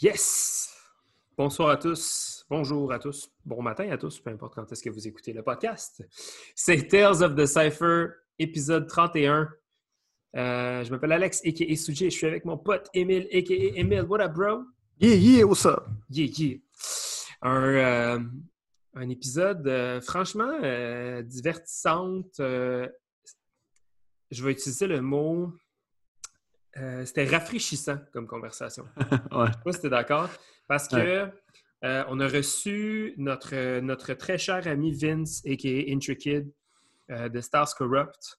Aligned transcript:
Yes! 0.00 0.70
Bonsoir 1.36 1.70
à 1.70 1.76
tous, 1.76 2.44
bonjour 2.48 2.92
à 2.92 2.98
tous, 2.98 3.30
bon 3.44 3.62
matin 3.62 3.90
à 3.90 3.96
tous, 3.98 4.20
peu 4.20 4.30
importe 4.30 4.54
quand 4.54 4.70
est-ce 4.70 4.82
que 4.82 4.90
vous 4.90 5.06
écoutez 5.08 5.32
le 5.32 5.42
podcast. 5.42 6.02
C'est 6.54 6.88
Tales 6.88 7.22
of 7.22 7.34
the 7.34 7.46
Cypher, 7.46 8.06
épisode 8.38 8.86
31. 8.86 9.48
Euh, 10.36 10.84
je 10.84 10.90
m'appelle 10.90 11.12
Alex, 11.12 11.40
a.k.a. 11.44 11.76
Suji, 11.76 12.10
je 12.10 12.16
suis 12.16 12.26
avec 12.26 12.44
mon 12.44 12.58
pote 12.58 12.88
Emile, 12.94 13.28
a.k.a. 13.32 13.78
Emile. 13.78 14.02
What 14.08 14.20
up, 14.20 14.32
bro? 14.34 14.64
Yeah, 15.00 15.14
yeah, 15.16 15.44
what's 15.44 15.66
up? 15.66 15.86
Yeah, 16.10 16.26
yeah. 16.38 16.58
Un, 17.42 17.62
euh, 17.62 18.18
un 18.94 19.08
épisode 19.08 19.66
euh, 19.66 20.00
franchement 20.00 20.58
euh, 20.62 21.22
divertissante. 21.22 22.40
euh, 22.40 22.88
je 24.30 24.44
vais 24.44 24.52
utiliser 24.52 24.86
le 24.86 25.00
mot... 25.00 25.52
euh, 26.78 27.04
C'était 27.04 27.24
rafraîchissant 27.26 27.98
comme 28.12 28.26
conversation. 28.26 28.84
ouais. 29.32 29.46
Je 29.46 29.52
sais 29.52 29.58
pas 29.64 29.72
si 29.72 29.80
t'es 29.80 29.90
d'accord. 29.90 30.28
Parce 30.68 30.88
que 30.88 31.28
euh, 31.84 32.04
on 32.08 32.20
a 32.20 32.28
reçu 32.28 33.14
notre, 33.16 33.80
notre 33.80 34.14
très 34.14 34.38
cher 34.38 34.66
ami 34.68 34.92
Vince, 34.92 35.42
a.k.a. 35.46 35.92
Intrikid, 35.92 36.50
euh, 37.10 37.28
de 37.28 37.40
Stars 37.40 37.74
Corrupt. 37.76 38.38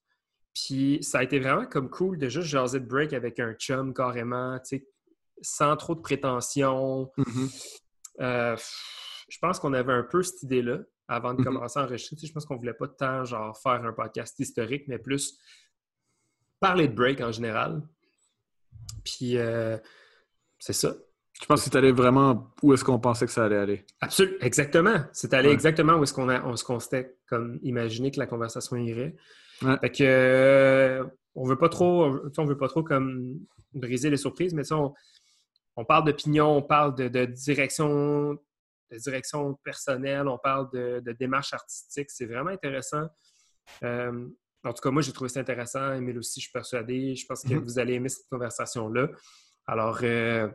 Puis 0.54 1.00
ça 1.02 1.20
a 1.20 1.24
été 1.24 1.40
vraiment 1.40 1.66
comme 1.66 1.90
cool 1.90 2.18
de 2.18 2.30
juste 2.30 2.48
jaser 2.48 2.80
de 2.80 2.86
break 2.86 3.14
avec 3.14 3.40
un 3.40 3.54
chum 3.54 3.94
carrément, 3.94 4.60
tu 4.60 4.86
sans 5.42 5.76
trop 5.76 5.96
de 5.96 6.00
prétention. 6.02 7.12
Mhm. 7.18 7.50
Euh, 8.22 8.56
je 9.30 9.38
pense 9.40 9.60
qu'on 9.60 9.74
avait 9.74 9.94
un 9.94 10.04
peu 10.04 10.22
cette 10.24 10.44
idée-là 10.44 10.80
avant 11.08 11.34
de 11.34 11.40
Mhm. 11.40 11.46
commencer 11.46 11.80
à 11.80 11.84
enregistrer. 11.84 12.16
Tu 12.16 12.28
je 12.28 12.32
pense 12.32 12.46
qu'on 12.46 12.56
voulait 12.56 12.74
pas 12.76 12.88
tant 12.88 13.26
genre 13.26 13.58
faire 13.60 13.84
un 13.84 13.92
podcast 13.94 14.40
historique, 14.40 14.84
mais 14.88 15.00
plus 15.00 15.38
parler 16.60 16.88
de 16.88 16.94
break 16.94 17.20
en 17.20 17.32
général. 17.32 17.82
Puis 19.04 19.38
euh, 19.38 19.78
c'est 20.60 20.74
ça. 20.74 20.96
Je 21.42 21.46
pense 21.46 21.64
que 21.64 21.70
c'est 21.70 21.78
allé 21.78 21.92
vraiment 21.92 22.54
où 22.62 22.74
est-ce 22.74 22.84
qu'on 22.84 23.00
pensait 23.00 23.26
que 23.26 23.32
ça 23.32 23.46
allait 23.46 23.58
aller. 23.58 23.86
Absolument, 24.00 24.38
exactement. 24.42 25.04
C'est 25.12 25.34
allé 25.34 25.50
Ouais. 25.50 25.54
exactement 25.54 25.96
où 25.96 26.04
est-ce 26.04 26.14
qu'on 26.14 26.30
on, 26.30 26.80
s'était 26.80 27.18
comme 27.28 27.60
imaginé 27.64 28.12
que 28.12 28.20
la 28.20 28.28
conversation 28.28 28.78
irait. 28.78 29.16
Ouais. 29.62 29.78
Fait 29.82 29.90
que 29.90 30.04
euh, 30.04 31.04
on 31.36 31.46
veut 31.46 31.58
pas 31.58 31.70
trop, 31.70 32.06
on, 32.38 32.46
veut 32.46 32.58
pas 32.58 32.68
trop 32.68 32.84
comme 32.84 33.40
briser 33.74 34.10
les 34.10 34.18
surprises, 34.18 34.54
mais 34.54 34.72
on, 34.72 34.94
on 35.76 35.86
parle 35.86 36.06
d'opinion, 36.06 36.58
on 36.58 36.62
parle 36.62 36.96
de, 36.96 37.08
de 37.08 37.26
direction, 37.26 38.38
de 38.92 38.98
direction 38.98 39.56
personnelle, 39.64 40.28
on 40.28 40.38
parle 40.38 40.70
de, 40.72 41.02
de 41.04 41.12
démarche 41.14 41.54
artistique. 41.54 42.10
C'est 42.12 42.26
vraiment 42.28 42.52
intéressant. 42.52 43.08
Euh, 43.84 44.28
en 44.66 44.74
tout 44.74 44.82
cas, 44.82 44.92
moi, 44.92 45.02
j'ai 45.02 45.12
trouvé 45.12 45.30
ça 45.30 45.40
intéressant. 45.42 45.94
Emile 45.94 46.18
aussi, 46.20 46.40
je 46.40 46.46
suis 46.46 46.52
persuadé. 46.52 47.16
Je 47.16 47.26
pense 47.26 47.44
que 47.44 47.54
Mhm. 47.54 47.64
vous 47.64 47.80
allez 47.80 47.94
aimer 47.96 48.10
cette 48.10 48.28
conversation-là. 48.30 49.10
Alors, 49.68 50.00
euh, 50.04 50.50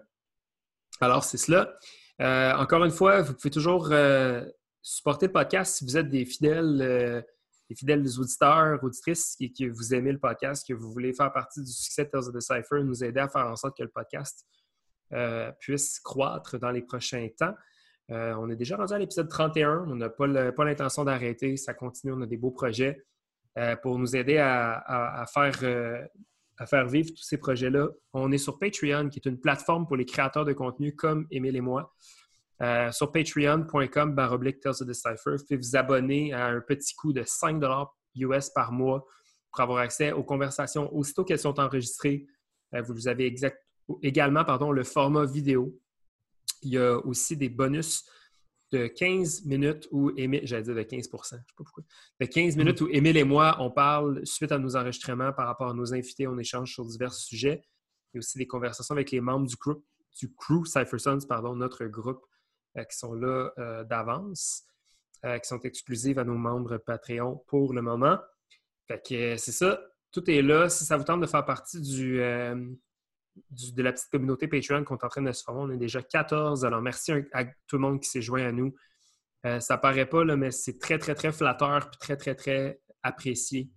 alors 1.01 1.25
c'est 1.25 1.37
cela. 1.37 1.77
Euh, 2.21 2.53
encore 2.55 2.85
une 2.85 2.91
fois, 2.91 3.23
vous 3.23 3.35
pouvez 3.35 3.51
toujours 3.51 3.91
euh, 3.93 4.45
supporter 4.83 5.27
le 5.27 5.33
podcast 5.33 5.77
si 5.77 5.85
vous 5.85 5.97
êtes 5.97 6.09
des 6.09 6.25
fidèles, 6.25 7.25
des 7.69 7.75
fidèles 7.77 8.05
auditeurs, 8.19 8.83
auditrices 8.83 9.37
et 9.41 9.53
que 9.53 9.71
vous 9.71 9.95
aimez 9.95 10.13
le 10.13 10.19
podcast, 10.19 10.67
que 10.67 10.73
vous 10.73 10.91
voulez 10.91 11.13
faire 11.13 11.33
partie 11.33 11.61
du 11.63 11.71
succès 11.71 12.05
de 12.07 12.11
Tales 12.11 12.25
of 12.29 12.35
the 12.35 12.41
Cypher, 12.41 12.83
nous 12.83 13.05
aider 13.05 13.21
à 13.21 13.29
faire 13.29 13.47
en 13.47 13.57
sorte 13.57 13.77
que 13.77 13.83
le 13.83 13.91
podcast 13.91 14.47
puisse 15.61 16.01
croître 16.01 16.59
dans 16.59 16.71
les 16.71 16.83
prochains 16.83 17.29
temps. 17.39 17.55
On 18.09 18.49
est 18.51 18.57
déjà 18.57 18.77
rendu 18.77 18.95
à 18.95 18.99
l'épisode 18.99 19.29
31. 19.29 19.85
On 19.89 19.97
n'a 19.97 20.09
pas 20.09 20.27
l'intention 20.65 21.05
d'arrêter. 21.05 21.57
Ça 21.59 21.75
continue. 21.75 22.13
On 22.15 22.23
a 22.23 22.27
des 22.27 22.39
beaux 22.39 22.51
projets 22.51 23.05
pour 23.83 23.99
nous 23.99 24.17
aider 24.17 24.37
euh, 24.37 24.75
à 24.87 25.27
faire 26.67 26.87
vivre 26.87 27.11
tous 27.11 27.23
ces 27.23 27.39
projets-là. 27.39 27.89
On 28.13 28.33
est 28.33 28.39
sur 28.39 28.59
Patreon, 28.59 29.09
qui 29.09 29.19
est 29.19 29.29
une 29.29 29.41
plateforme 29.41 29.87
pour 29.87 29.97
les 29.97 30.05
créateurs 30.05 30.45
de 30.45 30.53
contenu 30.53 30.95
comme 30.95 31.27
Émile 31.31 31.57
et 31.57 31.61
moi. 31.61 31.95
Euh, 32.61 32.91
sur 32.91 33.13
patreon.com 33.13 34.15
baroblique 34.15 34.59
Tales 34.59 34.75
of 34.81 34.89
the 34.89 34.93
Cypher. 34.93 35.37
Vous 35.37 35.45
pouvez 35.45 35.57
vous 35.57 35.77
abonner 35.77 36.33
à 36.33 36.47
un 36.47 36.61
petit 36.61 36.95
coût 36.97 37.13
de 37.13 37.23
5 37.25 37.63
US 38.17 38.51
par 38.51 38.73
mois 38.73 39.07
pour 39.53 39.61
avoir 39.61 39.79
accès 39.79 40.11
aux 40.11 40.25
conversations 40.25 40.93
aussitôt 40.93 41.25
qu'elles 41.25 41.39
sont 41.39 41.61
enregistrées. 41.61 42.27
Euh, 42.75 42.83
vous 42.83 43.07
avez 43.07 43.33
également 44.03 44.73
le 44.73 44.83
format 44.83 45.25
vidéo. 45.25 45.79
Il 46.63 46.71
y 46.71 46.79
a 46.79 46.99
aussi 47.07 47.37
des 47.37 47.49
bonus 47.49 48.05
de 48.73 48.87
15 48.87 49.45
minutes 49.47 49.89
où 49.91 50.11
Émile, 50.17 50.43
j'allais 50.45 50.63
dire 50.63 50.75
de 50.75 50.83
15 50.83 51.09
je 51.11 51.29
sais 51.29 51.37
pas 51.37 51.43
pourquoi, 51.57 51.85
de 52.21 52.27
15 52.27 52.57
minutes 52.57 52.81
où 52.81 52.89
Émile 52.89 53.17
et 53.17 53.25
moi, 53.25 53.57
on 53.61 53.71
parle 53.71 54.25
suite 54.27 54.53
à 54.53 54.59
nos 54.59 54.77
enregistrements 54.77 55.33
par 55.33 55.47
rapport 55.47 55.71
à 55.71 55.75
nos 55.75 55.95
invités, 55.95 56.27
on 56.27 56.39
échange 56.39 56.73
sur 56.73 56.85
divers 56.85 57.15
sujets. 57.15 57.63
Il 58.13 58.17
y 58.17 58.19
a 58.19 58.21
aussi 58.21 58.39
des 58.39 58.47
conversations 58.47 58.95
avec 58.95 59.11
les 59.11 59.21
membres 59.21 59.47
du 59.47 59.57
crew, 59.57 59.83
du 60.21 60.33
crew 60.35 60.65
Cypher 60.67 60.99
Sons, 60.99 61.21
pardon, 61.29 61.55
notre 61.55 61.87
groupe, 61.87 62.25
euh, 62.77 62.85
qui 62.85 62.97
sont 62.97 63.15
là 63.15 63.51
euh, 63.59 63.85
d'avance, 63.85 64.65
euh, 65.25 65.39
qui 65.39 65.49
sont 65.49 65.61
exclusives 65.61 66.19
à 66.19 66.25
nos 66.25 66.37
membres 66.37 66.77
Patreon 66.79 67.43
pour 67.47 67.73
le 67.73 67.83
moment. 67.83 68.19
Fait 68.87 69.03
que 69.07 69.37
c'est 69.37 69.53
ça, 69.53 69.81
tout 70.13 70.29
est 70.31 70.43
là. 70.43 70.69
Si 70.69 70.85
ça 70.85 70.97
vous 70.97 71.05
tente 71.05 71.21
de 71.21 71.27
faire 71.27 71.45
partie 71.45 71.81
du, 71.81 72.21
de 73.51 73.83
la 73.83 73.93
petite 73.93 74.11
communauté 74.11 74.49
Patreon 74.49 74.85
qu'on 74.85 74.97
est 74.97 75.05
en 75.05 75.09
train 75.09 75.23
de 75.23 75.33
se 75.33 75.43
former, 75.43 75.61
on 75.63 75.71
est 75.71 75.79
déjà 75.79 76.03
14. 76.03 76.65
Alors 76.65 76.83
merci 76.83 77.13
à, 77.33 77.45
tout 77.45 77.77
le 77.77 77.79
monde 77.79 78.01
qui 78.01 78.09
s'est 78.09 78.23
joint 78.23 78.45
à 78.45 78.53
nous. 78.53 78.75
Euh, 79.47 79.61
ça 79.61 79.79
paraît 79.79 80.07
pas, 80.07 80.25
là, 80.25 80.37
mais 80.37 80.51
c'est 80.51 80.79
très, 80.79 80.99
très, 80.99 81.15
très 81.15 81.33
flatteur 81.33 81.89
puis 81.91 81.99
très, 81.99 82.17
très, 82.17 82.35
très 82.35 82.81
apprécié 83.03 83.71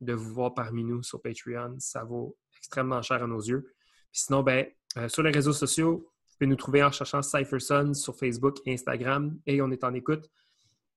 de 0.00 0.12
vous 0.12 0.32
voir 0.32 0.54
parmi 0.54 0.84
nous 0.84 1.02
sur 1.02 1.20
Patreon. 1.20 1.76
Ça 1.78 2.04
vaut 2.04 2.36
extrêmement 2.56 3.02
cher 3.02 3.22
à 3.22 3.26
nos 3.26 3.40
yeux. 3.40 3.72
Sinon, 4.12 4.42
ben, 4.42 4.66
euh, 4.96 5.08
sur 5.08 5.22
les 5.22 5.30
réseaux 5.30 5.52
sociaux, 5.52 6.08
vous 6.26 6.32
pouvez 6.38 6.48
nous 6.48 6.56
trouver 6.56 6.82
en 6.82 6.92
cherchant 6.92 7.22
Cypher 7.22 7.58
Sons 7.58 7.94
sur 7.94 8.16
Facebook 8.16 8.58
et 8.64 8.72
Instagram 8.72 9.38
et 9.46 9.60
on 9.60 9.70
est 9.70 9.84
en 9.84 9.92
écoute 9.94 10.30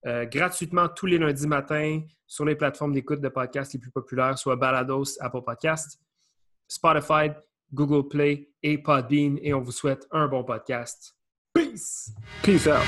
euh, 0.07 0.25
gratuitement 0.25 0.89
tous 0.89 1.05
les 1.05 1.19
lundis 1.19 1.45
matins 1.45 2.01
sur 2.25 2.43
les 2.45 2.55
plateformes 2.55 2.93
d'écoute 2.93 3.21
de 3.21 3.29
podcasts 3.29 3.73
les 3.73 3.79
plus 3.79 3.91
populaires, 3.91 4.37
soit 4.37 4.55
Balados, 4.55 5.19
Apple 5.19 5.41
Podcasts, 5.45 5.99
Spotify, 6.67 7.31
Google 7.73 8.07
Play 8.07 8.49
et 8.63 8.77
Podbean. 8.77 9.37
Et 9.41 9.53
on 9.53 9.61
vous 9.61 9.71
souhaite 9.71 10.07
un 10.11 10.27
bon 10.27 10.43
podcast. 10.43 11.15
Peace! 11.53 12.11
Peace 12.43 12.67
out. 12.67 12.85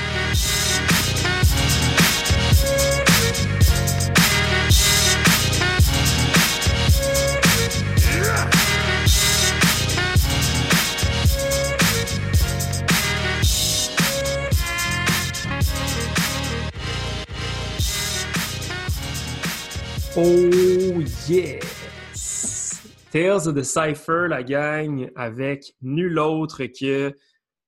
Oh 20.16 21.02
yes! 21.26 21.63
Tales 23.14 23.46
of 23.46 23.54
the 23.54 23.62
Cypher, 23.62 24.26
la 24.28 24.42
gang, 24.42 25.08
avec 25.14 25.72
nul 25.80 26.18
autre 26.18 26.64
que 26.64 27.14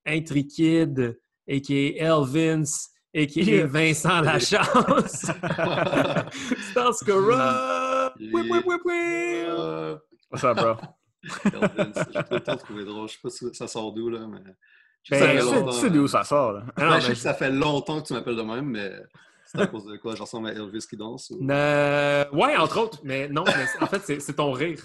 Intrikid, 0.05 1.21
a.k.a. 1.49 2.03
Elvins, 2.05 2.89
a.k.a. 3.15 3.43
Yeah. 3.45 3.67
Vincent 3.67 4.23
Lachance. 4.23 5.31
Stars 6.73 6.99
Corrupt! 7.07 8.17
Whip, 8.33 8.51
whip, 8.51 8.67
whip, 8.67 8.81
whip! 8.85 9.47
Euh, 9.49 9.97
What's 10.33 10.43
up, 10.43 10.57
bro? 10.57 10.75
Elvin, 11.45 11.93
J'ai 11.95 12.23
tout 12.25 12.35
le 12.35 12.41
temps 12.41 12.57
trouvé 12.57 12.85
drôle. 12.85 13.09
Je 13.09 13.13
sais 13.13 13.19
pas 13.23 13.31
si 13.31 13.55
ça 13.55 13.69
sort 13.69 13.93
d'où, 13.93 14.11
là, 14.11 14.27
mais. 14.27 14.41
Je 15.05 15.11
Ben, 15.13 15.39
Tu 15.71 15.73
sais- 15.81 15.91
d'où 15.91 16.09
ça 16.09 16.25
sort, 16.25 16.55
là? 16.55 16.65
Ben, 16.77 16.89
non, 16.91 16.97
je 16.99 17.07
sais 17.07 17.13
que 17.13 17.19
ça 17.19 17.35
fait 17.35 17.53
longtemps 17.53 18.03
que 18.03 18.09
tu 18.09 18.15
m'appelles 18.15 18.35
de 18.35 18.43
même, 18.43 18.67
mais 18.67 18.91
c'est 19.45 19.61
à 19.61 19.69
cause 19.69 19.85
de 19.87 19.97
quoi? 19.97 20.17
Je 20.17 20.23
ressemble 20.23 20.49
à 20.49 20.53
Elvis 20.55 20.89
qui 20.91 20.97
danse? 20.97 21.31
Ou... 21.31 21.49
Euh, 21.49 22.25
ouais, 22.33 22.57
entre 22.57 22.81
autres, 22.81 22.99
mais 23.05 23.29
non, 23.29 23.45
mais 23.47 23.65
en 23.81 23.87
fait, 23.87 24.19
c'est 24.21 24.35
ton 24.35 24.51
rire. 24.51 24.85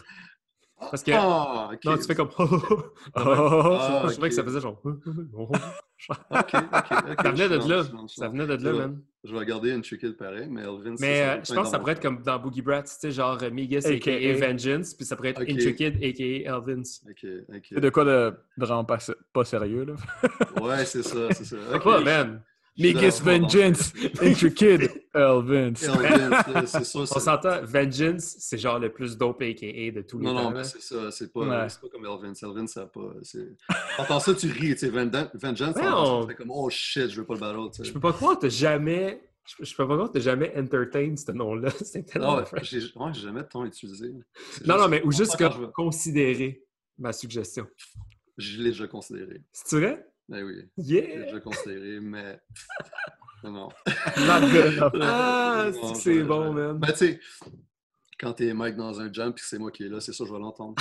Parce 0.90 1.04
que- 1.04 1.12
Ah, 1.14 1.70
ok. 1.74 1.86
Non, 1.86 1.98
tu 1.98 2.04
fais 2.04 2.16
comme. 2.16 2.30
Oh, 2.40 2.82
Ah, 3.16 4.04
je 4.08 4.12
trouvais 4.14 4.30
que 4.30 4.36
ça 4.36 4.44
faisait 4.44 4.60
genre. 4.62 4.82
Ok, 6.10 6.20
ok, 6.32 6.54
ok. 6.54 7.16
Ça 7.22 7.32
venait 7.32 7.50
de 7.50 7.70
là. 7.70 7.84
Je 7.84 8.14
Ça 8.16 8.28
venait 8.28 8.48
de 8.48 8.54
là, 8.56 8.72
man. 8.74 9.02
Je 9.24 9.32
vais 9.34 9.38
regarder 9.38 9.70
une 9.70 9.84
chicken 9.84 10.14
pareil, 10.16 10.48
mais 10.50 10.62
Elvin, 10.64 10.96
Mais 11.00 11.20
ça, 11.20 11.34
euh, 11.34 11.36
ça 11.36 11.42
je 11.44 11.54
pense 11.54 11.66
que 11.68 11.72
ça 11.72 11.78
pourrait 11.80 11.92
être 11.92 12.02
comme 12.02 12.24
dans 12.24 12.40
Boogie 12.40 12.64
Brats, 12.64 12.82
tu 12.82 12.90
sais, 12.98 13.12
genre 13.12 13.38
euh, 13.44 13.52
Migas 13.52 13.86
AKA. 13.86 14.12
a.k.a. 14.12 14.48
Vengeance, 14.48 14.96
puis 14.96 15.06
ça 15.06 15.16
pourrait 15.16 15.30
être 15.30 15.42
Ok. 15.44 15.50
Intrikid 15.50 15.98
a.k.a. 16.04 16.56
Elvins. 16.56 16.82
Ok, 17.08 17.26
ok. 17.56 17.66
C'est 17.70 17.80
de 17.80 17.90
quoi 17.92 18.04
de 18.04 18.34
vraiment 18.58 18.84
pas, 18.84 18.98
pas 19.32 19.46
sérieux, 19.46 19.86
là? 19.86 19.94
Ouais, 20.60 20.84
c'est 20.86 21.04
ça, 21.04 21.32
c'est 21.34 21.46
ça. 21.46 21.56
Ok, 21.76 21.86
man. 22.04 22.42
Dans- 22.78 23.24
Vengeance, 23.24 23.94
Intrikid, 24.22 24.90
Elvin. 25.14 25.74
Elvin, 25.74 25.74
c'est- 25.76 26.66
c'est 26.68 26.84
sûr. 26.86 27.00
On 27.02 27.06
c'est- 27.06 27.20
s'entend, 27.20 27.62
Vengeance, 27.64 28.36
c'est 28.40 28.58
genre 28.58 28.80
le 28.80 28.92
plus 28.92 29.18
dope 29.18 29.42
a.k.a. 29.42 29.92
de 29.92 30.02
tous 30.02 30.20
les 30.20 30.26
Non, 30.26 30.34
temps. 30.36 30.44
non, 30.44 30.50
là. 30.52 30.58
mais 30.60 30.64
c'est 30.64 30.82
ça. 30.82 31.12
C'est 31.12 31.32
pas, 31.34 31.42
Ouais. 31.42 31.70
c'est 31.70 31.82
pas 31.82 31.88
comme 31.90 32.06
Elvin. 32.06 32.34
Elvin, 32.42 32.68
ça 32.68 32.82
a 32.84 32.86
pas. 32.88 33.14
c'est- 33.24 33.50
Entends 34.00 34.20
ça, 34.20 34.34
tu 34.34 34.48
ris. 34.48 34.70
Tu 34.76 34.78
sais, 34.78 34.90
Vengeance, 34.90 35.76
ça, 35.76 35.98
on- 36.02 36.28
fais 36.28 36.36
comme 36.36 36.52
Oh 36.52 36.70
shit, 36.70 37.10
je 37.10 37.20
veux 37.20 37.26
pas 37.26 37.34
le 37.36 37.40
battle. 37.40 37.70
tu 37.72 37.78
sais. 37.78 37.84
Je 37.84 37.94
peux 37.94 38.00
pas 38.00 38.14
croire 38.14 38.36
que 38.38 38.42
t'as 38.42 38.50
jamais. 38.50 39.22
Je 39.44 39.66
je 39.66 39.76
peux 39.76 39.88
pas 39.88 39.96
croire 39.96 40.08
que 40.12 40.14
t'as 40.20 40.24
jamais 40.24 40.54
entertain 40.56 41.16
ce 41.18 41.32
nom-là. 41.32 41.70
C'est 41.84 42.04
tellement 42.06 42.34
Ah 42.34 42.40
ouais, 42.40 42.46
fresh. 42.46 42.70
j'ai 42.70 42.80
ouais, 42.96 43.14
jamais 43.14 43.44
tant 43.44 43.66
utilisé. 43.66 44.14
C'est 44.52 44.66
Non, 44.68 44.76
juste- 44.76 44.84
non, 44.84 44.88
mais 44.90 45.02
ou 45.04 45.12
juste 45.12 45.36
je 45.38 45.58
veux. 45.60 45.68
considérer 45.68 46.64
ma 47.00 47.12
suggestion. 47.12 47.68
Je 48.38 48.58
l'ai 48.62 48.70
déjà 48.70 48.88
considéré. 48.88 49.42
C'est 49.52 49.78
vrai? 49.80 50.08
Ben 50.32 50.44
oui, 50.46 50.56
c'est 50.78 50.84
Yeah! 50.84 51.24
déjà 51.26 51.40
considéré, 51.42 52.00
mais. 52.00 52.40
Non, 53.44 53.52
non. 53.52 53.70
Not 54.18 54.42
good 54.50 54.74
enough. 54.74 54.92
Ah, 55.02 55.70
c'est 55.96 56.24
bon, 56.24 56.54
man. 56.54 56.78
Ben, 56.80 56.88
tu 56.92 56.96
sais, 56.98 57.20
quand 58.20 58.34
t'es 58.34 58.54
Mike 58.54 58.78
dans 58.78 59.00
un 59.02 59.12
jump 59.12 59.36
et 59.38 59.42
que 59.42 59.46
c'est 59.46 59.60
moi 59.60 59.72
qui 59.72 59.84
est 59.84 59.90
là, 59.90 60.00
c'est 60.00 60.14
sûr 60.14 60.26
que 60.26 60.30
je 60.30 60.34
vais 60.36 60.40
l'entendre. 60.42 60.76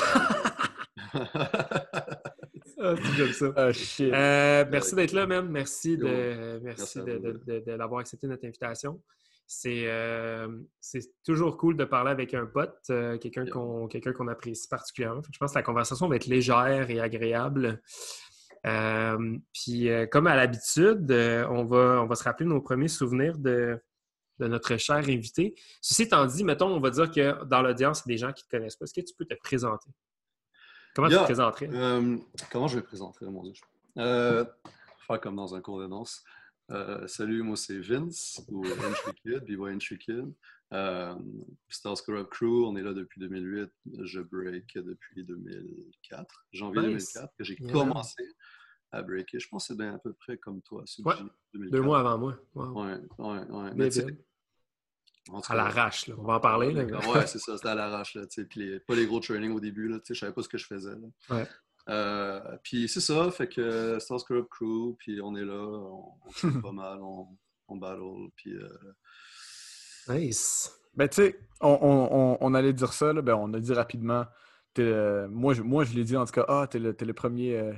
Ah, 2.83 2.95
c'est 2.97 3.13
j'aime 3.17 3.33
ça. 3.33 3.53
Ah, 3.57 3.73
shit. 3.73 4.13
Euh, 4.13 4.65
merci 4.71 4.95
d'être 4.95 5.13
là, 5.13 5.27
man. 5.27 5.49
Merci 5.49 5.97
de, 5.99 6.61
merci 6.63 6.99
de, 7.03 7.13
vous, 7.13 7.19
de- 7.19 7.29
là. 7.29 7.59
de- 7.61 7.65
de 7.67 7.73
l'avoir 7.73 8.01
accepté 8.01 8.27
notre 8.27 8.47
invitation. 8.47 9.03
C'est 9.47 9.83
euh, 9.89 10.49
c'est 10.81 11.01
toujours 11.27 11.57
cool 11.57 11.77
de 11.77 11.85
parler 11.85 12.13
avec 12.13 12.35
un 12.35 12.47
pote, 12.47 12.79
euh, 12.91 13.19
quelqu'un 13.19 13.45
qu'on 13.47 13.89
quelqu'un 13.89 14.13
qu'on 14.13 14.29
apprécie 14.29 14.69
particulièrement. 14.69 15.23
Je 15.33 15.39
pense 15.39 15.51
que 15.53 15.59
la 15.59 15.65
conversation 15.65 16.07
va 16.09 16.17
être 16.17 16.27
légère 16.27 16.89
et 16.89 17.01
agréable. 17.01 17.83
Euh, 18.67 19.39
puis, 19.53 19.89
euh, 19.89 20.07
comme 20.07 20.27
à 20.27 20.37
l'habitude, 20.37 21.11
euh, 21.11 21.47
on, 21.49 21.65
va, 21.65 22.03
on 22.03 22.07
va 22.07 22.15
se 22.15 22.25
rappeler 22.25 22.47
nos 22.47 22.61
premiers 22.61 22.89
souvenirs 22.89 23.39
de, 23.39 23.81
de 24.39 24.47
notre 24.49 24.77
cher 24.77 24.97
invité. 24.97 25.55
Ceci 25.81 26.03
étant 26.03 26.27
dit, 26.27 26.45
mettons, 26.45 26.69
on 26.69 26.81
va 26.81 26.91
dire 26.91 27.11
que 27.11 27.45
dans 27.45 27.63
l'audience, 27.63 28.03
il 28.05 28.11
y 28.11 28.13
a 28.13 28.15
des 28.17 28.19
gens 28.19 28.33
qui 28.33 28.45
ne 28.45 28.49
te 28.49 28.57
connaissent 28.57 28.77
pas. 28.77 28.85
Est-ce 28.85 28.95
que 28.95 29.07
tu 29.07 29.15
peux 29.17 29.25
te 29.25 29.35
présenter? 29.35 29.91
Comment 30.95 31.09
tu 31.09 31.15
te 31.15 31.23
présenterais? 31.23 31.71
Euh, 31.73 32.17
comment 32.51 32.69
je 32.69 32.77
vais 32.77 32.83
présenter, 32.83 33.25
mon 33.27 33.43
Dieu? 33.45 33.55
Euh, 33.99 34.45
faire 35.07 35.21
comme 35.21 35.37
dans 35.37 35.55
un 35.55 35.61
cours 35.61 35.81
de 35.81 35.87
danse. 35.87 36.23
Euh, 36.71 37.07
salut, 37.09 37.43
moi 37.43 37.57
c'est 37.57 37.79
Vince, 37.79 38.41
ou 38.49 38.65
Entry 38.65 39.13
Kid, 39.23 39.45
B-Boy 39.45 39.75
Entry 39.75 39.99
Kid. 39.99 40.33
Euh, 40.73 41.15
Corrupt 42.07 42.31
Crew, 42.31 42.65
on 42.67 42.77
est 42.77 42.83
là 42.83 42.93
depuis 42.93 43.19
2008. 43.21 43.71
Je 44.05 44.21
break 44.21 44.75
depuis 44.77 45.25
2004, 45.25 46.47
janvier 46.53 46.81
Nice. 46.95 47.13
2004, 47.15 47.35
que 47.37 47.45
j'ai 47.45 47.57
Yeah. 47.61 47.73
commencé 47.73 48.23
à 48.93 49.03
breaker. 49.03 49.39
Je 49.41 49.49
pense 49.49 49.67
que 49.69 49.75
c'est 49.75 49.79
bien 49.79 49.95
à 49.95 49.99
peu 49.99 50.13
près 50.13 50.37
comme 50.39 50.63
toi, 50.63 50.83
Ouais. 51.05 51.15
2004. 51.55 51.71
Deux 51.73 51.83
mois 51.83 52.01
avant 52.01 52.19
moi. 52.19 52.37
Wow. 52.55 52.85
Ouais, 52.85 52.99
ouais, 53.19 53.45
ouais. 53.49 53.71
Mais 53.75 53.91
en 55.29 55.41
À 55.41 55.55
l'arrache, 55.55 56.07
là. 56.09 56.15
On 56.19 56.23
va 56.25 56.35
en 56.35 56.41
parler. 56.41 56.73
là. 56.73 56.85
Ouais, 57.11 57.27
c'est 57.27 57.39
ça, 57.39 57.57
c'était 57.57 57.69
à 57.69 57.75
l'arrache. 57.75 58.15
là, 58.15 58.27
Puis 58.27 58.47
les- 58.57 58.81
pas 58.81 58.95
les 58.95 59.07
gros 59.07 59.21
trainings 59.21 59.53
au 59.53 59.61
début, 59.61 59.87
là, 59.89 59.99
je 60.09 60.15
savais 60.15 60.33
pas 60.33 60.43
ce 60.43 60.49
que 60.49 60.59
je 60.59 60.67
faisais. 60.67 60.95
là. 60.95 61.37
Ouais. 61.37 61.47
Euh, 61.89 62.57
puis 62.63 62.89
c'est 62.89 63.01
ça, 63.01 63.31
fait 63.31 63.49
que 63.49 63.99
Stars 64.01 64.25
Corrupt 64.25 64.49
Crew, 64.51 64.95
puis 64.99 65.21
on 65.21 65.35
est 65.37 65.45
là, 65.45 65.55
on, 65.67 66.13
on 66.25 66.31
pas 66.69 66.73
mal, 66.73 66.99
on, 67.03 67.27
on 67.69 67.77
battle, 67.77 68.31
puis 68.37 68.55
euh, 68.55 68.69
Nice. 70.09 70.73
Ben, 70.97 71.09
tu 71.09 71.17
sais, 71.17 71.39
on, 71.61 71.79
on- 71.81 72.09
on- 72.33 72.39
on 72.41 72.55
allait 72.55 72.73
dire 72.73 72.93
ça, 72.93 73.13
là, 73.13 73.23
ben, 73.23 73.35
on 73.35 73.53
a 73.55 73.61
dit 73.61 73.73
rapidement. 73.73 74.27
euh, 74.79 75.29
moi, 75.29 75.53
je, 75.53 75.63
moi, 75.63 75.85
je 75.85 75.95
l'ai 75.95 76.05
dit 76.05 76.17
en 76.17 76.25
tout 76.25 76.33
cas, 76.33 76.45
ah, 76.49 76.67
t'es 76.71 76.79
le, 76.79 76.97
le 76.99 77.13
premier 77.13 77.59
euh, 77.59 77.73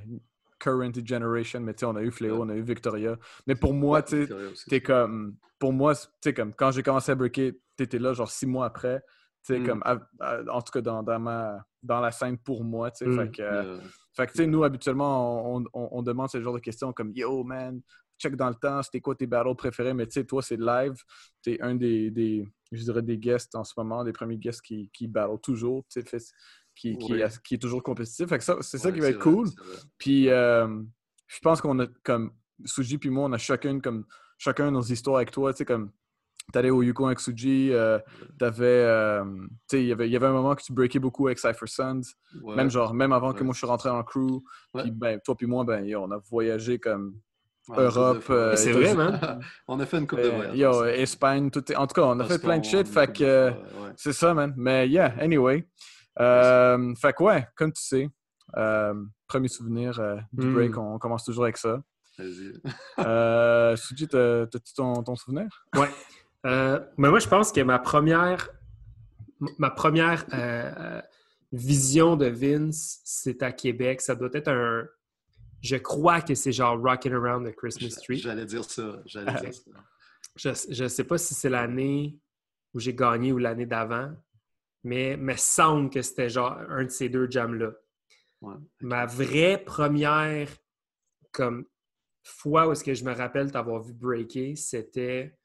current 0.58 0.92
generation, 1.04 1.60
mais 1.60 1.74
tu 1.74 1.80
sais, 1.80 1.86
on 1.86 1.96
a 1.96 2.02
eu 2.02 2.10
Fléau, 2.10 2.42
on 2.42 2.48
a 2.48 2.54
eu 2.54 2.62
Victoria. 2.62 3.16
Mais 3.46 3.54
pour 3.54 3.74
moi, 3.74 4.02
tu 4.02 4.28
sais, 4.54 4.80
comme. 4.80 5.36
Pour 5.58 5.72
moi, 5.72 5.94
tu 5.94 6.02
sais, 6.22 6.34
comme 6.34 6.52
quand 6.54 6.70
j'ai 6.72 6.82
commencé 6.82 7.12
à 7.12 7.14
breaker, 7.14 7.52
t'étais 7.76 7.98
là, 7.98 8.12
genre 8.14 8.30
six 8.30 8.46
mois 8.46 8.66
après. 8.66 9.00
Tu 9.44 9.54
sais, 9.54 9.58
Mm. 9.60 9.66
comme. 9.66 9.82
à- 9.84 9.98
à- 10.20 10.40
en 10.50 10.60
tout 10.62 10.72
cas, 10.72 10.80
dans, 10.80 11.02
dans, 11.02 11.18
ma, 11.18 11.64
dans 11.82 12.00
la 12.00 12.10
scène 12.12 12.36
pour 12.38 12.62
moi, 12.64 12.90
tu 12.90 13.04
sais. 13.04 13.06
Mm. 13.10 13.16
Fait 13.16 13.30
que. 13.30 13.42
euh, 13.42 13.62
Euh, 13.64 13.78
fait 14.14 14.26
que, 14.26 14.32
tu 14.32 14.38
sais, 14.38 14.46
nous, 14.46 14.62
habituellement, 14.64 15.54
on, 15.56 15.64
on- 15.72 15.88
on 15.92 16.02
demande 16.02 16.28
ce 16.28 16.40
genre 16.42 16.54
de 16.54 16.58
questions 16.60 16.92
comme 16.92 17.12
Yo, 17.14 17.42
man, 17.44 17.80
check 18.22 18.36
dans 18.36 18.48
le 18.48 18.54
temps, 18.54 18.82
c'était 18.82 19.00
quoi 19.00 19.14
tes 19.14 19.26
battles 19.26 19.54
préférés? 19.56 19.94
Mais 19.94 20.06
tu 20.06 20.12
sais, 20.12 20.24
toi, 20.24 20.42
c'est 20.42 20.58
live. 20.58 20.94
Tu 21.42 21.52
es 21.52 21.60
un 21.60 21.74
des, 21.74 22.10
des, 22.10 22.46
je 22.70 22.82
dirais, 22.84 23.02
des 23.02 23.18
guests 23.18 23.54
en 23.54 23.64
ce 23.64 23.74
moment, 23.76 24.04
des 24.04 24.12
premiers 24.12 24.38
guests 24.38 24.62
qui, 24.62 24.90
qui 24.92 25.08
battle 25.08 25.38
toujours, 25.42 25.84
tu 25.90 26.00
sais, 26.02 26.18
qui, 26.74 26.96
qui, 26.96 27.12
Oui. 27.14 27.22
qui 27.44 27.54
est 27.54 27.58
toujours 27.58 27.82
compétitif. 27.82 28.28
Fait 28.28 28.38
que 28.38 28.44
ça, 28.44 28.56
c'est 28.60 28.78
ça 28.78 28.88
ouais, 28.88 28.94
qui 28.94 29.00
va 29.00 29.08
être 29.08 29.16
vrai, 29.22 29.34
cool. 29.34 29.48
Puis, 29.98 30.28
euh, 30.28 30.82
je 31.26 31.38
pense 31.40 31.60
qu'on 31.60 31.78
a, 31.80 31.86
comme, 32.02 32.32
Suji 32.64 32.98
puis 32.98 33.10
moi, 33.10 33.24
on 33.28 33.32
a 33.32 33.38
chacun, 33.38 33.80
comme, 33.80 34.06
chacun 34.38 34.70
nos 34.70 34.82
histoires 34.82 35.16
avec 35.16 35.30
toi, 35.32 35.52
tu 35.52 35.58
sais, 35.58 35.64
comme, 35.64 35.90
T'allais 36.52 36.70
au 36.70 36.82
Yukon 36.82 37.06
avec 37.06 37.20
Suji, 37.20 37.70
euh, 37.70 38.00
t'avais, 38.36 38.64
euh, 38.66 39.24
tu 39.24 39.48
sais, 39.70 39.82
il 39.84 39.86
y 39.86 39.92
avait- 39.92 40.08
il 40.08 40.12
y 40.12 40.16
avait 40.16 40.26
un 40.26 40.32
moment 40.32 40.56
que 40.56 40.62
tu 40.62 40.72
breakais 40.72 40.98
beaucoup 40.98 41.28
avec 41.28 41.38
Cypher 41.38 41.66
Sons, 41.68 42.00
Ouais, 42.42 42.56
même 42.56 42.68
genre, 42.68 42.94
même 42.94 43.12
avant 43.12 43.32
que 43.32 43.44
moi 43.44 43.52
je 43.54 43.58
suis 43.58 43.66
rentré 43.66 43.88
en 43.90 44.02
crew, 44.02 44.42
Ouais. 44.74 44.82
puis 44.82 44.90
ben, 44.90 45.20
toi 45.24 45.36
puis 45.36 45.46
moi, 45.46 45.62
ben, 45.64 45.94
on 45.94 46.10
a 46.10 46.18
voyagé 46.18 46.80
comme 46.80 47.16
ouais, 47.68 47.84
Europe, 47.84 48.24
euh, 48.30 48.56
C'est 48.56 48.72
vrai, 48.72 48.94
man. 48.94 49.40
on 49.68 49.78
a 49.80 49.86
fait 49.86 49.98
une 49.98 50.06
coupe 50.06 50.20
de 50.20 50.24
euh, 50.24 50.30
voyages. 50.30 50.56
yo. 50.58 50.84
Espagne, 50.84 51.50
tout 51.50 51.70
est- 51.70 51.76
en 51.76 51.86
tout 51.86 51.94
cas, 51.94 52.02
on 52.02 52.18
a 52.20 52.24
fait 52.24 52.38
plein 52.40 52.58
de 52.58 52.64
shit, 52.64 52.86
fait 52.88 53.12
que 53.12 53.24
euh, 53.24 53.50
ouais. 53.50 53.56
c'est 53.96 54.12
ça, 54.12 54.34
man. 54.34 54.52
Mais 54.56 54.88
yeah, 54.88 55.14
anyway. 55.18 55.66
Euh, 56.20 56.94
fait 56.96 57.12
que 57.14 57.22
ouais, 57.22 57.46
comme 57.56 57.72
tu 57.72 57.82
sais, 57.82 58.08
euh, 58.56 58.94
premier 59.26 59.48
souvenir 59.48 59.98
euh, 59.98 60.16
du 60.32 60.46
Mm. 60.46 60.54
break, 60.54 60.76
on 60.78 60.98
commence 60.98 61.24
toujours 61.24 61.44
avec 61.44 61.56
ça. 61.56 61.82
Vas-y. 62.18 62.52
Euh, 62.98 63.74
Suji, 63.76 64.06
t'as- 64.08 64.46
t'as-tu 64.46 64.74
ton, 64.74 65.02
ton 65.02 65.16
souvenir? 65.16 65.46
Ouais. 65.74 65.88
Euh, 66.44 66.80
mais 66.98 67.08
moi, 67.08 67.18
je 67.20 67.28
pense 67.28 67.50
que 67.52 67.60
ma 67.62 67.78
première, 67.78 68.48
ma 69.58 69.70
première 69.70 70.26
vision 71.52 72.16
de 72.16 72.26
Vince, 72.26 73.00
c'est 73.04 73.42
à 73.42 73.52
Québec. 73.52 74.00
Ça 74.00 74.14
doit 74.14 74.30
être 74.32 74.48
un. 74.48 74.84
Je 75.62 75.76
crois 75.76 76.20
que 76.20 76.34
c'est 76.34 76.52
genre 76.52 76.78
Rockin' 76.80 77.14
Around 77.14 77.48
the 77.48 77.54
Christmas 77.54 78.00
Tree. 78.02 78.18
J'allais 78.18 78.46
dire 78.46 78.64
ça. 78.64 79.00
J'allais 79.06 79.40
dire 79.40 79.54
ça. 79.54 79.70
Je 80.36 80.82
ne 80.82 80.88
sais 80.88 81.04
pas 81.04 81.18
si 81.18 81.34
c'est 81.34 81.50
l'année 81.50 82.18
où 82.74 82.80
j'ai 82.80 82.94
gagné 82.94 83.32
ou 83.32 83.38
l'année 83.38 83.66
d'avant, 83.66 84.12
mais 84.82 85.16
me 85.16 85.36
semble 85.36 85.90
que 85.90 86.02
c'était 86.02 86.28
genre 86.28 86.58
un 86.68 86.84
de 86.84 86.88
ces 86.90 87.08
deux 87.08 87.30
jams-là. 87.30 87.72
Ouais. 88.40 88.54
Ma 88.80 89.06
vraie 89.06 89.62
première 89.64 90.48
comme 91.32 91.64
fois 92.24 92.68
où 92.68 92.72
est-ce 92.72 92.84
que 92.84 92.94
je 92.94 93.04
me 93.04 93.12
rappelle 93.12 93.50
t'avoir 93.50 93.82
vu 93.82 93.92
breaker, 93.92 94.54
c'était 94.56 95.36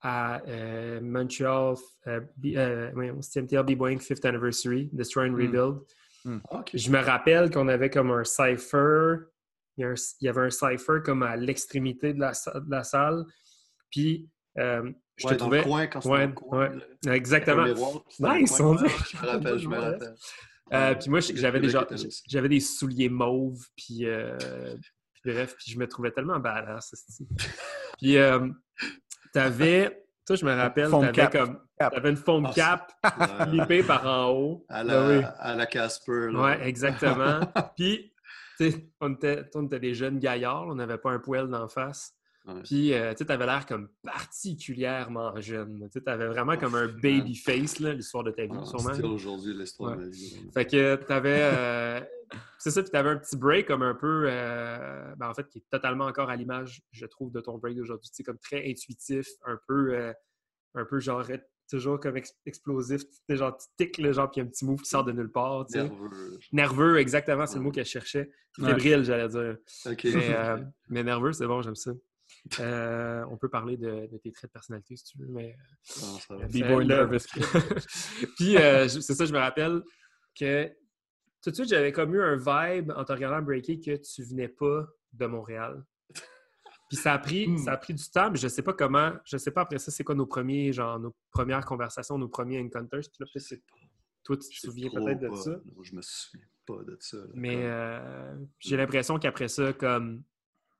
à 0.00 0.42
euh, 0.46 1.00
Montreal 1.00 1.76
euh, 2.06 2.20
euh, 2.56 2.90
B-Boeing 2.92 3.96
5th 3.98 4.26
Anniversary, 4.26 4.90
Destroy 4.92 5.28
and 5.28 5.32
Mm. 5.32 5.40
Rebuild. 5.40 5.78
Ok. 6.50 6.70
Je 6.74 6.90
me 6.90 6.98
rappelle 6.98 7.50
qu'on 7.50 7.68
avait 7.68 7.90
comme 7.90 8.10
un 8.10 8.24
cipher. 8.24 9.16
Il 9.76 9.82
y, 9.82 9.84
a 9.84 9.88
un- 9.90 9.94
il 10.20 10.24
y 10.24 10.28
avait 10.28 10.42
un 10.42 10.50
cipher 10.50 10.98
comme 11.04 11.22
à 11.22 11.36
l'extrémité 11.36 12.12
de 12.14 12.20
la, 12.20 12.32
sa- 12.34 12.60
de 12.60 12.70
la 12.70 12.84
salle. 12.84 13.24
Puis, 13.90 14.28
euh, 14.58 14.90
je 15.16 15.26
Ouais, 15.26 15.32
te 15.34 15.38
dans 15.38 15.44
trouvais. 15.46 15.58
le 15.58 15.64
coin, 15.64 15.86
quand 15.88 16.04
Ouais, 16.06 16.18
dans 16.20 16.26
le 16.26 16.32
coin, 16.32 16.58
ouais. 16.70 16.76
là. 17.06 17.14
Exactement. 17.14 17.64
Nice, 17.66 18.56
coin. 18.56 18.66
on. 18.66 18.76
Ouais, 18.76 18.88
Je 19.10 19.16
me 19.16 19.26
rappelle, 19.26 19.58
je 19.58 19.68
me 19.68 19.78
rappelle. 19.78 20.14
Euh, 20.72 20.94
puis 20.94 21.10
moi, 21.10 21.20
j'avais 21.20 21.60
des, 21.60 21.68
j'avais 22.28 22.48
des 22.48 22.60
souliers 22.60 23.08
mauves, 23.10 23.66
puis, 23.76 24.06
euh, 24.06 24.36
puis 25.12 25.32
bref, 25.32 25.54
puis 25.58 25.72
je 25.72 25.78
me 25.78 25.86
trouvais 25.86 26.10
tellement 26.10 26.38
badass. 26.40 26.90
Puis 27.98 28.16
euh, 28.16 28.48
t'avais, 29.32 30.04
toi, 30.26 30.36
je 30.36 30.44
me 30.44 30.52
rappelle, 30.54 30.90
t'avais 30.90 31.30
comme, 31.38 31.60
t'avais 31.78 32.10
une 32.10 32.16
foam 32.16 32.46
Ah, 32.48 32.52
cap 32.54 32.92
Ouais. 33.18 33.50
lippée 33.52 33.82
par 33.82 34.06
en 34.06 34.30
haut. 34.32 34.66
À 34.68 34.84
Ben 34.84 35.08
oui. 35.08 35.20
la, 35.20 35.28
à 35.28 35.54
la 35.54 35.66
Casper. 35.66 36.28
là. 36.32 36.40
Ouais, 36.42 36.66
exactement. 36.68 37.40
Puis, 37.76 38.12
on 39.00 39.14
était, 39.14 39.44
on 39.54 39.66
était 39.66 39.80
des 39.80 39.94
jeunes 39.94 40.18
gaillards, 40.18 40.66
on 40.68 40.74
n'avait 40.74 40.98
pas 40.98 41.10
un 41.12 41.18
poêle 41.18 41.48
d'en 41.48 41.68
face. 41.68 42.14
Ouais. 42.46 42.60
Puis, 42.62 42.92
euh, 42.92 43.12
tu 43.12 43.18
sais, 43.18 43.24
t'avais 43.24 43.46
l'air 43.46 43.64
comme 43.64 43.88
particulièrement 44.02 45.40
jeune. 45.40 45.80
Tu 45.84 45.92
sais, 45.92 46.00
t'avais 46.02 46.26
vraiment 46.26 46.56
comme 46.58 46.74
un 46.74 46.88
baby 46.88 47.34
face, 47.36 47.78
l'histoire 47.78 48.22
de 48.24 48.30
ta 48.32 48.42
vie, 48.44 48.50
Ah, 48.54 48.64
sûrement. 48.66 48.92
Still 48.92 49.06
aujourd'hui, 49.06 49.54
l'histoire 49.54 49.92
Ouais. 49.92 49.96
de 49.96 50.02
ma 50.02 50.08
vie. 50.10 50.50
Fait 50.52 50.66
que 50.66 50.96
t'avais. 50.96 51.40
euh, 51.42 52.00
c'est 52.58 52.70
ça, 52.70 52.82
puis 52.82 52.90
t'avais 52.90 53.10
un 53.10 53.16
petit 53.16 53.36
break 53.36 53.66
comme 53.66 53.82
un 53.82 53.94
peu. 53.94 54.26
euh, 54.28 55.14
ben, 55.16 55.28
en 55.30 55.34
fait, 55.34 55.48
qui 55.48 55.58
est 55.58 55.64
totalement 55.70 56.04
encore 56.04 56.28
à 56.28 56.36
l'image, 56.36 56.82
je 56.92 57.06
trouve, 57.06 57.32
de 57.32 57.40
ton 57.40 57.56
break 57.58 57.76
d'aujourd'hui. 57.76 58.10
Tu 58.10 58.16
sais, 58.16 58.22
comme 58.22 58.38
très 58.38 58.68
intuitif, 58.70 59.26
un 59.46 59.58
peu. 59.66 60.12
un 60.74 60.84
peu 60.84 61.00
genre. 61.00 61.24
Toujours 61.70 61.98
comme 61.98 62.16
ex- 62.16 62.36
explosif. 62.44 63.02
Tu 63.28 63.36
genre, 63.36 63.56
tu 63.56 63.66
tiques, 63.76 63.98
là, 63.98 64.12
genre, 64.12 64.30
puis 64.30 64.40
un 64.42 64.46
petit 64.46 64.64
move 64.66 64.80
qui 64.82 64.88
sort 64.90 65.04
de 65.04 65.12
nulle 65.12 65.30
part. 65.30 65.64
Tu 65.66 65.72
sais. 65.78 65.82
Nerveux. 65.88 66.38
Nerveux, 66.52 66.98
exactement, 66.98 67.46
c'est 67.46 67.56
le 67.56 67.62
mot 67.62 67.70
que 67.72 67.82
je 67.82 67.88
cherchais. 67.88 68.30
Ouais. 68.58 68.68
Fébrile, 68.68 69.02
j'allais 69.04 69.28
dire. 69.28 69.56
Ok. 69.86 70.04
Mais, 70.04 70.34
euh, 70.36 70.58
mais 70.88 71.02
nerveux, 71.02 71.32
c'est 71.32 71.46
bon, 71.46 71.62
j'aime 71.62 71.74
ça. 71.74 71.92
Euh, 72.60 73.24
on 73.30 73.36
peut 73.38 73.48
parler 73.48 73.76
de, 73.76 74.06
de 74.06 74.18
tes 74.18 74.30
traits 74.32 74.50
de 74.50 74.52
personnalité 74.52 74.96
si 74.96 75.04
tu 75.04 75.18
veux, 75.18 75.26
mais. 75.28 75.56
Non, 76.02 76.18
ça 76.18 76.36
va. 76.36 76.46
B-boy 76.46 76.86
là- 76.86 77.06
nervous. 77.06 77.26
Puis, 78.36 78.56
euh, 78.58 78.86
c'est 78.88 79.14
ça, 79.14 79.24
je 79.24 79.32
me 79.32 79.38
rappelle 79.38 79.82
que 80.38 80.66
tout 81.42 81.50
de 81.50 81.54
suite, 81.54 81.68
j'avais 81.68 81.92
comme 81.92 82.14
eu 82.14 82.22
un 82.22 82.36
vibe 82.36 82.92
en 82.96 83.04
te 83.04 83.12
regardant 83.12 83.40
breaker 83.42 83.78
que 83.80 83.96
tu 83.96 84.22
venais 84.22 84.48
pas 84.48 84.86
de 85.12 85.26
Montréal. 85.26 85.82
Puis 86.88 86.96
ça 86.98 87.14
a 87.14 87.18
pris, 87.18 87.48
Hmm. 87.48 87.58
ça 87.58 87.72
a 87.72 87.76
pris 87.76 87.94
du 87.94 88.04
temps, 88.10 88.30
mais 88.30 88.36
je 88.38 88.46
sais 88.48 88.62
pas 88.62 88.72
comment, 88.74 89.12
je 89.24 89.36
sais 89.36 89.50
pas 89.50 89.62
après 89.62 89.78
ça, 89.78 89.90
c'est 89.90 90.04
quoi 90.04 90.14
nos 90.14 90.26
premiers, 90.26 90.72
genre, 90.72 90.98
nos 91.00 91.14
premières 91.30 91.64
conversations, 91.64 92.18
nos 92.18 92.28
premiers 92.28 92.60
encounters. 92.60 93.00
Puis 93.00 93.18
là, 93.20 93.26
toi, 94.22 94.36
tu 94.36 94.48
te 94.48 94.54
souviens 94.66 94.90
peut-être 94.90 95.20
de 95.20 95.34
ça? 95.34 95.50
Non, 95.50 95.82
je 95.82 95.94
me 95.94 96.02
souviens 96.02 96.46
pas 96.66 96.82
de 96.84 96.96
ça. 97.00 97.16
là. 97.18 97.24
Mais 97.34 97.56
euh, 97.58 98.34
j'ai 98.58 98.76
l'impression 98.76 99.18
qu'après 99.18 99.48
ça, 99.48 99.72
comme 99.72 100.22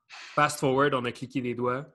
fast 0.08 0.60
forward, 0.60 0.94
on 0.94 1.04
a 1.04 1.12
cliqué 1.12 1.40
des 1.40 1.54
doigts, 1.54 1.86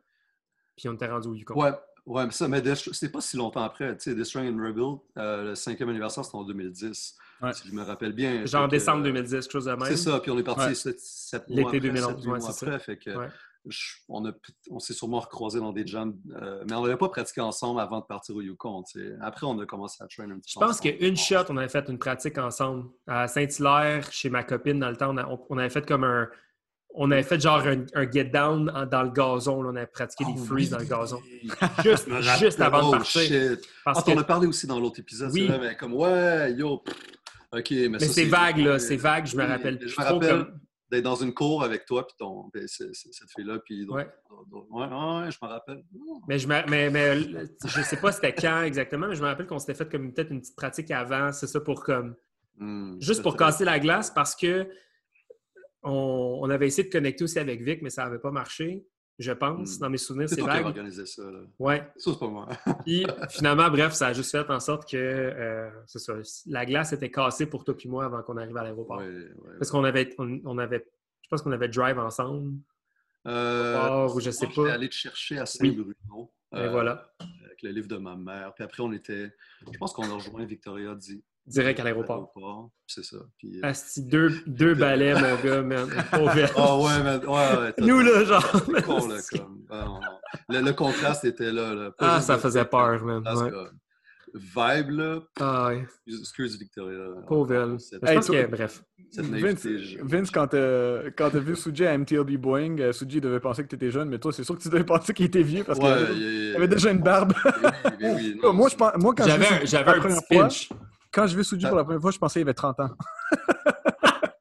puis 0.76 0.88
on 0.90 0.94
était 0.94 1.08
rendu 1.08 1.28
au 1.28 1.34
Yukon. 1.36 1.60
Ouais, 1.60 1.72
Ouais, 2.06 2.26
mais 2.26 2.32
ça, 2.32 2.48
mais 2.48 2.64
c'était 2.76 3.10
pas 3.10 3.22
si 3.22 3.38
longtemps 3.38 3.62
après. 3.62 3.96
Tu 3.98 4.04
sais, 4.06 4.16
Destroy 4.16 4.48
and 4.50 4.58
Rebuild, 4.58 4.98
euh, 5.18 5.44
le 5.50 5.56
cinquième 5.56 5.90
anniversaire, 5.90 6.26
c'était 6.26 6.38
en 6.38 6.44
2010. 6.44 7.16
Ouais. 7.42 7.54
Si 7.54 7.68
je 7.68 7.74
me 7.74 7.84
rappelle 7.84 8.14
bien. 8.14 8.46
Genre 8.48 8.62
en 8.62 8.66
Fait 8.66 8.70
que, 8.78 8.80
décembre 8.80 9.02
euh, 9.02 9.12
2010, 9.12 9.32
quelque 9.46 9.52
chose 9.52 9.66
de 9.66 9.72
même. 9.72 9.82
C'est 9.86 9.98
ça, 9.98 10.20
puis 10.20 10.32
on 10.32 10.40
est 10.40 10.44
parti 10.44 10.62
Ouais. 10.70 10.74
sept, 10.76 11.00
sept 11.00 11.44
L'été 11.50 11.62
mois 11.62 11.70
après, 11.70 11.80
2011, 11.82 12.16
sept, 12.16 12.24
huit 12.26 12.32
ouais, 12.32 12.40
c'est 12.40 12.66
après. 12.66 12.80
Fait 12.80 12.98
que 12.98 13.10
Ouais. 13.12 13.28
Je- 13.68 13.96
on, 14.08 14.26
a, 14.26 14.32
on 14.72 14.80
s'est 14.80 14.94
sûrement 14.94 15.20
recroisés 15.20 15.60
dans 15.60 15.74
des 15.74 15.86
jams, 15.86 16.16
euh, 16.42 16.64
mais 16.68 16.76
on 16.76 16.84
n'avait 16.84 16.98
pas 16.98 17.10
pratiqué 17.10 17.42
ensemble 17.42 17.80
avant 17.82 18.00
de 18.00 18.06
partir 18.06 18.36
au 18.36 18.42
Yukon. 18.42 18.84
Après, 19.22 19.46
on 19.46 19.60
a 19.60 19.66
commencé 19.66 20.02
à 20.04 20.08
train 20.08 20.30
un 20.32 20.40
petit 20.40 20.54
Je 20.54 20.60
peu. 20.60 20.66
pense 20.66 20.80
ensemble. 20.80 20.98
qu'une 20.98 21.18
shot, 21.18 21.44
on 21.50 21.58
avait 21.58 21.70
fait 21.70 21.88
une 21.90 22.00
pratique 22.00 22.38
ensemble. 22.38 22.86
À 23.08 23.28
Saint-Hilaire, 23.28 24.12
chez 24.12 24.30
ma 24.30 24.44
copine, 24.44 24.80
dans 24.80 24.90
le 24.90 24.96
temps, 24.98 25.14
on, 25.14 25.18
a- 25.18 25.28
on- 25.28 25.46
on 25.50 25.58
avait 25.58 25.70
fait 25.70 25.86
comme 25.88 26.04
un. 26.04 26.28
On 26.96 27.12
avait 27.12 27.22
fait 27.22 27.40
genre 27.40 27.60
un, 27.68 27.86
un 27.94 28.10
get 28.12 28.26
down 28.26 28.72
en- 28.76 28.86
dans 28.88 29.04
le 29.04 29.12
gazon. 29.12 29.62
là. 29.62 29.70
on 29.72 29.76
avait 29.76 29.86
pratiqué 29.86 30.26
des 30.26 30.32
Oh, 30.36 30.44
freeze 30.44 30.68
oui. 30.68 30.72
dans 30.72 30.80
le 30.80 30.86
gazon. 30.86 31.20
Juste, 31.84 32.08
Je 32.10 32.40
juste 32.40 32.60
avant 32.62 32.82
de 32.82 32.88
oh, 32.88 32.92
partir. 32.92 33.58
Parce 33.86 34.00
Ah, 34.00 34.02
que, 34.02 34.12
t'en 34.12 34.18
as 34.18 34.24
parlé 34.24 34.48
aussi 34.48 34.66
dans 34.66 34.80
l'autre 34.80 35.00
épisode, 35.00 35.30
Oui. 35.32 35.46
c'est 35.48 35.56
vrai, 35.58 35.68
mais 35.70 35.76
comme, 35.76 35.94
ouais, 35.94 36.54
yo, 36.54 36.82
OK, 37.52 37.68
mais, 37.72 37.90
mais 37.90 38.00
c'est 38.00 38.26
vague, 38.26 38.58
là. 38.58 38.80
C'est 38.80 38.96
vague, 38.96 39.28
je 39.28 39.38
me 39.38 39.46
rappelle 39.46 39.80
je 39.88 40.00
me 40.02 40.06
rappelle 40.06 40.30
comme- 40.46 40.60
d'être 40.92 41.04
dans 41.04 41.16
une 41.16 41.34
cour 41.34 41.64
avec 41.64 41.86
toi 41.86 42.06
puis 42.08 42.16
ton, 42.18 42.50
ben, 42.54 42.68
cette 42.68 43.30
fille-là, 43.36 43.60
puis 43.60 43.86
d'autres- 43.86 43.98
Ouais. 43.98 44.08
ouais, 44.32 44.88
ouais, 44.88 45.24
ouais, 45.26 45.32
je 45.32 45.38
me 45.42 45.48
rappelle. 45.48 45.84
Mais 46.28 46.40
je 46.40 46.48
me, 46.48 46.70
mais, 46.70 46.90
mais 46.90 47.22
je 47.66 47.82
sais 47.82 47.98
pas 47.98 48.12
c'était 48.12 48.34
quand 48.34 48.64
exactement, 48.64 49.08
mais 49.08 49.16
je 49.16 49.22
me 49.22 49.28
rappelle 49.28 49.46
qu'on 49.48 49.60
s'était 49.60 49.76
fait 49.76 49.90
comme 49.90 50.12
peut-être 50.14 50.32
une 50.32 50.42
petite 50.42 50.56
pratique 50.56 50.90
avant, 50.92 51.32
c'est 51.32 51.48
ça 51.48 51.60
pour 51.62 51.84
comme 51.84 52.16
Hmm, 52.58 53.00
juste 53.00 53.22
pour 53.22 53.38
casser 53.38 53.64
la 53.64 53.80
glace 53.80 54.12
parce 54.12 54.36
que 54.36 54.70
on, 55.82 56.40
on 56.42 56.50
avait 56.50 56.68
essayé 56.68 56.88
de 56.88 56.92
connecter 56.92 57.24
aussi 57.24 57.40
avec 57.40 57.62
Vic, 57.62 57.82
mais 57.82 57.90
ça 57.90 58.04
n'avait 58.04 58.20
pas 58.20 58.32
marché, 58.32 58.86
je 59.20 59.32
pense. 59.34 59.78
Hmm. 59.78 59.82
Dans 59.82 59.90
mes 59.90 59.98
souvenirs, 59.98 60.30
C'est 60.30 60.42
vague. 60.42 60.66
organisé 60.66 61.06
ça. 61.06 61.24
Là. 61.24 61.40
Ouais. 61.60 61.88
Ça, 61.98 62.12
c'est 62.14 62.20
pas 62.20 62.28
moi. 62.28 62.48
Puis 62.86 63.06
finalement, 63.30 63.70
bref, 63.70 63.94
ça 63.94 64.08
a 64.08 64.14
juste 64.14 64.32
fait 64.32 64.50
en 64.50 64.60
sorte 64.60 64.90
que 64.90 64.98
euh, 64.98 65.70
c'est 65.86 66.00
ça, 66.00 66.14
la 66.48 66.66
glace 66.66 66.94
était 66.94 67.12
cassée 67.12 67.46
pour 67.46 67.64
toi 67.64 67.76
puis 67.76 67.90
moi 67.90 68.06
avant 68.06 68.24
qu'on 68.24 68.38
arrive 68.38 68.56
à 68.58 68.64
l'aéroport. 68.64 68.98
Ouais, 68.98 69.08
ouais, 69.08 69.58
Parce 69.60 69.70
qu'on 69.70 69.84
avait, 69.84 70.16
on, 70.18 70.40
on 70.46 70.58
avait, 70.58 70.88
je 71.22 71.28
pense 71.30 71.42
qu'on 71.42 71.52
avait 71.52 71.68
drive 71.68 72.00
ensemble. 72.00 72.58
Euh, 73.28 74.08
ou 74.08 74.20
je 74.22 74.32
sais 74.32 74.48
pas. 74.48 74.72
allé 74.74 74.88
te 74.90 74.96
chercher 74.96 75.38
à 75.40 75.46
Saint-Bruno. 75.46 76.32
Euh, 76.56 76.70
voilà, 76.72 77.14
Avec 77.46 77.62
le 77.62 77.72
livre 77.72 77.88
de 77.88 77.98
ma 77.98 78.16
mère. 78.16 78.54
Puis 78.56 78.64
après, 78.64 78.82
on 78.82 78.92
était. 78.92 79.32
Je 79.72 79.78
pense 79.78 79.94
qu'on 79.94 80.10
a 80.10 80.14
rejoint 80.14 80.46
Victoria 80.46 80.96
dit. 80.96 81.24
Direct 81.50 81.80
à 81.80 81.84
l'aéroport. 81.84 82.32
C'est 82.88 83.04
ça. 83.04 83.18
Puis, 83.38 83.58
euh, 83.58 83.68
Asti, 83.68 84.04
deux, 84.04 84.32
deux 84.48 84.74
balais, 84.76 85.14
mon 85.14 85.36
gars, 85.44 85.62
man. 85.64 85.88
Pauvre. 86.12 86.34
Ah 86.56 86.78
ouais, 86.78 87.04
mais, 87.04 87.26
ouais, 87.26 87.60
ouais, 87.60 87.74
Nous, 87.80 88.00
là, 88.00 88.24
genre. 88.24 88.52
Con, 88.86 89.08
là, 89.08 89.18
comme. 89.32 89.60
Le, 90.50 90.62
le 90.62 90.74
contraste 90.74 91.26
était 91.26 91.52
là. 91.52 91.92
Ah, 92.00 92.22
ça 92.22 92.38
faisait 92.38 92.66
peur, 92.66 93.04
man. 93.04 93.22
parce 93.24 93.42
Ouais. 93.42 93.50
que 93.52 93.56
Vibe, 94.36 94.90
là. 94.92 95.20
Ah, 95.40 95.68
ouais. 95.70 95.88
Excuse 96.08 96.58
Victoria. 96.60 97.00
Pauvre 97.28 97.52
elle. 97.54 97.78
Hey, 98.08 98.46
bref. 98.48 98.84
cette 99.10 99.26
Vince, 99.26 99.32
naïveté. 99.32 99.80
je- 99.80 99.98
Vince, 100.04 100.30
quand 100.30 100.46
t'as 100.50 101.10
quand 101.18 101.32
t'as 101.32 101.40
vu 101.40 101.56
Suji 101.56 101.84
à 101.88 101.94
MTLB 101.98 102.38
Boeing, 102.38 102.78
euh, 102.80 102.92
Suji 102.92 103.22
devait 103.22 103.40
penser 103.40 103.64
que 103.64 103.70
t'étais 103.70 103.90
jeune, 103.90 104.08
mais 104.08 104.20
toi, 104.20 104.32
c'est 104.32 104.44
sûr 104.44 104.56
que 104.56 104.62
tu 104.62 104.70
devais 104.70 104.84
penser 104.86 105.16
qu'il 105.16 105.26
était 105.26 105.42
vieux 105.42 105.64
parce 105.64 105.80
qu'il 105.80 105.88
avait, 105.88 106.56
avait 106.58 106.68
déjà 106.68 106.92
une 106.92 107.02
barbe. 107.02 107.34
Oui, 107.44 107.52
oui, 108.02 108.08
oui, 108.16 108.40
non, 108.44 108.54
moi, 108.54 108.70
je, 108.70 108.76
moi, 109.00 109.14
quand 109.18 109.26
J'avais 109.26 109.46
vu 109.46 109.52
un, 109.52 109.56
un 109.56 110.00
petit 110.00 110.14
fois, 110.14 110.44
pinch. 110.44 110.70
Quand 111.12 111.28
je 111.28 111.36
vu 111.36 111.44
Suji 111.44 111.66
pour 111.68 111.76
la 111.78 111.84
première 111.84 112.02
fois, 112.02 112.12
je 112.12 112.18
pensais 112.20 112.40
qu'il 112.40 112.48
avait 112.48 112.54
30 112.54 112.80
ans. 112.82 112.90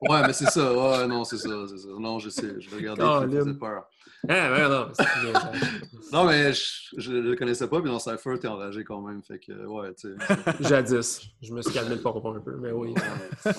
Ouais, 0.01 0.23
mais 0.27 0.33
c'est 0.33 0.47
ça. 0.47 0.73
Ouais, 0.73 1.07
non, 1.09 1.25
c'est 1.25 1.37
ça, 1.37 1.49
c'est 1.69 1.77
ça. 1.77 1.89
Non, 1.99 2.19
je 2.21 2.31
sais. 2.31 2.61
Je 2.61 2.71
regardais, 2.75 3.03
Oh, 3.05 3.21
faisait 3.29 3.53
peur. 3.55 3.85
Ah, 4.29 4.53
ouais, 4.53 4.69
non. 4.69 4.89
c'est. 4.95 5.05
Non, 6.13 6.25
mais 6.25 6.53
je, 6.55 6.63
je 6.97 7.13
le 7.13 7.35
connaissais 7.37 7.67
pas, 7.69 7.81
puis 7.83 7.91
dans 7.91 7.99
Cypher, 7.99 8.39
t'es 8.41 8.47
enragé 8.49 8.85
quand 8.85 9.03
même. 9.03 9.23
Fait 9.23 9.39
que, 9.41 9.53
ouais, 9.67 9.93
tu 9.95 10.15
sais. 10.17 10.53
Jadis. 10.61 11.29
Je 11.43 11.53
me 11.53 11.61
suis 11.61 11.73
calmé 11.75 11.97
le 11.97 12.01
pompon 12.01 12.37
un 12.37 12.41
peu, 12.41 12.57
mais 12.57 12.71
oui. 12.71 12.95
Ouais, 12.95 13.53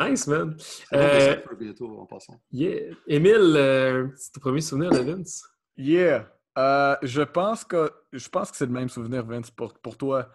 ouais. 0.00 0.10
Nice, 0.10 0.26
man. 0.26 0.56
On 0.92 0.98
va 0.98 1.02
Euh, 1.04 1.34
Cypher 1.36 1.54
bientôt, 1.58 1.98
en 2.00 2.04
passant. 2.04 2.38
yeah. 2.52 2.92
Émile, 3.06 3.54
euh, 3.56 4.04
un 4.04 4.08
petit 4.08 4.40
premier 4.40 4.60
souvenir 4.60 4.90
de 4.90 4.98
Vince? 4.98 5.44
Yeah. 5.78 6.28
Euh, 6.58 6.96
je 7.02 7.22
pense 7.22 7.64
que 7.64 7.90
je 8.12 8.28
pense 8.28 8.50
que 8.50 8.56
c'est 8.56 8.66
le 8.66 8.72
même 8.72 8.88
souvenir, 8.88 9.24
Vince, 9.24 9.50
pour, 9.52 9.72
pour 9.74 9.96
toi. 9.96 10.28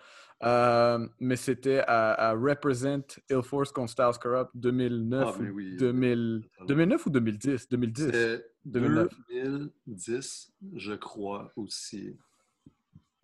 Euh, 0.44 1.08
mais 1.20 1.36
c'était 1.36 1.80
à, 1.88 2.30
à 2.30 2.34
Represent 2.34 3.04
Ill 3.30 3.44
Force 3.44 3.72
contre 3.72 3.92
Styles 3.92 4.18
Corrupt 4.20 4.50
2009 4.56 5.36
Ah, 5.38 5.42
ou 5.42 5.46
oui. 5.56 5.78
2000 5.78 6.44
2009 6.68 7.06
ou 7.06 7.10
2010 7.12 7.70
2010 7.70 8.06
C'était 8.06 8.46
2009. 8.66 9.08
2010, 9.30 10.52
je 10.76 10.94
crois 10.94 11.52
aussi. 11.56 12.18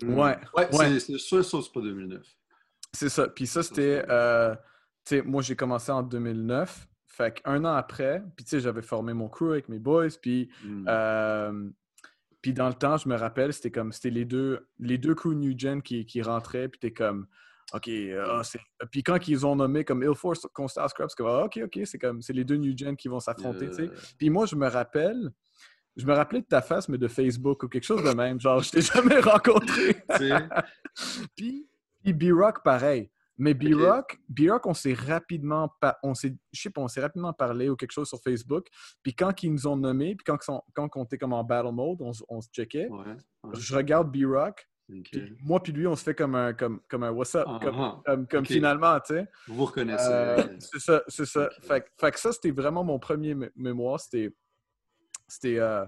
Ouais. 0.03 0.09
Ouais, 0.13 0.37
Ouais. 0.55 0.67
c'est- 0.71 0.99
c'est 0.99 1.17
sûr, 1.17 1.43
ça, 1.43 1.57
c'est 1.61 1.71
pas 1.73 1.81
2009. 1.81 2.25
C'est 2.93 3.09
ça. 3.09 3.27
Puis 3.27 3.47
ça, 3.47 3.63
c'était. 3.63 4.05
euh, 4.09 4.53
tu 5.05 5.15
sais, 5.17 5.21
moi, 5.23 5.41
j'ai 5.41 5.55
commencé 5.55 5.91
en 5.91 6.03
2009. 6.03 6.87
Fait 7.07 7.41
qu'un 7.41 7.65
an 7.65 7.73
après, 7.73 8.21
puis 8.35 8.45
tu 8.45 8.51
sais, 8.51 8.59
j'avais 8.59 8.83
formé 8.83 9.13
mon 9.13 9.27
crew 9.27 9.51
avec 9.51 9.69
mes 9.69 9.79
boys. 9.79 10.09
Puis, 10.21 10.49
Hmm. 10.63 10.85
euh, 10.87 11.69
puis 12.47 12.53
dans 12.53 12.69
le 12.69 12.75
temps, 12.75 12.95
je 12.95 13.09
me 13.09 13.17
rappelle, 13.17 13.51
c'était 13.51 13.71
comme. 13.71 13.91
C'était 13.91 14.09
les 14.09 14.23
deux, 14.23 14.69
les 14.79 14.97
deux 14.97 15.13
crews 15.13 15.33
New 15.33 15.53
Gen 15.59 15.81
qui, 15.81 16.05
qui 16.05 16.21
rentraient. 16.21 16.69
Puis 16.69 16.79
t'es 16.79 16.93
comme. 16.93 17.27
OK. 17.73 17.89
euh, 17.89 18.41
ah, 18.41 18.85
puis 18.89 19.03
quand 19.03 19.27
ils 19.27 19.45
ont 19.45 19.57
nommé 19.57 19.83
comme 19.83 20.01
Ill 20.01 20.15
Force 20.15 20.47
contre 20.53 20.71
Star 20.71 20.89
Scrub, 20.89 21.09
c'est 21.09 21.17
comme. 21.17 21.27
ah, 21.27 21.43
OK, 21.43 21.59
OK. 21.61 21.81
C'est 21.83 21.99
comme. 21.99 22.21
C'est 22.21 22.31
les 22.31 22.45
deux 22.45 22.55
New 22.55 22.71
Gen 22.77 22.95
qui 22.95 23.09
vont 23.09 23.19
s'affronter. 23.19 23.69
Euh, 23.81 23.89
Puis 24.17 24.29
moi, 24.29 24.45
je 24.45 24.55
me 24.55 24.65
rappelle. 24.65 25.29
Je 25.97 26.05
me 26.05 26.13
rappelais 26.13 26.39
de 26.39 26.45
ta 26.45 26.61
face, 26.61 26.87
mais 26.87 26.97
de 26.97 27.09
Facebook 27.09 27.63
ou 27.63 27.67
quelque 27.67 27.83
chose 27.83 28.01
de 28.01 28.11
même. 28.11 28.39
Genre, 28.39 28.63
je 28.63 28.71
t'ai 28.71 28.81
jamais 28.93 29.19
rencontré. 29.19 29.97
Puis, 31.35 31.67
puis 32.01 32.13
B-Rock, 32.13 32.63
pareil. 32.63 33.11
Mais 33.37 33.53
B-Rock, 33.53 34.19
B-Rock, 34.29 34.65
on 34.65 34.73
s'est 34.73 34.93
rapidement, 34.93 35.71
on 36.03 36.13
s'est, 36.15 36.35
je 36.51 36.61
sais 36.61 36.69
pas, 36.71 36.81
on 36.81 36.87
s'est 36.87 37.01
rapidement 37.01 37.33
parlé 37.33 37.69
ou 37.69 37.75
quelque 37.75 37.91
chose 37.91 38.07
sur 38.07 38.19
Facebook. 38.21 38.67
Puis 39.03 39.13
quand 39.13 39.43
ils 39.43 39.51
nous 39.51 39.67
ont 39.67 39.77
nommés, 39.77 40.15
puis 40.15 40.23
quand, 40.25 40.41
sont- 40.41 40.63
quand 40.73 40.89
on 40.95 41.03
était 41.03 41.17
comme 41.19 41.33
en 41.33 41.43
battle 41.43 41.71
mode, 41.71 42.01
on, 42.01 42.11
on 42.29 42.41
se 42.41 42.49
checkait. 42.49 42.87
ouais. 42.89 42.97
ouais, 43.43 43.51
Je 43.53 43.75
regarde 43.75 44.11
B-Rock, 44.11 44.67
puis 45.03 45.35
moi 45.43 45.61
puis 45.61 45.71
lui, 45.73 45.85
on 45.85 45.95
se 45.95 46.03
fait 46.03 46.15
comme 46.15 46.33
un, 46.33 46.53
comme, 46.53 46.79
comme 46.87 47.03
un 47.03 47.11
what's 47.11 47.35
up, 47.35 47.43
Ah, 47.47 47.59
comme, 47.61 47.75
ah, 47.79 48.01
comme, 48.05 48.25
comme 48.27 48.39
ok. 48.39 48.47
finalement, 48.47 48.99
tu 49.01 49.13
sais. 49.15 49.27
Vous 49.47 49.55
vous 49.55 49.65
reconnaissez. 49.65 50.09
Euh, 50.09 50.43
c'est 50.59 50.79
ça, 50.79 51.01
c'est 51.07 51.25
ça. 51.25 51.49
Fait, 51.61 51.81
que- 51.81 51.89
fait 51.99 52.11
que 52.11 52.19
ça, 52.19 52.31
c'était 52.31 52.51
vraiment 52.51 52.83
mon 52.83 52.97
premier 52.97 53.35
mé- 53.35 53.51
mémoire. 53.55 53.99
C'était, 53.99 54.33
c'était 55.27 55.59
euh, 55.59 55.85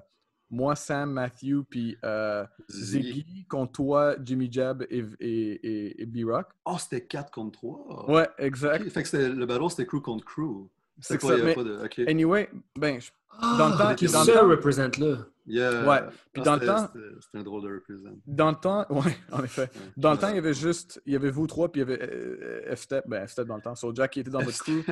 moi, 0.52 0.76
Sam, 0.76 1.12
Matthew, 1.12 1.64
puis 1.70 1.98
euh, 2.04 2.46
Ziggy. 2.70 3.46
Contre 3.48 3.72
toi, 3.74 4.16
Jimmy 4.24 4.52
Jab 4.52 4.86
et, 4.90 5.04
et, 5.20 5.52
et, 5.52 6.02
et 6.02 6.06
B-Rock. 6.06 6.48
Oh, 6.66 6.78
c'était 6.80 7.06
4 7.06 7.32
contre 7.32 7.60
3. 7.60 8.10
Ouais, 8.12 8.28
exact. 8.38 8.90
Fait 8.90 9.04
que 9.04 9.10
c'était- 9.10 9.30
le 9.30 9.46
battle, 9.46 9.70
c'était 9.70 9.86
crew 9.86 10.02
contre 10.02 10.26
crew. 10.26 10.68
C'est 11.02 11.22
ça, 11.22 11.38
il 11.38 11.44
mais- 11.44 11.54
pas 11.56 11.64
de. 11.64 11.80
Anyway, 12.10 12.50
ben, 12.78 13.00
je- 13.00 13.12
Ah, 13.42 13.56
Dans 13.58 13.70
le 13.70 13.78
temps- 13.78 13.96
qui 13.96 14.06
dans 14.08 14.24
ça 14.26 14.42
représente 14.42 14.98
là. 14.98 15.18
Yeah. 15.48 15.88
Ouais. 15.88 16.00
Puis 16.34 16.42
Ah, 16.42 16.46
dans 16.46 16.54
le 16.56 16.60
c'était- 16.62 16.72
temps- 16.74 16.90
c'était- 17.22 17.38
un 17.38 17.44
drôle 17.44 17.62
de 17.64 17.74
represent. 17.76 18.10
dans 18.28 18.50
le 18.50 18.56
temps, 18.58 18.86
ouais, 18.90 19.18
en 19.32 19.44
effet. 19.44 19.62
Ouais. 19.62 19.70
Dans 19.96 20.12
le 20.12 20.18
temps, 20.18 20.30
il 20.30 20.36
y 20.36 20.40
avait 20.40 20.54
juste, 20.54 21.02
il 21.06 21.14
y 21.14 21.16
avait 21.16 21.30
vous 21.30 21.48
trois, 21.48 21.72
puis 21.72 21.80
il 21.82 21.88
y 21.88 21.94
avait 21.94 22.02
euh, 22.04 22.76
F-Step, 22.76 23.06
ben 23.08 23.26
F-Step 23.26 23.48
dans 23.48 23.56
le 23.56 23.62
temps, 23.62 23.76
so 23.76 23.94
Jack 23.96 24.12
qui 24.12 24.20
était 24.20 24.30
dans 24.32 24.42
votre 24.42 24.58
crew, 24.62 24.84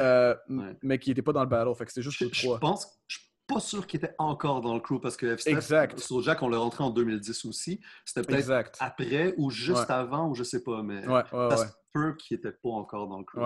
euh, 0.00 0.34
Ouais. 0.48 0.76
mais 0.82 0.98
qui 0.98 1.10
n'était 1.10 1.22
pas 1.22 1.32
dans 1.32 1.42
le 1.42 1.48
battle, 1.48 1.74
fait 1.76 1.84
que 1.84 1.90
c'était 1.92 2.02
juste 2.02 2.22
vous 2.22 2.30
je 2.32 2.42
trois. 2.42 2.58
pense, 2.58 2.86
je 3.06 3.18
suis 3.18 3.26
pas 3.46 3.60
sûr 3.60 3.86
qu'il 3.86 3.98
était 3.98 4.14
encore 4.18 4.60
dans 4.60 4.74
le 4.74 4.80
crew 4.80 5.00
parce 5.00 5.16
que 5.16 5.36
Exact. 5.48 5.98
sur 5.98 6.20
Jack, 6.22 6.42
on 6.42 6.48
l'a 6.48 6.58
rentré 6.58 6.84
en 6.84 6.90
2010 6.90 7.44
aussi. 7.44 7.80
C'était 8.04 8.22
peut-être 8.26 8.50
après 8.80 9.34
ou 9.36 9.50
juste 9.50 9.80
Ouais. 9.88 9.90
avant 9.94 10.28
ou 10.28 10.34
je 10.34 10.42
sais 10.42 10.62
pas, 10.62 10.82
mais 10.82 11.06
Ouais, 11.06 11.14
ouais, 11.14 11.24
ça 11.32 11.48
ouais. 11.48 11.56
se 11.66 11.72
peut 11.92 12.14
qu'il 12.14 12.36
était 12.38 12.52
pas 12.52 12.70
encore 12.70 13.08
dans 13.08 13.18
le 13.18 13.24
crew. 13.24 13.40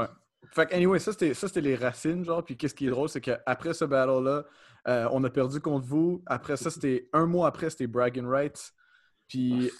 Fait 0.52 0.66
que, 0.66 0.74
anyway, 0.74 0.98
ça 1.00 1.10
c'était, 1.12 1.34
ça, 1.34 1.48
c'était 1.48 1.60
les 1.60 1.74
racines, 1.74 2.24
genre. 2.24 2.44
Puis 2.44 2.56
qu'est-ce 2.56 2.74
qui 2.74 2.86
est 2.86 2.90
drôle, 2.90 3.08
c'est 3.08 3.20
qu'après 3.20 3.74
ce 3.74 3.84
battle-là, 3.84 4.44
euh, 4.86 5.08
on 5.10 5.24
a 5.24 5.30
perdu 5.30 5.60
contre 5.60 5.86
vous. 5.86 6.22
Après 6.26 6.56
ça, 6.56 6.70
c'était 6.70 7.08
un 7.12 7.26
mois 7.26 7.48
après, 7.48 7.68
c'était 7.70 7.88
Bragging 7.88 8.26
Rights. 8.26 8.72
Puis, 9.28 9.70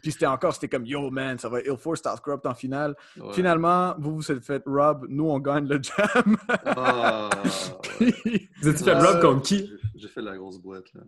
puis 0.00 0.12
c'était 0.12 0.26
encore, 0.26 0.54
c'était 0.54 0.68
comme 0.68 0.86
Yo 0.86 1.10
man, 1.10 1.38
ça 1.38 1.48
va 1.50 1.60
être 1.60 1.66
Ill 1.66 1.76
Force 1.76 1.98
Stars 1.98 2.22
Corrupt 2.22 2.46
en 2.46 2.54
finale. 2.54 2.94
Ouais. 3.18 3.34
Finalement, 3.34 3.94
vous 3.98 4.16
vous 4.16 4.32
êtes 4.32 4.42
fait 4.42 4.62
Rob, 4.64 5.04
nous 5.10 5.28
on 5.28 5.38
gagne 5.40 5.68
le 5.68 5.78
jam. 5.82 6.36
Ah, 6.48 7.28
ouais. 8.00 8.06
Vous 8.62 8.68
étiez 8.68 8.84
fait 8.84 8.94
rob 8.98 9.20
contre 9.20 9.42
qui? 9.42 9.70
J'ai- 9.96 10.08
fait 10.08 10.22
la 10.22 10.36
grosse 10.36 10.58
boîte, 10.58 10.92
là. 10.94 11.02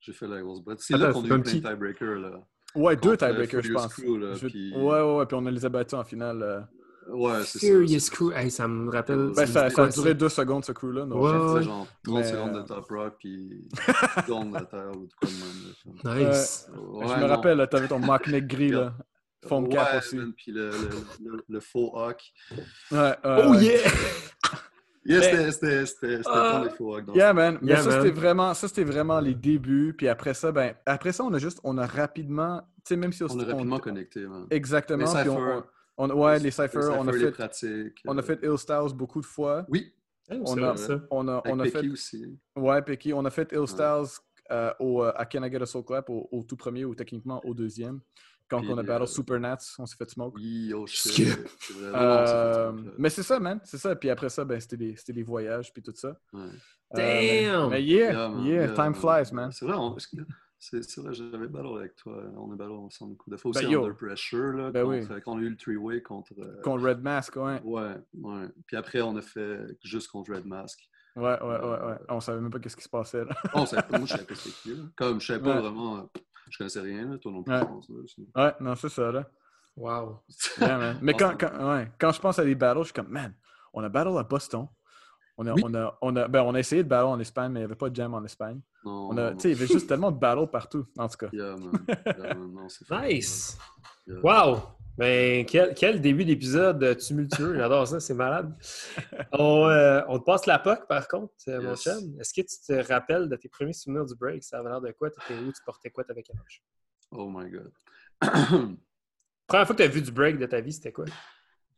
J'ai 0.00 0.12
fait 0.12 0.26
la 0.28 0.40
grosse 0.42 0.60
boîte. 0.62 0.78
C'est 0.80 0.96
là 0.96 1.12
qu'on 1.12 1.22
a 1.22 1.24
eu 1.24 1.28
plein 1.28 1.38
de 1.38 1.42
tiebreakers, 1.44 2.18
là. 2.20 2.30
ouais, 2.76 2.94
deux 2.96 3.10
euh, 3.12 3.16
tiebreakers, 3.16 3.62
je 3.62 3.72
pense. 3.72 3.94
Crew, 3.94 4.16
là, 4.18 4.34
Je- 4.34 4.46
puis- 4.46 4.72
Ouais, 4.76 5.00
ouais, 5.02 5.16
ouais, 5.16 5.26
puis 5.26 5.36
on 5.36 5.40
les 5.40 5.64
a 5.64 5.68
battus 5.68 5.94
en 5.98 6.04
finale. 6.04 6.42
euh. 6.42 6.60
Ouais, 7.08 7.42
c'est 7.44 8.10
Crew. 8.10 8.32
Hey, 8.34 8.50
ça 8.50 8.66
me 8.68 8.90
rappelle. 8.90 9.32
Ben, 9.36 9.46
ça, 9.46 9.64
a 9.66 9.88
duré 9.88 10.14
deux 10.14 10.28
secondes, 10.28 10.64
ce 10.64 10.72
crew-là. 10.72 11.04
no 11.06 11.16
Ouais, 11.16 11.30
shit. 11.32 11.40
C'est 11.48 11.54
ouais. 11.54 11.62
genre 11.64 11.86
30 12.04 12.16
Mais, 12.16 12.24
secondes 12.24 12.52
de 12.54 12.62
top 12.62 12.86
rock, 12.90 13.14
puis 13.18 13.68
tourne 14.26 14.52
la 14.52 14.62
terre 14.64 14.90
ou 14.96 15.06
de 15.06 15.12
quoi 15.20 15.28
de 15.28 16.10
même. 16.14 16.24
là. 16.24 16.30
Nice. 16.30 16.66
Ouais, 16.76 17.06
je 17.08 17.14
me 17.14 17.20
non. 17.20 17.26
rappelle, 17.28 17.68
t'avais 17.70 17.88
ton 17.88 18.00
neck 18.00 18.46
gris, 18.46 18.70
là. 18.70 18.94
Foam 19.48 19.68
cap 19.68 19.98
aussi. 19.98 20.16
man, 20.16 20.32
Puis 20.34 20.52
le, 20.52 20.70
le, 20.70 20.88
le, 21.32 21.44
le 21.48 21.60
faux 21.60 21.92
hawk. 21.98 22.22
Ouais, 22.90 23.14
Oh 23.24 23.54
yeah! 23.54 23.78
Yeah, 25.06 25.18
Mais- 25.20 25.24
c'était 25.32 25.52
c'était- 25.52 25.84
c'était- 25.86 26.16
c'était 26.16 26.22
pas 26.30 26.64
les 26.64 26.70
faux 26.70 26.94
hawks. 26.96 27.04
dans 27.04 27.12
Yeah, 27.12 27.26
ça. 27.28 27.34
man. 27.34 27.58
Mais 27.60 27.72
Yeah, 27.72 27.82
ça, 27.82 27.90
c'était 27.90 28.10
vraiment, 28.18 28.54
ça, 28.54 28.68
c'était 28.68 28.84
vraiment 28.84 29.20
les 29.20 29.34
débuts. 29.34 29.92
Puis 29.94 30.08
après 30.08 30.32
ça, 30.32 30.50
ben, 30.50 30.74
après 30.86 31.12
ça, 31.12 31.24
on 31.24 31.34
a 31.34 31.38
juste, 31.38 31.60
on 31.62 31.76
a 31.76 31.86
rapidement 31.86 32.62
sais, 32.84 32.96
même 32.96 33.12
si 33.12 33.22
On 33.22 33.38
est 33.40 33.44
rapidement 33.44 33.78
connecté, 33.78 34.26
man. 34.26 34.46
Exactement. 34.50 35.04
On- 35.96 36.10
ouais, 36.10 36.38
les 36.38 36.50
cyphers, 36.50 36.98
on 36.98 37.06
a 37.08 37.12
fait, 37.12 37.30
pratiques. 37.32 38.02
on 38.06 38.16
a 38.16 38.20
euh, 38.20 38.24
fait 38.24 38.40
Ill 38.42 38.58
Styles 38.58 38.94
beaucoup 38.94 39.20
de 39.20 39.26
fois. 39.26 39.64
Oui, 39.68 39.92
Ah, 40.30 40.34
On 40.46 40.56
a, 40.62 40.72
vrai, 40.72 41.00
on 41.10 41.28
a, 41.28 41.42
on 41.44 41.60
a 41.60 41.64
fait 41.66 41.86
aussi. 41.88 42.38
Ouais, 42.56 42.80
Pecky, 42.82 43.12
on 43.12 43.24
a 43.26 43.30
fait 43.30 43.52
Ill 43.52 43.66
Styles 43.68 44.18
euh, 44.50 44.72
au, 44.80 45.02
euh, 45.04 45.12
à 45.14 45.26
Can 45.26 45.42
I 45.42 45.50
Get 45.50 45.60
a 45.62 45.66
Soul 45.66 45.84
Clap 45.84 46.08
au, 46.08 46.28
au 46.32 46.42
tout 46.44 46.56
premier 46.56 46.84
ou 46.86 46.94
techniquement 46.94 47.40
au 47.44 47.52
deuxième. 47.54 48.00
Quand 48.48 48.60
Puis, 48.60 48.68
on 48.70 48.76
a 48.78 48.82
battle 48.82 49.04
euh, 49.04 49.06
Super 49.06 49.40
Nats, 49.40 49.56
on 49.78 49.86
s'est 49.86 49.96
fait 49.96 50.08
smoke. 50.10 50.34
Oui, 50.36 50.72
oh 50.74 50.86
shit. 50.86 51.28
Euh, 51.82 52.72
fait, 52.72 52.90
mais 52.98 53.08
c'est 53.10 53.22
ça, 53.22 53.40
man. 53.40 53.58
C'est 53.64 53.78
ça. 53.78 53.96
Puis 53.96 54.10
après 54.10 54.28
ça, 54.28 54.44
ben, 54.44 54.60
c'était 54.60 54.76
des, 54.76 54.96
c'était 54.96 55.14
des 55.14 55.22
voyages 55.22 55.72
puis 55.72 55.82
tout 55.82 55.92
ça. 55.94 56.16
ouais. 56.32 56.40
Euh, 56.40 56.48
mais- 56.96 57.42
Damn! 57.46 57.70
mais, 57.70 57.82
yeah, 57.82 58.12
Yeah, 58.12 58.28
man, 58.28 58.44
yeah, 58.46 58.66
yeah, 58.66 58.74
time 58.74 58.94
flies, 58.94 59.32
man. 59.32 59.50
C'est 59.50 59.64
vrai, 59.64 59.74
on- 59.76 59.96
c'est 60.82 60.98
vrai, 61.00 61.12
j'avais 61.14 61.46
battle 61.48 61.76
avec 61.78 61.96
toi. 61.96 62.22
On 62.36 62.52
a 62.52 62.56
battle 62.56 62.72
ensemble 62.72 63.12
une 63.12 63.16
couple 63.16 63.32
de 63.32 63.36
fois 63.36 63.50
aussi 63.50 63.64
Ben, 63.64 63.70
yo. 63.70 63.82
Under 63.84 63.96
Pressure, 63.96 64.52
là, 64.52 64.70
Ben 64.70 64.84
contre- 64.84 65.12
oui. 65.14 65.20
quand 65.24 65.32
on 65.34 65.38
a 65.38 65.40
eu 65.42 65.50
le 65.50 65.56
three-way 65.56 66.02
contre... 66.02 66.32
euh, 66.38 66.60
Contre 66.62 66.84
Red 66.88 67.02
Mask, 67.02 67.36
ouais. 67.36 67.60
Ouais, 67.62 67.96
ouais. 68.14 68.48
Puis 68.66 68.76
après, 68.76 69.00
on 69.02 69.16
a 69.16 69.22
fait 69.22 69.58
juste 69.82 70.08
contre 70.10 70.32
Red 70.34 70.46
Mask. 70.46 70.78
Ouais, 71.16 71.22
ouais, 71.42 71.60
ouais, 71.60 71.84
ouais. 71.86 71.96
On 72.08 72.18
savait 72.20 72.40
même 72.40 72.50
pas 72.50 72.58
qu'est-ce 72.58 72.76
qui 72.76 72.82
se 72.82 72.88
passait, 72.88 73.24
là. 73.24 73.34
On 73.54 73.66
savait 73.66 73.82
pas, 73.82 73.98
moi, 73.98 74.06
je 74.06 74.12
savais 74.12 74.24
pas 74.24 74.34
c'était 74.34 74.56
qui, 74.62 74.74
là. 74.74 74.82
Comme, 74.96 75.20
je 75.20 75.26
savais 75.26 75.40
pas 75.42 75.54
Ouais. 75.54 75.60
vraiment... 75.60 75.98
euh, 75.98 76.02
Je 76.50 76.58
connaissais 76.58 76.80
rien, 76.80 77.08
là, 77.08 77.18
toi 77.18 77.30
non 77.32 77.42
plus, 77.44 77.52
Ouais. 77.54 77.60
je 77.60 77.64
pense. 77.66 77.88
là, 77.88 77.94
aussi. 78.02 78.28
Ouais, 78.34 78.52
non, 78.60 78.74
c'est 78.74 78.88
ça, 78.88 79.12
là. 79.12 79.30
Wow. 79.76 80.20
Yeah, 80.60 80.78
man. 80.78 80.98
Mais 81.02 81.12
quand, 81.18 81.36
quand, 81.38 81.74
ouais, 81.74 81.90
quand 81.98 82.12
je 82.12 82.20
pense 82.20 82.38
à 82.38 82.44
des 82.44 82.54
battles, 82.54 82.80
je 82.80 82.84
suis 82.86 82.92
comme, 82.94 83.08
man, 83.08 83.34
on 83.72 83.82
a 83.84 83.88
battle 83.88 84.16
à 84.18 84.22
Boston. 84.24 84.66
On 85.36 85.46
a, 85.46 85.52
Oui. 85.52 85.62
on, 85.64 85.74
a, 85.74 85.98
on, 86.00 86.16
a, 86.16 86.28
ben, 86.28 86.42
on 86.42 86.54
a 86.54 86.60
essayé 86.60 86.82
de 86.84 86.88
battle 86.88 87.06
en 87.06 87.18
Espagne, 87.18 87.50
mais 87.52 87.60
il 87.60 87.62
n'y 87.62 87.64
avait 87.64 87.74
pas 87.74 87.90
de 87.90 87.96
jam 87.96 88.14
en 88.14 88.24
Espagne. 88.24 88.60
Non, 88.84 89.08
On 89.10 89.16
a, 89.16 89.30
non, 89.30 89.36
tu 89.36 89.40
sais, 89.42 89.48
il 89.50 89.54
y 89.54 89.56
avait 89.56 89.66
juste 89.66 89.88
tellement 89.88 90.12
de 90.12 90.18
battles 90.18 90.48
partout, 90.50 90.86
en 90.96 91.08
tout 91.08 91.16
cas. 91.16 91.28
Yeah, 91.32 91.56
man. 91.56 91.72
Yeah, 92.06 92.34
man. 92.34 92.52
Non, 92.52 92.68
c'est 92.68 92.86
fort. 92.86 93.00
Nice! 93.00 93.58
Yeah. 94.06 94.20
Wow! 94.22 94.58
Ben, 94.96 95.44
quel, 95.44 95.74
quel 95.74 96.00
début 96.00 96.24
d'épisode 96.24 96.96
tumultueux. 96.98 97.56
J'adore 97.56 97.88
ça, 97.88 97.98
c'est 97.98 98.14
malade. 98.14 98.54
On, 99.32 99.64
euh, 99.68 100.02
on 100.06 100.20
te 100.20 100.24
passe 100.24 100.46
la 100.46 100.60
POC, 100.60 100.86
par 100.86 101.08
contre, 101.08 101.32
euh, 101.48 101.60
mon 101.60 101.70
Yes. 101.70 101.82
chum. 101.82 102.20
Est-ce 102.20 102.32
que 102.32 102.42
tu 102.42 102.56
te 102.64 102.92
rappelles 102.92 103.28
de 103.28 103.34
tes 103.34 103.48
premiers 103.48 103.72
souvenirs 103.72 104.06
du 104.06 104.14
break? 104.14 104.44
Ça 104.44 104.60
avait 104.60 104.68
l'air 104.68 104.80
de 104.80 104.92
quoi? 104.92 105.10
Tu 105.10 105.18
étais 105.32 105.40
où? 105.42 105.50
Tu 105.50 105.60
portais 105.66 105.90
quoi? 105.90 106.04
T'avais 106.04 106.22
quel 106.22 106.36
âge? 106.36 106.62
Oh 107.10 107.28
my 107.28 107.50
God. 107.50 107.72
Première 109.48 109.66
fois 109.66 109.74
que 109.76 109.82
tu 109.82 109.88
as 109.88 109.88
vu 109.88 110.00
du 110.00 110.12
break 110.12 110.38
de 110.38 110.46
ta 110.46 110.60
vie, 110.60 110.72
c'était 110.72 110.92
quoi? 110.92 111.04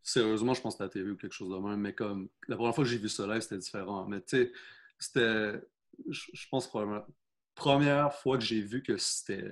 Sérieusement, 0.09 0.55
je 0.55 0.61
pense 0.61 0.77
que 0.77 0.85
la 0.85 0.89
TV 0.89 1.11
ou 1.11 1.17
quelque 1.17 1.33
chose 1.33 1.51
de 1.51 1.57
même, 1.57 1.81
mais 1.81 1.93
comme 1.93 2.29
la 2.47 2.55
première 2.55 2.73
fois 2.73 2.85
que 2.85 2.91
j'ai 2.91 2.97
vu 2.97 3.09
ça 3.09 3.27
live, 3.27 3.41
c'était 3.41 3.59
différent. 3.59 4.07
Mais 4.07 4.21
tu 4.21 4.37
sais, 4.37 4.53
c'était, 5.01 5.61
je, 6.09 6.47
pense 6.49 6.69
probablement, 6.69 7.05
première 7.57 8.13
fois 8.15 8.39
que 8.39 8.45
j'ai 8.45 8.61
vu 8.61 8.85
que 8.85 8.97
c'était 8.99 9.43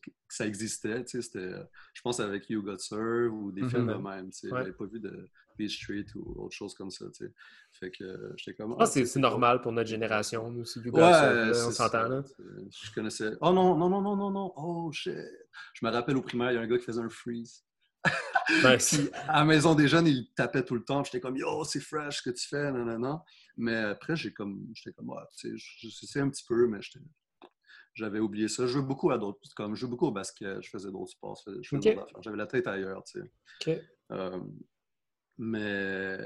que 0.00 0.10
ça 0.28 0.46
existait, 0.46 1.04
tu 1.04 1.20
sais, 1.20 1.22
c'était, 1.22 1.52
je 1.94 2.00
pense 2.02 2.20
avec 2.20 2.48
You 2.48 2.62
Got 2.62 2.78
Served 2.78 3.32
ou 3.32 3.50
des 3.50 3.62
Mhm. 3.62 3.70
films 3.70 3.86
de 3.88 3.94
même, 3.94 4.30
tu 4.30 4.38
sais, 4.38 4.52
Ouais. 4.52 4.60
j'avais 4.60 4.72
pas 4.72 4.84
vu 4.84 5.00
de 5.00 5.28
Beach 5.58 5.82
Street 5.82 6.06
ou 6.14 6.44
autre 6.44 6.54
chose 6.54 6.74
comme 6.74 6.92
ça, 6.92 7.06
tu 7.06 7.24
sais. 7.26 7.32
Fait 7.72 7.90
que 7.90 8.34
j'étais 8.36 8.54
comme... 8.54 8.76
Ah, 8.78 8.86
c'est 8.86 9.16
normal 9.16 9.62
pour 9.62 9.72
notre 9.72 9.90
génération. 9.90 10.48
Nous 10.48 10.60
aussi, 10.60 10.78
You 10.78 10.92
Got 10.92 10.98
Ouais, 11.00 11.50
on 11.66 11.70
s'entend 11.72 12.06
là. 12.08 12.22
Je 12.70 12.92
connaissais... 12.94 13.32
Oh 13.40 13.52
non, 13.52 13.76
non, 13.76 13.88
non, 13.88 14.00
non, 14.00 14.14
non, 14.16 14.30
non, 14.30 14.52
oh 14.56 14.92
shit! 14.92 15.12
Je 15.72 15.84
me 15.84 15.90
rappelle 15.90 16.16
au 16.16 16.22
primaire, 16.22 16.52
il 16.52 16.54
y 16.54 16.58
a 16.58 16.60
un 16.60 16.68
gars 16.68 16.78
qui 16.78 16.84
faisait 16.84 17.02
un 17.02 17.10
freeze. 17.10 17.64
Nice. 18.64 18.96
Puis 18.98 19.10
à 19.28 19.38
la 19.40 19.44
maison 19.44 19.74
des 19.74 19.88
jeunes, 19.88 20.06
ils 20.06 20.30
tapaient 20.34 20.64
tout 20.64 20.74
le 20.74 20.84
temps. 20.84 21.02
J'étais 21.04 21.20
comme 21.20 21.36
Yo, 21.36 21.64
c'est 21.64 21.80
fresh 21.80 22.18
ce 22.18 22.22
que 22.22 22.34
tu 22.34 22.46
fais, 22.48 22.70
non, 22.72 22.84
non, 22.84 22.98
non. 22.98 23.20
Mais 23.56 23.76
après, 23.76 24.16
j'ai 24.16 24.32
comme 24.32 24.66
j'étais 24.74 24.92
comme 24.92 25.10
ouais, 25.10 25.22
tu 25.38 25.50
sais, 25.50 25.56
je, 25.56 25.88
je 25.88 26.06
sais 26.06 26.20
un 26.20 26.28
petit 26.28 26.44
peu, 26.46 26.66
mais 26.66 26.80
j'étais- 26.82 27.04
j'avais 27.94 28.18
oublié 28.18 28.48
ça. 28.48 28.66
Je 28.66 28.72
jouais 28.72 28.82
beaucoup 28.82 29.10
à 29.12 29.18
d'autres, 29.18 29.38
comme 29.56 29.74
je 29.76 29.80
jouais 29.80 29.90
beaucoup 29.90 30.06
au 30.06 30.12
basket, 30.12 30.60
je 30.62 30.68
faisais 30.68 30.90
d'autres 30.90 31.12
sports, 31.12 31.40
je. 31.46 31.52
J'avais 32.22 32.36
la 32.36 32.46
tête 32.48 32.66
ailleurs, 32.66 33.04
tu 33.04 33.20
sais. 33.20 33.30
Euh, 34.12 34.40
mais 35.38 36.18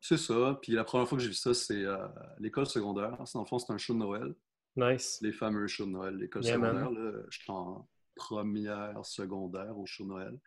c'est 0.00 0.16
ça. 0.18 0.58
Puis 0.62 0.72
la 0.72 0.84
première 0.84 1.08
fois 1.08 1.18
que 1.18 1.22
j'ai 1.22 1.28
vu 1.30 1.34
ça, 1.34 1.54
c'est 1.54 1.84
à 1.84 2.12
l'école 2.38 2.66
secondaire. 2.66 3.16
Le 3.18 3.44
fond, 3.44 3.58
c'est 3.58 3.72
un 3.72 3.78
show 3.78 3.94
de 3.94 3.98
Noël. 3.98 4.34
Nice. 4.76 5.18
Les 5.22 5.32
fameux 5.32 5.66
shows 5.66 5.86
de 5.86 5.90
Noël. 5.92 6.16
L'école 6.16 6.44
Yeah, 6.44 6.54
secondaire, 6.54 6.90
là, 6.90 7.12
j'étais 7.30 7.50
en 7.50 7.88
première 8.14 9.04
secondaire 9.04 9.78
au 9.78 9.86
show 9.86 10.04
de 10.04 10.08
Noël. 10.10 10.38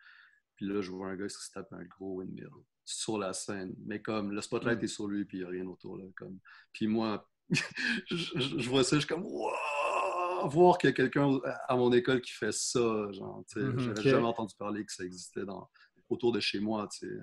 Puis 0.60 0.68
là, 0.68 0.82
je 0.82 0.90
vois 0.90 1.08
un 1.08 1.16
gars 1.16 1.26
qui 1.26 1.34
se 1.34 1.50
tape 1.52 1.72
un 1.72 1.84
gros 1.84 2.16
windmill 2.18 2.50
sur 2.84 3.16
la 3.16 3.32
scène. 3.32 3.74
Mais 3.86 4.02
comme 4.02 4.30
le 4.32 4.42
spotlight 4.42 4.78
Mm. 4.80 4.84
est 4.84 4.88
sur 4.88 5.06
lui, 5.08 5.24
puis 5.24 5.38
il 5.38 5.40
n'y 5.40 5.46
a 5.46 5.50
rien 5.50 5.66
autour. 5.66 5.96
Là, 5.96 6.04
comme. 6.14 6.38
Puis 6.70 6.86
moi, 6.86 7.26
je, 8.10 8.68
vois 8.68 8.84
ça, 8.84 8.96
je 8.96 9.00
suis 9.00 9.08
comme 9.08 9.24
Wow! 9.24 10.48
Voir 10.50 10.76
qu'il 10.76 10.90
y 10.90 10.92
a 10.92 10.94
quelqu'un 10.96 11.38
à 11.66 11.76
mon 11.76 11.90
école 11.94 12.20
qui 12.20 12.32
fait 12.32 12.52
ça. 12.52 13.10
Genre, 13.12 13.42
tu 13.48 13.58
sais, 13.58 13.66
Mhm, 13.66 13.78
J'avais 13.80 14.02
jamais 14.10 14.26
entendu 14.26 14.54
parler 14.58 14.84
que 14.84 14.92
ça 14.92 15.02
existait 15.02 15.46
dans, 15.46 15.70
autour 16.10 16.30
de 16.32 16.40
chez 16.40 16.60
moi. 16.60 16.86
tu 16.92 17.08
sais. 17.08 17.14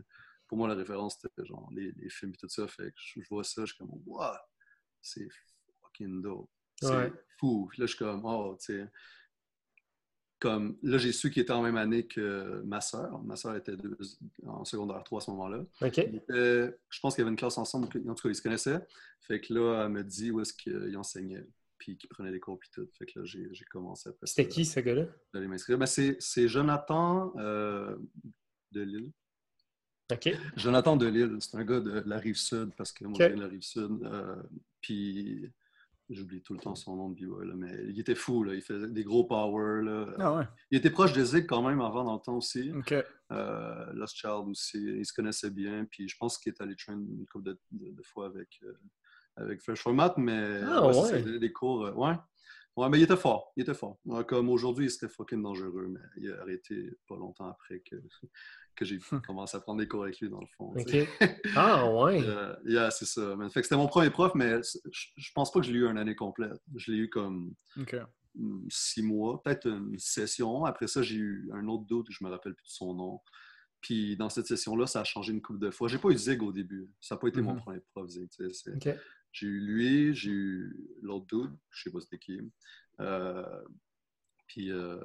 Pour 0.47 0.57
moi, 0.57 0.67
la 0.67 0.73
référence, 0.75 1.17
c'était 1.21 1.45
genre 1.45 1.69
les, 1.71 1.91
les 1.91 2.09
films 2.09 2.31
et 2.33 2.37
tout 2.37 2.49
ça. 2.49 2.67
Fait 2.67 2.87
que 2.89 2.95
je, 2.97 3.21
je 3.21 3.27
vois 3.29 3.43
ça, 3.43 3.61
je 3.65 3.73
suis 3.73 3.77
comme 3.77 3.91
Wow! 4.07 4.33
C'est 4.99 5.27
fucking 5.83 6.23
dope. 6.23 6.49
C'est 6.81 6.89
Ouais. 6.95 7.13
fou. 7.39 7.67
Puis 7.69 7.81
là, 7.81 7.85
je 7.85 7.91
suis 7.95 7.99
comme, 7.99 8.25
oh, 8.25 8.57
tu 8.59 8.73
sais. 8.73 8.89
Comme, 10.39 10.77
là, 10.83 10.99
j'ai 10.99 11.11
su 11.11 11.31
qu'il 11.31 11.41
était 11.41 11.51
en 11.53 11.63
même 11.63 11.77
année 11.77 12.05
que 12.05 12.61
ma 12.63 12.79
soeur. 12.79 13.23
Ma 13.23 13.35
soeur 13.35 13.55
était 13.55 13.75
deux- 13.75 13.97
en 14.45 14.63
secondaire 14.65 15.03
3 15.03 15.19
à 15.19 15.25
ce 15.25 15.31
moment-là. 15.31 15.65
Je 16.91 16.99
pense 17.01 17.15
qu'il 17.15 17.21
y 17.21 17.23
avait 17.23 17.31
une 17.31 17.37
classe 17.37 17.57
ensemble, 17.57 17.85
en 17.85 18.13
tout 18.13 18.23
cas, 18.23 18.29
ils 18.29 18.35
se 18.35 18.41
connaissaient. 18.43 18.85
Fait 19.21 19.41
que 19.41 19.51
là, 19.53 19.85
elle 19.85 19.91
me 19.91 20.03
dit 20.03 20.29
où 20.29 20.39
est-ce 20.39 20.53
qu'il 20.53 20.95
enseignait, 20.95 21.43
puis 21.79 21.97
qu'il 21.97 22.07
prenait 22.09 22.31
des 22.31 22.39
cours, 22.39 22.59
puis 22.59 22.69
tout. 22.71 22.87
Fait 22.99 23.07
que 23.07 23.19
là, 23.19 23.25
j'ai 23.25 23.65
commencé 23.71 24.09
après 24.09 24.27
C'était 24.27 24.43
ça, 24.43 24.49
qui, 24.49 24.63
ce 24.65 24.79
gars-là? 24.79 25.05
d'aller 25.33 25.47
m'inscrire. 25.47 25.77
Ben, 25.79 25.87
c'est 25.87 26.47
Jonathan 26.47 27.33
euh, 27.37 27.97
de 28.73 28.81
Lille. 28.81 29.11
OK. 30.11 30.29
Jonathan 30.55 30.95
de 30.97 31.07
Lille, 31.07 31.37
c'est 31.41 31.57
un 31.57 31.65
gars 31.65 31.79
de 31.81 32.03
la 32.05 32.17
rive 32.19 32.37
sud, 32.37 32.69
parce 32.77 32.91
que 32.91 33.05
moi, 33.05 33.17
je 33.19 33.25
viens 33.25 33.35
de 33.37 33.41
la 33.41 33.47
rive 33.47 33.63
sud. 33.63 34.03
euh, 34.03 34.35
puis, 34.81 35.49
j'oublie 36.09 36.41
tout 36.41 36.53
le 36.53 36.59
temps 36.59 36.75
son 36.75 36.95
nom 36.95 37.09
de 37.09 37.15
B-Boy, 37.15 37.47
là, 37.47 37.53
mais 37.55 37.71
il 37.89 37.99
était 37.99 38.15
fou, 38.15 38.43
là, 38.43 38.53
il 38.53 38.61
faisait 38.61 38.87
des 38.87 39.03
gros 39.03 39.25
power. 39.25 39.81
Là. 39.83 40.05
Ah 40.19 40.35
ouais. 40.35 40.43
Il 40.71 40.77
était 40.77 40.89
proche 40.89 41.13
de 41.13 41.23
Zig 41.23 41.45
quand 41.47 41.61
même 41.67 41.81
avant 41.81 42.03
dans 42.03 42.13
le 42.15 42.19
temps 42.21 42.37
aussi. 42.37 42.71
OK. 42.71 42.93
Euh, 43.31 43.93
Lost 43.93 44.15
Child 44.15 44.47
aussi, 44.47 44.77
ils 44.81 45.05
se 45.05 45.11
connaissaient 45.13 45.49
bien. 45.49 45.85
Puis, 45.85 46.07
je 46.07 46.15
pense 46.17 46.37
qu'il 46.37 46.53
est 46.53 46.61
allé 46.61 46.75
train 46.75 46.93
une 46.93 47.25
couple 47.25 47.45
de, 47.45 47.59
de- 47.71 47.91
de 47.91 48.03
fois 48.03 48.27
avec, 48.27 48.59
euh, 48.63 48.73
avec 49.35 49.61
Fresh 49.61 49.81
Format, 49.81 50.13
mais 50.17 50.61
Ah, 50.63 50.87
ouais, 50.87 51.21
il 51.25 51.39
des 51.39 51.51
cours. 51.51 51.85
euh, 51.85 51.91
ouais. 51.93 52.15
Ouais, 52.77 52.89
mais 52.89 52.99
il 52.99 53.03
était 53.03 53.17
fort. 53.17 53.51
Il 53.57 53.63
était 53.63 53.73
fort. 53.73 53.99
Ouais, 54.05 54.23
comme 54.23 54.49
aujourd'hui, 54.49 54.85
il 54.85 54.91
serait 54.91 55.09
fucking 55.09 55.41
dangereux, 55.41 55.87
mais 55.89 55.99
il 56.17 56.31
a 56.31 56.41
arrêté 56.41 56.91
pas 57.07 57.15
longtemps 57.15 57.49
après 57.49 57.79
que, 57.79 57.95
que 58.75 58.85
j'ai 58.85 58.99
commencé 59.25 59.57
à 59.57 59.59
prendre 59.59 59.79
des 59.79 59.87
cours 59.87 60.03
avec 60.03 60.19
lui, 60.19 60.29
dans 60.29 60.39
le 60.39 60.47
fond. 60.55 60.73
Ah, 61.55 61.91
ouais. 61.91 62.21
Euh, 62.23 62.55
yeah, 62.65 62.91
c'est 62.91 63.05
ça. 63.05 63.35
Fait 63.49 63.61
que 63.61 63.63
c'était 63.63 63.75
mon 63.77 63.87
premier 63.87 64.11
prof, 64.11 64.33
mais 64.35 64.61
je, 64.61 65.31
pense 65.33 65.51
pas 65.51 65.59
que 65.59 65.65
je 65.65 65.71
l'ai 65.71 65.79
eu 65.79 65.87
une 65.87 65.97
année 65.97 66.15
complète. 66.15 66.61
Je 66.75 66.91
l'ai 66.91 66.99
eu 66.99 67.09
comme 67.09 67.53
hum, 68.37 68.65
six 68.69 69.01
mois, 69.01 69.41
peut-être 69.41 69.65
une 69.67 69.97
session. 69.97 70.65
Après 70.65 70.87
ça, 70.87 71.01
j'ai 71.01 71.15
eu 71.15 71.49
un 71.53 71.67
autre 71.67 71.85
doute, 71.85 72.07
je 72.11 72.23
me 72.23 72.29
rappelle 72.29 72.53
plus 72.53 72.65
de 72.67 72.71
son 72.71 72.93
nom. 72.93 73.21
Puis 73.81 74.17
dans 74.17 74.29
cette 74.29 74.47
session-là, 74.47 74.85
ça 74.87 75.01
a 75.01 75.03
changé 75.03 75.31
une 75.33 75.41
couple 75.41 75.59
de 75.59 75.71
fois. 75.71 75.87
J'ai 75.87 75.97
pas 75.99 76.09
eu 76.09 76.17
Zig 76.17 76.41
au 76.43 76.51
début. 76.51 76.91
Ça 76.99 77.15
n'a 77.15 77.19
pas 77.19 77.27
été 77.27 77.41
mon 77.41 77.53
Mhm. 77.53 77.59
premier 77.61 77.79
prof, 77.93 78.07
Zig. 78.09 78.27
J'ai 79.31 79.47
eu 79.47 79.59
lui, 79.59 80.15
j'ai 80.15 80.31
eu 80.31 80.75
l'autre 81.01 81.25
dude, 81.27 81.55
je 81.69 81.83
sais 81.83 81.91
pas 81.91 81.99
c'était 82.01 82.17
qui. 82.19 82.39
Euh, 82.99 83.61
puis 84.47 84.71
euh, 84.71 84.99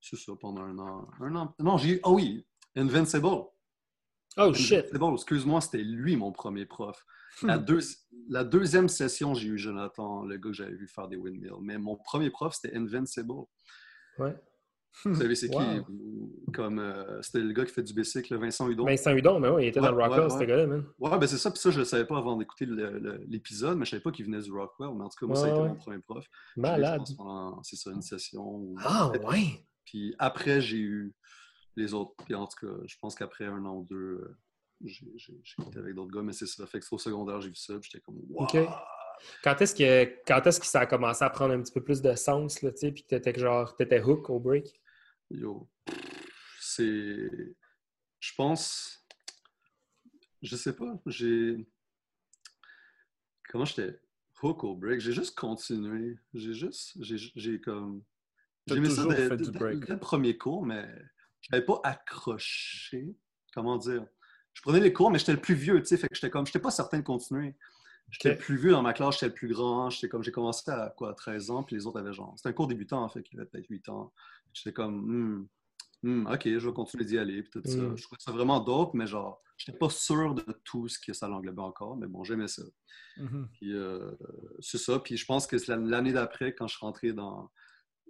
c'est 0.00 0.16
ça, 0.16 0.32
pendant 0.40 0.62
un 0.62 0.78
an. 0.78 1.08
Un 1.20 1.34
an. 1.34 1.54
Non, 1.58 1.76
j'ai 1.76 1.96
eu. 1.96 2.00
Ah 2.04 2.10
oui, 2.10 2.46
Invincible. 2.76 3.26
Oh, 4.36 4.54
shit. 4.54 4.86
Invincible, 4.94 5.14
excuse-moi, 5.14 5.60
c'était 5.60 5.82
lui 5.82 6.16
mon 6.16 6.30
premier 6.32 6.66
prof. 6.66 7.04
La, 7.42 7.58
deux- 7.58 7.80
la 8.28 8.44
deuxième 8.44 8.88
session, 8.88 9.34
j'ai 9.34 9.48
eu 9.48 9.58
Jonathan, 9.58 10.24
le 10.24 10.36
gars 10.36 10.50
que 10.50 10.52
j'avais 10.52 10.74
vu 10.74 10.86
faire 10.88 11.08
des 11.08 11.16
windmills. 11.16 11.60
Mais 11.60 11.78
mon 11.78 11.96
premier 11.96 12.30
prof, 12.30 12.54
c'était 12.54 12.76
Invincible. 12.76 13.32
Ouais. 14.18 14.36
Vous 15.04 15.14
savez, 15.14 15.34
c'est 15.34 15.48
Wow. 15.54 15.60
qui? 15.60 16.52
Comme, 16.52 16.78
euh, 16.78 17.20
c'était 17.22 17.40
le 17.40 17.52
gars 17.52 17.64
qui 17.64 17.72
fait 17.72 17.82
du 17.82 17.92
bicycle, 17.92 18.36
Vincent 18.36 18.68
Hudon. 18.68 18.84
Vincent 18.86 19.12
Hudon, 19.12 19.38
mais 19.38 19.48
oui, 19.48 19.64
il 19.64 19.68
était 19.68 19.80
dans 19.80 19.92
le 19.92 20.02
Rockwell, 20.02 20.22
ouais, 20.24 20.30
ce 20.30 20.36
ouais. 20.36 20.46
gars-là, 20.46 20.66
man. 20.66 20.84
Ouais, 20.98 21.18
ben 21.18 21.26
c'est 21.26 21.36
ça. 21.38 21.50
Puis 21.50 21.60
ça, 21.60 21.70
je 21.70 21.78
le 21.78 21.84
savais 21.84 22.06
pas 22.06 22.16
avant 22.18 22.36
d'écouter 22.36 22.66
l'épisode, 23.28 23.76
mais 23.78 23.84
je 23.84 23.90
savais 23.90 24.02
pas 24.02 24.10
qu'il 24.10 24.24
venait 24.24 24.40
du 24.40 24.50
Rockwell. 24.52 24.90
Mais 24.96 25.04
en 25.04 25.08
tout 25.08 25.18
cas, 25.20 25.26
moi, 25.26 25.36
ça 25.36 25.44
a 25.46 25.48
été 25.50 25.58
mon 25.58 25.74
premier 25.74 25.98
prof. 25.98 26.24
Malade. 26.56 27.02
C'est 27.62 27.76
ça, 27.76 27.90
une 27.90 28.02
session. 28.02 28.74
Ah, 28.78 29.10
ouais. 29.24 29.64
Puis 29.84 30.14
après, 30.18 30.60
j'ai 30.60 30.78
eu 30.78 31.14
les 31.76 31.94
autres. 31.94 32.12
Puis 32.24 32.34
en 32.34 32.46
tout 32.46 32.66
cas, 32.66 32.72
je 32.86 32.96
pense 33.00 33.14
qu'après 33.14 33.44
un 33.46 33.64
an 33.64 33.76
ou 33.76 33.84
deux, 33.84 33.96
euh, 33.96 34.36
j'ai 34.84 35.06
été 35.66 35.78
avec 35.78 35.94
d'autres 35.94 36.12
gars, 36.12 36.22
mais 36.22 36.32
c'est 36.32 36.46
ça. 36.46 36.66
Fait 36.66 36.78
que 36.78 36.84
c'est 36.84 36.94
au 36.94 36.98
secondaire, 36.98 37.40
j'ai 37.40 37.48
vu 37.48 37.54
ça, 37.54 37.74
puis 37.78 37.90
j'étais 37.92 38.02
comme, 38.02 38.20
wow! 38.30 38.46
Quand 39.42 39.60
est-ce 39.60 39.74
que, 39.74 40.04
quand 40.26 40.46
est-ce 40.46 40.60
que 40.60 40.66
ça 40.66 40.80
a 40.80 40.86
commencé 40.86 41.24
à 41.24 41.30
prendre 41.30 41.52
un 41.54 41.60
petit 41.60 41.72
peu 41.72 41.82
plus 41.82 42.00
de 42.00 42.14
sens, 42.14 42.62
là, 42.62 42.70
tu 42.70 42.78
sais, 42.78 42.92
puis 42.92 43.02
que 43.02 43.08
t'étais 43.08 43.38
genre, 43.38 43.74
t'étais 43.74 44.00
hook 44.00 44.30
au 44.30 44.38
break? 44.38 44.80
Yo, 45.30 45.68
c'est. 46.60 47.30
Je 48.20 48.34
pense. 48.36 49.06
Je 50.42 50.56
sais 50.56 50.74
pas. 50.74 51.00
J'ai. 51.06 51.66
Comment 53.50 53.64
j'étais? 53.64 54.00
Hook 54.42 54.64
au 54.64 54.76
break? 54.76 55.00
J'ai 55.00 55.12
juste 55.12 55.36
continué. 55.36 56.18
J'ai 56.32 56.54
juste. 56.54 56.92
J'ai 57.00 57.16
j'ai 57.18 57.60
comme. 57.60 58.02
T'as 58.66 58.74
J'aimais 58.74 58.90
ça 58.90 59.04
dès 59.06 59.28
le 59.28 59.98
premier 59.98 60.36
cours, 60.36 60.64
mais 60.64 60.88
je 61.40 61.48
n'avais 61.52 61.64
pas 61.64 61.80
accroché. 61.84 63.14
Comment 63.52 63.76
dire? 63.78 64.06
Je 64.54 64.62
prenais 64.62 64.80
les 64.80 64.92
cours, 64.92 65.10
mais 65.10 65.18
j'étais 65.18 65.32
le 65.32 65.40
plus 65.40 65.54
vieux, 65.54 65.80
tu 65.80 65.86
sais, 65.86 65.96
fait 65.96 66.08
que 66.08 66.14
j'étais 66.14 66.30
comme, 66.30 66.44
j'étais 66.44 66.58
pas 66.58 66.72
certain 66.72 66.98
de 66.98 67.04
continuer. 67.04 67.54
J'étais 68.10 68.30
Ok. 68.30 68.38
le 68.38 68.38
plus 68.44 68.56
vieux 68.56 68.70
dans 68.72 68.82
ma 68.82 68.92
classe, 68.94 69.14
j'étais 69.16 69.26
le 69.26 69.34
plus 69.34 69.48
grand. 69.48 69.90
J'étais 69.90 70.08
comme, 70.08 70.22
j'ai 70.22 70.32
commencé 70.32 70.70
à 70.70 70.92
quoi, 70.96 71.14
13 71.14 71.50
ans, 71.50 71.62
puis 71.62 71.76
les 71.76 71.86
autres 71.86 71.98
avaient 72.00 72.12
genre. 72.12 72.32
C'était 72.36 72.48
un 72.50 72.52
cours 72.52 72.66
débutant, 72.68 73.02
en 73.02 73.08
fait, 73.08 73.22
qui 73.22 73.36
avait 73.36 73.46
peut-être 73.46 73.66
8 73.68 73.88
ans. 73.90 74.12
J'étais 74.52 74.72
comme, 74.72 75.00
Hmm, 75.06 75.46
hmm, 76.02 76.26
ok, 76.26 76.42
je 76.58 76.66
vais 76.66 76.72
continuer 76.72 77.04
d'y 77.04 77.18
aller, 77.18 77.42
puis 77.42 77.50
tout 77.50 77.68
ça. 77.68 77.76
Hmm. 77.76 77.96
Je 77.96 78.02
trouvais 78.02 78.20
ça 78.20 78.32
vraiment 78.32 78.60
dope, 78.60 78.94
mais 78.94 79.06
genre, 79.06 79.42
j'étais 79.58 79.76
pas 79.76 79.90
sûr 79.90 80.34
de 80.34 80.44
tout 80.64 80.88
ce 80.88 80.98
que 80.98 81.12
ça 81.12 81.28
l'englobait 81.28 81.60
encore, 81.62 81.96
mais 81.96 82.06
bon, 82.06 82.24
j'aimais 82.24 82.48
ça. 82.48 82.62
Puis 83.54 83.74
euh, 83.74 84.12
c'est 84.60 84.78
ça. 84.78 85.00
Puis 85.00 85.16
je 85.16 85.26
pense 85.26 85.46
que 85.48 85.58
c'est 85.58 85.76
l'année 85.76 86.12
d'après, 86.12 86.54
quand 86.54 86.68
je 86.68 86.76
suis 86.76 86.86
rentré 86.86 87.12
dans 87.12 87.50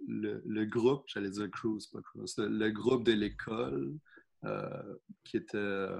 le, 0.07 0.41
le 0.45 0.65
groupe, 0.65 1.03
j'allais 1.07 1.31
dire 1.31 1.49
cruise, 1.49 1.87
pas 1.87 1.99
cruise, 2.01 2.37
le, 2.37 2.47
le 2.47 2.69
groupe 2.71 3.03
de 3.03 3.11
l'école 3.13 3.97
euh, 4.45 4.95
qui 5.23 5.37
était 5.37 5.57
euh, 5.57 5.99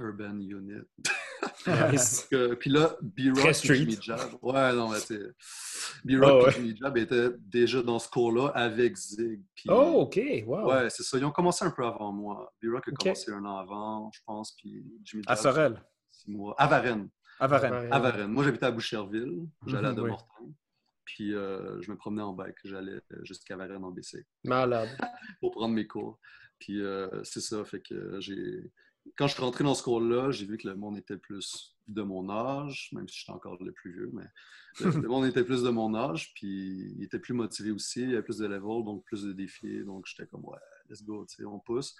Urban 0.00 0.38
Unit. 0.40 0.82
Nice. 1.66 2.26
Que- 2.30 2.54
puis 2.54 2.70
là, 2.70 2.96
B-Rock 3.02 3.46
et 3.46 3.52
street. 3.52 3.74
Jimmy 3.76 3.98
Jab. 4.00 4.18
Ouais, 4.42 4.72
non, 4.74 4.88
mais 4.90 5.00
tu 5.00 5.18
B-Rock 6.04 6.30
Oh, 6.32 6.44
ouais. 6.44 6.48
et 6.48 6.52
Jimmy 6.52 6.76
Jab 6.76 6.96
étaient 6.98 7.30
déjà 7.38 7.82
dans 7.82 7.98
ce 7.98 8.08
cours-là 8.08 8.48
avec 8.54 8.96
Zig. 8.96 9.40
Puis, 9.54 9.68
Oh, 9.70 10.02
OK. 10.02 10.20
Wow. 10.46 10.70
Ouais, 10.70 10.90
c'est 10.90 11.02
ça. 11.02 11.18
Ils 11.18 11.24
ont 11.24 11.30
commencé 11.30 11.64
un 11.64 11.70
peu 11.70 11.84
avant 11.84 12.12
moi. 12.12 12.52
B-Rock 12.62 12.88
a 12.88 12.92
commencé 12.92 13.30
un 13.32 13.44
an 13.44 13.56
avant, 13.58 14.10
je 14.12 14.20
pense, 14.26 14.52
puis 14.56 14.84
Jimmy 15.04 15.22
À 15.26 15.34
Jab, 15.34 15.42
Sorel, 15.42 15.82
six 16.10 16.30
mois. 16.30 16.54
À 16.58 16.66
Varennes. 16.66 17.08
à 17.38 17.46
Varennes. 17.46 17.92
À 17.92 17.98
Varennes. 17.98 18.32
Moi, 18.32 18.44
j'habitais 18.44 18.66
à 18.66 18.70
Boucherville. 18.70 19.46
J'allais 19.66 19.88
à 19.88 19.90
Mhm, 19.92 19.96
De 19.96 20.02
oui. 20.02 20.10
Mortagne. 20.10 20.52
Puis 21.04 21.34
euh, 21.34 21.80
je 21.82 21.90
me 21.90 21.96
promenais 21.96 22.22
en 22.22 22.32
bike. 22.32 22.56
J'allais 22.64 23.00
jusqu'à 23.24 23.56
Varennes 23.56 23.84
en 23.84 23.90
BC 23.90 24.24
Malade. 24.44 24.88
pour 25.40 25.50
prendre 25.52 25.74
mes 25.74 25.86
cours. 25.86 26.18
Puis 26.58 26.80
euh, 26.82 27.08
c'est 27.24 27.40
ça. 27.40 27.64
Fait 27.64 27.80
que 27.80 28.20
j'ai. 28.20 28.70
Quand 29.16 29.26
je 29.26 29.34
suis 29.34 29.42
rentré 29.42 29.64
dans 29.64 29.74
ce 29.74 29.82
cours-là, 29.82 30.30
j'ai 30.30 30.46
vu 30.46 30.56
que 30.58 30.68
le 30.68 30.76
monde 30.76 30.96
était 30.98 31.16
plus 31.16 31.76
de 31.88 32.02
mon 32.02 32.30
âge, 32.30 32.90
même 32.92 33.08
si 33.08 33.20
j'étais 33.20 33.32
encore 33.32 33.62
le 33.62 33.72
plus 33.72 33.92
vieux, 33.92 34.10
mais 34.12 34.24
le, 34.80 35.08
monde 35.08 35.26
était 35.26 35.44
plus 35.44 35.62
de 35.62 35.70
mon 35.70 35.94
âge, 35.94 36.32
puis 36.34 36.94
il 36.96 37.02
était 37.02 37.18
plus 37.18 37.34
motivé 37.34 37.70
aussi, 37.70 38.02
il 38.02 38.10
y 38.10 38.12
avait 38.12 38.22
plus 38.22 38.38
de 38.38 38.46
level, 38.46 38.84
donc 38.84 39.04
plus 39.04 39.24
de 39.24 39.32
défis, 39.32 39.84
donc 39.84 40.06
j'étais 40.06 40.26
comme, 40.28 40.44
ouais, 40.44 40.58
let's 40.88 41.02
go, 41.02 41.26
tu 41.28 41.36
sais, 41.36 41.44
on 41.44 41.58
pousse. 41.58 41.96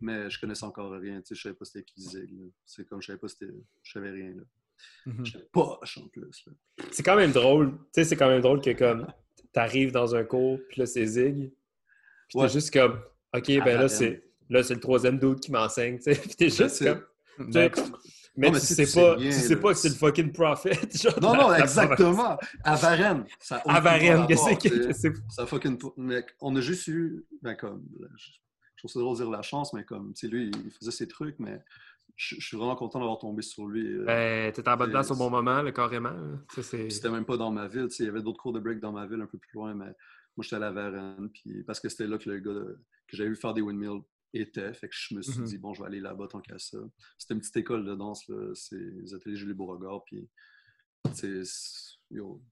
Mais 0.00 0.28
je 0.28 0.40
connaissais 0.40 0.64
encore 0.64 0.90
rien, 0.92 1.20
tu 1.20 1.28
sais, 1.28 1.34
je 1.34 1.42
savais 1.42 1.54
pas 1.54 1.64
c'était 1.64 1.84
qui 1.84 2.02
Zig. 2.02 2.34
C'est 2.64 2.84
comme, 2.84 3.00
je 3.00 3.06
savais 3.06 3.18
pas 3.18 3.28
c'était, 3.28 3.52
je 3.82 3.92
savais 3.92 4.10
rien, 4.10 4.34
là. 4.34 4.42
Mhm. 5.06 5.26
J'étais 5.26 5.44
poche 5.50 5.98
en 5.98 6.08
plus. 6.08 6.48
C'est 6.92 7.02
quand 7.02 7.16
même 7.16 7.32
drôle. 7.32 7.72
Tu 7.72 7.84
sais, 7.92 8.04
c'est 8.04 8.16
quand 8.16 8.28
même 8.28 8.42
drôle 8.42 8.60
que 8.60 8.70
comme 8.70 9.06
t'arrives 9.52 9.92
dans 9.92 10.14
un 10.14 10.24
cours, 10.24 10.58
puis 10.68 10.80
là, 10.80 10.86
c'est 10.86 11.04
Zig. 11.04 11.52
Puis 12.28 12.38
Ouais. 12.38 12.46
t'es 12.46 12.52
juste 12.52 12.72
comme, 12.72 13.00
OK, 13.34 13.46
ben 13.46 13.78
là, 13.78 13.88
c'est 13.88 14.27
là 14.50 14.62
c'est 14.62 14.74
le 14.74 14.80
troisième 14.80 15.18
dude 15.18 15.40
qui 15.40 15.52
m'enseigne, 15.52 15.98
tu 15.98 16.14
sais. 16.14 16.14
Puis 16.20 16.34
t'es 16.36 16.48
juste 16.50 16.84
comme... 16.84 17.02
Mais, 18.36 18.50
Non, 18.52 18.58
tu 18.60 18.66
sais 18.66 18.84
pas, 19.00 19.16
tu 19.16 19.32
sais 19.32 19.54
là, 19.56 19.60
pas 19.60 19.72
que 19.72 19.78
c'est 19.78 19.88
le 19.88 19.94
fucking 19.96 20.32
prophète. 20.32 20.96
genre, 21.02 21.20
Non, 21.20 21.34
non, 21.34 21.54
exactement. 21.54 22.38
À 22.62 22.76
Varennes. 22.76 23.24
Ça 23.40 23.60
À 23.66 23.80
Varennes, 23.80 24.26
qu'est-ce 24.28 24.54
que 24.68 24.92
c'est? 24.92 25.12
Ça 25.28 25.44
fucking. 25.44 25.76
Mec, 25.96 26.26
on 26.40 26.54
a 26.54 26.60
juste 26.60 26.86
eu. 26.86 27.24
Ben, 27.42 27.56
comme. 27.56 27.82
Je, 28.16 28.26
je 28.76 28.78
trouve 28.82 28.90
ça 28.92 29.00
drôle 29.00 29.16
de 29.18 29.22
dire 29.24 29.30
la 29.30 29.42
chance, 29.42 29.72
mais 29.72 29.82
comme. 29.82 30.14
Tu 30.14 30.28
sais, 30.28 30.32
lui, 30.32 30.52
il 30.64 30.70
faisait 30.70 30.92
ses 30.92 31.08
trucs, 31.08 31.36
mais 31.40 31.60
je, 32.14 32.36
je 32.38 32.46
suis 32.46 32.56
vraiment 32.56 32.76
content 32.76 33.00
d'avoir 33.00 33.18
tombé 33.18 33.42
sur 33.42 33.66
lui. 33.66 33.84
euh, 33.92 34.04
Ben, 34.04 34.52
t'es 34.52 34.68
en 34.68 34.76
bonne 34.76 34.90
place 34.90 35.10
au 35.10 35.16
bon 35.16 35.30
moment, 35.30 35.60
là, 35.60 35.72
carrément. 35.72 36.14
C'était 36.60 37.10
même 37.10 37.24
pas 37.24 37.36
dans 37.38 37.50
ma 37.50 37.66
ville. 37.66 37.88
tu 37.88 37.96
sais, 37.96 38.04
Il 38.04 38.06
y 38.06 38.10
avait 38.10 38.22
d'autres 38.22 38.40
cours 38.40 38.52
de 38.52 38.60
break 38.60 38.78
dans 38.78 38.92
ma 38.92 39.04
ville 39.06 39.20
un 39.20 39.26
peu 39.26 39.38
plus 39.38 39.50
loin, 39.54 39.74
mais 39.74 39.86
moi, 40.36 40.42
j'étais 40.44 40.56
à 40.56 40.60
la 40.60 40.70
Varennes. 40.70 41.28
Puis 41.34 41.64
parce 41.64 41.80
que 41.80 41.88
c'était 41.88 42.06
là 42.06 42.18
que 42.18 42.30
le 42.30 42.38
gars 42.38 42.52
que 43.08 43.16
j'avais 43.16 43.30
vu 43.30 43.36
faire 43.36 43.52
des 43.54 43.62
windmills 43.62 44.02
était. 44.34 44.72
Fait 44.74 44.88
que 44.88 44.94
je 44.96 45.14
me 45.14 45.22
suis 45.22 45.38
Mhm. 45.40 45.46
dit, 45.46 45.58
bon, 45.58 45.74
je 45.74 45.80
vais 45.82 45.86
aller 45.88 46.00
là-bas 46.00 46.26
tant 46.28 46.40
qu'à 46.40 46.58
ça. 46.58 46.78
C'était 47.18 47.34
une 47.34 47.40
petite 47.40 47.56
école 47.58 47.84
de 47.84 47.94
danse. 47.94 48.26
là. 48.28 48.50
C'est 48.54 48.76
les 48.78 49.14
ateliers 49.14 49.36
Julie 49.36 49.54
Beauregard. 49.54 50.02
Puis, 50.04 50.28
c'est. 51.14 51.42
Yo, 52.10 52.42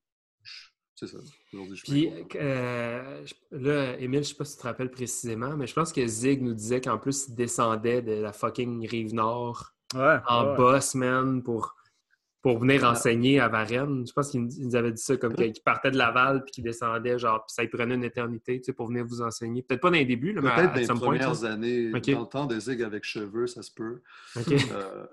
je- 0.42 0.68
c'est 0.94 1.06
ça. 1.06 1.18
Aujourd'hui, 1.52 1.76
je 1.76 1.84
suis 1.84 1.92
Puis 2.10 2.38
euh, 2.38 3.24
je- 3.26 3.34
là, 3.56 3.98
Émile, 3.98 4.22
je 4.22 4.28
sais 4.30 4.34
pas 4.34 4.44
si 4.44 4.54
tu 4.56 4.62
te 4.62 4.66
rappelles 4.66 4.90
précisément, 4.90 5.56
mais 5.56 5.66
je 5.66 5.74
pense 5.74 5.92
que 5.92 6.06
Zig 6.06 6.42
nous 6.42 6.54
disait 6.54 6.80
qu'en 6.80 6.98
plus, 6.98 7.26
il 7.28 7.34
descendait 7.34 8.02
de 8.02 8.12
la 8.12 8.32
fucking 8.32 8.86
rive 8.88 9.14
nord 9.14 9.72
Ouais. 9.94 10.18
en 10.26 10.50
ouais. 10.50 10.56
boss, 10.56 10.94
man, 10.94 11.42
pour, 11.42 11.74
pour 12.46 12.60
venir 12.60 12.84
enseigner 12.84 13.40
à 13.40 13.48
Varennes. 13.48 14.04
Je 14.06 14.12
pense 14.12 14.30
qu'il 14.30 14.44
nous 14.44 14.76
avait 14.76 14.92
dit 14.92 15.02
ça, 15.02 15.16
comme 15.16 15.34
qu'il 15.34 15.52
partait 15.64 15.90
de 15.90 15.96
Laval 15.98 16.44
puis 16.44 16.52
qu'il 16.52 16.62
descendait, 16.62 17.18
genre, 17.18 17.44
puis 17.44 17.52
ça 17.52 17.62
lui 17.62 17.68
prenait 17.68 17.96
une 17.96 18.04
éternité, 18.04 18.60
tu 18.60 18.66
sais, 18.66 18.72
pour 18.72 18.86
venir 18.86 19.04
vous 19.04 19.20
enseigner. 19.20 19.64
Peut-être 19.64 19.80
pas 19.80 19.90
dans 19.90 19.96
les 19.96 20.04
débuts, 20.04 20.32
là, 20.32 20.42
mais 20.42 20.54
Peut-être 20.54 20.74
dans 20.74 20.78
les 20.78 20.86
point, 20.86 20.96
premières 20.96 21.42
années, 21.42 21.90
Ok. 21.92 22.08
dans 22.12 22.20
le 22.20 22.26
temps 22.26 22.46
de 22.46 22.56
Zig 22.60 22.80
avec 22.84 23.02
cheveux, 23.02 23.48
ça 23.48 23.62
se 23.62 23.72
peut. 23.74 24.00
Euh, 24.36 25.06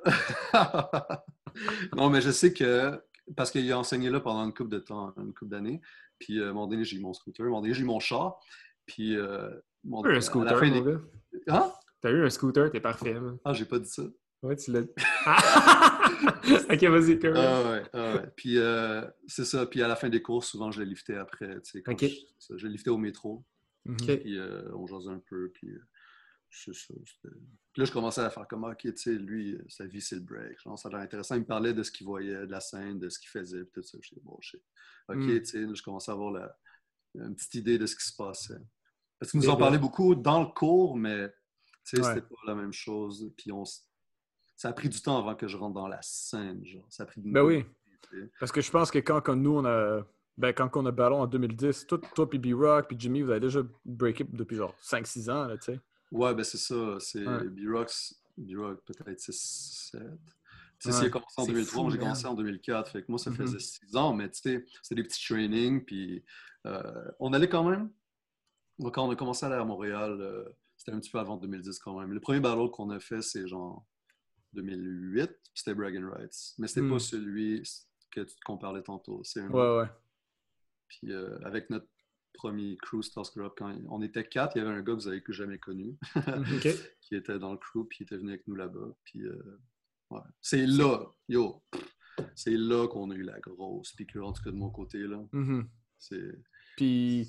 non, 1.97 2.11
mais 2.11 2.21
je 2.21 2.29
sais 2.29 2.53
que, 2.53 3.01
parce 3.35 3.49
qu'il 3.49 3.71
a 3.71 3.79
enseigné 3.79 4.11
là 4.11 4.19
pendant 4.19 4.45
une 4.45 4.53
couple 4.53 4.69
de 4.69 4.77
temps, 4.79 5.11
une 5.17 5.33
couple 5.33 5.49
d'années, 5.49 5.81
puis 6.19 6.39
euh, 6.39 6.49
moment 6.53 6.67
donné, 6.67 6.83
j'ai 6.83 6.97
eu 6.97 7.01
mon 7.01 7.13
scooter, 7.13 7.47
moment 7.47 7.61
donné, 7.61 7.73
j'ai 7.73 7.81
eu 7.81 7.85
mon 7.85 7.99
char, 7.99 8.37
puis... 8.85 9.17
Euh, 9.17 9.49
mon- 9.83 10.05
eu 10.05 10.15
un 10.17 10.21
scooter, 10.21 10.59
fin 10.59 10.67
mon 10.69 10.81
des- 10.81 10.91
gars. 10.91 10.99
Hein? 11.47 11.71
T'as 11.99 12.11
eu 12.11 12.23
un 12.23 12.29
scooter, 12.29 12.69
t'es 12.69 12.79
parfait. 12.79 13.15
Ah, 13.43 13.53
j'ai 13.53 13.65
pas 13.65 13.79
dit 13.79 13.89
ça. 13.89 14.03
Ouais, 14.43 14.55
tu 14.57 14.71
l'as 14.73 14.81
OK, 16.69 16.83
vas-y. 16.83 17.19
Ah 17.35 17.71
ouais, 17.71 17.83
ah 17.93 18.15
ouais. 18.15 18.27
Puis 18.35 18.57
euh, 18.57 19.05
c'est 19.27 19.45
ça, 19.45 19.65
puis 19.65 19.81
à 19.81 19.87
la 19.87 19.95
fin 19.95 20.09
des 20.09 20.21
cours, 20.21 20.43
souvent, 20.43 20.71
je 20.71 20.79
le 20.81 20.85
liftais 20.85 21.15
après, 21.15 21.61
tu 21.61 21.71
sais, 21.71 21.81
quand 21.83 21.93
Ok. 21.93 22.05
je, 22.05 22.57
je 22.57 22.65
le 22.67 22.71
liftais 22.71 22.89
au 22.89 22.97
métro, 22.97 23.43
Mhm. 23.85 23.95
OK. 24.01 24.19
puis 24.21 24.37
euh, 24.39 24.69
on 24.75 24.87
jasait 24.87 25.09
un 25.09 25.19
peu, 25.19 25.51
puis 25.53 25.69
euh, 25.69 25.81
c'est 26.49 26.73
ça. 26.73 26.93
Puis 27.21 27.79
là, 27.81 27.85
je 27.85 27.91
commençais 27.91 28.21
à 28.21 28.29
faire 28.29 28.47
comme, 28.47 28.63
OK, 28.63 28.77
tu 28.77 28.95
sais, 28.95 29.11
lui, 29.13 29.57
sa 29.67 29.85
vie, 29.87 29.99
c'est 30.01 30.15
le 30.15 30.21
break. 30.21 30.61
Genre, 30.61 30.77
ça 30.79 30.87
a 30.87 30.91
l'air 30.91 31.01
intéressant. 31.01 31.35
Il 31.35 31.41
me 31.41 31.45
parlait 31.45 31.73
de 31.73 31.81
ce 31.83 31.91
qu'il 31.91 32.05
voyait, 32.05 32.45
de 32.45 32.51
la 32.51 32.59
scène, 32.61 32.99
de 32.99 33.09
ce 33.09 33.19
qu'il 33.19 33.29
faisait, 33.29 33.63
puis 33.65 33.71
tout 33.73 33.83
ça. 33.83 33.97
Je 34.01 34.09
dis, 34.15 34.21
bon, 34.23 34.37
shit. 34.39 34.61
OK, 35.09 35.17
Mm. 35.17 35.39
tu 35.39 35.45
sais, 35.45 35.65
je 35.75 35.83
commençais 35.83 36.11
à 36.11 36.13
avoir 36.13 36.31
la- 36.31 36.55
une 37.15 37.35
petite 37.35 37.55
idée 37.55 37.77
de 37.77 37.85
ce 37.85 37.95
qui 37.95 38.05
se 38.05 38.15
passait. 38.15 38.57
Parce 39.19 39.31
qu'ils 39.31 39.39
nous 39.41 39.49
en 39.49 39.57
parlaient 39.57 39.77
beaucoup 39.79 40.15
dans 40.15 40.41
le 40.41 40.47
cours, 40.47 40.95
mais, 40.95 41.27
tu 41.85 41.97
sais, 41.97 42.01
Ouais. 42.01 42.13
c'était 42.15 42.27
pas 42.27 42.35
la 42.47 42.55
même 42.55 42.71
chose. 42.73 43.31
Puis 43.37 43.51
on 43.51 43.63
ça 44.63 44.69
a 44.69 44.73
pris 44.73 44.87
du 44.87 45.01
temps 45.01 45.17
avant 45.17 45.35
que 45.35 45.45
je 45.45 45.57
rentre 45.57 45.73
dans 45.73 45.89
la 45.89 46.01
scène, 46.01 46.63
genre. 46.65 46.85
Ça 46.87 47.03
a 47.03 47.05
pris 47.05 47.19
du 47.19 47.29
Ben 47.29 47.43
oui. 47.43 47.65
Parce 48.39 48.49
que 48.49 48.61
je 48.61 48.71
pense 48.71 48.91
que 48.91 48.99
quand, 48.99 49.19
quand 49.19 49.35
nous, 49.35 49.57
on 49.57 49.65
a. 49.65 50.05
Ben, 50.37 50.53
quand 50.53 50.69
on 50.77 50.85
a 50.85 50.91
ballon 50.91 51.19
en 51.19 51.27
2010, 51.27 51.85
toi, 51.85 51.99
toi 52.15 52.29
puis 52.29 52.39
B-Rock, 52.39 52.87
puis 52.87 52.95
Jimmy, 52.97 53.21
vous 53.23 53.29
avez 53.31 53.41
déjà 53.41 53.59
breaké 53.83 54.23
depuis 54.23 54.55
genre 54.55 54.73
5-6 54.81 55.29
ans, 55.29 55.43
là, 55.47 55.57
tu 55.57 55.73
sais. 55.73 55.79
Ouais, 56.13 56.33
ben 56.33 56.45
c'est 56.45 56.57
ça. 56.57 56.95
C'est 56.99 57.27
Ouais. 57.27 57.43
B-Rock, 57.49 57.91
B-Rock 58.37 58.79
peut-être 58.85 59.19
6-7. 59.19 59.91
Tu 59.91 59.99
sais, 60.79 60.87
Ouais. 60.87 60.91
s'il 60.93 61.05
a 61.07 61.09
commencé 61.09 61.35
en 61.41 61.43
C'est 61.45 61.51
2003, 61.51 61.73
fou, 61.75 61.81
moi 61.83 61.91
j'ai 61.91 61.97
commencé 61.99 62.25
en 62.25 62.33
2004. 62.35 62.89
Fait 62.91 63.01
que 63.01 63.07
moi, 63.09 63.19
ça 63.19 63.31
Mhm. 63.31 63.35
faisait 63.35 63.59
6 63.59 63.95
ans, 63.97 64.13
mais 64.13 64.29
tu 64.31 64.39
sais, 64.41 64.65
c'était 64.81 64.95
des 64.95 65.03
petits 65.03 65.23
trainings. 65.27 65.83
Puis 65.83 66.23
euh, 66.65 67.11
on 67.19 67.33
allait 67.33 67.49
quand 67.49 67.65
même. 67.69 67.91
Quand 68.93 69.05
on 69.07 69.11
a 69.11 69.15
commencé 69.17 69.45
à 69.45 69.49
aller 69.49 69.57
à 69.61 69.65
Montréal, 69.65 70.17
euh, 70.21 70.45
c'était 70.77 70.93
un 70.93 70.99
petit 71.01 71.11
peu 71.11 71.19
avant 71.19 71.35
2010 71.35 71.79
quand 71.79 71.99
même. 71.99 72.13
Le 72.13 72.19
premier 72.21 72.39
battle 72.39 72.69
qu'on 72.71 72.89
a 72.91 72.99
fait, 73.01 73.21
c'est 73.21 73.45
genre 73.47 73.85
2008, 74.53 75.27
puis 75.27 75.39
c'était 75.53 75.73
Bragging 75.75 76.05
Rights. 76.05 76.53
Mais 76.57 76.67
c'était 76.67 76.81
Mhm. 76.81 76.91
pas 76.91 76.99
celui 76.99 77.63
que 78.11 78.21
tu- 78.21 78.35
qu'on 78.45 78.57
parlait 78.57 78.83
tantôt. 78.83 79.21
C'est 79.23 79.41
un 79.41 79.49
autre. 79.49 79.55
Ouais, 79.77 79.81
ouais. 79.83 79.89
Puis 80.87 81.11
euh, 81.11 81.39
avec 81.43 81.69
notre 81.69 81.87
premier 82.33 82.77
crew 82.77 83.01
Stars 83.01 83.31
Group, 83.35 83.53
quand 83.57 83.75
on 83.89 84.01
était 84.01 84.27
quatre, 84.27 84.55
il 84.55 84.59
y 84.59 84.61
avait 84.65 84.71
un 84.75 84.81
gars 84.81 84.93
que 84.93 84.99
vous 84.99 85.07
avez 85.07 85.23
jamais 85.29 85.57
connu 85.59 85.97
OK. 86.15 86.67
qui 87.01 87.15
était 87.15 87.39
dans 87.39 87.51
le 87.51 87.57
crew, 87.57 87.85
puis 87.87 87.99
il 87.99 88.03
était 88.03 88.17
venu 88.17 88.29
avec 88.29 88.47
nous 88.47 88.55
là-bas. 88.55 88.95
Puis, 89.03 89.21
euh, 89.25 89.59
ouais. 90.11 90.19
C'est 90.41 90.65
là, 90.65 91.05
yo, 91.29 91.63
c'est 92.35 92.57
là 92.57 92.87
qu'on 92.87 93.09
a 93.11 93.15
eu 93.15 93.23
la 93.23 93.39
grosse 93.39 93.93
piqûre, 93.93 94.27
en 94.27 94.33
tout 94.33 94.43
cas 94.43 94.51
de 94.51 94.55
mon 94.55 94.69
côté. 94.71 94.99
Là. 94.99 95.23
Mhm. 95.31 95.67
C'est... 95.97 96.39
Puis, 96.77 97.27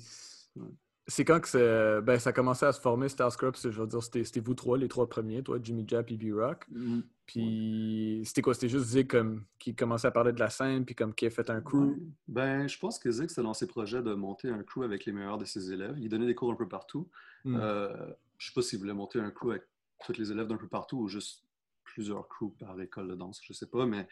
Ouais. 0.55 0.69
C'est 1.07 1.23
quand 1.25 1.39
que 1.39 1.47
c'est- 1.47 2.01
ben, 2.01 2.17
ça 2.19 2.31
a 2.31 2.33
commencé 2.33 2.65
à 2.65 2.71
se 2.71 2.81
former, 2.81 3.09
Star 3.09 3.31
Scrubs, 3.31 3.55
je 3.61 3.69
veux 3.69 3.87
dire, 3.87 4.01
c'était 4.01 4.39
vous 4.39 4.53
trois, 4.55 4.77
les 4.77 4.87
trois 4.87 5.07
premiers, 5.07 5.43
toi, 5.43 5.59
Jimmy 5.61 5.85
Jap 5.87 6.11
et 6.11 6.17
B-Rock. 6.17 6.67
Puis, 7.25 8.21
c'était 8.25 8.41
quoi? 8.41 8.53
C'était 8.53 8.69
juste 8.69 8.85
Zig 8.85 9.07
comme, 9.07 9.43
qui 9.59 9.75
commençait 9.75 10.07
à 10.07 10.11
parler 10.11 10.31
de 10.31 10.39
la 10.39 10.49
scène, 10.49 10.85
puis 10.85 10.95
comme 10.95 11.13
qui 11.13 11.25
a 11.25 11.29
fait 11.29 11.49
un 11.49 11.61
crew. 11.61 11.75
Ouais. 11.75 11.95
Ben, 12.27 12.67
je 12.67 12.77
pense 12.77 12.99
que 12.99 13.09
Zig 13.11 13.29
s'est 13.29 13.41
dans 13.41 13.53
ses 13.53 13.67
projets 13.67 14.03
de 14.03 14.13
monter 14.13 14.49
un 14.49 14.63
crew 14.63 14.83
avec 14.83 15.05
les 15.05 15.11
meilleurs 15.11 15.37
de 15.37 15.45
ses 15.45 15.71
élèves. 15.71 15.95
Il 15.99 16.09
donnait 16.09 16.27
des 16.27 16.35
cours 16.35 16.51
un 16.51 16.55
peu 16.55 16.67
partout. 16.67 17.07
Mm. 17.43 17.55
Euh, 17.59 18.07
je 18.37 18.47
sais 18.47 18.53
pas 18.53 18.61
s'il 18.61 18.79
voulait 18.79 18.93
monter 18.93 19.19
un 19.19 19.31
crew 19.31 19.51
avec 19.51 19.63
tous 20.05 20.17
les 20.17 20.31
élèves 20.31 20.47
d'un 20.47 20.57
peu 20.57 20.67
partout 20.67 20.97
ou 20.97 21.07
juste 21.07 21.43
plusieurs 21.83 22.27
crews 22.27 22.53
par 22.59 22.79
école 22.81 23.07
de 23.07 23.15
danse, 23.15 23.39
je 23.41 23.53
sais 23.53 23.67
pas, 23.67 23.85
mais 23.85 24.07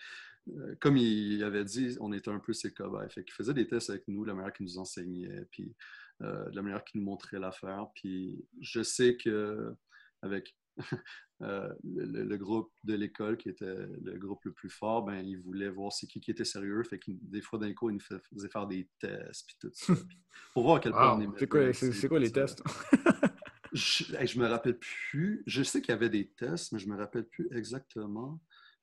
euh, 0.57 0.75
comme 0.79 0.95
il 0.95 1.43
avait 1.43 1.65
dit, 1.65 1.97
on 1.99 2.13
était 2.13 2.31
un 2.31 2.39
peu 2.39 2.53
ses 2.53 2.71
cobayes. 2.71 3.09
Fait 3.09 3.23
qu'il 3.23 3.33
faisait 3.33 3.53
des 3.53 3.67
tests 3.67 3.89
avec 3.89 4.07
nous, 4.07 4.23
la 4.23 4.33
manière 4.33 4.53
qu'il 4.53 4.65
nous 4.65 4.77
enseignait, 4.77 5.45
puis 5.51 5.73
euh, 6.21 6.49
de 6.49 6.55
la 6.55 6.61
manière 6.61 6.83
qu'il 6.83 7.01
nous 7.01 7.05
montrait 7.05 7.39
l'affaire. 7.39 7.87
Puis 7.95 8.45
je 8.61 8.83
sais 8.83 9.17
que 9.17 9.75
avec 10.21 10.55
euh, 11.41 11.73
le, 11.83 12.23
le, 12.23 12.37
groupe 12.37 12.71
de 12.83 12.93
l'école, 12.93 13.37
qui 13.37 13.49
était 13.49 13.65
le 13.65 14.17
groupe 14.17 14.43
le 14.45 14.53
plus 14.53 14.69
fort, 14.69 15.03
ben, 15.03 15.19
ils 15.19 15.37
voulaient 15.37 15.69
voir 15.69 15.91
c'est 15.91 16.07
qui 16.07 16.19
qui 16.19 16.31
était 16.31 16.45
sérieux. 16.45 16.83
Fait 16.83 16.99
que 16.99 17.11
des 17.11 17.41
fois, 17.41 17.59
dans 17.59 17.65
les 17.65 17.73
cours, 17.73 17.91
ils 17.91 17.95
nous 17.95 17.99
faisaient 17.99 18.49
faire 18.49 18.67
des 18.67 18.89
tests, 18.99 19.45
puis 19.47 19.57
tout 19.59 19.71
ça. 19.73 19.93
Puis 19.95 20.19
pour 20.53 20.63
voir 20.63 20.77
à 20.77 20.79
quel 20.79 20.93
point 20.93 21.17
on 21.17 21.21
est 21.21 21.83
C'est 21.83 22.07
quoi, 22.07 22.19
les 22.19 22.31
tests? 22.31 22.63
je, 23.73 24.15
hey, 24.15 24.27
je 24.27 24.39
me 24.39 24.47
rappelle 24.47 24.77
plus. 24.77 25.43
Je 25.45 25.63
sais 25.63 25.81
qu'il 25.81 25.91
y 25.91 25.95
avait 25.95 26.09
des 26.09 26.29
tests, 26.29 26.71
mais 26.71 26.79
je 26.79 26.87
me 26.87 26.95
rappelle 26.95 27.25
plus 27.25 27.47
exactement. 27.51 28.39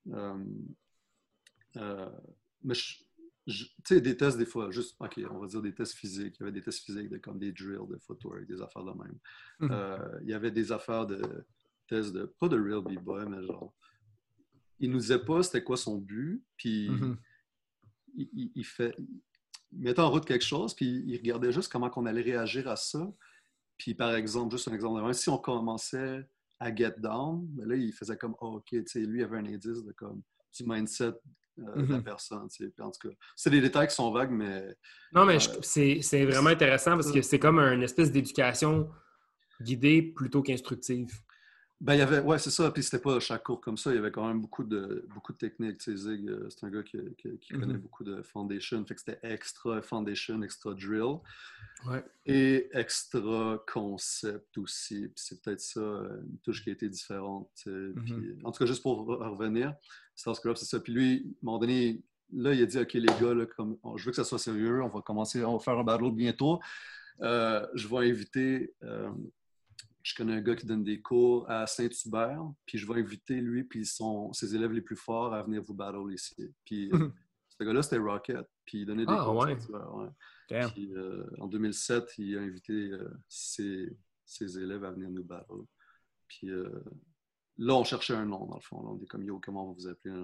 Euh, 0.09 0.45
euh, 1.77 2.11
mais 2.63 2.75
tu 3.47 3.65
sais, 3.85 4.01
des 4.01 4.17
tests 4.17 4.39
des 4.39 4.47
fois, 4.47 4.71
juste, 4.71 4.97
OK, 5.01 5.21
on 5.31 5.39
va 5.39 5.47
dire 5.47 5.63
des 5.63 5.75
tests 5.75 5.95
physiques. 5.95 6.37
Il 6.39 6.41
y 6.41 6.43
avait 6.45 6.53
des 6.53 6.63
tests 6.63 6.85
physiques 6.85 7.09
de, 7.09 7.19
comme 7.19 7.39
des 7.39 7.53
drills 7.53 7.89
de 7.89 7.97
footwork, 7.99 8.47
des 8.47 8.61
affaires 8.63 8.85
de 8.85 8.93
même. 8.93 9.19
Mhm. 9.61 9.69
Euh, 9.73 10.19
il 10.23 10.29
y 10.29 10.35
avait 10.35 10.51
des 10.51 10.71
affaires 10.73 11.07
de 11.07 11.21
tests 11.89 12.13
de, 12.13 12.25
pas 12.39 12.49
de 12.49 12.57
real 12.61 12.83
b-boy, 12.83 13.27
mais 13.29 13.45
genre, 13.45 13.75
il 14.79 14.91
nous 14.91 14.99
disait 14.99 15.19
pas 15.25 15.43
c'était 15.43 15.65
quoi 15.65 15.77
son 15.77 15.99
but, 15.99 16.45
puis 16.57 16.89
Mhm. 16.91 17.19
il, 18.17 18.29
il- 18.33 18.53
il 18.55 18.65
fait, 18.65 18.95
il 19.73 19.79
mettait 19.81 20.01
en 20.01 20.11
route 20.11 20.25
quelque 20.25 20.45
chose, 20.45 20.75
puis 20.75 21.03
il 21.07 21.17
regardait 21.17 21.53
juste 21.53 21.71
comment 21.73 21.91
on 21.97 22.07
allait 22.07 22.23
réagir 22.23 22.69
à 22.69 22.77
ça. 22.77 23.11
Puis 23.79 23.95
par 23.95 24.15
exemple, 24.15 24.55
juste 24.55 24.69
un 24.69 24.75
exemple 24.75 25.07
de 25.07 25.13
si 25.13 25.29
on 25.29 25.39
commençait 25.39 26.29
à 26.59 26.75
get 26.75 26.95
down, 26.99 27.47
ben 27.49 27.67
là, 27.69 27.75
il 27.77 27.93
faisait 27.93 28.17
comme, 28.19 28.35
oh, 28.41 28.57
OK, 28.57 28.67
tu 28.71 28.85
sais, 28.87 29.01
lui, 29.01 29.23
avait 29.23 29.39
un 29.39 29.47
indice 29.47 29.83
de 29.83 29.93
comme, 29.93 30.23
du 30.55 30.65
mindset 30.67 31.13
euh, 31.59 31.83
de 31.83 31.91
la 31.93 31.99
Mhm. 31.99 32.05
personne. 32.05 32.49
en 32.81 32.91
tout 32.91 33.09
cas, 33.09 33.15
c'est 33.37 33.51
des 33.51 33.61
détails 33.61 33.89
qui 33.89 33.95
sont 33.95 34.11
vagues, 34.13 34.31
mais 34.31 34.75
Non, 35.13 35.25
mais 35.27 35.37
Euh, 35.37 35.61
c'est 35.63 36.25
vraiment 36.25 36.51
intéressant 36.51 36.93
parce 36.93 37.11
que 37.13 37.23
c'est 37.23 37.39
comme 37.39 37.59
une 37.59 37.83
espèce 37.83 38.11
d'éducation 38.13 38.91
guidée 39.61 40.03
plutôt 40.03 40.43
qu'instructive. 40.43 41.13
Ben, 41.83 41.95
il 41.95 41.99
y 41.99 42.03
avait, 42.03 42.21
ouais, 42.21 42.39
c'est 42.39 42.51
ça. 42.51 42.71
Puis 42.71 42.83
c'était 42.83 42.99
pas 42.99 43.19
chaque 43.21 43.43
cours 43.45 43.59
comme 43.61 43.79
ça. 43.79 43.91
Il 43.91 43.97
y 43.97 43.99
avait 43.99 44.11
quand 44.11 44.29
même 44.29 44.41
beaucoup 44.43 44.65
de, 44.65 45.07
beaucoup 45.15 45.33
de 45.33 45.39
techniques. 45.39 45.79
Tu 45.79 45.97
sais, 45.97 46.11
Zig, 46.11 46.29
euh, 46.29 46.47
c'est 46.51 46.67
un 46.67 46.71
gars 46.71 46.83
qui, 46.83 46.99
qui- 47.17 47.39
qui 47.39 47.53
connaît 47.55 47.73
Mhm. 47.73 47.79
beaucoup 47.81 48.05
de 48.05 48.21
foundation. 48.23 48.85
Fait 48.85 48.95
que 48.95 49.01
c'était 49.01 49.19
extra 49.23 49.81
foundation, 49.81 50.43
extra 50.43 50.75
drill 50.75 51.21
Ouais. 51.87 52.05
et 52.27 52.69
extra 52.75 53.65
concept 53.73 54.59
aussi. 54.59 55.09
Puis 55.09 55.13
c'est 55.17 55.41
peut-être 55.43 55.61
ça, 55.63 55.81
euh, 55.81 56.21
une 56.31 56.39
touche 56.41 56.63
qui 56.63 56.69
a 56.69 56.75
été 56.75 56.87
différente. 56.91 57.49
tu 57.57 57.71
sais. 57.71 57.93
Puis, 58.05 58.37
en 58.45 58.53
tout 58.53 58.59
cas, 58.59 58.67
juste 58.67 58.83
pour 58.83 59.07
re- 59.09 59.31
revenir, 59.31 59.75
Stars 60.15 60.39
Club, 60.43 60.57
c'est 60.57 60.67
ça. 60.67 60.81
Puis 60.81 60.93
lui, 60.93 61.15
à 61.15 61.17
un 61.17 61.33
moment 61.45 61.59
donné, 61.59 62.03
là, 62.31 62.53
il 62.53 62.63
a 62.63 62.67
dit 62.67 62.79
OK, 62.79 62.93
les 62.93 63.07
gars, 63.07 63.33
là, 63.33 63.47
comme, 63.47 63.79
je 63.97 64.05
veux 64.05 64.11
que 64.11 64.17
ça 64.17 64.25
soit 64.25 64.39
sérieux. 64.39 64.83
On 64.83 64.89
va 64.89 65.01
commencer, 65.01 65.43
on 65.45 65.57
va 65.57 65.65
faire 65.65 65.79
un 65.79 65.85
battle 65.85 66.13
bientôt. 66.13 66.61
Euh, 67.23 67.67
je 67.75 67.89
vais 67.89 68.11
inviter. 68.11 68.75
euh, 68.83 69.11
je 70.03 70.15
connais 70.15 70.35
un 70.35 70.41
gars 70.41 70.57
qui 70.57 70.67
donne 70.67 70.83
des 70.85 71.01
cours 71.01 71.49
à 71.51 71.67
Saint-Hubert, 71.67 72.43
puis 72.67 72.79
je 72.79 72.87
vais 72.87 73.01
inviter 73.01 73.41
lui 73.41 73.65
puis 73.65 73.85
son, 73.85 74.33
ses 74.33 74.55
élèves 74.55 74.73
les 74.73 74.81
plus 74.81 74.97
forts 74.97 75.35
à 75.35 75.43
venir 75.43 75.63
vous 75.63 75.75
battle 75.75 76.13
ici. 76.13 76.53
Puis 76.65 76.91
euh, 76.93 76.99
Mhm. 76.99 77.13
ce 77.49 77.65
gars-là, 77.65 77.83
c'était 77.83 77.99
Rocket, 77.99 78.47
puis 78.65 78.81
il 78.81 78.87
donnait 78.87 79.05
des 79.07 79.13
Ah, 79.15 79.23
cours 79.25 79.43
à 79.45 79.47
ouais. 79.47 79.59
Saint-Hubert, 79.61 79.95
ouais. 79.95 80.09
Puis 80.73 80.93
euh, 80.95 81.25
en 81.39 81.47
2007, 81.47 82.15
il 82.19 82.37
a 82.39 82.41
invité 82.41 82.73
euh, 82.73 83.09
ses, 83.29 83.97
ses 84.25 84.59
élèves 84.59 84.85
à 84.85 84.91
venir 84.91 85.11
nous 85.11 85.23
battle. 85.25 85.65
Puis 86.29 86.51
euh, 86.51 86.69
là, 87.61 87.75
on 87.75 87.85
cherchait 87.85 88.15
un 88.15 88.25
nom, 88.27 88.47
dans 88.47 88.57
le 88.57 88.61
fond. 88.63 88.83
Là, 88.83 88.89
on 88.91 88.95
dit 88.95 89.07
comme 89.07 89.23
Yo, 89.23 89.39
comment 89.43 89.65
on 89.65 89.69
va 89.69 89.75
vous 89.75 89.87
appeler? 89.87 90.15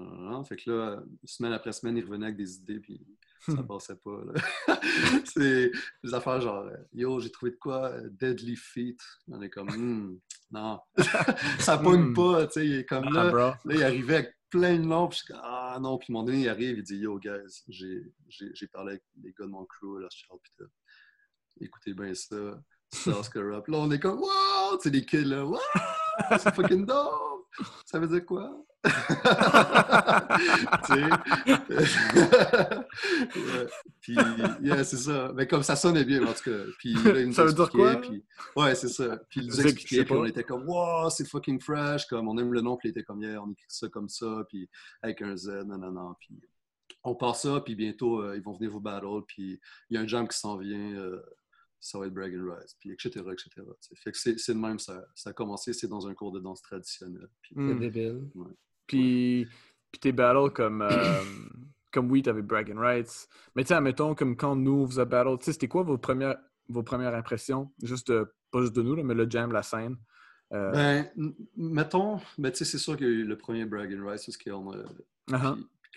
Fait 0.45 0.57
que 0.57 0.69
là, 0.71 1.03
semaine 1.23 1.53
après 1.53 1.71
semaine, 1.71 1.95
il 1.97 2.03
revenait 2.03 2.25
avec 2.25 2.37
des 2.37 2.55
idées, 2.55 2.79
puis 2.79 2.99
ça 3.39 3.61
passait 3.63 3.95
pas. 3.95 4.19
c'est 5.25 5.71
des 6.03 6.13
affaires 6.13 6.41
genre 6.41 6.65
euh, 6.65 6.75
Yo, 6.93 7.19
j'ai 7.19 7.29
trouvé 7.31 7.51
de 7.51 7.57
quoi? 7.57 7.89
euh, 7.91 8.09
Deadly 8.11 8.55
Feet. 8.55 8.99
On 9.29 9.41
est 9.41 9.49
comme 9.49 9.69
Hmm, 9.69 10.17
non, 10.51 10.79
ça 11.59 11.77
pogne 11.77 12.09
Hmm. 12.09 12.13
pas. 12.13 12.47
tu 12.47 12.53
sais, 12.53 12.65
Il 12.67 12.73
est 12.79 12.85
comme 12.85 13.05
Ah, 13.15 13.23
là. 13.31 13.31
Là, 13.31 13.75
il 13.75 13.83
arrivait 13.83 14.15
avec 14.15 14.35
plein 14.49 14.75
de 14.77 14.83
noms. 14.83 15.07
Puis 15.07 15.19
je 15.19 15.23
suis 15.25 15.33
comme, 15.33 15.41
ah 15.43 15.77
non. 15.81 15.97
Puis 15.97 16.11
moment 16.11 16.25
donné, 16.25 16.41
il 16.41 16.49
arrive, 16.49 16.77
il 16.79 16.83
dit 16.83 16.97
Yo, 16.97 17.19
guys, 17.19 17.63
j'ai 17.67 18.67
parlé 18.73 18.91
avec 18.93 19.03
les 19.21 19.31
gars 19.37 19.45
de 19.45 19.51
mon 19.51 19.65
crew, 19.65 19.99
là, 19.99 20.07
Charles, 20.11 20.39
puis. 20.41 20.65
Écoutez 21.59 21.93
bien 21.93 22.13
ça. 22.13 22.35
Stars 22.93 23.29
Corrupt. 23.31 23.67
Là, 23.67 23.77
on 23.79 23.91
est 23.91 23.99
comme 23.99 24.19
Wow! 24.19 24.77
Tu 24.81 24.83
sais, 24.83 24.89
les 24.89 25.05
kids, 25.05 25.25
là, 25.25 25.43
Wow! 25.45 25.57
C'est 26.39 26.53
fucking 26.53 26.85
dope! 26.85 27.47
Ça 27.85 27.99
veut 27.99 28.07
dire 28.07 28.25
quoi? 28.25 28.51
tu 28.85 28.91
sais? 30.93 31.09
Ouais. 33.35 33.67
Puis, 34.01 34.15
yeah, 34.61 34.83
c'est 34.83 34.97
ça. 34.97 35.31
Mais 35.35 35.47
comme 35.47 35.63
ça 35.63 35.75
sonnait 35.75 36.05
bien, 36.05 36.23
en 36.25 36.33
tout 36.33 36.49
cas. 36.51 36.63
Puis 36.79 36.93
là, 36.93 37.19
il 37.19 37.27
nous 37.27 37.33
Ça 37.33 37.43
veut 37.43 37.53
dire 37.53 37.65
expliquait, 37.65 37.93
quoi? 37.93 38.01
Puis, 38.01 38.23
ouais, 38.55 38.75
c'est 38.75 38.89
ça. 38.89 39.17
Puis 39.29 39.41
il 39.41 39.47
nous 39.47 39.53
sais 39.53 39.73
puis 39.73 40.05
on 40.11 40.25
était 40.25 40.43
comme, 40.43 40.67
wow, 40.67 41.09
c'est 41.09 41.27
fucking 41.27 41.59
fresh. 41.59 42.05
Comme, 42.07 42.27
on 42.27 42.37
aime 42.37 42.53
le 42.53 42.61
nom, 42.61 42.77
puis 42.77 42.89
il 42.89 42.91
était 42.91 43.03
comme, 43.03 43.21
yeah, 43.21 43.41
on 43.41 43.51
écrit 43.51 43.65
ça 43.67 43.87
comme 43.89 44.09
ça, 44.09 44.43
puis 44.47 44.69
avec 45.01 45.21
un 45.21 45.35
Z, 45.35 45.63
non, 45.65 45.77
non, 45.77 45.91
non. 45.91 46.13
Puis 46.19 46.39
on 47.03 47.15
part 47.15 47.35
ça, 47.35 47.61
puis 47.61 47.75
bientôt, 47.75 48.21
euh, 48.21 48.35
ils 48.35 48.43
vont 48.43 48.53
venir 48.53 48.71
vous 48.71 48.81
battle, 48.81 49.21
puis 49.27 49.59
il 49.89 49.95
y 49.95 49.97
a 49.97 50.01
un 50.01 50.07
jam 50.07 50.27
qui 50.27 50.37
s'en 50.37 50.57
vient. 50.57 50.95
euh, 50.95 51.21
ça 51.79 51.99
va 51.99 52.07
être 52.07 52.13
Brag 52.13 52.33
and 52.35 52.51
Rise, 52.53 52.75
puis 52.79 52.91
etc., 52.91 53.09
etc. 53.31 53.49
Fait 54.03 54.11
que 54.11 54.17
c'est 54.17 54.37
c'est 54.39 54.53
de 54.53 54.59
même, 54.59 54.79
ça, 54.79 55.05
ça 55.15 55.29
a 55.29 55.33
commencé, 55.33 55.73
c'est 55.73 55.87
dans 55.87 56.07
un 56.07 56.13
cours 56.13 56.31
de 56.31 56.39
danse 56.39 56.61
traditionnelle. 56.61 57.29
Puis, 57.41 57.55
C'est 57.55 57.61
Hmm. 57.73 57.79
débile. 57.79 58.29
Puis, 58.87 59.47
puis 59.91 59.99
tes 59.99 60.11
battles 60.11 60.51
comme, 60.53 60.81
euh, 60.81 61.23
comme 61.91 62.09
oui, 62.11 62.21
t'avais 62.21 62.41
Brag 62.41 62.71
and 62.71 62.79
Rights. 62.79 63.27
Mais 63.55 63.63
tu 63.63 63.69
sais, 63.69 63.73
admettons, 63.75 64.15
comme 64.15 64.35
quand 64.35 64.55
nous, 64.55 64.71
on 64.81 64.85
vous 64.85 64.99
a 64.99 65.05
battle, 65.05 65.37
tu 65.39 65.45
sais, 65.45 65.53
c'était 65.53 65.67
quoi 65.67 65.83
vos 65.83 65.97
premières, 65.97 66.37
vos 66.69 66.83
premières 66.83 67.13
impressions? 67.15 67.71
Juste, 67.83 68.11
de- 68.11 68.27
pas 68.51 68.61
juste 68.61 68.75
de 68.75 68.81
nous, 68.81 68.95
là, 68.95 69.03
mais 69.03 69.13
le 69.13 69.29
jam, 69.29 69.51
la 69.51 69.63
scène. 69.63 69.97
Euh, 70.53 70.71
Ben, 70.71 71.11
mettons, 71.57 72.19
ben, 72.37 72.51
tu 72.51 72.59
sais, 72.59 72.65
c'est 72.65 72.77
sûr 72.77 72.95
qu'il 72.97 73.07
y 73.07 73.09
a 73.09 73.13
eu 73.13 73.23
le 73.25 73.37
premier 73.37 73.65
Brag 73.65 73.93
and 73.93 74.07
Rise, 74.07 74.25
parce 74.25 74.37
qu'on 74.37 74.71
a, 74.73 74.83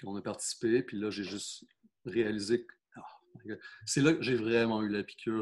qu'on 0.01 0.17
a 0.17 0.23
participé, 0.23 0.83
puis 0.83 0.99
là, 0.99 1.11
j'ai 1.11 1.25
juste 1.25 1.65
réalisé 2.05 2.67
c'est 3.87 4.01
là 4.01 4.13
que 4.13 4.23
j'ai 4.23 4.37
vraiment 4.37 4.83
eu 4.83 4.89
la 4.89 5.03
piqûre. 5.03 5.41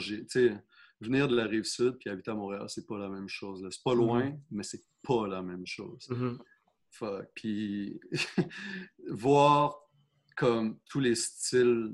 Venir 1.01 1.29
de 1.29 1.37
la 1.37 1.45
rive 1.45 1.63
sud 1.65 1.97
puis 1.99 2.11
habiter 2.11 2.33
à 2.33 2.35
Montréal, 2.35 2.67
c'est 2.69 2.87
pas 2.87 2.99
la 2.99 3.09
même 3.09 3.29
chose. 3.29 3.63
là. 3.63 3.69
C'est 3.71 3.85
pas 3.85 3.95
loin, 3.95 4.37
mais 4.51 4.65
c'est 4.65 4.83
pas 5.03 5.29
la 5.29 5.43
même 5.43 5.65
chose. 5.67 6.09
Mhm. 6.11 6.39
Fuck. 6.91 7.29
Puis 7.35 8.01
voir 9.09 9.79
comme 10.37 10.79
tous 10.89 11.01
les 11.01 11.15
styles 11.15 11.93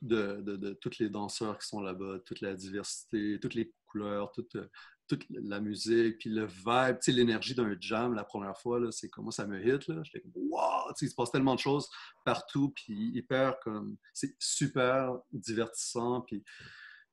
de, 0.00 0.40
de, 0.42 0.56
de 0.56 0.72
tous 0.74 0.98
les 0.98 1.08
danseurs 1.10 1.58
qui 1.58 1.66
sont 1.66 1.80
là-bas, 1.80 2.20
toute 2.24 2.40
la 2.40 2.54
diversité, 2.54 3.38
toutes 3.40 3.54
les 3.54 3.72
couleurs, 3.86 4.32
toute, 4.32 4.56
euh, 4.56 4.68
toute 5.08 5.24
la 5.30 5.60
musique, 5.60 6.18
puis 6.18 6.30
le 6.30 6.46
vibe, 6.46 6.98
tu 7.00 7.02
sais, 7.02 7.12
l'énergie 7.12 7.54
d'un 7.54 7.76
jam 7.80 8.14
la 8.14 8.24
première 8.24 8.56
fois, 8.58 8.80
là, 8.80 8.90
c'est 8.90 9.08
comme 9.08 9.24
moi, 9.24 9.32
ça 9.32 9.46
me 9.46 9.60
hit, 9.60 9.86
là. 9.88 10.02
J'étais 10.04 10.20
comme, 10.20 10.32
wow! 10.50 10.88
Tu 10.88 10.94
sais, 10.96 11.06
il 11.06 11.10
se 11.10 11.14
passe 11.14 11.30
tellement 11.30 11.54
de 11.54 11.60
choses 11.60 11.88
partout, 12.24 12.70
puis 12.70 13.10
hyper 13.14 13.58
comme, 13.60 13.96
c'est 14.12 14.34
super 14.38 15.18
divertissant, 15.32 16.22
puis 16.22 16.44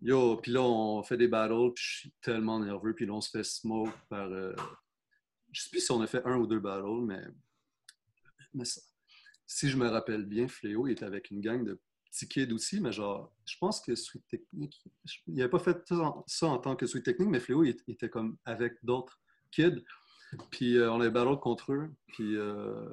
yo, 0.02 0.38
puis 0.38 0.52
là, 0.52 0.62
on 0.62 1.04
fait 1.04 1.18
des 1.18 1.28
battles, 1.28 1.74
puis 1.74 1.84
je 1.84 1.98
suis 2.00 2.14
tellement 2.22 2.60
nerveux, 2.60 2.94
puis 2.94 3.06
là, 3.06 3.14
on 3.14 3.22
se 3.22 3.30
fait 3.30 3.44
smoke 3.44 3.94
par, 4.10 4.32
euh, 4.32 4.56
je 5.52 5.62
sais 5.62 5.70
plus 5.70 5.82
si 5.82 5.92
on 5.92 6.02
a 6.02 6.08
fait 6.08 6.26
un 6.26 6.38
ou 6.38 6.48
deux 6.48 6.60
battles, 6.60 7.06
mais, 7.06 7.24
mais 8.54 8.66
si 9.46 9.70
je 9.70 9.78
me 9.78 9.88
rappelle 9.88 10.26
bien, 10.26 10.48
Fléau, 10.48 10.88
il 10.88 10.94
était 10.94 11.06
avec 11.06 11.32
une 11.32 11.42
gang 11.42 11.64
de 11.64 11.80
petits 12.14 12.28
kids 12.28 12.54
aussi, 12.54 12.80
mais 12.80 12.92
genre, 12.92 13.34
je 13.46 13.56
pense 13.60 13.82
que 13.82 13.96
Sweet 13.96 14.28
Technique, 14.28 14.82
il 15.28 15.34
n'avait 15.36 15.50
pas 15.50 15.60
fait 15.60 15.78
ça 15.88 15.96
en, 15.96 16.24
ça 16.28 16.60
tant 16.64 16.76
que 16.76 16.86
Sweet 16.86 17.04
Technique, 17.04 17.30
mais 17.30 17.40
Fléau, 17.40 17.64
il, 17.64 17.70
était- 17.70 17.84
il 17.88 17.94
était 17.96 18.10
comme 18.10 18.38
avec 18.46 18.74
d'autres 18.84 19.20
kids, 19.52 19.84
puis 20.52 20.78
euh, 20.78 20.92
on 20.92 21.02
avait 21.02 21.10
battle 21.10 21.40
contre 21.40 21.74
eux, 21.74 21.90
puis 22.08 22.36
euh, 22.38 22.88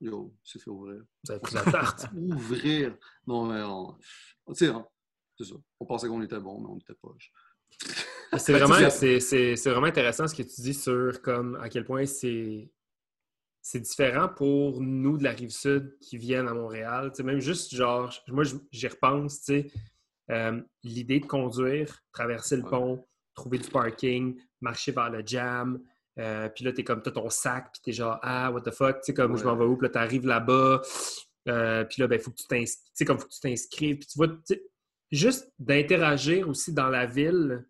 yo, 0.00 0.34
c'est 0.42 0.58
fait 0.60 0.70
ouvrir. 0.70 1.02
Avez 1.28 1.40
pris 1.40 1.54
la 1.54 1.62
tarte. 1.62 2.06
Ouvrir! 2.14 2.96
Non, 3.26 3.46
mais 3.46 3.62
on, 3.62 3.92
tu 4.48 4.54
sais, 4.66 4.70
on- 4.70 4.86
c'est 5.38 5.44
ça. 5.44 5.54
On 5.80 5.86
pensait 5.86 6.08
qu'on 6.08 6.22
était 6.22 6.40
bon, 6.40 6.60
mais 6.60 6.68
on 6.70 6.76
n'était 6.76 6.94
pas. 6.94 7.08
C'est 8.38 8.52
vraiment, 8.52 8.74
vraiment 9.70 9.86
intéressant 9.86 10.26
ce 10.28 10.34
que 10.34 10.42
tu 10.42 10.60
dis 10.62 10.74
sur 10.74 11.20
comme 11.22 11.56
à 11.56 11.68
quel 11.68 11.84
point 11.84 12.06
c'est, 12.06 12.70
c'est 13.66 13.80
différent 13.80 14.28
pour 14.28 14.82
nous 14.82 15.16
de 15.16 15.24
la 15.24 15.30
rive 15.30 15.48
sud 15.50 15.96
qui 15.98 16.18
viennent 16.18 16.48
à 16.48 16.52
Montréal. 16.52 17.10
Même 17.24 17.40
juste 17.40 17.74
genre, 17.74 18.12
moi 18.28 18.44
j'y 18.70 18.86
repense, 18.88 19.38
tu 19.42 19.44
sais, 19.44 19.66
euh, 20.30 20.60
l'idée 20.82 21.18
de 21.20 21.24
conduire, 21.26 22.02
traverser 22.12 22.56
le 22.58 22.62
Ouais. 22.64 22.68
pont, 22.70 23.06
trouver 23.34 23.56
du 23.58 23.70
parking, 23.70 24.38
marcher 24.60 24.92
vers 24.92 25.08
le 25.10 25.22
jam. 25.26 25.80
euh, 26.18 26.48
puis 26.50 26.62
là, 26.64 26.72
t'es 26.72 26.84
comme, 26.84 27.00
t'as 27.02 27.10
ton 27.10 27.28
sac, 27.30 27.72
puis 27.72 27.80
t'es 27.82 27.92
genre, 27.92 28.18
ah, 28.22 28.50
what 28.52 28.60
the 28.60 28.70
fuck, 28.70 28.98
tu 29.00 29.06
sais, 29.06 29.14
comme, 29.14 29.36
je 29.36 29.44
m'en 29.44 29.56
vais 29.56 29.64
où, 29.64 29.76
puis 29.76 29.86
là, 29.86 29.92
t'arrives 29.92 30.26
là-bas, 30.26 30.80
euh, 31.48 31.84
puis 31.84 32.00
là, 32.02 32.06
ben, 32.06 32.20
faut 32.20 32.30
que 32.30 32.36
tu 32.36 32.46
t'inscrives, 32.46 32.84
tu 32.84 32.90
sais, 32.94 33.04
comme, 33.06 33.18
faut 33.18 33.26
que 33.26 33.32
tu 33.32 33.40
t'inscrives, 33.40 33.96
puis 33.98 34.06
tu 34.06 34.18
vois, 34.18 34.28
juste 35.10 35.50
d'interagir 35.58 36.48
aussi 36.48 36.72
dans 36.72 36.88
la 36.90 37.06
ville, 37.06 37.66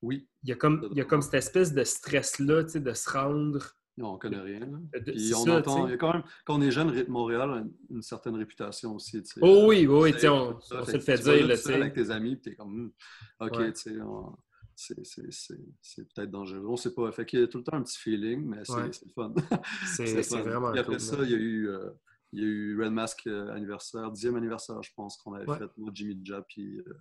Oui, 0.00 0.26
il 0.44 0.48
y 0.50 0.52
a 0.52 0.56
comme, 0.56 0.88
il 0.92 0.96
y 0.96 1.00
a 1.00 1.04
comme 1.04 1.20
cette 1.22 1.34
espèce 1.34 1.74
de 1.74 1.82
stress-là, 1.84 2.64
tu 2.64 2.70
sais, 2.70 2.80
de 2.80 2.92
se 2.94 3.10
rendre. 3.10 3.74
Non, 3.96 4.14
on 4.14 4.18
connaît 4.18 4.40
rien. 4.40 4.60
là. 4.60 4.66
De- 5.00 5.12
Puis 5.12 5.28
c'est 5.28 5.34
on 5.34 5.44
ça, 5.44 5.58
entend, 5.58 5.86
il 5.86 5.90
y 5.90 5.94
a 5.94 5.96
quand 5.96 6.12
même, 6.12 6.24
quand 6.44 6.56
on 6.56 6.60
est 6.62 6.70
jeune, 6.70 6.88
Ré- 6.90 7.06
Montréal 7.06 7.50
a 7.50 7.56
une, 7.58 7.72
une 7.90 8.02
certaine 8.02 8.34
réputation 8.36 8.94
aussi. 8.94 9.22
Oh 9.40 9.66
oui, 9.68 9.86
oui, 9.86 9.86
oui, 9.86 10.08
Tu 10.10 10.14
tu 10.16 10.20
sais, 10.22 10.28
on, 10.28 10.56
on 10.56 10.60
se 10.60 10.84
Fait 10.84 10.92
le 10.94 11.00
fait 11.00 11.16
tu 11.18 11.22
dire, 11.24 11.46
là 11.46 11.56
tu 11.56 11.72
avec 11.72 11.94
tes 11.94 12.10
amis, 12.10 12.36
puis 12.36 12.50
t'es 12.50 12.56
comme, 12.56 12.74
Hmm, 13.40 13.44
OK, 13.46 13.56
Ouais. 13.58 13.72
tu 13.72 13.80
sais, 13.80 13.96
c'est 14.76 15.04
c'est- 15.06 15.30
c'est- 15.30 15.64
c'est 15.80 16.12
peut-être 16.12 16.30
dangereux. 16.32 16.66
On 16.66 16.76
sait 16.76 16.92
pas. 16.92 17.10
Fait 17.12 17.24
qu'il 17.24 17.38
y 17.38 17.42
a 17.42 17.46
tout 17.46 17.58
le 17.58 17.64
temps 17.64 17.76
un 17.76 17.82
petit 17.82 17.98
feeling, 17.98 18.44
mais 18.44 18.64
c'est 18.64 18.72
Ouais. 18.72 18.90
fun. 19.14 19.32
C'est 19.86 20.04
vraiment 20.44 20.72
Puis 20.72 20.80
après 20.80 20.94
cool, 20.96 21.00
ça, 21.00 21.16
il 21.22 21.30
y 21.30 21.34
a 21.34 21.38
eu, 21.38 21.68
euh, 21.68 21.90
il 22.32 22.40
y 22.40 22.42
a 22.42 22.46
eu 22.48 22.82
Red 22.82 22.90
Mask 22.92 23.24
euh, 23.28 23.52
anniversaire, 23.54 24.10
dixième 24.10 24.34
anniversaire, 24.34 24.82
je 24.82 24.90
pense, 24.96 25.16
qu'on 25.18 25.34
avait 25.34 25.48
Ouais. 25.48 25.58
fait, 25.58 25.70
moi, 25.76 25.92
Jimmy 25.94 26.18
Jab, 26.24 26.44
puis, 26.48 26.78
euh, 26.80 26.94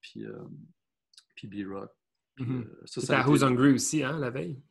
puis, 0.00 0.24
euh, 0.24 0.38
puis 1.34 1.48
B-Rock. 1.48 1.90
Puis, 2.36 2.44
Mhm. 2.44 2.60
euh, 2.60 2.80
ça, 2.84 3.00
C'était 3.00 3.06
ça 3.08 3.14
a 3.14 3.18
à 3.18 3.20
été- 3.22 3.30
Who's 3.30 3.42
Hungry 3.42 3.72
aussi, 3.74 4.04
hein, 4.04 4.16
la 4.16 4.30
veille? 4.30 4.62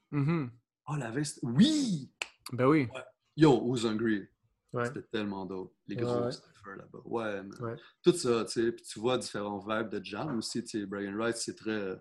Oh, 0.91 0.95
la 0.95 1.11
veste. 1.11 1.39
Oui! 1.43 2.11
Ben 2.51 2.65
oui. 2.67 2.87
Yo, 3.35 3.59
Who's 3.61 3.85
Hungry? 3.85 4.27
Ouais. 4.73 4.85
C'était 4.85 5.03
tellement 5.03 5.45
dope. 5.45 5.73
Les 5.87 5.95
gros 5.95 6.15
ouais. 6.25 6.31
là-bas. 6.77 6.99
Ouais, 7.05 7.43
man. 7.43 7.77
Tout 8.03 8.13
ça, 8.13 8.45
tu 8.45 8.51
sais. 8.51 8.71
Puis 8.71 8.83
tu 8.85 8.99
vois 8.99 9.17
différents 9.17 9.59
vibes 9.59 9.89
de 9.89 10.03
jam 10.03 10.37
aussi. 10.37 10.63
Tu 10.63 10.79
sais, 10.79 10.85
Brian 10.85 11.13
Wright, 11.15 11.35
c'est 11.37 11.55
très, 11.55 11.95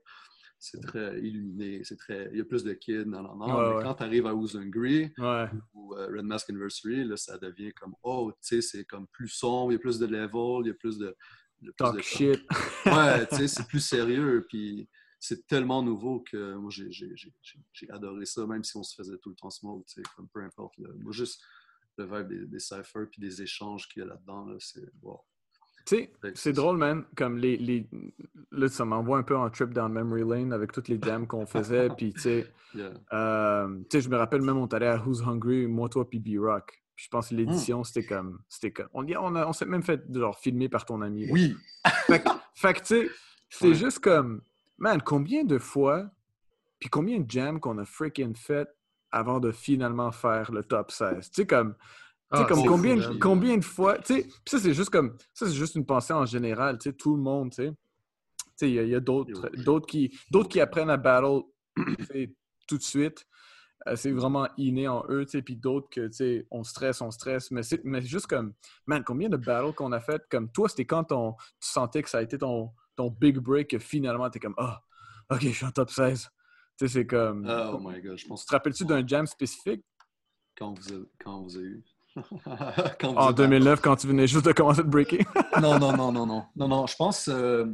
c'est 0.59 0.81
très 0.81 1.18
illuminé. 1.20 1.83
C'est 1.85 1.96
très... 1.96 2.29
Il 2.33 2.38
y 2.38 2.40
a 2.40 2.44
plus 2.44 2.64
de 2.64 2.72
kids. 2.74 3.05
Non, 3.07 3.22
non, 3.22 3.37
non. 3.37 3.77
Mais 3.77 3.83
quand 3.83 3.94
tu 3.94 4.03
arrives 4.05 4.27
à 4.27 4.35
Who's 4.35 4.55
Hungry 4.57 5.12
Ouais. 5.18 5.51
ou 5.74 5.94
euh, 5.94 6.09
Red 6.14 6.24
Mask 6.24 6.51
Anniversary, 6.51 7.05
là, 7.05 7.16
ça 7.16 7.38
devient 7.38 7.72
comme, 7.74 7.94
oh, 8.03 8.33
tu 8.42 8.57
sais, 8.57 8.62
c'est 8.62 8.85
comme 8.85 9.07
plus 9.09 9.29
sombre. 9.29 9.72
Il 9.72 9.74
y 9.74 9.77
a 9.77 9.81
plus 9.81 9.98
de 9.98 10.07
level. 10.07 10.64
Il 10.64 10.68
y 10.68 10.70
a 10.70 10.74
plus 10.74 10.98
de. 10.98 11.07
de- 11.07 11.70
plus 11.70 11.74
Talk 11.77 11.96
de- 11.96 12.03
shit. 12.03 12.40
Ouais, 12.87 13.27
tu 13.29 13.37
sais, 13.37 13.48
c'est 13.48 13.66
plus 13.66 13.81
sérieux. 13.81 14.46
Puis 14.48 14.88
c'est 15.20 15.46
tellement 15.46 15.83
nouveau 15.83 16.20
que 16.20 16.54
moi, 16.54 16.70
j'ai, 16.70 16.90
j'ai, 16.92 17.11
j'ai, 17.16 17.33
j'ai- 17.42 17.61
j'ai 17.72 17.90
adoré 17.90 18.24
ça, 18.24 18.46
même 18.46 18.62
si 18.64 18.76
on 18.76 18.83
se 18.83 18.94
faisait 18.94 19.18
tout 19.18 19.31
le 19.31 19.37
temps 19.37 19.50
smoke, 19.50 19.85
comme 20.16 20.28
peu 20.28 20.42
importe. 20.42 20.76
là. 20.78 20.88
Moi, 21.00 21.12
juste 21.12 21.42
le 21.96 22.04
vibe 22.04 22.28
des, 22.28 22.46
des 22.46 22.61
cyphers 22.61 23.09
puis 23.11 23.20
des 23.20 23.42
échanges 23.42 23.88
qu'il 23.88 24.00
y 24.00 24.04
a 24.04 24.09
là-dedans, 24.09 24.46
là, 24.46 24.57
c'est 24.61 24.88
wow. 25.02 25.20
Tu 25.87 25.96
sais, 25.96 26.12
c'est 26.35 26.52
drôle, 26.52 26.76
man. 26.76 27.04
Comme 27.16 27.38
les, 27.38 27.57
les... 27.57 27.88
Là, 28.52 28.68
ça 28.68 28.85
m'envoie 28.85 29.16
un 29.18 29.22
peu 29.22 29.37
en 29.37 29.48
trip 29.48 29.70
down 29.72 29.90
memory 29.90 30.22
lane 30.22 30.52
avec 30.52 30.70
toutes 30.70 30.88
les 30.88 30.98
jams 31.02 31.26
qu'on 31.26 31.46
faisait. 31.46 31.88
Puis, 31.96 32.12
tu 32.12 32.20
sais, 32.20 32.52
Yeah. 32.74 32.92
euh, 33.14 33.78
tu 33.85 33.87
sais, 33.92 34.00
je 34.02 34.11
me 34.11 34.16
rappelle 34.18 34.42
même, 34.42 34.59
on 34.59 34.66
allé 34.66 34.85
à 34.85 35.02
Who's 35.02 35.22
Hungry, 35.22 35.66
moi, 35.66 35.88
toi, 35.88 36.07
puis 36.07 36.18
B-Rock. 36.18 36.85
Puis 36.94 37.07
je 37.07 37.09
pense 37.09 37.31
que 37.31 37.35
Hmm. 37.35 37.38
l'édition, 37.38 37.83
c'était 37.83 38.04
comme. 38.07 38.42
C'était 38.46 38.72
comme. 38.72 38.88
On, 38.92 39.07
on, 39.11 39.35
a- 39.37 39.46
on 39.46 39.54
s'est 39.54 39.64
même 39.64 39.83
fait 39.83 40.02
genre 40.14 40.38
filmer 40.38 40.68
par 40.68 40.85
ton 40.85 41.00
ami. 41.00 41.24
là. 41.26 41.33
Oui! 41.33 41.57
Fait 42.07 42.22
que, 42.22 42.28
fait 42.54 42.74
que, 42.74 42.78
tu 42.81 42.85
sais, 42.87 43.11
c'est 43.48 43.68
Ouais. 43.68 43.74
juste 43.74 44.00
comme. 44.00 44.42
Man, 44.79 45.03
combien 45.03 45.45
de 45.45 45.59
fois, 45.59 46.11
puis 46.79 46.88
combien 46.88 47.21
de 47.21 47.31
jams 47.31 47.61
qu'on 47.61 47.79
a 47.79 47.85
freaking 47.85 48.35
fait 48.37 48.69
avant 49.11 49.41
de 49.41 49.53
finalement 49.53 50.12
faire 50.12 50.53
le 50.53 50.62
top 50.62 50.91
16? 50.91 51.31
Tu 51.31 51.43
sais, 51.43 51.47
comme. 51.47 51.75
Tu 52.33 52.38
sais, 52.38 52.45
Ah, 52.45 52.47
comme 52.47 52.67
combien, 52.67 53.01
fou, 53.01 53.19
combien 53.19 53.57
de 53.57 53.64
fois, 53.64 53.99
tu 53.99 54.14
sais, 54.14 54.29
ça 54.47 54.59
c'est 54.59 54.75
juste 54.75 54.91
comme, 54.91 55.17
ça 55.33 55.47
c'est 55.47 55.55
juste 55.55 55.77
une 55.77 55.87
pensée 55.87 56.12
en 56.12 56.27
général, 56.27 56.77
tu 56.79 56.91
sais, 56.91 56.93
tout 56.95 57.17
le 57.17 57.23
monde, 57.23 57.51
tu 57.51 57.57
sais. 57.57 57.71
Tu 57.71 58.45
sais, 58.57 58.71
il 58.71 58.75
y 58.75 58.79
a, 58.79 58.83
il 58.83 58.91
y 58.91 58.95
a 58.95 59.01
d'autres, 59.01 59.51
d'autres 59.64 59.87
qui, 59.87 60.14
d'autres 60.31 60.51
qui 60.51 60.61
apprennent 60.61 60.91
à 60.91 60.99
battle 60.99 61.41
tout 62.67 62.77
de 62.77 62.83
suite. 62.83 63.27
Euh, 63.87 63.97
c'est 63.97 64.11
vraiment 64.11 64.47
inné 64.59 64.88
en 64.88 65.05
eux, 65.09 65.25
tu 65.25 65.33
sais, 65.33 65.43
puis 65.43 65.57
d'autres 65.57 65.88
que, 65.88 66.09
tu 66.09 66.12
sais, 66.12 66.47
on 66.51 66.64
stresse, 66.64 67.01
on 67.01 67.11
stresse, 67.11 67.51
mais 67.51 67.62
c'est, 67.62 67.83
mais 67.85 68.03
juste 68.03 68.27
comme, 68.27 68.53
man, 68.87 69.03
combien 69.05 69.31
de 69.31 69.38
battles 69.38 69.73
qu'on 69.73 69.93
a 69.93 70.01
fait, 70.01 70.23
comme 70.29 70.51
toi, 70.51 70.69
c'était 70.69 70.85
quand 70.85 71.05
ton, 71.05 71.33
tu 71.33 71.69
sentais 71.71 72.03
que 72.03 72.11
ça 72.11 72.19
a 72.19 72.23
été 72.23 72.37
ton, 72.37 72.73
ton 72.99 73.11
big 73.11 73.39
break, 73.39 73.71
que 73.71 73.79
finalement, 73.79 74.29
t'es 74.29 74.41
comme, 74.41 74.55
ah, 74.59 74.83
ok, 75.31 75.41
je 75.43 75.49
suis 75.51 75.65
en 75.65 75.71
top 75.71 75.89
16. 75.91 76.29
Tu 76.77 76.87
sais, 76.87 76.89
c'est 76.93 77.07
comme, 77.07 77.47
Oh 77.49 77.79
my 77.81 78.01
god, 78.03 78.19
je 78.19 78.27
pense 78.27 78.43
tu 78.43 78.49
te 78.49 78.53
rappelles-tu 78.55 78.85
d'un 78.85 79.07
jam 79.07 79.27
spécifique? 79.27 79.85
quand 80.59 80.73
vous 80.77 80.93
avez, 80.93 81.05
quand 81.21 81.43
vous 81.43 81.57
avez 81.57 81.67
eu. 81.67 81.85
Quand 83.01 83.13
vous 83.13 83.17
En 83.19 83.27
avez- 83.27 83.35
2009, 83.35 83.81
quand 83.81 83.95
tu 83.95 84.09
venais 84.09 84.27
juste 84.27 84.45
de 84.47 84.51
commencer 84.53 84.83
de 84.83 84.89
breaker? 84.89 85.19
Non, 85.63 85.79
non, 85.79 85.97
non, 85.97 86.11
non, 86.11 86.27
non. 86.27 86.45
Non, 86.57 86.67
non, 86.67 86.87
je 86.89 86.97
pense. 86.97 87.29
euh, 87.29 87.67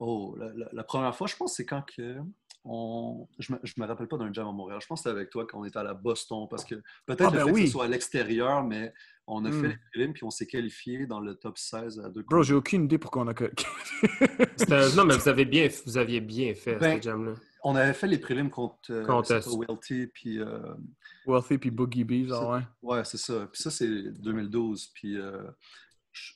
Oh, 0.00 0.34
la, 0.36 0.46
la- 0.54 0.68
la 0.72 0.82
première 0.84 1.14
fois, 1.14 1.28
je 1.28 1.36
pense, 1.36 1.54
c'est 1.54 1.64
quand 1.66 1.82
que. 1.82 2.18
On... 2.64 3.26
Je 3.38 3.52
ne 3.52 3.58
me, 3.78 3.86
rappelle 3.86 4.06
pas 4.06 4.16
d'un 4.18 4.32
jam 4.32 4.46
à 4.46 4.52
Montréal. 4.52 4.78
Je 4.80 4.86
pense 4.86 5.00
que 5.00 5.08
c'était 5.08 5.16
avec 5.16 5.30
toi 5.30 5.46
quand 5.46 5.60
on 5.60 5.64
était 5.64 5.78
à 5.78 5.82
la 5.82 5.94
Boston. 5.94 6.46
Parce 6.48 6.64
que 6.64 6.76
peut-être 7.06 7.22
Ah, 7.28 7.30
le 7.30 7.38
ben 7.38 7.44
fait 7.46 7.52
oui. 7.52 7.60
que 7.62 7.66
ce 7.66 7.72
soit 7.72 7.84
à 7.84 7.88
l'extérieur, 7.88 8.62
mais 8.64 8.92
on 9.26 9.44
a 9.44 9.50
Hmm. 9.50 9.60
fait 9.60 9.68
les 9.68 9.78
prélims 9.92 10.12
puis 10.12 10.24
on 10.24 10.30
s'est 10.30 10.46
qualifié 10.46 11.06
dans 11.06 11.20
le 11.20 11.34
top 11.34 11.58
16 11.58 12.00
à 12.00 12.08
deux 12.08 12.22
Bro, 12.22 12.42
j'ai 12.42 12.54
aucune 12.54 12.84
idée 12.84 12.98
pourquoi 12.98 13.22
on 13.22 13.28
a 13.28 13.34
Non, 14.96 15.04
mais 15.04 15.16
vous, 15.16 15.28
avez 15.28 15.44
bien, 15.44 15.68
vous 15.86 15.96
aviez 15.98 16.20
bien 16.20 16.54
fait 16.54 16.76
Ben, 16.76 16.98
ce 16.98 17.02
jam-là. 17.02 17.34
On 17.64 17.76
avait 17.76 17.92
fait 17.94 18.08
les 18.08 18.18
prélims 18.18 18.50
contre, 18.50 18.90
euh, 18.90 19.04
Contre 19.06 19.40
Welty, 19.56 20.08
puis 20.08 20.40
euh, 20.40 20.58
Wealthy 21.26 21.58
puis 21.58 21.70
Boogie 21.70 22.02
B, 22.04 22.26
genre, 22.28 22.50
ouais. 22.54 22.62
ouais, 22.82 23.04
c'est 23.04 23.18
ça. 23.18 23.46
Puis 23.52 23.62
ça, 23.62 23.70
c'est 23.70 23.88
2012. 23.88 24.88
Puis 24.94 25.16
euh, 25.16 25.42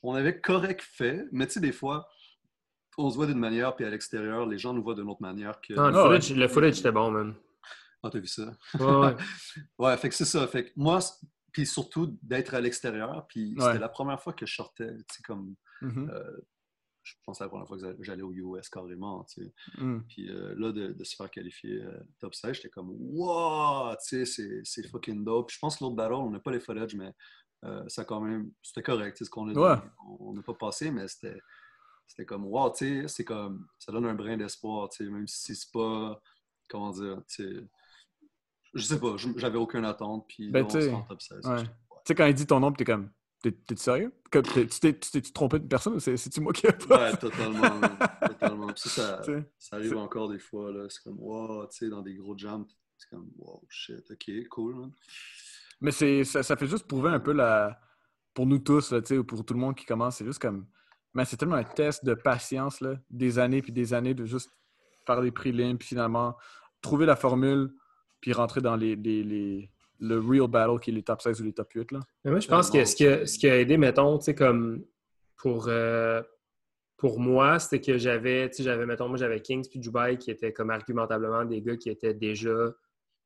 on 0.05 0.15
avait 0.15 0.41
correct 0.41 0.83
fait, 0.83 1.27
mais 1.33 1.47
tu 1.47 1.55
sais, 1.55 1.61
des 1.61 1.73
fois, 1.73 2.09
on 2.99 3.11
se 3.11 3.17
voit 3.17 3.27
d'une 3.27 3.39
manière, 3.39 3.75
puis 3.77 3.85
à 3.85 3.91
l'extérieur, 3.91 4.47
les 4.47 4.59
gens 4.59 4.73
nous 4.73 4.83
voient 4.83 4.95
d'une 4.95 5.09
autre 5.09 5.23
manière 5.23 5.61
que. 5.61 5.75
Non, 5.75 5.89
le, 5.89 5.97
Ah, 5.99 6.03
footage, 6.05 6.35
le 6.35 6.49
footage 6.49 6.79
était 6.81 6.93
bon, 6.93 7.11
man. 7.11 7.35
Ah, 8.03 8.11
t'as 8.11 8.19
vu 8.19 8.27
ça? 8.27 8.55
Ouais, 8.79 8.85
ouais. 8.85 9.17
Ouais, 9.79 9.97
fait 9.97 10.09
que 10.09 10.15
c'est 10.15 10.25
ça. 10.25 10.47
Fait 10.47 10.67
que 10.67 10.73
moi, 10.77 10.99
puis 11.53 11.67
surtout 11.67 12.19
d'être 12.23 12.55
à 12.55 12.61
l'extérieur, 12.61 13.27
puis 13.29 13.55
Ouais. 13.59 13.65
c'était 13.67 13.79
la 13.79 13.89
première 13.89 14.21
fois 14.23 14.33
que 14.33 14.47
je 14.47 14.55
sortais, 14.55 14.95
tu 14.97 15.05
sais, 15.17 15.23
comme. 15.23 15.55
Euh, 15.83 16.37
je 17.03 17.15
pense 17.25 17.35
que 17.35 17.39
c'est 17.39 17.45
la 17.45 17.51
première 17.51 17.69
fois 17.69 17.79
que 17.79 17.97
j'allais 18.03 18.23
au 18.23 18.33
US 18.33 18.69
carrément, 18.69 19.25
tu 19.25 19.45
sais. 19.45 19.55
Mm. 19.79 20.01
Puis 20.09 20.29
euh, 20.29 20.55
là, 20.59 20.73
de, 20.73 20.89
de 20.93 21.05
se 21.05 21.15
faire 21.15 21.31
qualifier 21.31 21.83
euh, 21.83 22.01
top 22.19 22.35
16, 22.35 22.55
j'étais 22.57 22.69
comme 22.71 22.91
wow, 22.91 23.93
tu 23.93 23.97
sais, 24.01 24.25
c'est- 24.25 24.61
c'est 24.65 24.89
fucking 24.89 25.23
dope. 25.25 25.49
Puis 25.49 25.55
je 25.55 25.59
pense 25.61 25.77
que 25.77 25.85
l'autre 25.85 25.95
battle, 25.97 26.15
on 26.15 26.31
n'a 26.31 26.41
pas 26.41 26.51
les 26.51 26.61
footage, 26.61 26.95
mais 26.97 27.13
ça 27.89 28.05
quand 28.05 28.21
même, 28.21 28.51
c'était 28.63 28.83
correct, 28.83 29.17
sais, 29.19 29.25
ce 29.25 29.31
qu'on 29.31 29.49
a. 29.57 29.83
On 30.21 30.33
n'a 30.35 30.43
pas 30.43 30.55
passé, 30.55 30.91
mais 30.93 31.09
c'était 31.09 31.37
c'était 32.07 32.25
comme 32.27 32.45
wow, 32.47 32.71
tu 32.73 33.03
sais, 33.03 33.09
c'est 33.09 33.25
comme, 33.25 33.66
ça 33.79 33.92
donne 33.92 34.07
un 34.07 34.14
brin 34.14 34.37
d'espoir, 34.37 34.88
tu 34.88 35.05
sais, 35.05 35.11
même 35.11 35.27
si 35.27 35.55
c'est 35.55 35.73
pas, 35.73 36.21
comment 36.69 36.90
dire, 36.90 37.23
tu 37.29 37.45
sais, 37.45 37.69
je 38.75 38.83
sais 38.83 39.01
pas, 39.01 39.16
j'avais 39.37 39.59
aucune 39.59 39.85
attente, 39.85 40.27
puis 40.29 40.51
Ben, 40.51 40.64
tu 40.66 40.73
sais, 40.73 40.88
se 40.88 40.90
rend 40.95 41.03
top 41.03 41.23
16. 41.23 41.47
ouais. 41.47 41.64
Sais, 42.07 42.14
quand 42.14 42.27
il 42.27 42.35
dit 42.35 42.47
ton 42.47 42.61
nom, 42.61 42.73
t'es 42.73 42.85
comme. 42.85 43.11
T'es- 43.42 43.53
T'es-tu 43.53 43.83
sérieux? 43.83 44.12
Comme, 44.31 44.42
Tu 44.45 44.66
t'es- 44.69 45.21
trompé 45.33 45.59
de 45.59 45.66
personne 45.66 45.95
ou 45.95 46.01
c'est-tu 46.01 46.40
moi 46.40 46.53
qui 46.53 46.66
ai 46.66 46.73
pas? 46.73 47.11
Ouais, 47.11 47.16
totalement, 47.16 47.81
totalement. 48.21 48.73
Puis 48.73 48.88
ça, 48.88 49.23
ça, 49.59 49.77
arrive 49.77 49.97
encore 49.97 50.29
des 50.29 50.38
fois, 50.38 50.73
là, 50.73 50.87
c'est 50.88 51.03
comme 51.03 51.19
wow, 51.19 51.66
tu 51.66 51.79
sais, 51.79 51.88
dans 51.88 52.03
des 52.03 52.14
gros 52.14 52.37
jams, 52.38 52.66
c'est 52.97 53.11
comme 53.11 53.29
wow, 53.38 53.62
shit, 53.69 54.09
ok, 54.11 54.49
cool, 54.49 54.75
man. 54.77 54.92
Mais 55.81 55.90
c'est, 55.90 56.25
ça, 56.25 56.42
ça 56.42 56.57
fait 56.57 56.66
juste 56.66 56.87
prouver 56.87 57.11
un 57.11 57.21
peu 57.21 57.33
la. 57.33 57.81
Pour 58.33 58.47
nous 58.47 58.59
tous, 58.59 58.92
là, 58.92 59.01
pour 59.27 59.45
tout 59.45 59.55
le 59.55 59.61
monde 59.61 59.75
qui 59.75 59.85
commence, 59.85 60.16
c'est 60.16 60.25
juste 60.25 60.40
comme. 60.40 60.66
Mais 61.17 61.25
c'est 61.25 61.37
tellement 61.39 61.57
un 61.57 61.65
test 61.65 62.05
de 62.05 62.15
patience, 62.15 62.81
là, 62.81 62.97
des 63.11 63.39
années 63.39 63.63
puis 63.63 63.73
des 63.73 63.95
années 63.95 64.15
de 64.15 64.25
juste 64.27 64.51
faire 65.07 65.23
des 65.23 65.31
prélims, 65.31 65.79
puis 65.79 65.89
finalement 65.89 66.37
trouver 66.83 67.07
la 67.07 67.17
formule, 67.17 67.73
puis 68.21 68.33
rentrer 68.33 68.61
dans 68.61 68.77
les, 68.77 68.97
les, 68.97 69.23
les- 69.23 69.71
le 69.99 70.19
real 70.19 70.47
battle 70.47 70.79
qui 70.79 70.91
est 70.91 70.93
les 70.93 71.03
top 71.03 71.23
16 71.23 71.41
ou 71.41 71.45
les 71.45 71.55
top 71.55 71.73
8. 71.73 71.91
Là. 71.93 72.01
Mais 72.25 72.31
moi, 72.33 72.41
je 72.41 72.49
pense 72.49 72.71
que 72.71 72.85
ce 72.85 72.95
qui 72.95 73.07
a, 73.07 73.27
ce 73.27 73.39
qui 73.39 73.49
a 73.49 73.59
aidé, 73.59 73.79
mettons, 73.79 74.19
tu 74.19 74.25
sais, 74.27 74.35
comme 74.35 74.85
pour, 75.37 75.69
euh, 75.69 76.23
pour 76.99 77.19
moi, 77.19 77.59
c'était 77.59 77.81
que 77.81 77.97
j'avais, 77.97 78.51
tu 78.51 78.57
sais, 78.59 78.63
j'avais, 78.65 78.85
mettons, 78.85 79.09
moi, 79.09 79.17
j'avais 79.17 79.41
Kings 79.41 79.67
puis 79.71 79.79
Dubai 79.81 80.19
qui 80.19 80.31
étaient 80.31 80.53
comme 80.53 80.69
argumentablement 80.71 81.47
des 81.47 81.63
gars 81.63 81.77
qui 81.77 81.89
étaient 81.89 82.15
déjà 82.15 82.73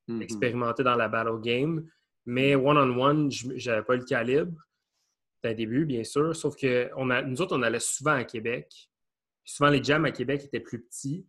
Mhm. 0.08 0.22
expérimentés 0.22 0.82
dans 0.84 0.94
la 0.96 1.08
battle 1.08 1.40
game. 1.40 1.84
Mais 2.26 2.54
one-on-one, 2.54 3.30
je 3.32 3.48
j'avais 3.56 3.82
pas 3.82 3.96
le 3.96 4.04
calibre 4.04 4.52
d'un 5.42 5.54
début, 5.54 5.84
bien 5.86 6.04
sûr. 6.04 6.34
Sauf 6.36 6.56
que 6.56 6.90
on 6.96 7.10
a, 7.10 7.22
nous 7.22 7.40
autres, 7.40 7.56
on 7.56 7.62
allait 7.62 7.80
souvent 7.80 8.12
à 8.14 8.24
Québec. 8.24 8.90
Souvent, 9.44 9.70
les 9.70 9.82
jams 9.82 10.04
à 10.04 10.10
Québec 10.12 10.42
étaient 10.44 10.60
plus 10.60 10.82
petits. 10.82 11.26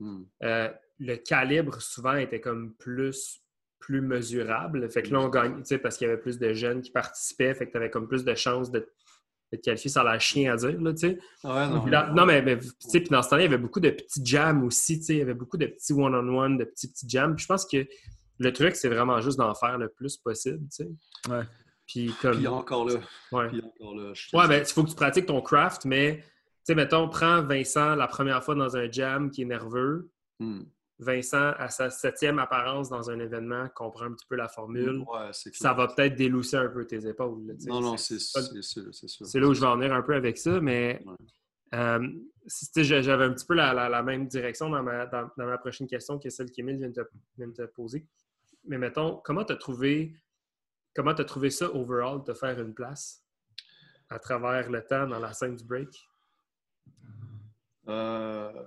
Mhm. 0.00 0.26
Euh, 0.42 0.70
le 0.98 1.16
calibre, 1.16 1.80
souvent, 1.82 2.16
était 2.16 2.40
comme 2.40 2.74
plus, 2.74 3.42
plus 3.78 4.00
mesurable. 4.00 4.90
Fait 4.90 5.02
que 5.02 5.10
là, 5.12 5.20
on 5.20 5.28
gagne, 5.28 5.58
tu 5.58 5.64
sais, 5.66 5.78
parce 5.78 5.96
qu'il 5.96 6.06
y 6.06 6.10
avait 6.10 6.20
plus 6.20 6.38
de 6.38 6.52
jeunes 6.54 6.80
qui 6.80 6.90
participaient. 6.90 7.54
Fait 7.54 7.66
que 7.66 7.72
tu 7.72 7.76
avais 7.76 7.90
comme 7.90 8.08
plus 8.08 8.24
de 8.24 8.34
chances 8.34 8.70
de, 8.70 8.80
de 9.52 9.56
te 9.58 9.62
qualifier 9.62 9.90
sans 9.90 10.02
la 10.02 10.18
chien 10.18 10.52
à 10.54 10.56
dire, 10.56 10.80
là, 10.80 10.92
tu 10.92 10.98
sais. 11.00 11.18
Ah 11.44 11.54
Ouais, 11.68 11.74
non, 11.74 11.82
Puis 11.82 11.90
là- 11.92 12.10
non, 12.14 12.24
mais, 12.26 12.40
mais, 12.42 12.58
tu 12.58 12.68
sais, 12.80 13.00
puis 13.00 13.10
dans 13.10 13.22
ce 13.22 13.28
temps-là, 13.30 13.42
il 13.42 13.50
y 13.50 13.54
avait 13.54 13.58
beaucoup 13.62 13.80
de 13.80 13.90
petits 13.90 14.24
jams 14.24 14.64
aussi, 14.64 14.98
tu 14.98 15.04
sais. 15.04 15.12
Il 15.14 15.18
y 15.18 15.22
avait 15.22 15.34
beaucoup 15.34 15.58
de 15.58 15.66
petits 15.66 15.92
one-on-one, 15.92 16.56
de 16.58 16.64
petits 16.64 16.88
petits 16.88 17.08
jams. 17.08 17.36
Puis 17.36 17.42
je 17.42 17.48
pense 17.48 17.66
que 17.66 17.86
le 18.38 18.52
truc, 18.52 18.74
c'est 18.76 18.88
vraiment 18.88 19.20
juste 19.20 19.38
d'en 19.38 19.54
faire 19.54 19.76
le 19.78 19.88
plus 19.90 20.16
possible, 20.16 20.66
tu 20.68 20.84
sais. 20.84 20.88
Ouais. 21.30 21.44
Puis 21.86 22.12
comme... 22.20 22.36
Puis 22.38 22.46
encore 22.46 22.88
là, 22.88 22.94
ouais. 23.32 23.48
puis 23.48 23.62
encore 23.62 23.94
là. 23.96 24.12
je- 24.14 24.36
Ouais, 24.36 24.48
ben, 24.48 24.62
il 24.66 24.72
faut 24.72 24.82
que 24.84 24.90
tu 24.90 24.96
pratiques 24.96 25.26
ton 25.26 25.40
craft, 25.40 25.84
mais, 25.84 26.18
tu 26.18 26.24
sais, 26.64 26.74
mettons, 26.74 27.08
prends 27.08 27.42
Vincent 27.42 27.94
la 27.94 28.08
première 28.08 28.42
fois 28.42 28.54
dans 28.54 28.76
un 28.76 28.90
jam 28.90 29.30
qui 29.30 29.42
est 29.42 29.46
nerveux. 29.46 30.10
Mhm. 30.40 30.66
Vincent, 30.98 31.52
à 31.58 31.68
sa 31.68 31.90
septième 31.90 32.38
apparence 32.38 32.88
dans 32.88 33.10
un 33.10 33.18
événement, 33.20 33.68
comprend 33.74 34.06
un 34.06 34.12
petit 34.12 34.24
peu 34.28 34.34
la 34.34 34.48
formule. 34.48 35.00
Ouais, 35.00 35.28
c'est 35.32 35.54
Ça 35.54 35.74
va 35.74 35.88
peut-être 35.88 36.16
délousser 36.16 36.56
un 36.56 36.68
peu 36.68 36.86
tes 36.86 37.06
épaules. 37.06 37.46
là. 37.46 37.54
Non, 37.66 37.80
non, 37.82 37.96
c'est 37.98 38.18
c'est 38.18 38.32
pas- 38.40 38.46
c'est 38.46 38.62
sûr, 38.62 38.84
c'est 38.94 39.06
sûr. 39.08 39.26
c'est 39.26 39.38
là 39.38 39.46
où 39.46 39.52
je 39.54 39.60
vais 39.60 39.66
en 39.66 39.76
venir 39.76 39.92
un 39.92 40.00
peu 40.02 40.14
avec 40.14 40.38
ça, 40.38 40.58
mais 40.58 41.02
Ouais. 41.04 41.14
euh, 41.74 42.08
si- 42.46 42.72
tu 42.72 42.82
sais, 42.84 43.02
j'avais 43.02 43.24
un 43.24 43.32
petit 43.34 43.44
peu 43.44 43.52
la, 43.54 43.74
la- 43.74 43.90
la 43.90 44.02
même 44.02 44.26
direction 44.26 44.70
dans 44.70 44.82
ma, 44.82 45.04
dans, 45.04 45.28
dans 45.36 45.44
ma 45.46 45.58
prochaine 45.58 45.86
question 45.86 46.18
que 46.18 46.30
celle 46.30 46.50
qu'Émile 46.50 46.78
vient, 46.78 46.88
de 46.88 46.94
te- 46.94 47.08
vient 47.36 47.48
de 47.48 47.52
te 47.52 47.62
poser. 47.66 48.06
Mais 48.64 48.78
mettons, 48.78 49.20
comment 49.22 49.44
tu 49.44 49.52
as 49.52 49.56
trouvé 49.56 50.14
comment 50.96 51.14
t'as 51.14 51.24
trouvé 51.24 51.50
ça 51.50 51.70
overall 51.74 52.24
de 52.24 52.32
faire 52.32 52.58
une 52.60 52.74
place 52.74 53.22
à 54.08 54.18
travers 54.18 54.70
le 54.70 54.84
temps 54.84 55.06
dans 55.06 55.18
la 55.20 55.32
scène 55.32 55.54
du 55.56 55.64
break? 55.64 55.90
Euh, 57.88 58.64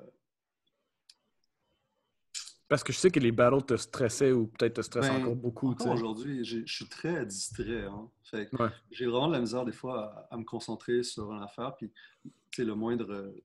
Parce 2.67 2.84
que 2.84 2.93
je 2.93 2.97
sais 2.99 3.09
que 3.09 3.19
les 3.19 3.32
battles 3.32 3.63
te 3.65 3.75
stressaient 3.77 4.32
ou 4.32 4.45
peut-être 4.47 4.75
te 4.75 4.82
stressent 4.82 5.09
Ben, 5.09 5.21
encore 5.23 5.36
beaucoup. 5.36 5.73
tu. 5.75 5.88
Aujourd'hui, 5.89 6.45
je 6.45 6.63
suis 6.67 6.88
très 6.88 7.25
distrait. 7.25 7.86
Hein. 7.86 8.09
Ouais. 8.34 8.69
J'ai 8.91 9.07
vraiment 9.07 9.27
de 9.27 9.34
la 9.34 9.39
misère 9.39 9.65
des 9.65 9.71
fois 9.71 10.27
à, 10.30 10.36
à 10.36 10.38
me 10.38 10.43
concentrer 10.43 11.01
sur 11.03 11.32
une 11.34 11.41
affaire. 11.41 11.75
Puis, 11.77 11.91
tu 12.51 12.63
le 12.63 12.75
moindre 12.75 13.11
euh, 13.11 13.43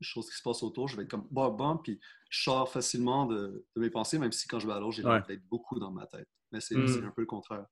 chose 0.00 0.30
qui 0.30 0.36
se 0.36 0.42
passe 0.42 0.62
autour, 0.62 0.86
je 0.88 0.96
vais 0.96 1.02
être 1.02 1.10
comme 1.10 1.26
bon, 1.30 1.50
bon, 1.50 1.76
puis 1.78 2.00
je 2.30 2.42
sors 2.44 2.70
facilement 2.70 3.26
de, 3.26 3.66
de 3.74 3.80
mes 3.80 3.90
pensées, 3.90 4.18
même 4.18 4.32
si 4.32 4.46
quand 4.48 4.58
je 4.60 4.66
vais 4.68 4.72
à 4.72 4.78
l'autre, 4.80 4.92
j'ai 4.96 5.04
Ouais. 5.04 5.20
beaucoup 5.50 5.78
dans 5.80 5.90
ma 5.90 6.06
tête. 6.06 6.28
Mais 6.52 6.60
c'est 6.60 6.76
Mm. 6.76 6.86
c'est 6.88 7.04
un 7.04 7.10
peu 7.10 7.22
le 7.22 7.26
contraire. 7.26 7.66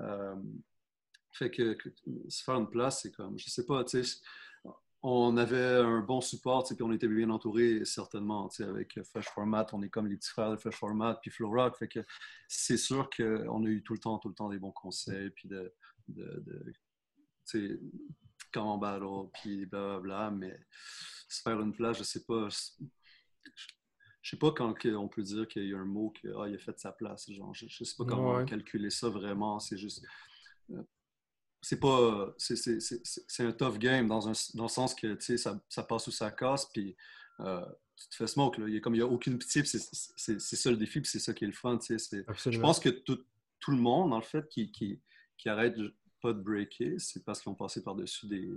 Euh, 0.00 0.36
fait 1.32 1.50
que, 1.50 1.76
se 2.28 2.42
faire 2.42 2.56
une 2.56 2.70
place, 2.70 3.02
c'est 3.02 3.12
comme, 3.12 3.38
je 3.38 3.50
sais 3.50 3.66
pas, 3.66 3.84
tu 3.84 4.02
sais, 4.02 4.20
on 5.02 5.36
avait 5.36 5.76
un 5.76 6.00
bon 6.00 6.20
support, 6.20 6.64
puis 6.64 6.82
on 6.82 6.92
était 6.92 7.06
bien 7.06 7.30
entouré, 7.30 7.84
certainement, 7.84 8.48
avec 8.60 8.98
Fresh 9.04 9.26
Format, 9.26 9.66
on 9.72 9.82
est 9.82 9.90
comme 9.90 10.06
les 10.06 10.16
petits 10.16 10.30
frères 10.30 10.50
de 10.50 10.56
Fresh 10.56 10.76
Format, 10.76 11.14
puis 11.20 11.30
Flow 11.30 11.50
Rock, 11.50 11.76
fait 11.76 11.88
que 11.88 12.00
c'est 12.48 12.78
sûr 12.78 13.08
qu'on 13.14 13.64
a 13.64 13.68
eu 13.68 13.82
tout 13.82 13.92
le 13.92 13.98
temps, 13.98 14.18
tout 14.18 14.28
le 14.28 14.34
temps 14.34 14.48
des 14.48 14.58
bons 14.58 14.72
conseils, 14.72 15.30
puis 15.30 15.48
de, 15.48 15.72
de, 16.08 16.42
de 16.46 16.72
tu 17.46 17.78
sais, 17.78 17.80
on 18.56 18.78
battle, 18.78 19.28
puis 19.34 19.66
blablabla, 19.66 20.30
mais 20.30 20.58
se 21.28 21.42
faire 21.42 21.60
une 21.60 21.74
place, 21.74 21.98
je 21.98 22.04
sais 22.04 22.24
pas, 22.24 22.48
je 24.26 24.30
sais 24.30 24.36
pas 24.38 24.50
quand 24.50 24.74
on 24.84 25.06
peut 25.06 25.22
dire 25.22 25.46
qu'il 25.46 25.68
y 25.68 25.72
a 25.72 25.78
un 25.78 25.84
mot 25.84 26.10
que, 26.20 26.26
ah, 26.36 26.48
il 26.48 26.56
a 26.56 26.58
fait 26.58 26.76
sa 26.80 26.90
place, 26.90 27.30
genre, 27.30 27.54
je, 27.54 27.66
je 27.68 27.84
sais 27.84 27.94
pas 27.96 28.04
comment 28.04 28.38
Ouais. 28.38 28.44
calculer 28.44 28.90
ça 28.90 29.08
vraiment, 29.08 29.60
c'est 29.60 29.78
juste 29.78 30.04
euh, 30.72 30.82
c'est 31.62 31.78
pas 31.78 32.34
c'est, 32.36 33.44
un 33.44 33.52
tough 33.52 33.78
game 33.78 34.08
dans, 34.08 34.28
un, 34.28 34.32
dans 34.54 34.64
le 34.64 34.68
sens 34.68 34.96
que 34.96 35.16
ça, 35.20 35.60
ça 35.68 35.82
passe 35.84 36.08
ou 36.08 36.10
ça 36.10 36.32
casse 36.32 36.66
puis 36.72 36.96
euh, 37.38 37.64
tu 37.96 38.08
te 38.08 38.16
fais 38.16 38.26
smoke 38.26 38.60
là. 38.60 38.66
il 38.68 38.74
y 38.74 38.76
a 38.78 38.80
comme 38.80 38.96
il 38.96 38.98
y 38.98 39.02
a 39.02 39.06
aucune 39.06 39.38
pitié 39.38 39.64
c'est, 39.64 39.78
ça 39.78 40.70
le 40.72 40.76
défi 40.76 41.00
puis 41.00 41.10
c'est 41.10 41.20
ça 41.20 41.32
qui 41.32 41.44
est 41.44 41.48
le 41.48 41.52
fun 41.52 41.78
tu 41.78 41.98
sais 41.98 42.24
c'est- 42.34 42.50
je 42.50 42.58
pense 42.58 42.80
que 42.80 42.88
tout, 42.88 43.20
tout 43.60 43.70
le 43.70 43.78
monde 43.78 44.12
en 44.12 44.22
fait 44.22 44.48
qui, 44.48 44.72
qui, 44.72 45.00
qui 45.38 45.48
arrête 45.48 45.76
pas 46.20 46.32
de 46.32 46.40
breaker 46.40 46.96
c'est 46.98 47.24
parce 47.24 47.40
qu'ils 47.40 47.50
ont 47.52 47.54
passé 47.56 47.80
par 47.80 47.94
dessus 47.94 48.26
des, 48.26 48.50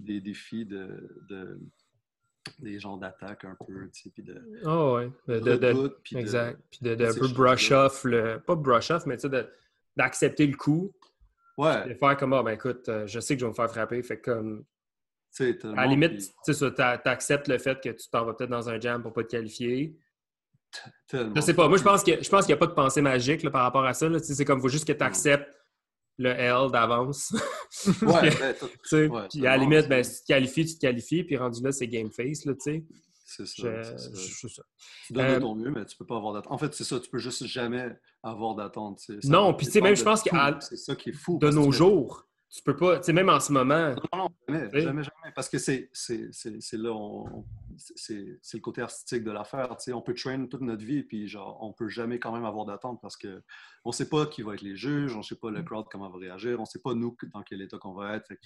des 0.00 0.20
défis 0.20 0.66
de, 0.66 1.16
de- 1.28 1.60
des 2.58 2.78
genres 2.78 2.98
d'attaque 2.98 3.44
un 3.44 3.56
peu 3.66 3.88
tu 3.92 4.02
sais 4.02 4.10
puis 4.10 4.22
de, 4.22 4.40
Ah 4.64 4.92
ouais. 4.94 5.10
De, 5.28 5.38
de- 5.56 5.98
puis 6.02 6.16
exact. 6.16 6.58
Puis 6.70 6.80
de, 6.82 6.94
de 6.94 7.04
un 7.06 7.14
peu 7.14 7.28
brush 7.28 7.68
choses-là. 7.68 7.84
off, 7.86 8.04
le, 8.04 8.40
pas 8.40 8.54
brush 8.56 8.90
off, 8.90 9.06
mais 9.06 9.16
tu 9.16 9.28
sais, 9.28 9.48
d'accepter 9.96 10.46
le 10.46 10.56
coup, 10.56 10.92
ouais 11.58 11.88
de 11.88 11.94
faire 11.94 12.16
comme, 12.16 12.32
ah, 12.32 12.42
ben 12.42 12.52
écoute, 12.52 12.88
euh, 12.88 13.06
je 13.06 13.20
sais 13.20 13.34
que 13.34 13.40
je 13.40 13.46
vais 13.46 13.50
me 13.50 13.54
faire 13.54 13.70
frapper. 13.70 14.02
Fait 14.02 14.18
que 14.20 14.30
comme, 14.30 14.64
tu 15.34 15.52
sais 15.52 15.66
à 15.66 15.74
la 15.74 15.86
limite, 15.86 16.32
tu 16.44 16.52
sais, 16.54 16.72
t'acceptes 16.74 17.48
le 17.48 17.58
fait 17.58 17.80
que 17.80 17.90
tu 17.90 18.08
t'en 18.10 18.24
vas 18.24 18.34
peut-être 18.34 18.50
dans 18.50 18.68
un 18.68 18.80
jam 18.80 19.02
pour 19.02 19.12
pas 19.12 19.22
te 19.22 19.28
qualifier. 19.30 19.96
Je 21.12 21.40
sais 21.40 21.54
pas. 21.54 21.68
Moi, 21.68 21.76
je 21.76 21.82
pense 21.82 22.02
que 22.02 22.22
je 22.22 22.28
pense 22.30 22.46
qu'il 22.46 22.54
n'y 22.54 22.58
a 22.58 22.60
pas 22.60 22.66
de 22.66 22.72
pensée 22.74 23.02
magique 23.02 23.42
là, 23.42 23.50
par 23.50 23.62
rapport 23.62 23.84
à 23.84 23.92
ça. 23.94 24.08
là. 24.08 24.18
Tu 24.20 24.26
sais, 24.26 24.34
C'est 24.34 24.44
comme, 24.44 24.58
il 24.58 24.62
faut 24.62 24.68
juste 24.68 24.86
que 24.86 24.92
tu 24.92 25.02
acceptes 25.02 25.54
le 26.18 26.30
L 26.30 26.70
d'avance. 26.72 27.34
ouais, 28.02 28.30
ben, 28.38 28.54
tout- 28.58 28.66
tu 28.68 28.76
sais, 28.84 29.06
Ouais, 29.08 29.28
puis 29.30 29.46
à 29.46 29.50
la 29.50 29.56
limite, 29.56 29.88
ben, 29.88 30.04
si 30.04 30.16
tu 30.16 30.20
te 30.22 30.26
qualifies, 30.28 30.66
tu 30.66 30.74
te 30.74 30.80
qualifies. 30.80 31.24
Puis 31.24 31.36
rendu 31.36 31.62
là, 31.62 31.72
c'est 31.72 31.86
game 31.88 32.10
face. 32.10 32.44
Là, 32.44 32.52
tu 32.54 32.60
sais. 32.60 32.84
c'est 33.24 33.46
ça, 33.46 33.82
Je- 33.82 33.82
ça. 33.82 34.10
je- 34.14 34.16
c'est 34.18 34.48
ça. 34.48 34.62
Tu 35.06 35.12
donnes 35.14 35.24
Euh, 35.26 35.34
de 35.36 35.40
ton 35.40 35.54
mieux, 35.54 35.70
mais 35.70 35.84
tu 35.86 35.96
peux 35.96 36.04
pas 36.04 36.16
avoir 36.16 36.34
d'attente. 36.34 36.52
En 36.52 36.58
fait, 36.58 36.74
c'est 36.74 36.84
ça, 36.84 37.00
tu 37.00 37.08
peux 37.08 37.18
juste 37.18 37.46
jamais 37.46 37.88
avoir 38.22 38.54
d'attente. 38.54 39.00
Non, 39.24 39.54
puis 39.54 39.66
tu 39.66 39.72
sais, 39.72 39.80
même, 39.80 39.96
je 39.96 40.02
pense 40.04 40.22
tout. 40.22 40.28
qu'à- 40.30 40.58
C'est 40.60 40.76
ça 40.76 40.94
qui 40.96 41.10
est 41.10 41.14
fou. 41.14 41.38
De 41.38 41.48
que 41.48 41.54
nos 41.54 41.72
jours, 41.72 42.26
tu 42.50 42.62
peux 42.62 42.76
pas, 42.76 42.98
tu 42.98 43.04
sais, 43.06 43.12
même 43.14 43.30
en 43.30 43.40
ce 43.40 43.50
moment, 43.52 43.94
Non, 44.12 44.18
non, 44.18 44.28
jamais, 44.46 44.68
jamais, 44.82 45.02
jamais. 45.02 45.32
Parce 45.34 45.48
que 45.48 45.56
c'est 45.58 45.88
là, 46.74 46.90
on- 46.92 47.44
c'est 47.76 48.38
le 48.54 48.60
côté 48.60 48.80
artistique 48.82 49.24
de 49.24 49.30
l'affaire. 49.30 49.68
tu 49.76 49.84
sais. 49.84 49.92
On 49.92 50.02
peut 50.02 50.14
train 50.14 50.46
toute 50.46 50.60
notre 50.62 50.84
vie, 50.84 51.02
puis 51.02 51.28
genre, 51.28 51.58
on 51.62 51.72
peut 51.72 51.88
jamais 51.88 52.18
quand 52.18 52.32
même 52.32 52.44
avoir 52.44 52.64
d'attente 52.66 53.00
parce 53.00 53.16
que 53.16 53.42
on 53.84 53.92
sait 53.92 54.08
pas 54.08 54.26
qui 54.26 54.42
va 54.42 54.54
être 54.54 54.62
les 54.62 54.76
juges, 54.76 55.14
on 55.16 55.22
sait 55.22 55.36
pas 55.36 55.50
le 55.50 55.62
crowd 55.62 55.86
comment 55.90 56.10
va 56.10 56.18
réagir, 56.18 56.60
on 56.60 56.64
sait 56.64 56.80
pas 56.80 56.94
nous 56.94 57.16
dans 57.32 57.42
quel 57.42 57.62
état 57.62 57.78
qu'on 57.78 57.92
va 57.94 58.16
être. 58.16 58.26
Fait 58.28 58.38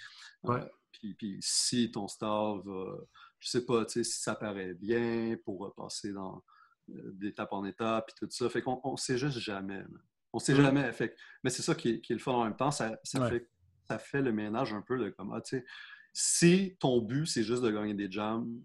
euh, 0.47 0.55
Ouais. 0.55 0.71
puis, 0.93 1.15
puis 1.15 1.39
si 1.41 1.91
ton 1.91 2.09
star 2.09 2.59
va, 2.63 2.97
je 3.41 3.49
sais 3.51 3.65
pas, 3.67 3.85
tu 3.85 3.93
sais, 3.93 4.05
si 4.05 4.21
ça 4.23 4.35
paraît 4.35 4.75
bien 4.75 5.37
pour 5.45 5.75
passer 5.75 6.13
dans 6.13 6.43
euh, 6.91 7.13
d'étape 7.15 7.53
en 7.53 7.65
étape, 7.65 8.07
puis 8.07 8.15
tout 8.19 8.31
ça. 8.31 8.49
Fait 8.49 8.63
qu'on 8.63 8.81
on 8.85 8.97
sait 8.97 9.19
juste 9.19 9.39
jamais. 9.39 9.79
man. 9.79 9.99
On 10.33 10.39
sait 10.39 10.55
Mm. 10.55 10.63
jamais. 10.63 10.93
Fait 10.93 11.17
mais 11.43 11.51
c'est 11.51 11.63
ça 11.63 11.75
qui 11.75 11.89
est, 11.91 12.01
qui 12.01 12.13
est 12.13 12.17
le 12.17 12.21
fun 12.21 12.33
en 12.33 12.45
même 12.45 12.57
temps. 12.57 12.71
Ça, 12.71 12.99
ça 13.03 13.21
Ouais. 13.21 13.31
fait 13.31 13.49
ça 13.89 13.99
fait 14.01 14.21
le 14.23 14.33
ménage 14.33 14.73
un 14.73 14.83
peu 14.83 14.99
de 14.99 15.11
comme, 15.11 15.33
ah, 15.33 15.41
tu 15.41 15.59
sais, 15.59 15.65
si 16.13 16.77
ton 16.81 17.01
but, 17.01 17.25
c'est 17.27 17.45
juste 17.45 17.63
de 17.63 17.71
gagner 17.71 17.95
des 17.95 18.11
jams, 18.11 18.61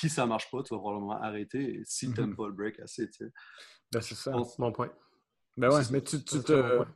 puis 0.00 0.08
ça 0.08 0.24
marche 0.26 0.50
pas, 0.50 0.62
tu 0.62 0.74
vas 0.74 0.80
probablement 0.80 1.20
arrêter 1.20 1.82
si 1.84 2.12
tu 2.12 2.20
n'aimes 2.20 2.34
pas 2.34 2.46
le 2.46 2.54
break 2.54 2.80
assez, 2.80 3.10
tu 3.10 3.24
sais. 3.26 3.32
Ben, 3.92 4.00
c'est 4.00 4.14
ça. 4.14 4.32
C'est 4.44 4.58
mon 4.58 4.72
point. 4.72 4.90
Ben 5.56 5.68
ouais, 5.70 5.82
mais 5.90 6.00
tu, 6.00 6.22
tu 6.24 6.40
te 6.42 6.76
point. 6.76 6.88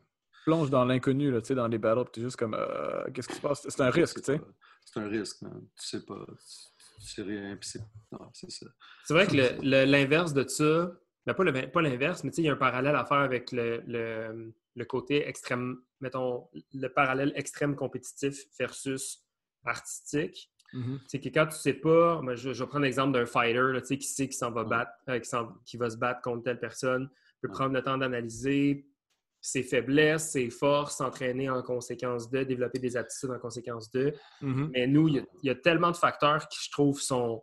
plonges 0.44 0.70
dans 0.70 0.84
l'inconnu, 0.84 1.30
là, 1.30 1.40
tu 1.42 1.48
sais, 1.48 1.55
dans 1.55 1.68
les 1.68 1.76
battles, 1.78 2.05
puis 2.05 2.12
t'es 2.12 2.20
juste 2.22 2.36
comme, 2.36 2.55
euh, 2.55 3.05
qu'est-ce 3.12 3.28
qui 3.28 3.34
se 3.34 3.40
passe? 3.40 3.66
C'est 3.68 3.80
un 3.82 3.90
risque, 3.90 4.18
tu 4.22 4.32
sais. 4.32 4.40
C'est 4.86 5.00
un 5.00 5.09
risque, 5.09 5.42
man. 5.42 5.66
Tu 5.80 5.86
sais 5.86 6.05
pas. 6.05 6.24
Tu, 6.26 7.00
tu 7.00 7.07
sais 7.07 7.22
rien, 7.22 7.57
puis 7.57 7.68
c'est... 7.68 7.80
Non, 8.12 8.30
c'est 8.32 8.50
ça. 8.50 8.66
C'est 9.05 9.12
vrai 9.14 9.26
que 9.26 9.34
le- 9.34 9.59
le- 9.62 9.84
l'inverse 9.84 10.32
de 10.32 10.46
ça, 10.48 10.90
ben 11.26 11.34
pas 11.34 11.44
le- 11.44 11.70
pas 11.70 11.82
l'inverse, 11.82 12.22
mais 12.24 12.30
tu 12.30 12.36
sais, 12.36 12.42
il 12.42 12.46
y 12.46 12.48
a 12.48 12.52
un 12.52 12.57
parallèle 12.57 12.96
à 12.96 13.05
faire 13.05 13.18
avec 13.18 13.52
le, 13.52 13.82
le- 13.86 14.55
le 14.76 14.84
côté 14.84 15.26
extrême, 15.28 15.76
mettons, 16.00 16.48
le 16.72 16.88
parallèle 16.88 17.32
extrême 17.36 17.76
compétitif 17.76 18.44
versus 18.59 19.26
artistique. 19.64 20.50
Mhm. 20.75 21.01
C'est 21.07 21.20
que 21.20 21.29
quand 21.29 21.47
tu 21.47 21.57
sais 21.57 21.72
pas, 21.72 22.20
moi, 22.20 22.35
je, 22.35 22.53
je 22.53 22.62
vais 22.62 22.68
prendre 22.68 22.85
l'exemple 22.85 23.12
d'un 23.12 23.27
fighter 23.27 23.72
là, 23.72 23.81
qui 23.81 24.03
sait 24.03 24.27
qu'il 24.27 24.37
s'en 24.37 24.51
va 24.51 24.64
battre, 24.64 24.93
euh, 25.09 25.20
qui, 25.64 25.77
va 25.77 25.89
se 25.89 25.97
battre 25.97 26.20
contre 26.20 26.43
telle 26.43 26.59
personne, 26.59 27.09
peut 27.41 27.49
prendre 27.49 27.72
le 27.75 27.83
temps 27.83 27.97
d'analyser 27.97 28.87
ses 29.41 29.62
faiblesses, 29.62 30.33
ses 30.33 30.51
forces, 30.51 30.97
s'entraîner 30.97 31.49
en 31.49 31.62
conséquence 31.62 32.29
de, 32.31 32.43
développer 32.43 32.79
des 32.79 32.97
aptitudes 32.97 33.31
en 33.31 33.39
conséquence 33.39 33.91
de. 33.91 34.12
Mhm. 34.43 34.70
Mais 34.72 34.87
nous, 34.87 35.09
il 35.09 35.25
y 35.43 35.47
y 35.47 35.51
a 35.51 35.55
tellement 35.55 35.93
de 35.93 35.97
facteurs 35.97 36.49
qui, 36.49 36.59
je 36.64 36.70
trouve, 36.70 37.01
sont, 37.01 37.43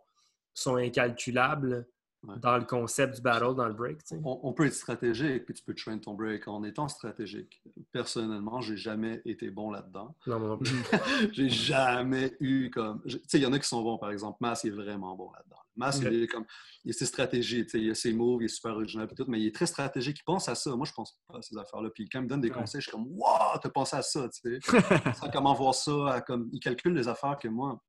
sont 0.52 0.76
incalculables 0.76 1.86
Ouais. 2.24 2.36
dans 2.38 2.56
le 2.56 2.64
concept 2.64 3.16
du 3.16 3.20
battle, 3.20 3.56
dans 3.56 3.66
le 3.66 3.74
break. 3.74 3.98
tu 4.04 4.14
sais. 4.14 4.20
On, 4.24 4.38
on 4.44 4.52
peut 4.52 4.66
être 4.66 4.74
stratégique, 4.74 5.44
puis 5.44 5.54
tu 5.54 5.64
peux 5.64 5.74
train 5.74 5.98
ton 5.98 6.14
break 6.14 6.46
en 6.46 6.62
étant 6.62 6.86
stratégique. 6.86 7.60
Personnellement, 7.90 8.60
j'ai 8.60 8.76
jamais 8.76 9.20
été 9.24 9.50
bon 9.50 9.70
là-dedans. 9.72 10.14
Non, 10.28 10.38
non, 10.38 10.58
j'ai 11.32 11.48
jamais 11.48 12.36
eu 12.38 12.70
comme. 12.70 13.02
Tu 13.02 13.18
sais, 13.26 13.38
il 13.38 13.42
y 13.42 13.46
en 13.46 13.52
a 13.52 13.58
qui 13.58 13.66
sont 13.68 13.82
bons, 13.82 13.98
par 13.98 14.10
exemple. 14.12 14.38
Mass, 14.40 14.62
il 14.62 14.68
est 14.68 14.76
vraiment 14.76 15.16
bon 15.16 15.32
là-dedans. 15.32 15.56
Mass, 15.74 16.00
il, 16.00 16.22
est 16.22 16.26
comme, 16.28 16.44
il 16.84 16.90
a 16.90 16.92
ses 16.92 17.06
stratégies, 17.06 17.64
tu 17.64 17.70
sais, 17.70 17.80
il 17.80 17.90
a 17.90 17.94
ses 17.94 18.12
moves, 18.12 18.42
il 18.42 18.44
est 18.44 18.48
super 18.48 18.72
original, 18.74 19.06
puis 19.06 19.16
tout, 19.16 19.24
mais 19.26 19.40
il 19.40 19.46
est 19.46 19.54
très 19.54 19.66
stratégique. 19.66 20.18
Il 20.20 20.24
pense 20.24 20.48
à 20.48 20.54
ça. 20.54 20.76
Moi, 20.76 20.86
je 20.86 20.92
pense 20.92 21.18
pas 21.26 21.38
à 21.38 21.42
ces 21.42 21.56
affaires-là. 21.56 21.88
Puis 21.94 22.08
quand 22.08 22.20
il 22.20 22.24
me 22.24 22.28
donne 22.28 22.40
des 22.42 22.50
Ouais. 22.50 22.54
conseils, 22.60 22.80
je 22.82 22.88
suis 22.88 22.92
comme, 22.92 23.06
wow, 23.16 23.58
t'as 23.60 23.70
pensé 23.70 23.96
à 23.96 24.02
ça, 24.02 24.28
tu 24.28 24.60
sais. 24.60 24.60
Comment 25.32 25.54
voir 25.54 25.74
ça, 25.74 26.12
à 26.12 26.20
comme, 26.20 26.48
il 26.52 26.60
calcule 26.60 26.94
des 26.94 27.08
affaires 27.08 27.38
que 27.38 27.48
moi. 27.48 27.80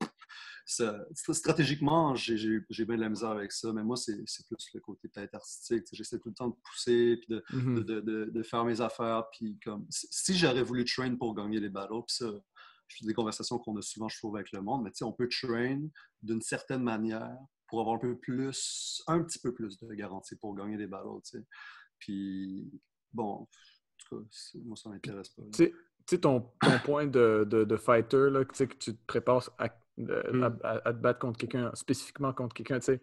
Ça- 0.66 1.05
stratégiquement, 1.14 2.16
j'ai 2.16 2.59
bien 2.86 2.95
de 2.95 3.01
la 3.01 3.09
misère 3.09 3.32
avec 3.32 3.51
ça, 3.51 3.72
mais 3.74 3.84
moi, 3.84 3.97
c'est 3.97 4.16
plus 4.47 4.70
le 4.74 4.80
côté 4.80 5.07
peut-être 5.09 5.36
artistique. 5.36 5.86
J'essaie 5.91 6.20
tout 6.20 6.30
le 6.30 6.36
temps 6.36 6.49
de 6.49 6.55
pousser, 6.64 7.18
puis 7.18 7.28
de, 7.36 7.43
Mhm. 7.53 7.76
de, 7.76 7.82
de- 7.84 8.01
de- 8.01 8.30
de 8.32 8.43
faire 8.43 8.64
mes 8.66 8.80
affaires. 8.82 9.26
Puis 9.32 9.59
comme, 9.64 9.86
si 9.89 10.38
j'aurais 10.38 10.64
voulu 10.64 10.86
train 10.86 11.16
pour 11.16 11.36
gagner 11.36 11.59
les 11.59 11.70
battles, 11.70 12.03
puis 12.07 12.16
ça, 12.16 12.32
c'est 12.89 13.05
des 13.05 13.14
conversations 13.14 13.57
qu'on 13.59 13.76
a 13.78 13.82
souvent, 13.82 14.07
je 14.07 14.18
trouve, 14.20 14.36
avec 14.36 14.51
le 14.51 14.61
monde, 14.61 14.84
mais 14.84 14.91
tu 14.91 14.97
sais, 14.97 15.05
on 15.05 15.11
peut 15.14 15.28
train 15.30 15.82
d'une 16.22 16.41
certaine 16.41 16.84
manière 16.84 17.36
pour 17.68 17.80
avoir 17.82 17.95
un 17.95 17.99
peu 17.99 18.18
plus, 18.18 19.01
un 19.07 19.24
petit 19.24 19.39
peu 19.39 19.53
plus 19.53 19.80
de 19.80 19.93
garantie 19.95 20.36
pour 20.36 20.55
gagner 20.55 20.78
des 20.78 20.86
battles, 20.88 21.22
tu 21.26 21.39
sais. 21.39 21.45
Puis, 21.99 22.70
bon, 23.11 23.32
en 23.41 23.47
tout 23.97 24.18
cas, 24.20 24.26
moi, 24.64 24.76
ça 24.78 24.89
m'intéresse 24.89 25.30
pas. 25.30 25.43
Tu 25.53 25.74
sais- 26.07 26.20
ton, 26.20 26.41
ton 26.61 26.78
point 26.84 27.07
de, 27.07 27.47
de, 27.49 27.64
de 27.64 27.78
fighter, 27.78 28.30
là, 28.30 28.43
tu 28.45 28.51
sais, 28.53 28.68
que 28.68 28.76
tu 28.76 28.93
te 28.95 29.05
prépares 29.07 29.49
à, 29.57 29.70
de- 29.98 30.24
Mm. 30.32 30.44
à- 30.44 30.68
à- 30.70 30.89
à 30.89 30.94
te 30.94 31.00
battre 31.00 31.20
contre 31.20 31.38
quelqu'un, 31.38 31.72
spécifiquement 31.74 32.34
contre 32.34 32.54
quelqu'un, 32.56 32.80
tu 32.80 32.86
sais. 32.86 33.02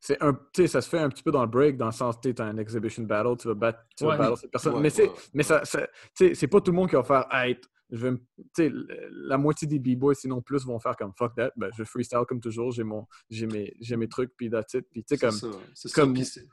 C'est 0.00 0.22
un, 0.22 0.34
tu 0.34 0.40
sais, 0.62 0.66
ça 0.68 0.80
se 0.82 0.88
fait 0.88 0.98
un 0.98 1.08
petit 1.08 1.22
peu 1.22 1.30
dans 1.30 1.40
le 1.42 1.48
break, 1.48 1.76
dans 1.78 1.86
le 1.86 1.92
sens, 1.92 2.20
tu 2.20 2.34
as 2.38 2.44
un 2.44 2.58
exhibition 2.58 3.04
battle, 3.04 3.36
tu 3.38 3.48
vas 3.48 3.54
battre, 3.54 3.80
tu 3.96 4.04
vas 4.04 4.16
battre 4.18 4.38
cette 4.38 4.50
personne. 4.50 4.74
Ouais, 4.74 4.80
mais 4.80 4.90
c'est, 4.90 5.08
ouais, 5.08 5.14
mais 5.32 5.42
ça, 5.42 5.64
ça- 5.64 5.86
c'est 6.14 6.46
pas 6.46 6.60
tout 6.60 6.70
le 6.72 6.76
monde 6.76 6.90
qui 6.90 6.94
va 6.96 7.02
faire, 7.04 7.26
hey, 7.32 7.58
je 7.90 7.96
vais 8.02 8.10
me- 8.12 8.18
tu 8.36 8.44
sais, 8.54 8.72
la 9.10 9.38
moitié 9.38 9.66
des 9.66 9.78
b-boys, 9.78 10.14
sinon 10.14 10.42
plus, 10.42 10.64
vont 10.66 10.78
faire 10.78 10.94
comme 10.96 11.12
fuck 11.16 11.34
that, 11.36 11.52
ben, 11.56 11.70
je 11.76 11.84
freestyle 11.84 12.24
comme 12.28 12.40
toujours, 12.40 12.70
j'ai 12.70 12.82
mon, 12.84 13.06
j'ai 13.30 13.46
mes, 13.46 13.74
j'ai 13.80 13.96
mes 13.96 14.08
trucs, 14.08 14.36
puis 14.36 14.50
that's 14.50 14.74
it. 14.74 14.86
Puis 14.92 15.04
tu 15.04 15.16
sais, 15.16 15.16
C'est 15.16 15.26
comme, 15.26 15.36
ça, 15.52 15.58
c'est 15.74 15.88
ça. 15.88 16.00
comme- 16.02 16.16
c'est- 16.16 16.46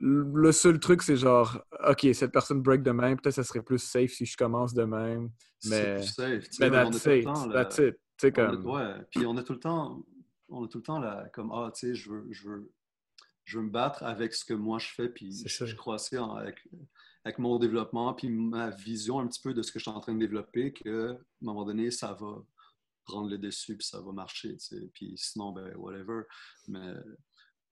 le 0.00 0.50
seul 0.52 0.80
truc, 0.80 1.02
c'est 1.02 1.16
genre, 1.16 1.62
OK, 1.86 2.06
cette 2.14 2.32
personne 2.32 2.62
break 2.62 2.82
de 2.82 2.90
même, 2.90 3.18
peut-être 3.20 3.34
ça 3.36 3.44
serait 3.44 3.62
plus 3.62 3.78
safe 3.78 4.10
si 4.12 4.24
je 4.26 4.36
commence 4.36 4.72
de 4.74 4.84
même. 4.84 5.30
c'est 5.60 5.70
Mais- 5.70 5.94
plus 5.96 6.06
safe, 6.06 6.44
tu 6.48 6.52
sais, 6.56 6.64
Mais 6.64 6.70
that's 6.70 7.06
it, 7.06 7.24
that's 7.52 7.78
it. 7.78 7.96
Tu 8.30 8.34
sais, 8.34 8.42
On 8.42 8.44
a- 8.44 8.56
comme... 8.56 8.66
ouais, 8.66 8.94
puis 9.10 9.26
on 9.26 9.36
a 9.36 9.42
tout 9.42 9.52
le 9.54 9.60
temps, 9.60 10.04
on 10.48 10.64
a 10.64 10.68
tout 10.68 10.78
le 10.78 10.84
temps 10.84 10.98
la, 10.98 11.28
comme 11.30 11.50
ah, 11.52 11.70
tu 11.74 11.88
sais, 11.88 11.94
je 11.94 12.10
veux, 12.10 12.26
je 12.30 12.48
veux, 12.48 12.72
je 13.44 13.58
veux 13.58 13.64
me 13.64 13.70
battre 13.70 14.02
avec 14.02 14.34
ce 14.34 14.44
que 14.44 14.54
moi 14.54 14.78
je 14.78 14.88
fais, 14.88 15.08
puis 15.08 15.44
je, 15.46 15.66
je 15.66 15.76
crois 15.76 15.96
assez 15.96 16.16
avec, 16.16 16.66
avec 17.24 17.38
mon 17.38 17.58
développement, 17.58 18.14
puis 18.14 18.28
ma 18.28 18.70
vision 18.70 19.20
un 19.20 19.26
petit 19.26 19.40
peu 19.40 19.54
de 19.54 19.62
ce 19.62 19.72
que 19.72 19.78
je 19.78 19.84
suis 19.84 19.90
en 19.90 20.00
train 20.00 20.14
de 20.14 20.18
développer, 20.20 20.72
que 20.72 21.10
à 21.10 21.14
un 21.14 21.18
moment 21.40 21.64
donné, 21.64 21.90
ça 21.90 22.12
va 22.14 22.42
prendre 23.04 23.28
le 23.28 23.38
dessus, 23.38 23.76
puis 23.76 23.86
ça 23.86 24.00
va 24.00 24.12
marcher, 24.12 24.56
tu 24.56 24.60
sais. 24.60 24.90
Puis 24.94 25.14
sinon, 25.16 25.52
ben 25.52 25.74
whatever. 25.76 26.22
Mais 26.68 26.94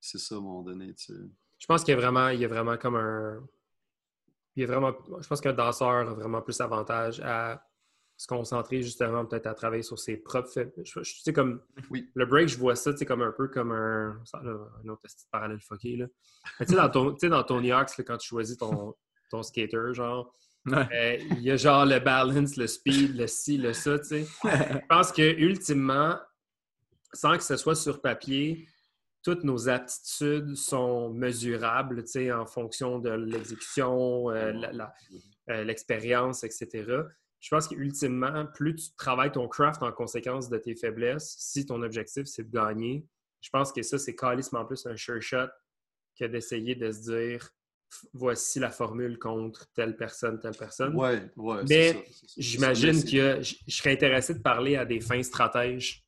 c'est 0.00 0.18
ça, 0.18 0.34
à 0.34 0.38
un 0.38 0.42
moment 0.42 0.62
donné, 0.62 0.94
tu 0.94 1.04
sais. 1.06 1.20
je 1.58 1.66
pense 1.66 1.84
qu'il 1.84 1.94
y 1.94 1.96
a 1.96 2.00
vraiment, 2.00 2.28
il 2.28 2.40
y 2.40 2.44
a 2.44 2.48
vraiment 2.48 2.76
comme 2.76 2.96
un. 2.96 3.40
Il 4.54 4.60
y 4.60 4.64
a 4.64 4.66
vraiment, 4.66 4.92
je 5.22 5.26
pense 5.26 5.40
qu'un 5.40 5.54
danseur 5.54 6.10
a 6.10 6.14
vraiment 6.14 6.42
plus 6.42 6.60
avantage 6.60 7.20
à 7.20 7.66
se 8.22 8.26
concentrer 8.28 8.82
justement 8.82 9.26
peut-être 9.26 9.48
à 9.48 9.54
travailler 9.54 9.82
sur 9.82 9.98
ses 9.98 10.16
propres 10.16 10.48
faiblesses. 10.48 10.86
Je, 10.86 11.02
je- 11.02 11.14
tu 11.14 11.20
sais, 11.22 11.32
comme 11.32 11.60
Oui. 11.90 12.08
le 12.14 12.24
break, 12.24 12.48
je 12.48 12.56
vois 12.56 12.76
ça 12.76 12.92
tu 12.92 12.98
sais, 12.98 13.04
comme 13.06 13.20
un 13.22 13.32
peu 13.32 13.48
comme 13.48 13.72
un. 13.72 14.22
un 14.34 14.88
autre 14.88 15.02
petit 15.02 15.26
parallèle 15.30 15.60
fucké. 15.60 15.96
Là. 15.96 16.06
Mais 16.60 16.66
tu 16.66 16.72
sais, 16.72 16.78
dans, 16.78 16.88
ton, 16.88 17.10
tu 17.14 17.18
sais, 17.20 17.28
dans 17.28 17.42
Tony 17.42 17.72
Hawk's, 17.72 17.98
là, 17.98 18.04
quand 18.04 18.16
tu 18.18 18.28
choisis 18.28 18.56
ton, 18.56 18.94
ton 19.28 19.42
skater, 19.42 19.92
genre, 19.92 20.32
Ouais. 20.66 20.86
euh, 20.94 21.16
il 21.32 21.40
y 21.42 21.50
a 21.50 21.56
genre 21.56 21.84
le 21.84 21.98
balance, 21.98 22.56
le 22.56 22.68
speed, 22.68 23.16
le 23.16 23.26
ci, 23.26 23.58
le 23.58 23.72
ça, 23.72 23.98
tu 23.98 24.04
sais. 24.04 24.26
Je 24.44 24.78
pense 24.88 25.10
que 25.10 25.22
ultimement, 25.40 26.16
sans 27.12 27.36
que 27.36 27.42
ce 27.42 27.56
soit 27.56 27.74
sur 27.74 28.00
papier, 28.00 28.68
toutes 29.24 29.42
nos 29.42 29.68
aptitudes 29.68 30.54
sont 30.54 31.10
mesurables, 31.10 32.04
tu 32.04 32.10
sais, 32.12 32.32
en 32.32 32.46
fonction 32.46 33.00
de 33.00 33.10
l'exécution, 33.10 34.30
euh, 34.30 34.52
euh, 35.50 35.64
l'expérience, 35.64 36.44
etc. 36.44 36.84
Je 37.42 37.48
pense 37.50 37.66
qu'ultimement, 37.68 38.46
plus 38.46 38.74
tu 38.76 38.96
travailles 38.96 39.32
ton 39.32 39.48
craft 39.48 39.82
en 39.82 39.90
conséquence 39.92 40.48
de 40.48 40.56
tes 40.58 40.76
faiblesses, 40.76 41.34
si 41.38 41.66
ton 41.66 41.82
objectif 41.82 42.24
c'est 42.26 42.44
de 42.48 42.50
gagner, 42.56 43.04
je 43.40 43.50
pense 43.50 43.72
que 43.72 43.82
ça, 43.82 43.98
c'est 43.98 44.14
calissement 44.14 44.64
plus 44.64 44.86
un 44.86 44.96
sure 44.96 45.20
shot 45.20 45.48
que 46.18 46.24
d'essayer 46.24 46.76
de 46.76 46.90
se 46.92 47.00
dire 47.10 47.50
voici 48.14 48.58
la 48.60 48.70
formule 48.70 49.18
contre 49.18 49.66
telle 49.74 49.96
personne, 49.96 50.38
telle 50.38 50.56
personne. 50.56 50.96
Ouais, 50.96 51.20
ouais. 51.36 51.62
Mais. 51.68 52.04
J'imagine 52.38 53.02
que 53.04 53.42
je 53.42 53.56
je 53.66 53.76
serais 53.76 53.92
intéressé 53.92 54.32
de 54.34 54.38
parler 54.40 54.76
à 54.76 54.86
des 54.86 55.00
fins 55.00 55.22
stratèges 55.22 56.06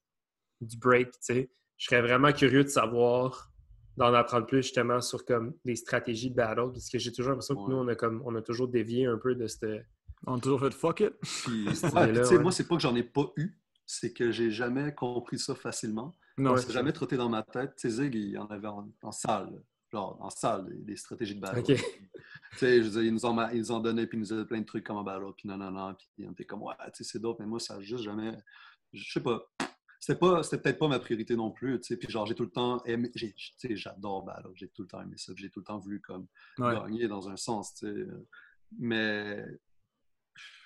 du 0.60 0.78
break, 0.78 1.10
tu 1.10 1.18
sais. 1.20 1.50
Je 1.76 1.86
serais 1.86 2.00
vraiment 2.00 2.32
curieux 2.32 2.62
de 2.62 2.68
savoir, 2.68 3.50
d'en 3.96 4.14
apprendre 4.14 4.46
plus 4.46 4.62
justement 4.62 5.00
sur 5.00 5.24
comme 5.24 5.54
les 5.64 5.76
stratégies 5.76 6.30
de 6.30 6.36
battle, 6.36 6.70
parce 6.72 6.88
que 6.88 6.98
j'ai 6.98 7.10
toujours 7.12 7.30
l'impression 7.32 7.56
que 7.56 7.60
Ouais. 7.62 7.70
nous, 7.70 7.76
on 7.76 7.88
a 7.88 7.94
comme 7.96 8.22
on 8.24 8.34
a 8.36 8.40
toujours 8.40 8.68
dévié 8.68 9.06
un 9.06 9.18
peu 9.18 9.34
de 9.34 9.46
cette. 9.48 9.84
On 10.26 10.36
a 10.36 10.40
toujours 10.40 10.60
fait 10.60 10.72
fuck 10.72 11.00
it. 11.00 11.12
Puis, 11.44 11.66
ouais, 11.94 12.18
ouais. 12.18 12.38
moi, 12.38 12.52
c'est 12.52 12.66
pas 12.66 12.76
que 12.76 12.82
j'en 12.82 12.94
ai 12.96 13.02
pas 13.02 13.30
eu, 13.36 13.58
c'est 13.86 14.12
que 14.12 14.30
j'ai 14.30 14.50
jamais 14.50 14.94
compris 14.94 15.38
ça 15.38 15.54
facilement. 15.54 16.14
Non. 16.38 16.56
C'est 16.56 16.72
jamais 16.72 16.92
trotté 16.92 17.16
dans 17.16 17.28
ma 17.28 17.42
tête. 17.42 17.74
Tu 17.76 17.88
sais, 17.90 18.02
Zig, 18.04 18.14
il 18.14 18.30
y 18.30 18.38
en 18.38 18.46
avait 18.46 18.68
en, 18.68 18.88
en 19.02 19.12
salle, 19.12 19.52
là. 19.52 19.58
genre 19.92 20.16
en 20.20 20.30
salle, 20.30 20.66
des, 20.84 20.96
stratégies 20.96 21.36
de 21.36 21.40
battle. 21.40 21.58
Ok. 21.60 21.66
Tu 21.66 22.58
sais, 22.58 22.78
je 22.82 22.88
veux 22.88 22.90
dire, 22.90 23.02
ils 23.02 23.12
nous, 23.12 23.26
ont, 23.26 23.48
ils 23.50 23.58
nous 23.58 23.72
ont 23.72 23.80
donné, 23.80 24.06
puis 24.06 24.18
ils 24.18 24.20
nous 24.20 24.32
ont 24.32 24.36
donné 24.36 24.46
plein 24.48 24.60
de 24.60 24.66
trucs 24.66 24.84
comme 24.84 24.96
en 24.96 25.04
battle, 25.04 25.32
puis 25.36 25.48
non, 25.48 25.56
non, 25.56 25.70
non, 25.70 25.94
puis 25.94 26.26
on 26.26 26.32
était 26.32 26.44
comme, 26.44 26.62
ouais, 26.62 26.74
tu 26.94 27.04
sais, 27.04 27.04
c'est 27.04 27.18
d'autres, 27.18 27.40
mais 27.40 27.46
moi, 27.46 27.60
ça 27.60 27.74
a 27.74 27.80
juste 27.80 28.04
jamais. 28.04 28.36
Je 28.92 29.12
sais 29.12 29.20
pas. 29.20 29.44
C'était 30.00 30.18
pas, 30.18 30.42
c'était 30.42 30.58
peut-être 30.58 30.78
pas 30.78 30.88
ma 30.88 30.98
priorité 30.98 31.34
non 31.34 31.50
plus, 31.50 31.80
tu 31.80 31.86
sais, 31.88 31.96
puis 31.96 32.10
genre, 32.10 32.26
j'ai 32.26 32.34
tout 32.34 32.42
le 32.42 32.50
temps 32.50 32.82
aimé, 32.84 33.10
j'ai- 33.14 33.32
tu 33.32 33.52
sais, 33.56 33.74
j'adore 33.76 34.22
battle, 34.22 34.50
j'ai 34.54 34.68
tout 34.68 34.82
le 34.82 34.88
temps 34.88 35.00
aimé 35.00 35.14
ça, 35.16 35.32
j'ai 35.36 35.48
tout 35.48 35.60
le 35.60 35.64
temps 35.64 35.78
voulu 35.78 36.00
comme 36.00 36.26
Ouais. 36.58 36.74
gagner 36.74 37.08
dans 37.08 37.28
un 37.30 37.36
sens, 37.36 37.74
tu 37.74 37.86
sais. 37.86 38.06
Mais 38.78 39.46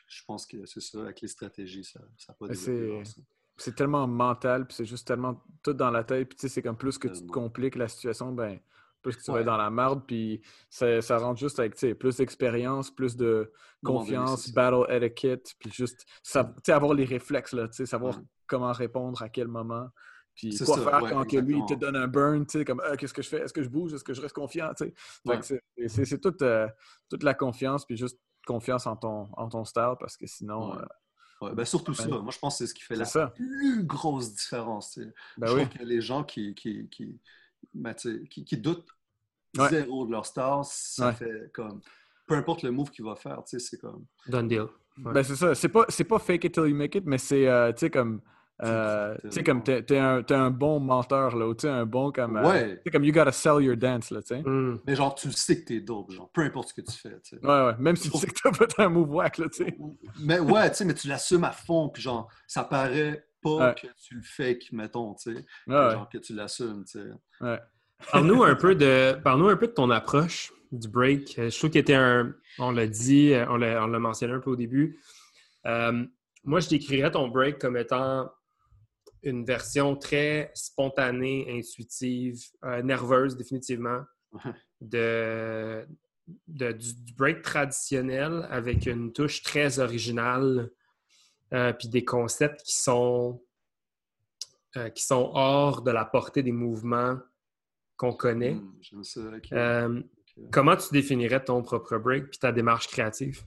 je 0.09 0.25
pense 0.27 0.47
que 0.47 0.65
c'est 0.67 0.81
ça, 0.81 1.01
avec 1.01 1.21
les 1.21 1.29
stratégies, 1.29 1.85
ça 1.85 2.01
n'a 2.29 2.35
pas 2.35 2.47
c'est- 2.55 3.75
tellement 3.75 4.07
mental, 4.07 4.67
puis 4.67 4.75
c'est 4.77 4.85
juste 4.85 5.07
tellement 5.07 5.43
tout 5.63 5.73
dans 5.73 5.91
la 5.91 6.05
tête. 6.05 6.29
Puis 6.29 6.37
tu 6.37 6.43
sais, 6.43 6.49
c'est 6.55 6.63
comme 6.63 6.77
plus 6.77 6.97
que 6.99 7.09
tu 7.09 7.27
te 7.27 7.31
compliques 7.33 7.75
la 7.77 7.89
situation, 7.89 8.33
ben 8.33 8.59
plus 9.03 9.17
que 9.17 9.23
tu 9.23 9.31
vas 9.31 9.35
Ouais. 9.35 9.41
être 9.41 9.47
dans 9.47 9.57
la 9.57 9.71
merde. 9.71 10.03
Puis 10.07 10.41
ça, 10.71 11.01
ça 11.03 11.19
rentre 11.19 11.39
juste 11.41 11.59
avec 11.61 11.75
tu 11.75 11.81
sais, 11.81 11.95
plus 11.95 12.17
d'expérience, 12.17 12.91
plus 12.91 13.17
de 13.17 13.53
confiance, 13.85 14.51
battle 14.53 14.87
etiquette, 14.91 15.55
puis 15.59 15.71
juste 15.71 16.05
ça, 16.23 16.45
tu 16.45 16.53
sais, 16.67 16.73
avoir 16.73 16.95
les 16.95 17.05
réflexes, 17.05 17.53
là, 17.53 17.69
tu 17.69 17.75
sais, 17.77 17.87
savoir 17.87 18.21
comment 18.47 18.73
répondre 18.73 19.21
à 19.23 19.29
quel 19.29 19.49
moment. 19.49 19.89
Puis 20.35 20.57
quoi 20.59 20.77
ça, 20.77 20.83
faire 20.85 21.03
ouais, 21.03 21.11
quand 21.11 21.25
que 21.25 21.37
lui 21.39 21.59
il 21.59 21.67
te 21.67 21.75
donne 21.75 21.97
un 21.97 22.07
burn, 22.07 22.47
tu 22.47 22.59
sais, 22.61 22.65
comme 22.65 22.81
Ah, 22.85 22.97
qu'est-ce 22.97 23.13
que 23.15 23.23
je 23.23 23.29
fais? 23.29 23.41
Est-ce 23.41 23.53
que 23.53 23.63
je 23.63 23.69
bouge? 23.69 23.93
Est-ce 23.93 24.05
que 24.05 24.15
je 24.15 24.21
reste 24.21 24.35
confiant? 24.37 24.73
Tu 24.77 24.85
sais. 24.85 24.95
Ouais. 25.25 25.89
c'est 25.89 26.21
toute, 26.21 26.43
euh, 26.43 26.69
toute 27.09 27.25
la 27.25 27.35
confiance, 27.35 27.85
puis 27.85 27.97
juste 27.97 28.21
confiance 28.49 28.87
en 28.87 28.97
ton, 28.97 29.29
en 29.37 29.49
ton 29.49 29.65
style, 29.65 29.95
parce 30.01 30.17
que 30.17 30.27
sinon, 30.27 30.73
Ouais. 30.73 30.79
euh, 30.83 30.87
Ouais, 31.41 31.55
ben 31.55 31.65
surtout 31.65 31.95
ça. 31.95 32.09
Moi, 32.09 32.33
je 32.33 32.39
pense 32.41 32.55
que 32.55 32.59
c'est 32.59 32.67
ce 32.67 32.75
qui 32.75 32.83
fait 32.83 32.97
la 32.97 33.05
ça. 33.05 33.29
plus 33.29 33.85
grosse 33.85 34.35
différence. 34.35 34.99
Ben 35.37 35.47
je 35.47 35.53
oui. 35.55 35.65
trouve 35.69 35.79
que 35.79 35.85
les 35.85 36.01
gens 36.01 36.25
qui, 36.25 36.53
qui, 36.57 36.89
qui, 36.89 37.21
ben, 37.73 37.95
qui, 37.95 38.45
qui 38.45 38.57
doutent 38.57 38.89
Ouais. 39.57 39.69
zéro 39.71 40.05
de 40.05 40.11
leur 40.11 40.27
star, 40.27 40.65
ça 40.65 41.07
Ouais. 41.07 41.13
fait 41.15 41.51
comme. 41.55 41.81
Peu 42.27 42.35
importe 42.35 42.63
le 42.65 42.73
move 42.73 42.91
qu'il 42.91 43.05
va 43.05 43.15
faire, 43.15 43.45
tu 43.45 43.57
sais, 43.57 43.65
c'est 43.65 43.79
comme. 43.79 44.05
Done 44.27 44.49
deal. 44.49 44.63
Ouais. 45.05 45.13
Ben 45.13 45.23
c'est 45.23 45.37
ça. 45.37 45.55
C'est 45.55 45.69
pas, 45.69 45.85
c'est 45.89 46.03
pas 46.05 46.19
fake 46.19 46.43
it 46.45 46.55
till 46.55 46.67
you 46.67 46.75
make 46.75 46.97
it, 46.97 47.05
mais 47.07 47.19
c'est, 47.19 47.47
euh, 47.47 47.71
tu 47.73 47.79
sais, 47.81 47.91
comme, 47.91 48.21
euh, 48.63 49.17
tu 49.23 49.31
sais, 49.31 49.45
comme 49.45 49.63
t'es, 49.63 49.83
t'es 49.83 49.99
un, 49.99 50.23
t'es 50.23 50.35
un 50.35 50.51
bon 50.51 50.81
menteur, 50.81 51.37
là, 51.37 51.47
ou 51.47 51.55
tu 51.55 51.63
sais, 51.63 51.69
un 51.69 51.87
bon 51.87 52.11
comme, 52.11 52.37
euh, 52.37 52.49
Ouais. 52.49 52.77
tu 52.77 52.83
sais, 52.87 52.91
comme 52.91 53.05
you 53.05 53.13
gotta 53.13 53.31
sell 53.33 53.63
your 53.63 53.77
dance, 53.77 54.11
là, 54.11 54.21
tu 54.21 54.35
sais. 54.35 54.43
Hmm. 54.43 54.79
Mais 54.87 54.97
genre, 54.97 55.15
tu 55.15 55.29
le 55.29 55.33
sais 55.35 55.61
que 55.61 55.67
t'es 55.67 55.81
dope, 55.81 56.11
genre, 56.11 56.31
peu 56.33 56.41
importe 56.43 56.69
ce 56.71 56.75
que 56.75 56.81
tu 56.81 56.97
fais, 56.97 57.21
tu 57.21 57.37
sais. 57.37 57.47
Ouais, 57.47 57.67
ouais. 57.67 57.75
Même 57.79 57.95
si 57.97 58.11
tu 58.11 58.19
sais 58.19 58.27
que 58.27 58.33
t'as 58.43 58.53
fait 58.53 58.81
un 58.81 58.89
move 58.89 59.11
whack, 59.15 59.39
là, 59.39 59.47
tu 59.49 59.65
sais. 59.65 59.77
Mais 60.21 60.41
ouais, 60.41 60.69
tu 60.71 60.77
sais, 60.77 60.85
mais 60.85 60.95
tu 60.95 61.07
l'assumes 61.09 61.45
à 61.45 61.53
fond, 61.53 61.89
puis 61.89 62.03
genre, 62.03 62.29
ça 62.47 62.65
paraît 62.65 63.25
pas 63.43 63.69
Ouais. 63.69 63.75
que 63.81 63.87
tu 64.03 64.17
le 64.17 64.23
fake, 64.23 64.73
mettons, 64.73 65.15
tu 65.15 65.33
sais. 65.35 65.45
Ouais, 65.69 65.77
ouais. 65.77 65.91
Genre 65.93 66.09
que 66.09 66.19
tu 66.19 66.35
l'assumes, 66.35 66.85
tu 66.85 66.99
sais. 66.99 67.07
ouais. 67.41 67.61
Parle-nous 68.13 68.43
un 68.45 68.55
peu 68.57 68.75
de 68.75 69.17
un 69.25 69.57
peu 69.57 69.67
de 69.69 69.73
ton 69.73 69.91
approche 69.91 70.53
du 70.73 70.89
break. 70.89 71.39
Euh, 71.39 71.49
Je 71.51 71.57
trouve 71.59 71.71
qu'il 71.71 71.81
était 71.81 71.95
un. 71.95 72.35
On 72.59 72.71
l'a 72.73 72.87
dit, 72.87 73.33
on 73.49 73.57
l'a, 73.57 73.83
on 73.85 73.87
l'a 73.87 73.99
mentionné 73.99 74.35
un 74.35 74.41
peu 74.41 74.51
au 74.51 74.57
début. 74.57 74.99
Euh, 75.67 76.05
moi, 76.45 76.61
je 76.61 76.69
décrirais 76.69 77.11
ton 77.11 77.29
break 77.29 77.59
comme 77.59 77.77
étant 77.77 78.31
une 79.23 79.45
version 79.45 79.97
très 79.97 80.51
spontanée, 80.55 81.47
intuitive, 81.59 82.41
euh, 82.65 82.83
nerveuse, 82.83 83.37
définitivement, 83.37 84.01
de, 84.81 85.87
de- 86.47 86.73
du, 86.73 86.95
du 87.05 87.15
break 87.15 87.43
traditionnel 87.43 88.47
avec 88.51 88.87
une 88.87 89.13
touche 89.13 89.43
très 89.43 89.79
originale, 89.79 90.71
euh, 91.55 91.73
puis 91.73 91.89
des 91.89 92.05
concepts 92.05 92.63
qui 92.63 92.77
sont, 92.77 93.43
euh, 94.77 94.91
qui 94.91 95.03
sont 95.03 95.31
hors 95.35 95.83
de 95.83 95.91
la 95.91 96.05
portée 96.05 96.43
des 96.43 96.53
mouvements 96.53 97.19
qu'on 97.97 98.13
connaît. 98.13 98.55
Hmm, 98.55 99.03
ça. 99.03 99.21
comment 100.53 100.77
tu 100.77 100.89
définirais 100.93 101.43
ton 101.43 101.63
propre 101.63 101.97
break 101.99 102.29
puis 102.31 102.39
ta 102.39 102.53
démarche 102.53 102.87
créative? 102.89 103.43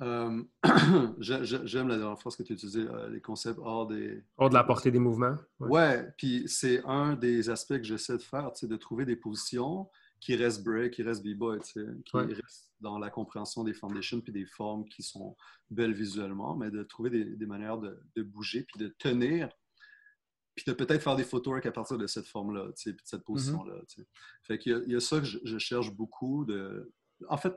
Euh, 0.00 0.42
j'ai- 1.18 1.44
j'ai- 1.44 1.66
J'aime 1.66 1.88
la 1.88 1.96
dernière 1.98 2.18
phrase 2.18 2.36
que 2.36 2.42
tu 2.42 2.52
utilisais, 2.52 2.86
euh, 2.88 3.08
les 3.10 3.20
concepts 3.20 3.58
hors 3.60 3.86
des. 3.86 4.22
Hors 4.36 4.48
de 4.48 4.54
la 4.54 4.64
portée 4.64 4.90
des 4.90 4.98
mouvements? 4.98 5.36
Ouais. 5.60 6.08
Puis 6.16 6.44
c'est 6.48 6.82
un 6.84 7.14
des 7.16 7.50
aspects 7.50 7.76
que 7.78 7.82
j'essaie 7.84 8.16
de 8.16 8.22
faire, 8.22 8.50
sais, 8.56 8.68
de 8.68 8.76
trouver 8.76 9.04
des 9.04 9.16
positions 9.16 9.88
qui 10.20 10.34
restent 10.36 10.64
break, 10.64 10.94
qui 10.94 11.02
restent 11.02 11.22
b-boy, 11.24 11.60
qui 11.60 11.78
Ouais. 12.14 12.24
restent 12.26 12.72
dans 12.80 12.98
la 12.98 13.10
compréhension 13.10 13.64
des 13.64 13.72
foundations 13.74 14.20
puis 14.20 14.32
des 14.32 14.46
formes 14.46 14.84
qui 14.88 15.02
sont 15.02 15.36
belles 15.70 15.92
visuellement, 15.94 16.56
mais 16.56 16.70
de 16.70 16.82
trouver 16.84 17.10
des, 17.10 17.24
des 17.24 17.46
manières 17.46 17.78
de, 17.78 18.00
de 18.16 18.22
bouger 18.22 18.62
puis 18.64 18.78
de 18.78 18.88
tenir, 18.98 19.48
puis 20.54 20.64
de 20.66 20.72
peut-être 20.72 21.02
faire 21.02 21.16
des 21.16 21.24
footwork 21.24 21.64
à 21.66 21.72
partir 21.72 21.98
de 21.98 22.06
cette 22.06 22.26
forme-là, 22.26 22.68
puis 22.76 22.92
de 22.92 22.98
cette 23.04 23.24
position-là, 23.24 23.74
tu 23.88 24.02
sais. 24.02 24.08
Fait 24.42 24.58
qu'il 24.58 24.84
y 24.86 24.92
y, 24.92 24.96
a 24.96 25.00
ça 25.00 25.18
que 25.18 25.24
je, 25.24 25.38
je 25.44 25.58
cherche 25.58 25.92
beaucoup 25.92 26.44
de... 26.44 26.92
En 27.28 27.36
fait, 27.36 27.54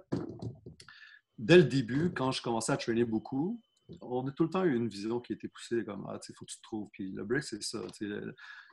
dès 1.42 1.58
le 1.58 1.64
début, 1.64 2.14
quand 2.14 2.32
je 2.32 2.42
commençais 2.42 2.72
à 2.72 2.78
traîner 2.78 3.04
beaucoup, 3.04 3.62
on 4.00 4.26
a 4.28 4.32
tout 4.32 4.44
le 4.44 4.50
temps 4.50 4.64
eu 4.64 4.76
une 4.76 4.88
vision 4.88 5.20
qui 5.20 5.34
était 5.34 5.50
poussée 5.50 5.84
comme 5.84 6.06
Ah, 6.08 6.18
tu 6.20 6.28
sais, 6.28 6.34
faut 6.38 6.46
que 6.46 6.52
tu 6.52 6.58
te 6.58 6.64
trouves. 6.64 6.90
Puis 6.94 7.12
le 7.12 7.26
break, 7.26 7.44
c'est 7.44 7.62
ça. 7.62 7.82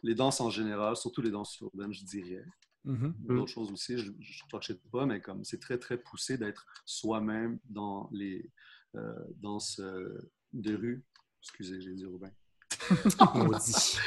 les 0.02 0.14
danses 0.14 0.40
en 0.40 0.50
général, 0.50 0.96
surtout 0.96 1.22
les 1.22 1.30
danses 1.30 1.58
urbaines, 1.60 1.92
je 1.92 2.04
dirais. 2.04 2.44
Mhm. 2.84 3.14
D'autres 3.18 3.52
choses 3.52 3.72
aussi, 3.72 3.98
je 3.98 4.10
ne 4.10 4.62
sais 4.62 4.80
pas, 4.92 5.06
mais 5.06 5.20
comme 5.20 5.44
c'est 5.44 5.60
très, 5.60 5.78
très 5.78 5.98
poussé 5.98 6.38
d'être 6.38 6.66
soi-même 6.84 7.58
dans 7.64 8.08
les 8.12 8.50
euh, 8.94 9.12
danses 9.36 9.80
euh, 9.80 10.30
de 10.52 10.76
rue. 10.76 11.04
Excusez, 11.42 11.80
j'ai 11.80 11.94
dit 11.94 12.06
Robin. 12.06 12.30
Maudit. 13.34 13.98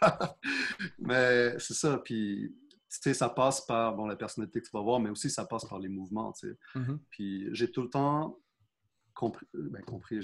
mais 0.98 1.58
c'est 1.58 1.74
ça. 1.74 1.98
Puis, 1.98 2.54
ça 2.88 3.28
passe 3.28 3.64
par 3.66 3.94
bon, 3.94 4.06
la 4.06 4.16
personnalité 4.16 4.60
que 4.60 4.66
tu 4.66 4.72
vas 4.72 4.82
voir, 4.82 5.00
mais 5.00 5.10
aussi 5.10 5.30
ça 5.30 5.44
passe 5.44 5.64
par 5.64 5.78
les 5.78 5.88
mouvements. 5.88 6.32
tu 6.32 6.48
sais. 6.48 6.58
Mhm. 6.74 7.00
Puis 7.10 7.48
j'ai 7.52 7.70
tout 7.70 7.82
le 7.82 7.90
temps 7.90 8.38
compris, 9.14 9.46
euh, 9.54 9.68
ben, 9.70 9.82
compris 9.82 10.20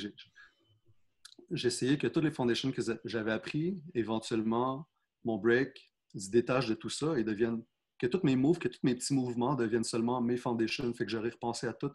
j'ai 1.50 1.68
essayé 1.68 1.98
que 1.98 2.06
toutes 2.06 2.24
les 2.24 2.30
foundations 2.30 2.72
que 2.72 2.80
j'avais 3.04 3.32
appris, 3.32 3.80
éventuellement, 3.94 4.88
mon 5.24 5.36
break 5.36 5.92
se 6.16 6.30
détache 6.30 6.68
de 6.68 6.74
tout 6.74 6.88
ça 6.88 7.18
et 7.18 7.24
devienne 7.24 7.62
que 7.98 8.06
tous 8.06 8.20
mes 8.24 8.36
moves, 8.36 8.58
que 8.58 8.68
tous 8.68 8.80
mes 8.82 8.94
petits 8.94 9.14
mouvements 9.14 9.54
deviennent 9.54 9.84
seulement 9.84 10.20
mes 10.20 10.36
foundations. 10.36 10.92
Fait 10.94 11.04
que 11.04 11.10
j'aurais 11.10 11.30
repensé 11.30 11.66
à 11.66 11.72
tout 11.74 11.92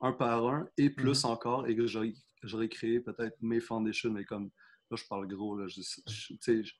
un 0.00 0.12
par 0.12 0.46
un 0.46 0.68
et 0.76 0.90
plus 0.90 1.24
encore 1.24 1.66
et 1.68 1.76
que 1.76 1.86
j'aurais 1.86 2.14
j'aurais 2.42 2.68
créé 2.68 3.00
peut-être 3.00 3.36
mes 3.40 3.60
foundations, 3.60 4.10
mais 4.10 4.24
comme 4.24 4.50
là, 4.90 4.96
je 4.96 5.04
parle 5.06 5.26
gros, 5.26 5.56
là, 5.56 5.66
je, 5.68 5.80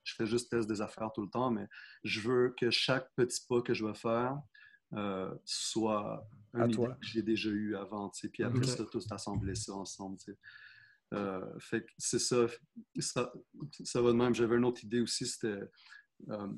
fais 0.04 0.26
juste 0.26 0.50
test 0.50 0.68
des 0.68 0.80
affaires 0.80 1.10
tout 1.12 1.22
le 1.22 1.30
temps, 1.30 1.50
mais 1.50 1.66
je 2.04 2.20
veux 2.20 2.54
que 2.58 2.70
chaque 2.70 3.10
petit 3.14 3.44
pas 3.48 3.62
que 3.62 3.74
je 3.74 3.84
vais 3.84 3.94
faire 3.94 4.38
euh, 4.94 5.34
soit 5.44 6.28
À 6.54 6.64
une 6.64 6.64
idée 6.66 6.74
toi. 6.74 6.94
que 6.94 7.06
j'ai 7.06 7.22
déjà 7.22 7.50
eu 7.50 7.76
avant, 7.76 8.10
puis 8.32 8.42
après 8.42 8.66
ça, 8.66 8.84
tous 8.84 9.06
assembler 9.10 9.54
ça 9.54 9.72
ensemble. 9.74 10.16
Euh, 11.14 11.58
fait 11.60 11.82
que 11.82 11.90
c'est 11.98 12.18
ça, 12.18 12.46
ça, 12.98 13.32
ça 13.84 14.02
va 14.02 14.10
de 14.10 14.16
même. 14.16 14.34
J'avais 14.34 14.56
une 14.56 14.64
autre 14.64 14.82
idée 14.84 15.00
aussi, 15.00 15.26
c'était 15.26 15.60
euh, 16.30 16.48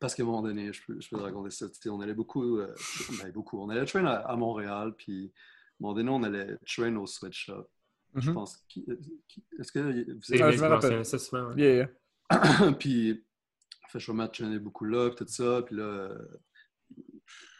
parce 0.00 0.14
qu'à 0.14 0.22
un 0.22 0.26
moment 0.26 0.42
donné, 0.42 0.72
je 0.72 0.84
peux, 0.84 1.00
je 1.00 1.08
peux 1.08 1.16
te 1.16 1.22
raconter 1.22 1.50
ça. 1.50 1.66
On 1.86 2.00
allait 2.00 2.14
beaucoup, 2.14 2.58
euh, 2.58 2.74
ben, 3.22 3.32
beaucoup. 3.32 3.58
On 3.58 3.68
allait 3.70 3.86
train 3.86 4.04
à, 4.04 4.16
à 4.16 4.36
Montréal, 4.36 4.94
puis 4.96 5.26
à 5.26 5.26
un 5.26 5.76
moment 5.80 5.94
donné, 5.94 6.10
on 6.10 6.22
allait 6.22 6.58
train 6.66 6.94
au 6.96 7.06
sweatshop. 7.06 7.66
Je 8.14 8.28
Mhm. 8.30 8.34
pense. 8.34 8.56
qui- 8.68 8.84
euh, 8.88 8.96
qui- 9.28 9.44
Est-ce 9.58 9.72
que 9.72 9.78
vous 9.80 9.86
Ah, 9.88 10.44
avez 10.46 10.56
je 10.56 10.62
me 10.62 10.66
bien 10.66 10.68
rappelle. 10.68 11.04
ça 11.04 11.18
souvent. 11.18 11.48
ouais. 11.52 11.60
Yeah, 11.62 11.74
yeah. 12.30 12.72
puis, 12.78 13.24
fait, 13.90 14.00
je 14.00 14.12
me 14.12 14.26
traînais 14.26 14.58
beaucoup 14.58 14.84
là, 14.84 15.10
puis 15.10 15.24
tout 15.24 15.32
ça. 15.32 15.62
Puis 15.62 15.76
là, 15.76 15.82
euh, 15.84 16.28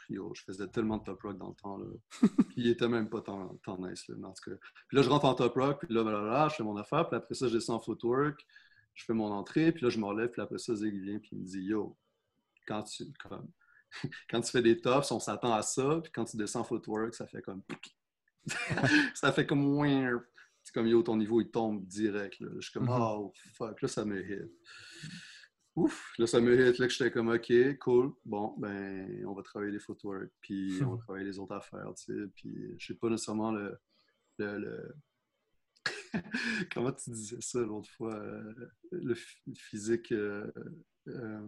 yo, 0.08 0.32
je 0.34 0.42
faisais 0.42 0.68
tellement 0.68 0.98
de 0.98 1.04
top 1.04 1.22
rock 1.22 1.38
dans 1.38 1.48
le 1.48 1.54
temps. 1.54 1.78
Là. 1.78 1.86
puis 2.50 2.62
il 2.62 2.68
était 2.68 2.88
même 2.88 3.08
pas 3.10 3.20
tant, 3.20 3.48
tant 3.64 3.78
nice. 3.78 4.06
Là, 4.08 4.14
mais 4.18 4.26
en 4.26 4.32
tout 4.32 4.50
cas. 4.50 4.56
Puis 4.88 4.96
là, 4.96 5.02
je 5.02 5.08
rentre 5.08 5.24
en 5.24 5.34
top 5.34 5.54
rock, 5.54 5.84
puis 5.84 5.94
là, 5.94 6.02
blablabla, 6.04 6.48
je 6.50 6.54
fais 6.56 6.62
mon 6.62 6.76
affaire. 6.76 7.08
Puis 7.08 7.16
après 7.16 7.34
ça, 7.34 7.48
je 7.48 7.54
descends 7.54 7.74
en 7.76 7.80
footwork, 7.80 8.44
je 8.94 9.04
fais 9.04 9.12
mon 9.14 9.30
entrée, 9.32 9.72
puis 9.72 9.82
là, 9.82 9.88
je 9.90 9.98
me 9.98 10.04
relève. 10.04 10.30
Puis 10.30 10.40
après 10.42 10.58
ça, 10.58 10.74
Zig 10.74 10.94
vient, 11.00 11.18
puis 11.18 11.30
il 11.32 11.38
me 11.40 11.44
dit 11.44 11.60
Yo, 11.62 11.96
quand 12.66 12.82
tu, 12.84 13.04
comme, 13.22 13.48
quand 14.30 14.40
tu 14.40 14.50
fais 14.52 14.62
des 14.62 14.80
tops, 14.80 15.10
on 15.10 15.18
s'attend 15.20 15.52
à 15.52 15.62
ça. 15.62 16.00
Puis 16.02 16.12
quand 16.12 16.24
tu 16.24 16.36
descends 16.36 16.60
en 16.60 16.64
footwork, 16.64 17.12
ça 17.14 17.26
fait 17.26 17.42
comme. 17.42 17.62
ça 19.14 19.32
fait 19.32 19.46
comme. 19.46 20.24
Comme 20.72 20.86
yo, 20.86 21.02
ton 21.02 21.16
niveau 21.16 21.40
il 21.40 21.50
tombe 21.50 21.84
direct. 21.86 22.40
Là. 22.40 22.48
Je 22.56 22.60
suis 22.68 22.72
comme 22.72 22.84
Mhm. 22.84 22.92
oh 22.92 23.32
fuck, 23.54 23.80
là 23.82 23.88
ça 23.88 24.04
me 24.04 24.20
hit. 24.22 24.50
Ouf, 25.76 26.12
là 26.18 26.26
ça 26.28 26.40
me 26.40 26.54
hit, 26.54 26.78
là 26.78 26.86
que 26.86 26.92
j'étais 26.92 27.10
comme 27.10 27.28
ok, 27.30 27.52
cool, 27.78 28.12
bon, 28.24 28.54
ben 28.58 29.24
on 29.26 29.34
va 29.34 29.42
travailler 29.42 29.72
les 29.72 29.80
footwork, 29.80 30.30
puis 30.40 30.78
on 30.84 30.94
va 30.94 30.98
travailler 30.98 31.24
les 31.26 31.38
autres 31.38 31.54
affaires, 31.56 31.92
tu 31.96 32.04
sais, 32.14 32.28
puis 32.36 32.74
je 32.78 32.86
sais 32.86 32.94
pas 32.94 33.08
nécessairement 33.10 33.50
le. 33.52 33.76
le, 34.38 34.58
le- 34.58 34.94
Comment 36.72 36.92
tu 36.92 37.10
disais 37.10 37.36
ça 37.40 37.58
l'autre 37.60 37.90
fois? 37.90 38.14
euh, 38.14 38.54
Le, 38.92 39.14
physique. 39.56 40.12
euh, 40.12 40.50
euh, 41.08 41.40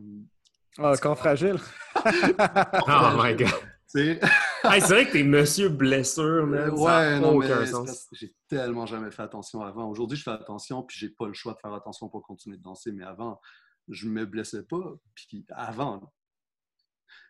Ah, 0.79 0.95
corps 1.01 1.17
fragile. 1.19 1.57
Oh 1.95 3.23
my 3.23 3.35
god. 3.37 3.49
tu 3.89 3.99
sais, 4.01 4.21
Hey, 4.75 4.81
c'est 4.81 4.89
vrai 4.95 5.07
que 5.07 5.13
t'es 5.13 5.23
monsieur 5.23 5.69
blessure, 5.69 6.47
Ça 6.51 6.75
ouais, 6.75 7.21
non, 7.21 7.39
mais 7.39 7.47
aucun 7.47 7.65
c'est 7.67 7.73
sens. 7.73 8.09
j'ai 8.13 8.35
tellement 8.49 8.87
jamais 8.87 9.11
fait 9.11 9.23
attention 9.23 9.61
avant. 9.63 9.89
Aujourd'hui, 9.91 10.17
je 10.19 10.23
fais 10.23 10.31
attention, 10.31 10.83
puis 10.83 10.99
j'ai 10.99 11.11
pas 11.11 11.27
le 11.29 11.35
choix 11.35 11.55
de 11.55 11.59
faire 11.61 11.73
attention 11.75 12.09
pour 12.09 12.23
continuer 12.23 12.57
de 12.57 12.63
danser. 12.63 12.93
Mais 12.93 13.05
avant, 13.05 13.41
je 13.89 14.09
me 14.09 14.25
blessais 14.27 14.65
pas. 14.65 14.95
Puis 15.15 15.45
avant, 15.51 16.13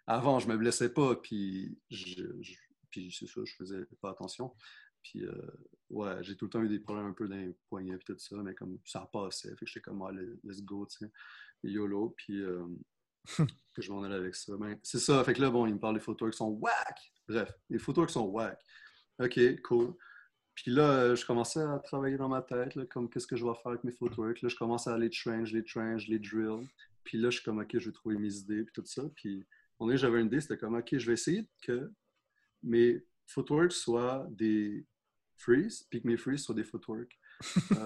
avant, 0.06 0.38
je 0.38 0.48
me 0.48 0.56
blessais 0.56 0.92
pas, 0.92 1.16
puis 1.16 1.78
je, 1.90 2.22
je- 2.40 2.54
puis 2.90 3.14
c'est 3.16 3.26
ça, 3.26 3.40
je 3.44 3.54
faisais 3.54 3.84
pas 4.00 4.10
attention. 4.10 4.54
Puis 5.02 5.24
euh, 5.24 5.32
ouais, 5.90 6.22
j'ai 6.22 6.36
tout 6.36 6.46
le 6.46 6.50
temps 6.50 6.62
eu 6.62 6.68
des 6.68 6.80
problèmes 6.80 7.06
un 7.06 7.12
peu 7.12 7.28
dans 7.28 7.36
les 7.36 7.56
poignets, 7.68 7.96
puis 7.98 8.06
tout 8.14 8.18
ça, 8.18 8.36
mais 8.42 8.54
comme 8.54 8.78
ça 8.84 9.08
passait. 9.12 9.50
Fait 9.50 9.64
que 9.64 9.66
j'étais 9.66 9.80
comme, 9.80 10.02
ah, 10.02 10.10
let's 10.44 10.62
go, 10.62 10.86
tu 10.86 10.98
sais, 10.98 11.12
YOLO. 11.62 12.14
Puis 12.16 12.40
euh, 12.40 12.64
que 13.74 13.82
je 13.82 13.92
m'en 13.92 14.02
allais 14.02 14.14
avec 14.16 14.34
ça. 14.34 14.56
Ben, 14.56 14.78
c'est 14.82 14.98
ça. 14.98 15.22
Fait 15.24 15.34
que 15.34 15.40
là, 15.42 15.50
bon, 15.50 15.66
il 15.66 15.74
me 15.74 15.78
parle 15.80 15.94
des 15.94 16.00
photos 16.00 16.30
qui 16.30 16.36
sont 16.38 16.48
whack. 16.50 17.12
Bref, 17.28 17.52
les 17.68 17.78
photos 17.78 18.06
qui 18.06 18.12
sont 18.14 18.26
whack. 18.26 18.58
OK, 19.18 19.60
cool. 19.62 19.94
Puis 20.54 20.70
là, 20.70 20.90
euh, 20.90 21.16
je 21.16 21.26
commençais 21.26 21.60
à 21.60 21.78
travailler 21.78 22.16
dans 22.16 22.28
ma 22.28 22.42
tête, 22.42 22.74
là, 22.74 22.86
comme 22.86 23.10
qu'est-ce 23.10 23.26
que 23.26 23.36
je 23.36 23.44
vais 23.44 23.54
faire 23.54 23.72
avec 23.72 23.84
mes 23.84 23.92
photowork. 23.92 24.40
Là, 24.40 24.48
je 24.48 24.56
commençais 24.56 24.90
à 24.90 24.96
les 24.96 25.10
train, 25.10 25.44
je 25.44 25.54
les 25.54 25.64
train, 25.64 25.98
je 25.98 26.08
les 26.08 26.18
drill. 26.18 26.66
Puis 27.04 27.18
là, 27.18 27.30
je 27.30 27.36
suis 27.36 27.44
comme, 27.44 27.58
OK, 27.58 27.78
je 27.78 27.86
vais 27.86 27.92
trouver 27.92 28.16
mes 28.16 28.34
idées, 28.34 28.64
puis 28.64 28.72
tout 28.72 28.84
ça. 28.86 29.02
Puis, 29.14 29.44
on 29.78 29.90
est, 29.90 29.98
j'avais 29.98 30.20
une 30.20 30.26
idée, 30.28 30.40
c'était 30.40 30.56
comme, 30.56 30.74
OK, 30.74 30.96
je 30.96 31.06
vais 31.06 31.12
essayer 31.12 31.46
que 31.62 31.92
mes 32.62 33.04
footwork 33.26 33.70
soient 33.70 34.26
des 34.30 34.86
freeze, 35.36 35.86
puis 35.90 36.00
que 36.00 36.06
mes 36.08 36.16
freeze 36.16 36.40
soient 36.40 36.54
des 36.54 36.64
footwork. 36.64 37.10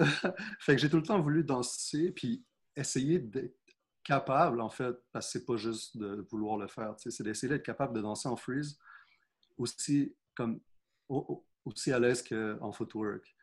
Euh, 0.00 0.06
fait 0.60 0.74
que 0.74 0.80
j'ai 0.80 0.88
tout 0.88 0.96
le 0.96 1.02
temps 1.02 1.20
voulu 1.20 1.44
danser, 1.44 2.12
puis 2.12 2.42
essayer 2.74 3.18
d'être 3.18 3.59
capable, 4.02 4.60
en 4.60 4.70
fait, 4.70 4.96
parce 5.12 5.26
que 5.26 5.32
c'est 5.38 5.44
pas 5.44 5.56
juste 5.56 5.96
de 5.96 6.26
vouloir 6.30 6.56
le 6.56 6.66
faire, 6.68 6.96
tu 6.96 7.04
sais, 7.10 7.16
c'est 7.16 7.22
d'essayer 7.24 7.48
d'être 7.48 7.64
capable 7.64 7.94
de 7.94 8.00
danser 8.00 8.28
en 8.28 8.36
freeze 8.36 8.78
aussi 9.58 10.14
comme 10.34 10.60
au- 11.08 11.18
au- 11.28 11.46
aussi 11.64 11.92
à 11.92 11.98
l'aise 11.98 12.22
qu'en 12.22 12.72
footwork. 12.72 13.36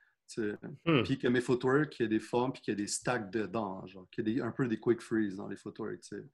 Hmm. 0.85 1.03
Puis 1.03 1.17
que 1.17 1.27
mes 1.27 1.39
footwork, 1.41 1.89
qu'il 1.91 2.03
y 2.03 2.05
ait 2.05 2.09
des 2.09 2.19
formes, 2.19 2.51
puis 2.51 2.61
qu'il 2.61 2.71
y 2.71 2.73
ait 2.73 2.83
des 2.83 2.87
stacks 2.87 3.29
dedans, 3.31 3.85
genre, 3.87 4.09
qu'il 4.09 4.27
y 4.27 4.31
ait 4.31 4.33
des- 4.35 4.41
un 4.41 4.51
peu 4.51 4.67
des 4.67 4.79
quick 4.79 4.99
freeze 5.01 5.35
dans 5.37 5.47
les 5.47 5.55
footwork, 5.55 6.01
tu 6.01 6.07
sais. 6.17 6.25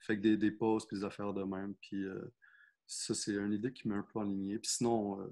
Fait 0.00 0.16
que 0.16 0.22
des, 0.22 0.36
des 0.36 0.50
pauses, 0.50 0.86
puis 0.86 0.96
des 0.98 1.04
affaires 1.04 1.32
de 1.34 1.42
même. 1.42 1.74
Puis 1.76 2.04
euh, 2.04 2.32
ça, 2.86 3.14
c'est 3.14 3.34
une 3.34 3.52
idée 3.52 3.72
qui 3.72 3.88
m'a 3.88 3.96
un 3.96 4.02
peu 4.02 4.20
aligné. 4.20 4.58
Puis 4.58 4.70
sinon, 4.70 5.20
euh, 5.20 5.26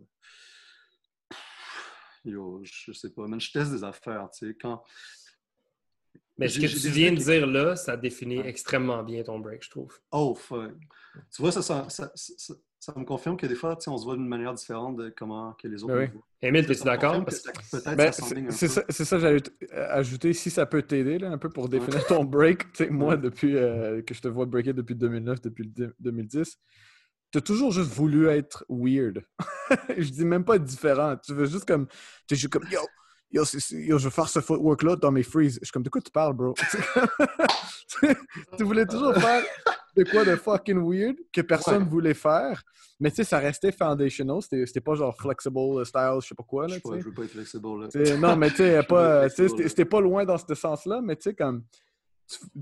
yo, 2.25 2.61
je 2.65 2.93
sais 2.93 3.11
pas, 3.11 3.27
man, 3.27 3.41
je 3.41 3.51
teste 3.53 3.71
des 3.73 3.85
affaires, 3.85 4.29
tu 4.31 4.47
sais. 4.49 4.55
Quand, 4.61 4.83
Mais 6.39 6.49
ce 6.49 6.59
que 6.59 6.67
tu 6.67 6.89
viens 6.89 7.13
de 7.13 7.19
dire 7.19 7.47
là, 7.47 7.77
ça 7.77 7.97
définit 7.97 8.39
Ouais. 8.39 8.49
extrêmement 8.49 9.03
bien 9.03 9.23
ton 9.23 9.39
break, 9.39 9.63
je 9.65 9.71
trouve. 9.71 9.99
Oh, 10.11 10.35
fuck. 10.35 10.73
Tu 11.35 11.43
vois, 11.43 11.53
ça, 11.53 11.61
ça, 11.63 11.87
ça, 11.89 12.11
ça- 12.15 12.55
ça 12.81 12.93
me 12.97 13.05
confirme 13.05 13.37
que 13.37 13.47
des 13.47 13.55
fois, 13.55 13.79
on 13.87 13.97
se 13.99 14.05
voit 14.05 14.17
d'une 14.17 14.27
manière 14.27 14.53
différente 14.55 14.97
de 14.97 15.13
comment 15.17 15.53
que 15.53 15.69
les 15.69 15.85
autres 15.85 15.95
Ben 15.95 16.11
oui. 16.13 16.21
Émile, 16.41 16.69
es-tu 16.69 16.83
d'accord? 16.83 17.25
que 17.25 17.31
Ben, 17.95 18.11
c'est 18.51 18.67
ça, 18.67 18.83
ça 18.91 19.19
j'allais 19.21 19.41
euh, 19.73 19.87
ajouter. 19.91 20.33
Si 20.33 20.51
ça 20.51 20.67
peut 20.67 20.83
t'aider 20.83 21.19
là, 21.19 21.31
un 21.31 21.39
peu 21.39 21.49
pour 21.49 21.69
définir 21.69 22.05
ton 22.07 22.25
break. 22.25 22.81
Moi, 22.91 23.11
Ouais. 23.15 23.19
depuis 23.21 23.57
euh, 23.57 24.03
que 24.03 24.15
je 24.15 24.21
te 24.21 24.27
vois 24.27 24.47
breaker 24.47 24.73
depuis 24.73 24.97
2009, 24.97 25.41
depuis 25.43 25.63
le 25.65 25.71
dé- 25.71 25.93
2010, 26.01 26.57
tu 27.31 27.39
as 27.39 27.41
toujours 27.41 27.71
juste 27.71 27.91
voulu 27.93 28.27
être 28.27 28.65
weird. 28.69 29.23
je 29.97 30.09
dis 30.11 30.25
même 30.25 30.45
pas 30.45 30.59
différent. 30.59 31.17
Tu 31.25 31.35
veux 31.35 31.47
juste 31.47 31.67
comme. 31.67 31.87
Tu 32.27 32.35
es 32.35 32.37
juste 32.37 32.53
comme 32.53 32.67
Yo, 32.69 32.81
yo, 33.33 33.43
yo, 33.71 33.99
je 33.99 34.05
veux 34.05 34.11
faire 34.11 34.29
ce 34.29 34.41
footwork-là 34.41 34.97
dans 34.97 35.11
mes 35.11 35.23
freeze. 35.23 35.59
Je 35.61 35.67
suis 35.67 35.73
comme 35.73 35.83
De 35.83 35.89
quoi 35.91 36.01
tu 36.01 36.11
parles, 36.11 36.35
bro? 36.35 36.55
tu 38.59 38.65
voulais 38.65 38.87
toujours 38.87 39.15
faire 39.15 39.43
de 39.97 40.05
quoi 40.05 40.25
de 40.25 40.37
fucking 40.37 40.79
weird 40.83 41.17
que 41.33 41.41
personne 41.43 41.83
Ouais. 41.83 41.89
voulait 41.89 42.15
faire. 42.15 42.63
Mais 43.01 43.11
tu 43.11 43.17
sais, 43.17 43.25
ça 43.25 43.39
restait 43.39 43.73
foundational. 43.73 44.41
C'était 44.43 44.81
pas 44.81 44.95
genre 44.95 45.17
flexible 45.17 45.85
style, 45.85 46.19
je 46.23 46.29
sais 46.29 46.35
pas 46.35 46.45
quoi. 46.45 46.69
Je 46.69 46.75
Là, 46.75 46.81
pas, 46.83 46.97
veux 46.97 47.13
pas 47.13 47.25
être 47.25 47.31
flexible 47.31 47.67
là. 47.81 48.17
Non, 48.17 48.37
mais 48.37 48.51
tu 48.51 48.57
sais, 48.59 49.49
c'était 49.69 49.85
pas 49.85 50.01
loin 50.01 50.25
dans 50.25 50.39
ce 50.39 50.55
sens-là, 50.55 51.01
mais 51.03 51.17
tu 51.17 51.23
sais, 51.23 51.35
comme. 51.35 51.65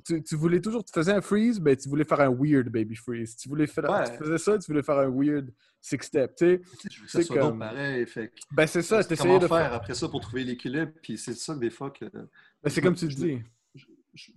Tu, 0.04 0.22
tu- 0.22 0.36
voulais 0.36 0.60
toujours, 0.60 0.84
tu 0.84 0.92
faisais 0.92 1.12
un 1.12 1.20
freeze, 1.20 1.60
ben 1.60 1.76
tu 1.76 1.88
voulais 1.88 2.04
faire 2.04 2.20
un 2.20 2.30
weird 2.34 2.68
baby 2.68 2.94
freeze. 2.96 3.36
Tu 3.36 3.48
voulais 3.48 3.66
faire, 3.66 3.90
Ouais. 3.90 4.10
tu 4.10 4.16
faisais 4.18 4.38
ça, 4.38 4.58
tu 4.58 4.66
voulais 4.70 4.82
faire 4.82 4.98
un 4.98 5.10
weird 5.10 5.52
six 5.80 5.98
step. 6.02 6.34
Tu 6.36 6.44
sais, 6.44 6.62
Je 6.90 7.00
veux 7.00 7.06
que 7.06 7.10
ça 7.12 7.18
c'est 7.18 7.24
soit 7.24 7.36
donc 7.38 7.50
comme- 7.50 7.58
pareil. 7.60 8.06
Fait 8.06 8.32
ben 8.52 8.66
c'est 8.66 8.82
ça, 8.82 9.02
c'est 9.02 9.16
comment 9.16 9.38
de 9.38 9.46
faire 9.48 9.56
faire. 9.58 9.72
après 9.74 9.94
ça 9.94 10.08
pour 10.08 10.20
trouver 10.20 10.44
l'équilibre. 10.44 10.92
Puis 11.02 11.16
c'est 11.18 11.34
ça 11.34 11.54
que 11.54 11.60
des 11.60 11.70
fois 11.70 11.90
que 11.90 12.04
Ben, 12.04 12.28
c'est 12.68 12.80
comme 12.80 12.94
tu 12.94 13.10
je- 13.10 13.16
dis. 13.16 13.42
je, 13.74 13.84
je- 14.14 14.32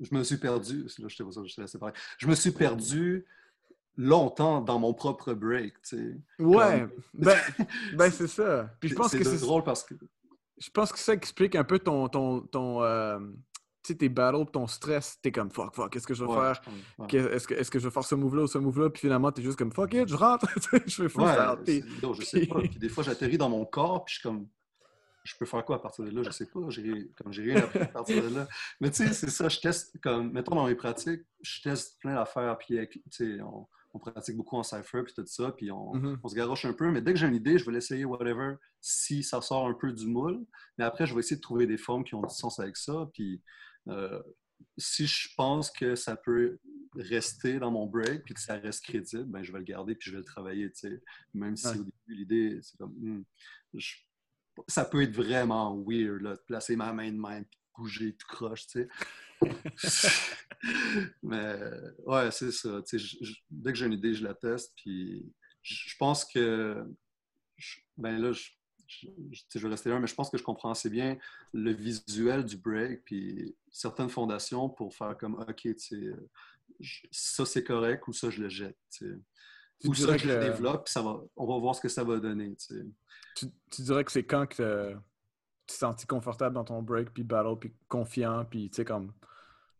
je 0.00 0.14
me 0.14 0.22
suis 0.24 0.36
perdu. 0.36 0.82
Là, 0.98 1.08
je 1.08 1.16
ça, 1.30 1.40
je 1.46 1.72
te 1.72 1.78
parler. 1.78 1.94
Je 2.18 2.26
me 2.26 2.34
suis 2.34 2.50
perdu 2.50 3.24
longtemps 3.96 4.60
dans 4.60 4.78
mon 4.78 4.92
propre 4.92 5.32
break. 5.32 5.80
Tu 5.82 5.96
sais. 5.96 6.16
Ouais, 6.42 6.86
ben, 7.14 7.36
ben 7.96 8.10
c'est 8.10 8.26
ça. 8.28 8.70
Puis 8.80 8.90
je 8.90 8.94
pense 8.94 9.12
que 9.12 9.24
c'est 9.24 9.40
drôle 9.40 9.62
parce 9.64 9.82
que 9.84 9.94
je 10.58 10.70
pense 10.70 10.92
que 10.92 10.98
ça 10.98 11.12
explique 11.12 11.54
un 11.54 11.64
peu 11.64 11.78
ton, 11.78 12.08
ton, 12.08 12.40
ton 12.40 12.82
euh, 12.82 13.18
tes 13.94 14.08
battles, 14.08 14.50
ton 14.50 14.66
stress. 14.66 15.18
T'es 15.22 15.30
comme 15.30 15.50
fuck, 15.50 15.74
fuck, 15.74 15.92
qu'est-ce 15.92 16.06
que 16.06 16.14
je 16.14 16.24
vais 16.24 16.30
Ouais, 16.30 16.36
faire? 16.54 16.60
ouais. 16.98 17.06
Est-ce 17.14 17.46
que, 17.46 17.54
est-ce 17.54 17.70
que 17.70 17.78
je 17.78 17.84
vais 17.86 17.92
faire 17.92 18.04
ce 18.04 18.14
move-là 18.16 18.42
ou 18.42 18.46
ce 18.48 18.58
move-là? 18.58 18.90
Puis 18.90 19.02
finalement, 19.02 19.30
t'es 19.30 19.42
juste 19.42 19.58
comme 19.58 19.72
fuck 19.72 19.94
it, 19.94 20.08
je 20.08 20.16
rentre, 20.16 20.46
je 20.86 20.88
fais 20.88 21.02
Ouais, 21.02 21.08
freestyle. 21.08 21.56
Puis- 21.64 21.82
c'est- 21.94 22.02
non, 22.06 22.14
je 22.14 22.22
sais 22.22 22.46
pas. 22.46 22.60
Puis 22.60 22.78
des 22.78 22.88
fois, 22.88 23.04
j'atterris 23.04 23.38
dans 23.38 23.48
mon 23.50 23.64
corps, 23.64 24.04
puis 24.04 24.14
je 24.14 24.20
suis 24.20 24.28
comme, 24.28 24.48
je 25.24 25.34
peux 25.38 25.46
faire 25.46 25.64
quoi 25.64 25.76
à 25.76 25.78
partir 25.80 26.04
de 26.04 26.10
là? 26.10 26.22
Je 26.24 26.30
sais 26.30 26.46
pas. 26.46 26.60
J'ai, 26.68 27.10
comme 27.22 27.32
j'ai 27.32 27.42
rien 27.42 27.56
appris 27.56 27.80
à 27.80 27.86
partir 27.86 28.22
de 28.22 28.34
là. 28.34 28.48
Mais 28.80 28.90
tu 28.90 29.06
sais, 29.06 29.12
c'est 29.12 29.30
ça, 29.30 29.48
je 29.48 29.60
teste, 29.60 29.98
comme, 30.00 30.32
mettons 30.32 30.54
dans 30.54 30.66
mes 30.66 30.74
pratiques, 30.76 31.22
je 31.42 31.62
teste 31.62 31.98
plein 32.00 32.14
d'affaires, 32.14 32.56
puis 32.58 32.76
avec- 32.78 32.92
tu 32.92 33.00
sais, 33.10 33.40
on, 33.42 33.66
on 33.92 33.98
pratique 33.98 34.36
beaucoup 34.36 34.56
en 34.56 34.62
cypher, 34.62 35.02
puis 35.04 35.14
tout 35.14 35.24
ça, 35.26 35.50
puis 35.56 35.72
on, 35.72 35.94
Mhm. 35.94 36.20
on 36.22 36.28
se 36.28 36.34
garoche 36.36 36.64
un 36.66 36.74
peu. 36.74 36.90
Mais 36.90 37.00
dès 37.00 37.12
que 37.14 37.18
j'ai 37.18 37.26
une 37.26 37.34
idée, 37.34 37.58
je 37.58 37.64
vais 37.64 37.72
l'essayer, 37.72 38.04
whatever, 38.04 38.56
si 38.82 39.22
ça 39.22 39.40
sort 39.40 39.66
un 39.66 39.72
peu 39.72 39.90
du 39.90 40.06
moule. 40.06 40.44
Mais 40.78 40.84
après, 40.84 41.06
je 41.06 41.14
vais 41.14 41.20
essayer 41.20 41.36
de 41.36 41.40
trouver 41.40 41.66
des 41.66 41.78
formes 41.78 42.04
qui 42.04 42.14
ont 42.14 42.20
du 42.22 42.32
sens 42.34 42.60
avec 42.60 42.76
ça, 42.76 43.08
puis 43.14 43.40
euh, 43.88 44.22
si 44.78 45.06
je 45.06 45.28
pense 45.36 45.70
que 45.70 45.94
ça 45.96 46.16
peut 46.16 46.58
rester 46.94 47.58
dans 47.58 47.70
mon 47.70 47.86
break 47.86 48.24
puis 48.24 48.34
que 48.34 48.40
ça 48.40 48.54
reste 48.58 48.84
crédible, 48.84 49.24
ben 49.24 49.42
je 49.42 49.52
vais 49.52 49.58
le 49.58 49.64
garder 49.64 49.94
puis 49.94 50.10
je 50.10 50.16
vais 50.16 50.20
le 50.22 50.24
travailler. 50.24 50.70
Même 51.34 51.56
si 51.56 51.66
Ouais. 51.68 51.78
au 51.78 51.84
début, 51.84 51.92
l'idée, 52.08 52.58
c'est 52.62 52.76
comme... 52.78 52.92
hmm, 52.94 53.24
je- 53.74 53.96
ça 54.68 54.86
peut 54.86 55.02
être 55.02 55.14
vraiment 55.14 55.76
weird, 55.86 56.22
là, 56.22 56.34
de 56.34 56.40
placer 56.46 56.76
ma 56.76 56.90
main 56.92 57.12
de 57.12 57.18
même 57.18 57.44
puis 57.44 57.58
de 57.60 57.82
bouger 57.82 58.16
tout 58.16 58.26
croche, 58.28 58.66
tu 58.68 58.88
sais. 59.78 60.08
Mais 61.22 61.58
ouais, 62.06 62.30
c'est 62.30 62.52
ça. 62.52 62.80
je- 62.90 62.96
je- 62.98 63.34
dès 63.50 63.72
que 63.72 63.78
j'ai 63.78 63.86
une 63.86 63.92
idée, 63.92 64.14
je 64.14 64.24
la 64.24 64.34
teste 64.34 64.72
puis 64.76 65.30
je, 65.62 65.94
pense 65.98 66.24
que... 66.24 66.82
ben 67.98 68.18
là, 68.18 68.32
je, 68.32 68.48
je, 68.86 69.08
je- 69.58 69.66
rester 69.66 69.90
là, 69.90 69.98
mais 69.98 70.06
je 70.06 70.14
pense 70.14 70.30
que 70.30 70.38
je 70.38 70.42
comprends 70.42 70.70
assez 70.70 70.90
bien 70.90 71.18
le 71.52 71.72
visuel 71.72 72.44
du 72.44 72.56
break, 72.56 73.04
puis 73.04 73.54
certaines 73.70 74.08
fondations 74.08 74.68
pour 74.68 74.94
faire 74.94 75.16
comme, 75.16 75.34
OK, 75.34 75.56
tu 75.56 75.78
sais, 75.78 76.10
ça 77.10 77.46
c'est 77.46 77.64
correct 77.64 78.06
ou 78.08 78.12
ça 78.12 78.30
je 78.30 78.42
le 78.42 78.48
jette. 78.48 78.76
tu 78.90 79.06
sais. 79.10 79.18
Tu 79.80 79.88
Ou 79.88 79.94
ça 79.94 80.16
je 80.16 80.26
le 80.28 80.38
développe, 80.38 80.84
puis 80.84 80.92
ça 80.92 81.02
va, 81.02 81.20
on 81.36 81.46
va 81.46 81.58
voir 81.58 81.74
ce 81.74 81.80
que 81.80 81.88
ça 81.88 82.02
va 82.04 82.18
donner. 82.18 82.54
tu 82.56 82.74
sais. 82.74 82.84
tu, 83.34 83.46
tu 83.70 83.82
dirais 83.82 84.04
que 84.04 84.12
c'est 84.12 84.24
quand 84.24 84.46
que 84.46 84.92
tu 84.92 84.98
t'es 85.66 85.74
senti 85.74 86.06
confortable 86.06 86.54
dans 86.54 86.64
ton 86.64 86.82
break, 86.82 87.10
puis 87.10 87.24
battle, 87.24 87.58
puis 87.58 87.74
confiant, 87.88 88.44
puis 88.44 88.70
tu 88.70 88.76
sais, 88.76 88.84
comme 88.84 89.12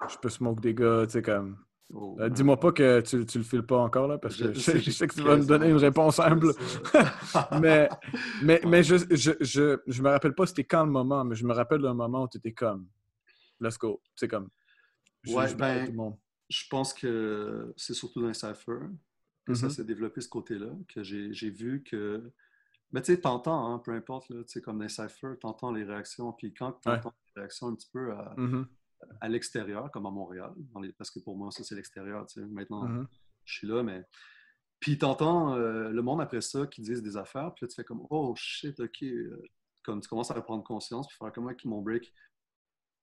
je 0.09 0.17
peux 0.19 0.29
smoke 0.29 0.61
des 0.61 0.75
gars, 0.75 1.07
tu 1.07 1.13
sais, 1.13 1.23
comme. 1.23 1.59
Oh, 1.95 2.17
Euh, 2.21 2.29
Dis-moi 2.29 2.59
pas 2.59 2.73
que 2.73 3.01
tu, 3.01 3.25
tu 3.27 3.39
le 3.39 3.45
files 3.45 3.63
pas 3.63 3.79
encore, 3.79 4.09
là, 4.09 4.19
parce 4.19 4.37
que 4.37 4.49
Je 4.49 4.55
je, 4.55 4.61
sais 4.61 4.79
je 4.81 4.91
sais 4.91 5.07
que 5.07 5.15
tu 5.15 5.23
vas 5.23 5.37
me 5.37 5.45
donner 5.45 5.69
une 5.71 5.77
réponse 5.77 6.19
humble. 6.19 6.53
mais 7.61 7.89
mais, 8.43 8.61
Ouais. 8.65 8.71
mais 8.71 8.83
je, 8.83 8.97
je, 9.11 9.33
je, 9.41 9.79
je 9.87 10.03
me 10.03 10.09
rappelle 10.11 10.35
pas 10.35 10.47
c'était 10.47 10.65
quand 10.65 10.85
le 10.85 10.91
moment, 10.91 11.25
mais 11.25 11.37
je 11.37 11.45
me 11.47 11.53
rappelle 11.53 11.81
d'un 11.83 11.95
moment 11.95 12.25
où 12.25 12.29
tu 12.29 12.39
étais 12.39 12.53
comme, 12.53 12.87
let's 13.61 13.79
go. 13.79 14.01
C'est 14.17 14.29
comme, 14.29 14.49
je, 15.25 15.33
Ouais, 15.33 15.55
ben, 15.55 15.83
à 15.83 15.85
tout 15.87 15.93
le 15.93 15.97
monde. 15.97 16.17
Je 16.49 16.65
pense 16.69 16.93
que 16.95 17.73
c'est 17.77 17.95
surtout 17.95 18.23
dans 18.23 18.33
cypher 18.33 18.79
que 19.45 19.55
ça 19.55 19.67
Mhm. 19.67 19.73
s'est 19.75 19.85
développé 19.85 20.21
ce 20.21 20.29
côté-là, 20.29 20.71
que 20.89 21.03
j'ai 21.05 21.51
vu 21.51 21.83
que. 21.85 22.33
Mais 22.93 23.03
tu 23.03 23.13
sais, 23.15 23.21
t'entends, 23.21 23.75
hein, 23.75 23.79
peu 23.81 23.93
importe, 23.93 24.29
là, 24.31 24.43
tu 24.43 24.53
sais, 24.53 24.61
comme 24.61 24.79
dans 24.81 24.89
cypher, 24.89 25.35
t'entends 25.41 25.73
les 25.73 25.85
réactions. 25.85 26.33
Puis 26.33 26.53
quand 26.55 26.73
t'entends 26.73 27.15
les 27.37 27.43
réactions 27.43 27.69
un 27.69 27.75
petit 27.75 27.89
peu 27.93 28.13
à, 28.13 28.35
Mhm, 28.37 28.67
à 29.21 29.29
l'extérieur, 29.29 29.91
comme 29.91 30.07
à 30.07 30.11
Montréal, 30.11 30.53
dans 30.73 30.81
les- 30.81 30.93
parce 30.93 31.11
que 31.11 31.19
pour 31.21 31.37
moi, 31.37 31.51
ça, 31.51 31.65
c'est 31.65 31.75
l'extérieur, 31.75 32.27
tu 32.27 32.41
sais. 32.41 32.47
Maintenant, 32.47 32.85
mhm. 32.89 33.07
je 33.45 33.55
suis 33.59 33.67
là, 33.67 33.83
mais. 33.83 34.05
Puis 34.79 34.99
t'entends 34.99 35.55
euh, 35.55 35.89
le 35.91 36.03
monde 36.03 36.21
après 36.21 36.43
ça 36.43 36.67
qui 36.67 36.83
disent 36.83 37.03
des 37.03 37.17
affaires, 37.17 37.53
puis 37.55 37.65
là, 37.65 37.69
tu 37.69 37.75
fais 37.75 37.85
comme, 37.85 38.07
oh 38.11 38.35
shit, 38.37 38.79
ok. 38.79 39.03
euh, 39.05 39.43
Comme 39.85 40.01
tu 40.01 40.09
commences 40.09 40.31
à 40.31 40.41
prendre 40.43 40.63
conscience, 40.65 41.09
puis 41.09 41.17
faire 41.17 41.33
comment 41.33 41.55
que 41.55 41.67
mon 41.69 41.81
break, 41.81 42.13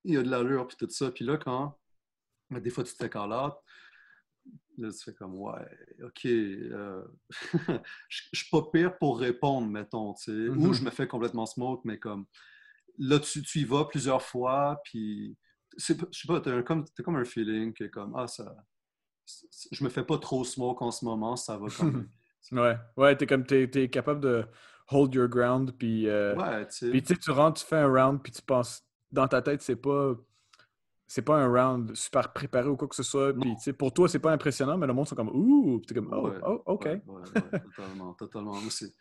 il 0.04 0.14
y 0.14 0.16
a 0.16 0.22
de 0.22 0.30
l'allure, 0.30 0.66
puis 0.68 0.76
tout 0.76 0.88
ça. 0.90 1.10
Puis 1.10 1.24
là, 1.24 1.36
quand. 1.36 1.78
Des 2.50 2.70
fois, 2.70 2.84
tu 2.84 2.92
te 2.92 2.98
fais 2.98 3.10
call 3.10 3.32
out, 3.32 3.54
là, 4.78 4.90
tu 4.92 5.02
fais 5.02 5.14
comme, 5.14 5.34
ouais, 5.34 5.66
ok. 6.02 6.26
euh, 6.26 7.02
je 8.08 8.22
je 8.32 8.40
suis 8.40 8.50
pas 8.50 8.62
pire 8.72 8.96
pour 8.98 9.18
répondre, 9.18 9.66
mettons, 9.66 10.14
tu 10.14 10.24
sais. 10.24 10.48
Ou 10.48 10.72
je 10.72 10.82
me 10.82 10.90
fais 10.90 11.08
complètement 11.08 11.46
smoke, 11.46 11.82
mais 11.84 11.98
comme. 11.98 12.26
Là, 12.98 13.18
tu, 13.18 13.42
tu 13.42 13.60
y 13.60 13.64
vas 13.64 13.84
plusieurs 13.86 14.22
fois, 14.22 14.80
puis. 14.84 15.36
C'est 15.76 15.98
Je 16.12 16.18
sais 16.20 16.28
pas, 16.28 16.40
t'as 16.40 16.62
comme, 16.62 16.84
t'as 16.84 17.02
comme 17.02 17.16
un 17.16 17.24
feeling 17.24 17.72
que, 17.72 17.84
comme, 17.84 18.14
ah, 18.16 18.26
ça 18.26 18.54
je 19.72 19.84
me 19.84 19.88
fais 19.88 20.04
pas 20.04 20.18
trop 20.18 20.44
smoke 20.44 20.82
en 20.82 20.90
ce 20.90 21.04
moment, 21.04 21.36
ça 21.36 21.56
va 21.56 21.66
quand 21.68 21.84
même. 21.84 22.08
Ouais, 22.52 22.76
ouais, 22.98 23.16
t'es 23.16 23.26
comme, 23.26 23.46
t'es, 23.46 23.66
t'es 23.70 23.88
capable 23.88 24.20
de 24.20 24.44
hold 24.90 25.14
your 25.14 25.28
ground, 25.28 25.72
puis, 25.78 26.06
euh, 26.10 26.36
Ouais, 26.36 26.66
tu 26.66 26.72
sais. 26.74 26.90
puis 26.90 27.02
tu 27.02 27.14
sais, 27.14 27.18
tu 27.18 27.30
rentres, 27.30 27.62
tu 27.62 27.66
fais 27.66 27.78
un 27.78 27.88
round, 27.88 28.22
puis 28.22 28.32
tu 28.32 28.42
penses, 28.42 28.82
dans 29.10 29.26
ta 29.26 29.40
tête, 29.40 29.62
c'est 29.62 29.76
pas, 29.76 30.14
c'est 31.06 31.22
pas 31.22 31.38
un 31.38 31.46
round 31.48 31.94
super 31.94 32.34
préparé 32.34 32.68
ou 32.68 32.76
quoi 32.76 32.86
que 32.86 32.94
ce 32.94 33.02
soit, 33.02 33.32
puis 33.32 33.48
Non. 33.48 33.56
tu 33.56 33.62
sais, 33.62 33.72
pour 33.72 33.94
toi, 33.94 34.10
c'est 34.10 34.18
pas 34.18 34.30
impressionnant, 34.30 34.76
mais 34.76 34.86
le 34.86 34.92
monde 34.92 35.08
sont 35.08 35.16
comme, 35.16 35.30
ouh, 35.30 35.78
puis 35.78 35.86
t'es 35.86 35.94
comme, 35.94 36.12
oh, 36.12 36.28
Ouais, 36.28 36.38
oh, 36.46 36.62
ok. 36.66 36.84
Ouais, 36.84 37.00
ouais, 37.06 37.22
ouais, 37.52 37.60
totalement, 37.60 38.12
totalement. 38.12 38.60
Moi, 38.60 38.70
c'est, 38.70 38.92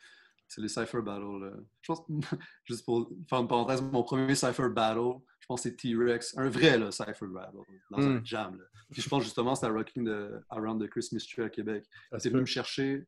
c'est 0.54 0.62
les 0.62 0.68
Cypher 0.68 1.02
Battle. 1.02 1.54
Je 1.82 1.88
pense, 1.88 2.04
juste 2.66 2.86
pour 2.86 3.10
faire 3.30 3.40
une 3.40 3.48
parenthèse, 3.48 3.82
mon 3.82 4.04
premier 4.04 4.36
Cypher 4.36 4.70
Battle, 4.70 5.20
je 5.40 5.46
pense 5.48 5.64
que 5.64 5.70
c'est 5.70 5.76
T-Rex, 5.76 6.38
un 6.38 6.50
vrai 6.50 6.78
là, 6.78 6.92
Cypher 6.92 7.28
Battle, 7.28 7.58
dans 7.92 8.00
un 8.00 8.20
Mm. 8.20 8.26
jam. 8.26 8.58
Là. 8.58 8.64
Puis 8.92 9.02
je 9.02 9.10
pense 9.10 9.24
justement 9.24 9.56
c'était 9.56 9.68
à 9.68 9.72
Rocking 9.72 10.04
de 10.06 10.40
Around 10.50 10.84
the 10.86 10.90
Christmas 10.90 11.26
Tree 11.30 11.44
à 11.44 11.50
Québec. 11.50 11.84
Ça 11.86 12.00
Il 12.14 12.18
était 12.18 12.30
venu 12.30 12.42
me 12.42 12.46
chercher, 12.46 13.06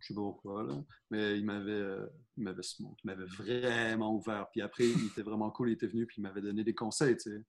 je 0.00 0.06
sais 0.08 0.14
pas 0.14 0.20
pourquoi, 0.20 0.64
là, 0.64 0.74
mais 1.10 1.38
il 1.38 1.44
m'avait, 1.44 1.70
euh, 1.70 2.06
il 2.36 2.42
m'avait 2.44 2.62
smoke, 2.62 2.96
il 3.04 3.06
m'avait 3.06 3.24
vraiment 3.24 4.12
ouvert. 4.14 4.48
Puis 4.50 4.60
après, 4.60 4.84
il 4.88 5.06
était 5.06 5.22
vraiment 5.22 5.50
cool, 5.50 5.70
il 5.70 5.74
était 5.74 5.86
venu, 5.86 6.06
puis 6.06 6.16
il 6.18 6.22
m'avait 6.22 6.40
donné 6.42 6.64
des 6.64 6.74
conseils, 6.74 7.16
tu 7.16 7.30
sais. 7.30 7.42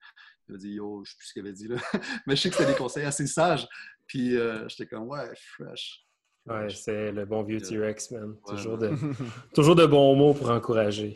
Il 0.47 0.51
m'a 0.51 0.57
dit, 0.59 0.73
yo, 0.73 1.03
je 1.03 1.11
sais 1.11 1.17
plus 1.17 1.27
ce 1.27 1.33
qu'il 1.33 1.41
avait 1.41 1.53
dit, 1.53 1.67
là. 1.67 1.77
mais 2.27 2.35
je 2.35 2.41
sais 2.43 2.49
que 2.49 2.55
c'était 2.55 2.71
des 2.71 2.77
conseils 2.77 3.05
assez 3.05 3.25
sages. 3.27 3.67
Puis 4.05 4.37
euh, 4.37 4.67
j'étais 4.69 4.85
comme, 4.85 5.07
ouais, 5.07 5.31
fresh. 5.35 6.05
Ouais, 6.45 6.69
c'est 6.69 7.11
le 7.11 7.25
bon 7.25 7.43
vieux 7.43 7.61
T-Rex, 7.61 8.11
man. 8.11 8.31
ouais, 8.31 8.55
Toujours, 8.55 8.77
de, 8.77 8.91
toujours 9.53 9.75
de 9.75 9.85
bons 9.85 10.15
mots 10.15 10.33
pour 10.33 10.49
encourager. 10.49 11.15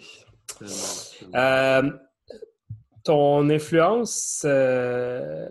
Euh, 1.36 1.92
ton 3.04 3.50
influence, 3.50 4.44
euh, 4.46 5.50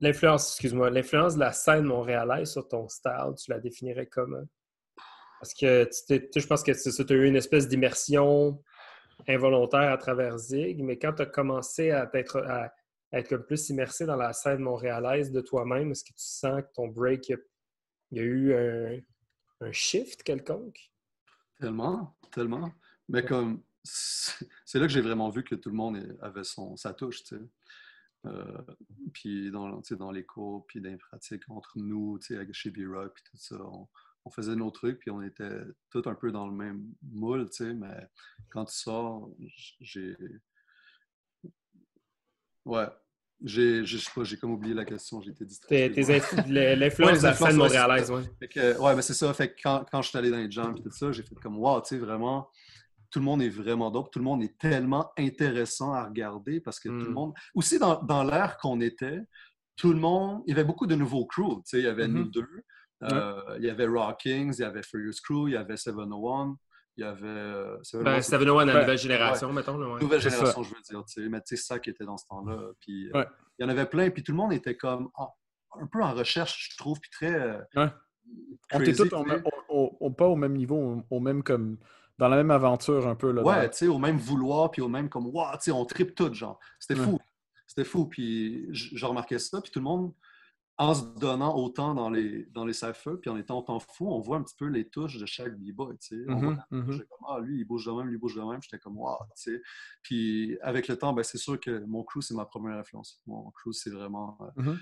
l'influence, 0.00 0.52
excuse-moi, 0.52 0.90
l'influence 0.90 1.34
de 1.34 1.40
la 1.40 1.52
scène 1.52 1.84
montréalaise 1.84 2.52
sur 2.52 2.68
ton 2.68 2.88
style, 2.88 3.34
tu 3.38 3.50
la 3.50 3.58
définirais 3.60 4.06
comment? 4.06 4.44
Parce 5.40 5.54
que 5.54 5.88
tu 6.08 6.40
je 6.40 6.46
pense 6.46 6.62
que 6.62 6.72
tu 6.72 7.12
as 7.12 7.16
eu 7.16 7.26
une 7.26 7.36
espèce 7.36 7.68
d'immersion 7.68 8.62
involontaire 9.28 9.92
à 9.92 9.96
travers 9.96 10.38
Zig, 10.38 10.82
mais 10.82 10.98
quand 10.98 11.14
tu 11.14 11.22
as 11.22 11.26
commencé 11.26 11.90
à 11.90 12.08
être, 12.14 12.38
à, 12.46 12.72
être 13.12 13.36
plus 13.38 13.68
immersé 13.70 14.06
dans 14.06 14.16
la 14.16 14.32
scène 14.32 14.60
montréalaise 14.60 15.30
de 15.30 15.40
toi-même, 15.40 15.90
est-ce 15.90 16.04
que 16.04 16.12
tu 16.12 16.24
sens 16.24 16.62
que 16.62 16.72
ton 16.74 16.88
break, 16.88 17.32
il 18.10 18.18
y 18.18 18.20
a, 18.20 18.24
eu 18.24 18.54
un, 18.54 19.66
un 19.66 19.72
shift 19.72 20.22
quelconque? 20.22 20.92
Tellement, 21.58 22.16
tellement. 22.30 22.72
Mais 23.08 23.24
comme, 23.24 23.62
c'est 23.82 24.78
là 24.78 24.86
que 24.86 24.92
j'ai 24.92 25.00
vraiment 25.00 25.30
vu 25.30 25.44
que 25.44 25.54
tout 25.54 25.70
le 25.70 25.76
monde 25.76 26.16
avait 26.20 26.44
son, 26.44 26.76
sa 26.76 26.92
touche, 26.92 27.22
tu 27.24 27.36
sais. 27.36 27.42
Euh, 28.26 28.62
puis 29.12 29.50
dans, 29.52 29.80
dans 29.90 30.10
les 30.10 30.24
cours, 30.24 30.66
puis 30.66 30.80
dans 30.80 30.90
les 30.90 30.96
pratiques 30.96 31.48
entre 31.48 31.78
nous, 31.78 32.18
tu 32.18 32.28
sais, 32.28 32.36
avec- 32.36 32.52
chez 32.54 32.70
B-Rock, 32.70 33.12
puis 33.14 33.22
tout 33.30 33.36
ça, 33.36 33.56
on, 33.56 33.88
on 34.24 34.30
faisait 34.30 34.56
nos 34.56 34.70
trucs, 34.70 34.98
puis 34.98 35.10
on 35.10 35.22
était 35.22 35.60
tous 35.90 36.02
un 36.06 36.14
peu 36.14 36.32
dans 36.32 36.46
le 36.46 36.52
même 36.52 36.92
moule, 37.02 37.48
tu 37.50 37.64
sais, 37.64 37.74
mais 37.74 38.08
quand 38.50 38.64
tu 38.64 38.74
sors, 38.74 39.30
j'ai... 39.80 40.16
Ouais. 42.64 42.88
J'ai, 43.44 43.84
je 43.84 43.98
sais 43.98 44.10
pas, 44.14 44.24
j'ai 44.24 44.36
comme 44.38 44.52
oublié 44.52 44.74
la 44.74 44.84
question, 44.84 45.20
j'ai 45.20 45.30
été 45.30 45.44
distrait. 45.44 45.88
L'influence 46.76 47.18
de 47.18 47.26
la 47.26 47.34
scène 47.34 47.56
montréalaise, 47.58 48.10
oui. 48.10 48.22
Ouais, 48.80 48.96
mais 48.96 49.02
c'est 49.02 49.14
ça. 49.14 49.32
Fait 49.34 49.48
que 49.50 49.56
quand, 49.62 49.84
quand 49.90 50.00
je 50.02 50.08
suis 50.08 50.18
allé 50.18 50.30
dans 50.30 50.38
les 50.38 50.50
jams 50.50 50.74
et 50.76 50.82
tout 50.82 50.90
ça, 50.90 51.12
j'ai 51.12 51.22
fait 51.22 51.34
comme, 51.36 51.58
wow, 51.58 51.80
tu 51.82 51.88
sais, 51.88 51.98
vraiment, 51.98 52.48
tout 53.10 53.18
le 53.18 53.24
monde 53.26 53.42
est 53.42 53.48
vraiment 53.50 53.90
dope. 53.90 54.10
Tout 54.10 54.18
le 54.20 54.24
monde 54.24 54.42
est 54.42 54.56
tellement 54.58 55.12
intéressant 55.18 55.92
à 55.92 56.04
regarder 56.06 56.60
parce 56.60 56.80
que 56.80 56.88
tout 56.88 56.94
le 56.94 57.10
Mm. 57.10 57.14
monde. 57.14 57.34
Aussi, 57.54 57.78
dans, 57.78 58.02
dans 58.02 58.24
l'ère 58.24 58.56
qu'on 58.56 58.80
était, 58.80 59.20
tout 59.76 59.92
le 59.92 59.98
monde. 60.00 60.42
Il 60.46 60.50
y 60.50 60.52
avait 60.54 60.64
beaucoup 60.64 60.86
de 60.86 60.94
nouveaux 60.94 61.26
crews. 61.26 61.56
Tu 61.56 61.62
sais, 61.66 61.78
il 61.80 61.84
y 61.84 61.88
avait 61.88 62.08
Mhm. 62.08 62.14
nous 62.14 62.24
deux. 62.30 62.48
euh, 63.02 63.56
Il 63.58 63.64
y 63.66 63.68
avait 63.70 63.86
Raw 63.86 64.14
Kings, 64.18 64.54
il 64.58 64.62
y 64.62 64.64
avait 64.64 64.82
Furious 64.82 65.20
Crew, 65.22 65.48
il 65.48 65.52
y 65.52 65.56
avait 65.56 65.76
701, 65.76 66.56
il 66.96 67.02
y 67.02 67.04
avait. 67.04 67.26
euh, 67.26 67.76
701, 67.82 68.04
Ben, 68.04 68.22
c'est- 68.22 68.30
701 68.30 68.64
la 68.64 68.80
nouvelle 68.80 68.98
génération, 68.98 69.52
mettons. 69.52 69.78
Là, 69.78 69.94
ouais. 69.94 70.00
Nouvelle 70.00 70.20
génération, 70.20 70.62
je 70.62 70.74
veux 70.74 70.80
dire, 70.80 71.04
tu 71.04 71.22
sais. 71.22 71.28
Mais 71.28 71.40
tu 71.40 71.56
sais, 71.56 71.62
ça 71.62 71.78
qui 71.78 71.90
était 71.90 72.04
dans 72.04 72.16
ce 72.16 72.26
temps-là. 72.26 72.58
Puis, 72.80 73.08
euh, 73.14 73.18
Ouais. 73.20 73.26
il 73.58 73.62
y 73.62 73.66
en 73.66 73.68
avait 73.68 73.86
plein. 73.86 74.10
Puis 74.10 74.22
tout 74.22 74.32
le 74.32 74.38
monde 74.38 74.52
était 74.52 74.76
comme 74.76 75.10
en- 75.14 75.32
un 75.80 75.86
peu 75.86 76.02
en 76.02 76.14
recherche, 76.14 76.70
je 76.72 76.76
trouve, 76.78 76.98
puis 77.00 77.10
très. 77.10 77.34
euh, 77.34 77.58
Ouais. 77.74 77.88
On 78.72 78.80
était 78.80 78.92
tous 78.94 79.08
pas 79.08 80.26
au 80.26 80.36
même 80.36 80.54
niveau, 80.56 80.76
au, 81.10 81.16
au 81.16 81.20
même 81.20 81.42
comme 81.42 81.78
dans 82.18 82.28
la 82.28 82.36
même 82.36 82.50
aventure 82.50 83.06
un 83.06 83.14
peu. 83.14 83.30
Là, 83.30 83.42
Ouais, 83.42 83.70
tu 83.70 83.76
sais, 83.78 83.86
au 83.88 83.98
même 83.98 84.16
vouloir, 84.16 84.70
puis 84.70 84.80
au 84.82 84.88
même 84.88 85.08
comme, 85.08 85.26
waouh, 85.26 85.52
tu 85.54 85.64
sais, 85.64 85.70
on 85.70 85.84
tripe 85.84 86.14
tout, 86.14 86.32
genre. 86.32 86.58
C'était 86.80 86.98
fou. 87.00 87.18
C'était 87.66 87.84
fou. 87.84 88.06
Puis 88.06 88.66
je 88.72 88.96
je 88.96 89.06
remarquais 89.06 89.38
ça, 89.38 89.60
puis 89.60 89.70
tout 89.70 89.80
le 89.80 89.84
monde, 89.84 90.12
en 90.78 90.94
se 90.94 91.04
donnant 91.18 91.56
autant 91.56 91.94
dans 91.94 92.10
les, 92.10 92.44
dans 92.46 92.64
les 92.66 92.74
cyphers, 92.74 93.18
puis 93.20 93.30
en 93.30 93.36
étant 93.38 93.58
autant 93.58 93.80
fou, 93.80 94.08
on 94.08 94.20
voit 94.20 94.36
un 94.36 94.42
petit 94.42 94.56
peu 94.58 94.66
les 94.66 94.88
touches 94.88 95.18
de 95.18 95.24
chaque 95.24 95.56
b-boy, 95.58 95.96
tu 95.98 96.08
sais. 96.08 96.24
Mhm, 96.26 96.62
mhm. 96.70 96.98
comme, 96.98 97.26
ah, 97.28 97.40
lui, 97.40 97.60
il 97.60 97.64
bouge 97.64 97.86
de 97.86 97.92
même, 97.92 98.06
lui, 98.08 98.16
il 98.16 98.18
bouge 98.18 98.34
de 98.34 98.42
même. 98.42 98.60
J'étais 98.62 98.78
comme, 98.78 98.98
waouh, 98.98 99.16
tu 99.36 99.52
sais. 99.52 99.62
Puis 100.02 100.58
avec 100.60 100.88
le 100.88 100.96
temps, 100.98 101.12
ben, 101.14 101.22
c'est 101.22 101.38
sûr 101.38 101.58
que 101.58 101.84
mon 101.86 102.04
crew, 102.04 102.20
c'est 102.20 102.34
ma 102.34 102.44
première 102.44 102.76
influence. 102.76 103.22
Mon 103.26 103.50
crew, 103.52 103.72
c'est 103.72 103.90
vraiment. 103.90 104.36
euh, 104.58 104.62
Mhm. 104.62 104.78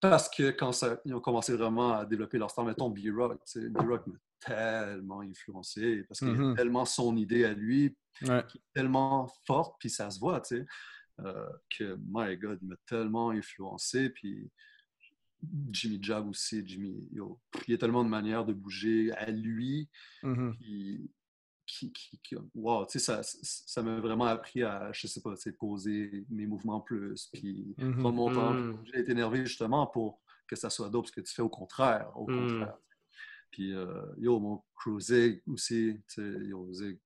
Parce 0.00 0.28
que 0.28 0.50
quand 0.50 0.72
ça, 0.72 1.00
ils 1.04 1.14
ont 1.14 1.20
commencé 1.20 1.56
vraiment 1.56 1.92
à 1.94 2.04
développer 2.04 2.36
leur 2.36 2.50
style, 2.50 2.64
mettons 2.64 2.90
B-Rock, 2.90 3.40
tu 3.46 3.60
sais, 3.62 3.68
B-Rock 3.70 4.06
m'a 4.08 4.16
tellement 4.40 5.20
influencé 5.20 6.04
parce 6.08 6.18
qu'il 6.20 6.28
a 6.28 6.54
tellement 6.54 6.84
son 6.84 7.16
idée 7.16 7.44
à 7.44 7.54
lui, 7.54 7.96
Ouais. 8.22 8.44
qui 8.48 8.58
est 8.58 8.62
tellement 8.74 9.28
forte, 9.46 9.76
puis 9.80 9.88
ça 9.90 10.10
se 10.10 10.18
voit, 10.20 10.40
tu 10.40 10.58
sais, 10.58 10.66
euh, 11.20 11.48
que, 11.78 11.96
my 12.08 12.36
God, 12.36 12.58
il 12.62 12.68
m'a 12.68 12.76
tellement 12.86 13.30
influencé, 13.30 14.10
puis 14.10 14.50
Jimmy 15.70 15.98
Jab 16.02 16.28
aussi, 16.28 16.62
Jimmy, 16.66 17.08
yo, 17.12 17.40
il 17.66 17.72
y 17.72 17.74
a 17.74 17.78
tellement 17.78 18.04
de 18.04 18.08
manières 18.08 18.44
de 18.44 18.52
bouger 18.52 19.12
à 19.12 19.30
lui, 19.30 19.88
Mhm. 20.22 20.54
puis 20.58 21.10
qui, 21.66 21.92
qui, 21.92 22.18
qui- 22.22 22.36
wow, 22.54 22.84
tu 22.84 22.98
sais, 22.98 22.98
ça, 22.98 23.20
ça 23.22 23.82
m'a 23.82 23.98
vraiment 23.98 24.26
appris 24.26 24.62
à, 24.62 24.90
je 24.92 25.06
sais 25.06 25.20
pas, 25.22 25.34
poser 25.58 26.26
mes 26.28 26.46
mouvements 26.46 26.80
plus, 26.80 27.28
puis 27.32 27.74
prendre 27.76 28.12
mon 28.12 28.32
temps. 28.32 28.52
Mm. 28.54 28.84
J'ai 28.84 29.00
été 29.00 29.12
énervé 29.12 29.46
justement 29.46 29.86
pour 29.86 30.20
que 30.46 30.56
ça 30.56 30.68
soit 30.68 30.90
dope, 30.90 31.06
ce 31.06 31.12
que 31.12 31.22
tu 31.22 31.32
fais 31.34 31.40
au 31.42 31.48
contraire, 31.48 32.10
au 32.16 32.28
Mm. 32.30 32.36
contraire. 32.36 32.78
Puis, 33.50 33.72
euh, 33.72 34.04
yo, 34.18 34.38
mon 34.40 34.62
crew 34.74 35.00
Zig 35.00 35.42
aussi, 35.46 35.96
tu 36.08 36.20
sais, 36.32 36.44
yo, 36.46 36.70
Zig. 36.72 36.98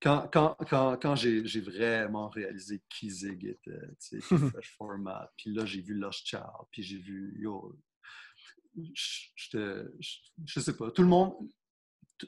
Quand, 0.00 0.28
quand, 0.32 0.56
quand, 0.68 0.96
quand 1.00 1.16
j'ai 1.16 1.44
j'ai 1.44 1.60
vraiment 1.60 2.28
réalisé 2.28 2.82
qui 2.88 3.10
Zig 3.10 3.44
était, 3.44 3.80
tu 4.00 4.20
sais, 4.20 4.36
Fresh 4.50 4.74
Format, 4.78 5.32
puis 5.36 5.52
là, 5.52 5.64
j'ai 5.66 5.80
vu 5.82 5.94
Lush 5.94 6.22
Child, 6.24 6.42
puis 6.70 6.82
j'ai 6.84 6.98
vu, 6.98 7.34
yo, 7.40 7.76
je 8.94 9.88
je 10.46 10.60
sais 10.60 10.76
pas, 10.76 10.90
tout 10.92 11.02
le 11.02 11.08
monde, 11.08 11.34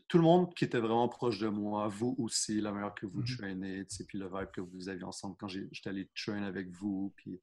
tout 0.09 0.19
le 0.19 0.25
monde 0.25 0.53
qui 0.55 0.65
était 0.65 0.81
vraiment 0.81 1.09
proche 1.09 1.39
de 1.39 1.49
moi, 1.49 1.89
vous 1.89 2.15
aussi, 2.19 2.61
la 2.61 2.73
meilleure 2.73 2.95
que 2.95 3.07
vous 3.07 3.21
Mhm. 3.21 3.37
traînez, 3.37 3.87
tu 3.87 3.97
sais, 3.97 4.05
puis 4.05 4.19
le 4.19 4.27
vibe 4.27 4.51
que 4.53 4.61
vous 4.61 4.89
aviez 4.89 5.05
ensemble 5.05 5.37
quand 5.39 5.49
j'étais 5.49 5.89
allé 5.91 6.11
train 6.15 6.43
avec 6.43 6.69
vous, 6.71 7.13
puis 7.17 7.41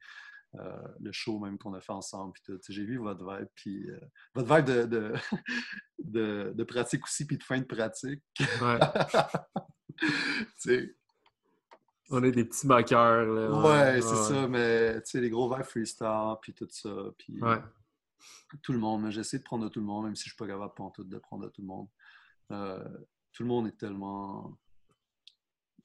euh, 0.56 0.88
le 1.02 1.12
show 1.12 1.40
même 1.40 1.58
qu'on 1.58 1.74
a 1.74 1.82
fait 1.82 1.92
ensemble, 1.94 2.34
puis 2.34 2.44
tout. 2.46 2.60
J'ai 2.70 2.86
vu 2.86 2.98
votre 2.98 3.24
vibe, 3.26 3.50
puis 3.56 3.90
euh, 3.90 4.00
votre 4.34 4.56
vibe 4.56 4.66
de, 4.66 4.86
de, 4.86 5.14
de, 6.04 6.54
de 6.56 6.64
pratique 6.64 7.04
aussi, 7.06 7.26
puis 7.28 7.38
de 7.38 7.44
fin 7.44 7.60
de 7.60 7.66
pratique. 7.66 8.24
Ouais. 8.62 8.80
On 12.10 12.24
est 12.24 12.32
des 12.32 12.46
petits 12.46 12.66
backers. 12.68 13.26
Là. 13.26 13.50
Ouais, 13.96 14.02
c'est 14.02 14.16
ça, 14.16 14.48
mais 14.48 15.02
tu 15.02 15.10
sais, 15.12 15.22
les 15.22 15.30
gros 15.30 15.50
verres 15.50 15.66
freestyle, 15.68 16.36
puis 16.42 16.54
tout 16.54 16.68
ça. 16.70 16.90
Puis 17.18 17.42
Ouais. 17.42 17.60
tout 18.62 18.72
le 18.72 18.80
monde, 18.80 19.04
mais 19.04 19.12
j'essaie 19.12 19.40
de 19.40 19.44
prendre 19.44 19.66
de 19.66 19.70
tout 19.70 19.80
le 19.82 19.86
monde, 19.86 20.06
même 20.06 20.16
si 20.16 20.24
je 20.24 20.30
suis 20.30 20.38
pas 20.38 20.48
capable 20.48 20.74
tout 20.94 21.04
de 21.04 21.18
prendre 21.18 21.44
de 21.44 21.50
tout 21.50 21.62
le 21.62 21.68
monde. 21.68 21.88
Euh, 22.52 22.82
tout 23.34 23.44
le 23.44 23.50
monde 23.50 23.68
est 23.68 23.78
tellement. 23.78 24.58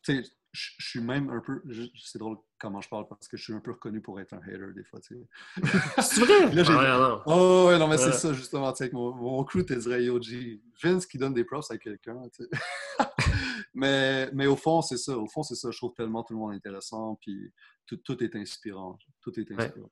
Tu 0.03 0.23
sais, 0.23 0.31
je 0.53 0.71
je 0.79 0.87
suis 0.89 1.01
même 1.01 1.31
un 1.31 1.41
peu. 1.41 1.63
C'est 1.97 2.19
drôle 2.19 2.37
comment 2.59 2.81
je 2.81 2.89
parle 2.89 3.09
parce 3.09 3.27
que 3.27 3.37
je 3.37 3.43
suis 3.43 3.53
un 3.55 3.61
peu 3.61 3.73
reconnu 3.73 4.01
pour 4.01 4.21
être 4.21 4.35
un 4.35 4.39
hater 4.39 4.73
des 4.75 4.85
fois, 4.85 5.01
tu 5.01 5.17
sais. 5.17 5.63
C'est 6.03 6.21
vrai? 6.21 6.53
Là, 6.55 6.63
Ouais, 6.63 7.09
non. 7.09 7.23
Oh, 7.27 7.69
ouais, 7.69 7.79
non, 7.79 7.89
mais 7.89 7.99
c'est 7.99 8.13
ça, 8.13 8.33
justement. 8.33 8.71
Tu 8.73 8.79
sais, 8.79 8.85
avec 8.85 8.93
mon, 8.93 9.15
mon 9.15 9.43
crew, 9.45 9.65
t'es 9.65 9.77
dirais, 9.77 10.05
yo, 10.05 10.21
G, 10.21 10.61
Vince 10.83 11.07
qui 11.07 11.19
donne 11.19 11.35
des 11.35 11.45
props 11.45 11.71
à 11.71 11.79
quelqu'un, 11.79 12.23
tu 12.35 12.45
sais. 12.45 12.51
mais, 13.75 14.31
mais 14.33 14.47
au 14.47 14.57
fond, 14.57 14.83
c'est 14.83 14.99
ça. 14.99 15.17
Au 15.17 15.27
fond, 15.27 15.43
c'est 15.43 15.55
ça. 15.55 15.71
Je 15.71 15.77
trouve 15.79 15.95
tellement 15.95 16.23
tout 16.23 16.35
le 16.35 16.39
monde 16.39 16.53
intéressant, 16.53 17.19
puis 17.21 17.53
tout, 17.87 17.97
tout 17.97 18.23
est 18.23 18.37
inspirant. 18.37 18.99
Tout 19.23 19.39
est 19.41 19.51
inspirant. 19.51 19.91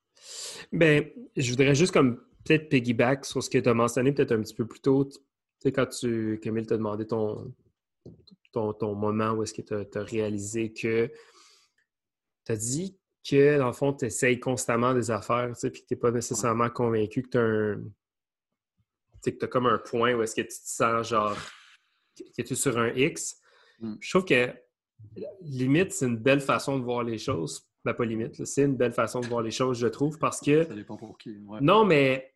Ben, 0.72 1.10
je 1.36 1.50
voudrais 1.50 1.74
juste 1.74 1.92
comme 1.92 2.20
peut-être 2.44 2.68
piggyback 2.68 3.24
sur 3.24 3.42
ce 3.42 3.50
que 3.50 3.58
tu 3.58 3.68
as 3.68 3.74
mentionné 3.74 4.12
peut-être 4.12 4.32
un 4.32 4.40
petit 4.42 4.54
peu 4.54 4.66
plus 4.66 4.80
tôt. 4.80 5.04
Tu 5.06 5.18
sais, 5.58 5.72
quand 5.72 5.86
tu, 5.86 6.38
Camille 6.42 6.66
t'a 6.66 6.76
demandé 6.76 7.06
ton, 7.06 7.52
ton, 8.52 8.72
ton 8.72 8.94
moment 8.94 9.32
où 9.32 9.42
est-ce 9.42 9.54
que 9.54 9.62
tu 9.62 9.74
as, 9.74 10.02
réalisé 10.02 10.72
que 10.72 11.10
tu 12.44 12.52
as 12.52 12.56
dit 12.56 12.98
que, 13.28 13.58
dans 13.58 13.66
le 13.66 13.72
fond, 13.72 13.92
tu 13.92 14.06
essayes 14.06 14.40
constamment 14.40 14.94
des 14.94 15.10
affaires, 15.10 15.48
tu 15.48 15.60
sais, 15.60 15.70
puis 15.70 15.82
que 15.82 15.88
tu 15.88 15.94
n'es 15.94 16.00
pas 16.00 16.10
nécessairement 16.10 16.70
convaincu 16.70 17.22
que 17.22 17.28
tu 17.28 17.38
as 17.38 17.42
un. 17.42 17.82
Tu 19.22 19.30
sais, 19.30 19.36
que 19.36 19.44
as 19.44 19.48
comme 19.48 19.66
un 19.66 19.78
point 19.78 20.14
où 20.14 20.22
est-ce 20.22 20.34
que 20.34 20.40
tu 20.40 20.48
te 20.48 20.54
sens 20.54 21.08
genre 21.08 21.36
que 22.16 22.42
tu 22.42 22.52
es 22.52 22.56
sur 22.56 22.78
un 22.78 22.88
X. 22.94 23.40
Mm. 23.80 23.94
Je 24.00 24.10
trouve 24.10 24.24
que 24.24 24.52
limite, 25.42 25.92
c'est 25.92 26.06
une 26.06 26.16
belle 26.16 26.40
façon 26.40 26.78
de 26.78 26.84
voir 26.84 27.02
les 27.02 27.18
choses. 27.18 27.66
Ben, 27.84 27.94
pas 27.94 28.04
limite, 28.04 28.44
c'est 28.44 28.64
une 28.64 28.76
belle 28.76 28.92
façon 28.92 29.20
de 29.20 29.26
voir 29.26 29.42
les 29.42 29.50
choses, 29.50 29.78
je 29.78 29.86
trouve, 29.86 30.18
parce 30.18 30.40
que. 30.40 30.64
Ça 30.64 30.74
dépend 30.74 30.96
pour 30.96 31.16
qui. 31.16 31.38
Ouais. 31.38 31.60
Non, 31.60 31.84
mais. 31.84 32.29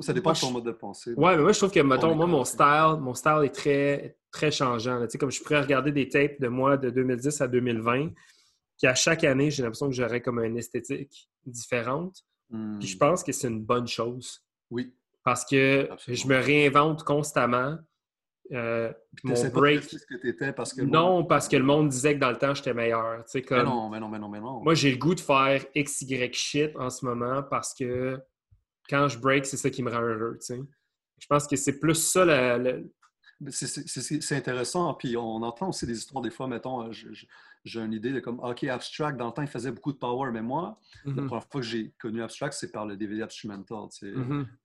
Ça 0.00 0.12
dépend 0.12 0.30
moi, 0.30 0.34
de 0.34 0.40
ton 0.40 0.50
mode 0.50 0.64
de 0.64 0.72
pensée. 0.72 1.14
Ouais, 1.14 1.36
mais 1.36 1.42
moi, 1.42 1.52
je 1.52 1.58
trouve 1.58 1.70
que, 1.70 1.80
mettons, 1.80 2.14
moi, 2.14 2.26
mon 2.26 2.44
style, 2.44 2.96
mon 3.00 3.14
style 3.14 3.40
est 3.44 3.54
très, 3.54 4.16
très 4.30 4.50
changeant. 4.50 4.98
là. 4.98 5.06
Tu 5.06 5.12
sais, 5.12 5.18
comme 5.18 5.30
je 5.30 5.42
pourrais 5.42 5.60
regarder 5.60 5.92
des 5.92 6.08
tapes 6.08 6.40
de 6.40 6.48
moi 6.48 6.76
de 6.76 6.90
2010 6.90 7.40
à 7.40 7.48
2020, 7.48 8.10
puis 8.78 8.86
à 8.86 8.94
chaque 8.94 9.24
année, 9.24 9.50
j'ai 9.50 9.62
l'impression 9.62 9.88
que 9.88 9.94
j'aurais 9.94 10.20
comme 10.20 10.40
une 10.40 10.56
esthétique 10.56 11.28
différente. 11.44 12.16
Hmm. 12.50 12.78
Puis 12.78 12.88
je 12.88 12.96
pense 12.96 13.22
que 13.22 13.32
c'est 13.32 13.48
une 13.48 13.62
bonne 13.62 13.86
chose. 13.86 14.42
Oui. 14.70 14.94
Parce 15.24 15.44
que 15.44 15.88
Absolument. 15.90 16.22
je 16.22 16.28
me 16.28 16.36
réinvente 16.36 17.04
constamment. 17.04 17.76
Euh, 18.50 18.92
Puis 19.16 19.28
mon 19.28 19.48
break. 19.50 19.76
de 19.76 19.80
rester 19.80 19.98
ce 19.98 20.06
que 20.06 20.20
t'étais 20.20 20.52
parce 20.52 20.74
que. 20.74 20.82
Non, 20.82 21.24
parce 21.24 21.48
que 21.48 21.56
le 21.56 21.62
monde 21.62 21.88
disait 21.88 22.14
que 22.14 22.18
dans 22.18 22.30
le 22.30 22.38
temps, 22.38 22.54
j'étais 22.54 22.74
meilleur. 22.74 23.24
Tu 23.24 23.30
sais, 23.30 23.38
Mais 23.38 23.44
comme... 23.44 23.64
non, 23.64 23.88
mais 23.88 24.00
non, 24.00 24.08
mais 24.08 24.18
non, 24.18 24.28
mais 24.28 24.40
non. 24.40 24.60
Moi, 24.62 24.74
j'ai 24.74 24.90
le 24.90 24.98
goût 24.98 25.14
de 25.14 25.20
faire 25.20 25.64
X, 25.74 26.02
Y 26.02 26.34
shit 26.34 26.76
en 26.76 26.90
ce 26.90 27.04
moment 27.04 27.42
parce 27.44 27.72
que 27.72 28.18
quand 28.92 29.08
je 29.08 29.18
break, 29.18 29.46
c'est 29.46 29.56
ça 29.56 29.70
qui 29.70 29.82
me 29.82 29.90
rend 29.90 30.02
heureux. 30.02 30.38
Je 31.18 31.26
pense 31.26 31.46
que 31.46 31.56
c'est 31.56 31.78
plus 31.80 31.94
ça 31.94 32.24
la- 32.24 32.58
C'est- 33.48 34.32
intéressant. 34.36 34.94
Puis 34.94 35.16
on 35.16 35.42
entend 35.42 35.70
aussi 35.70 35.84
des 35.86 35.96
histoires, 35.98 36.22
des 36.22 36.30
fois, 36.30 36.46
mettons, 36.46 36.86
euh, 36.88 36.92
j'ai 37.64 37.80
une 37.80 37.92
idée 37.92 38.12
de 38.12 38.20
comme, 38.20 38.38
OK, 38.40 38.62
Abstract, 38.64 39.16
dans 39.18 39.26
le 39.28 39.32
temps, 39.32 39.42
il 39.42 39.48
faisait 39.48 39.72
beaucoup 39.72 39.92
de 39.92 39.98
power, 39.98 40.30
mais 40.30 40.42
moi, 40.42 40.78
la 41.04 41.10
Mhm. 41.12 41.26
première 41.26 41.44
fois 41.50 41.60
que 41.60 41.66
j'ai 41.66 41.90
connu 41.98 42.22
Abstract, 42.22 42.54
c'est 42.54 42.70
par 42.70 42.86
le 42.86 42.96
DVD 42.96 43.22
Instrumental. 43.22 43.88
tu 43.90 44.12
sais. 44.12 44.14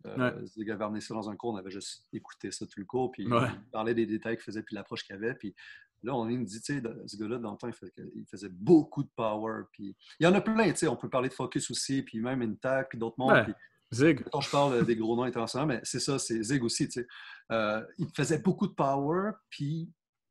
Euh, 0.06 0.80
amené 0.80 1.02
ça 1.02 1.14
dans 1.16 1.28
un 1.30 1.36
cours, 1.36 1.54
on 1.54 1.58
avait 1.58 1.72
juste 1.72 2.06
écouté 2.14 2.52
ça 2.52 2.66
tout 2.68 2.80
le 2.80 2.86
cours, 2.86 3.12
puis 3.12 3.26
Ouais. 3.28 3.48
il 3.52 3.72
parlait 3.72 3.96
des 3.96 4.06
détails 4.06 4.36
qu'il 4.36 4.44
faisait, 4.44 4.62
puis 4.62 4.76
l'approche 4.76 5.04
qu'il 5.06 5.16
avait. 5.16 5.34
Puis 5.34 5.56
là, 6.04 6.14
on 6.16 6.26
me 6.26 6.44
dit, 6.46 6.62
tu 6.62 6.76
sais, 6.80 6.84
ce 7.08 7.18
gars-là, 7.18 7.38
dans 7.40 7.52
le 7.54 7.58
temps, 7.58 7.68
il 7.68 7.74
faisait, 7.74 7.94
il 8.16 8.26
faisait 8.28 8.50
beaucoup 8.50 9.02
de 9.04 9.10
power. 9.16 9.64
Puis 9.72 9.96
il 10.20 10.24
y 10.24 10.28
en 10.28 10.34
a 10.36 10.42
plein, 10.42 10.70
tu 10.72 10.78
sais, 10.78 10.88
on 10.88 10.96
peut 10.96 11.10
parler 11.10 11.30
de 11.30 11.34
Focus 11.34 11.72
aussi, 11.72 12.04
puis 12.04 12.20
même 12.20 12.42
Intact, 12.44 12.90
puis 12.92 13.00
d'autres 13.00 13.16
mondes. 13.18 13.32
Ouais. 13.32 13.44
puis 13.44 13.54
Zig. 13.92 14.24
je 14.42 14.50
parle 14.50 14.86
des 14.86 14.96
gros 14.96 15.16
noms 15.16 15.24
internationaux, 15.24 15.66
mais 15.66 15.80
c'est 15.84 16.00
ça, 16.00 16.20
c'est 16.20 16.42
Zig 16.44 16.64
aussi, 16.64 16.88
tu 16.88 17.02
sais. 17.02 17.08
Euh, 17.52 17.84
il 17.98 18.08
faisait 18.16 18.40
beaucoup 18.40 18.68
de 18.68 18.74
power, 18.74 19.32
puis 19.50 19.90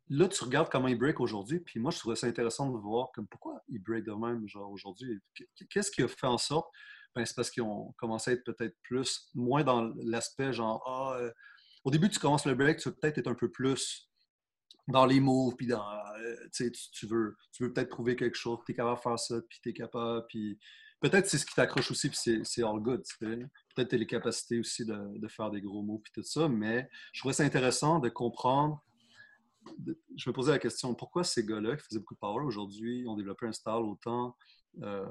là, 0.08 0.28
tu 0.28 0.44
regardes 0.44 0.70
comment 0.70 0.88
il 0.88 0.98
break 0.98 1.20
aujourd'hui, 1.20 1.60
puis 1.60 1.80
moi, 1.80 1.90
je 1.90 1.98
trouvais 1.98 2.16
ça 2.16 2.26
intéressant 2.26 2.70
de 2.70 2.76
voir 2.76 3.10
comme 3.14 3.26
pourquoi 3.26 3.62
il 3.68 3.82
break 3.82 4.04
de 4.04 4.12
même, 4.12 4.46
genre, 4.46 4.70
aujourd'hui. 4.70 5.20
Qu'est-ce 5.70 5.90
qui 5.90 6.02
a 6.02 6.08
fait 6.08 6.26
en 6.26 6.38
sorte? 6.38 6.68
Ben, 7.14 7.24
c'est 7.24 7.34
parce 7.34 7.50
qu'ils 7.50 7.62
ont 7.62 7.94
commencé 7.96 8.30
à 8.30 8.34
être 8.34 8.44
peut-être 8.44 8.76
plus, 8.82 9.30
moins 9.34 9.64
dans 9.64 9.90
l'aspect 10.02 10.52
genre, 10.52 10.82
ah, 10.86 11.16
euh, 11.18 11.32
au 11.84 11.90
début, 11.90 12.10
tu 12.10 12.18
commences 12.18 12.44
le 12.44 12.54
break, 12.54 12.78
tu 12.78 12.90
veux 12.90 12.94
peut-être 12.94 13.18
être 13.18 13.28
un 13.28 13.34
peu 13.34 13.50
plus 13.50 14.10
dans 14.88 15.06
les 15.06 15.18
moves, 15.18 15.56
puis 15.56 15.66
dans, 15.66 15.82
euh, 16.20 16.36
tu 16.52 17.06
veux, 17.06 17.36
tu 17.52 17.64
veux 17.64 17.72
peut-être 17.72 17.88
prouver 17.88 18.16
quelque 18.16 18.36
chose, 18.36 18.58
tu 18.66 18.72
es 18.72 18.74
capable 18.74 18.96
de 18.96 19.02
faire 19.02 19.18
ça, 19.18 19.36
puis 19.48 19.58
tu 19.62 19.70
es 19.70 19.72
capable, 19.72 20.26
puis 20.28 20.58
peut-être 21.00 21.26
c'est 21.26 21.38
ce 21.38 21.46
qui 21.46 21.54
t'accroche 21.54 21.90
aussi, 21.90 22.08
puis 22.08 22.18
c'est- 22.44 22.62
all 22.62 22.80
good. 22.80 23.02
Peut-être 23.20 23.88
tu 23.88 23.94
as 23.94 23.98
les 23.98 24.06
capacités 24.06 24.58
aussi 24.58 24.84
de, 24.84 25.18
de 25.18 25.28
faire 25.28 25.50
des 25.50 25.60
gros 25.60 25.82
moves, 25.82 26.00
puis 26.02 26.12
tout 26.14 26.22
ça, 26.22 26.48
mais 26.48 26.88
je 27.12 27.20
trouvais 27.20 27.34
ça 27.34 27.44
intéressant 27.44 27.98
de 27.98 28.08
comprendre. 28.08 28.82
de- 29.78 29.98
je 30.16 30.30
me 30.30 30.32
posais 30.32 30.52
la 30.52 30.60
question, 30.60 30.94
pourquoi 30.94 31.24
ces 31.24 31.44
gars-là 31.44 31.76
qui 31.76 31.82
faisaient 31.84 31.98
beaucoup 31.98 32.14
de 32.14 32.20
power 32.20 32.44
aujourd'hui 32.44 33.04
ont 33.08 33.16
développé 33.16 33.46
un 33.46 33.52
style 33.52 33.72
autant, 33.72 34.36
euh, 34.82 35.04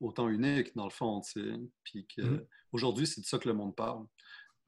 autant 0.00 0.28
unique, 0.28 0.74
dans 0.74 0.82
le 0.84 0.90
fond, 0.90 1.20
tu 1.20 1.40
sais, 1.40 1.60
puis 1.84 2.04
que 2.08 2.22
Mhm. 2.22 2.46
aujourd'hui, 2.72 3.06
c'est 3.06 3.20
de 3.20 3.26
ça 3.26 3.38
que 3.38 3.46
le 3.48 3.54
monde 3.54 3.76
parle. 3.76 4.04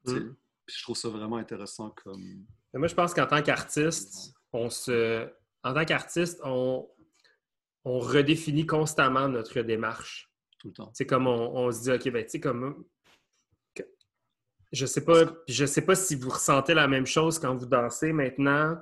Mhm. 0.05 0.33
Puis 0.65 0.77
je 0.77 0.83
trouve 0.83 0.95
ça 0.95 1.09
vraiment 1.09 1.35
intéressant 1.35 1.89
comme... 1.89 2.45
Moi, 2.73 2.87
je 2.87 2.95
pense 2.95 3.13
qu'en 3.13 3.27
tant 3.27 3.41
qu'artiste, 3.43 4.33
on 4.53 4.69
se. 4.69 5.29
En 5.63 5.73
tant 5.73 5.83
qu'artiste, 5.83 6.39
on... 6.45 6.89
on 7.83 7.99
redéfinit 7.99 8.65
constamment 8.65 9.27
notre 9.27 9.59
démarche. 9.61 10.30
Tout 10.61 10.67
le 10.67 10.73
temps. 10.73 10.91
C'est 10.93 11.05
comme 11.05 11.27
on, 11.27 11.55
on 11.55 11.71
se 11.71 11.81
dit, 11.81 11.91
OK, 11.91 12.11
ben, 12.11 12.23
tu 12.23 12.31
sais, 12.31 12.39
comme. 12.39 12.85
Je 14.71 14.85
sais 14.85 15.03
pas, 15.03 15.23
je 15.49 15.65
sais 15.65 15.81
pas 15.81 15.95
si 15.95 16.15
vous 16.15 16.29
ressentez 16.29 16.73
la 16.73 16.87
même 16.87 17.05
chose 17.05 17.39
quand 17.39 17.53
vous 17.53 17.65
dansez 17.65 18.13
maintenant. 18.13 18.77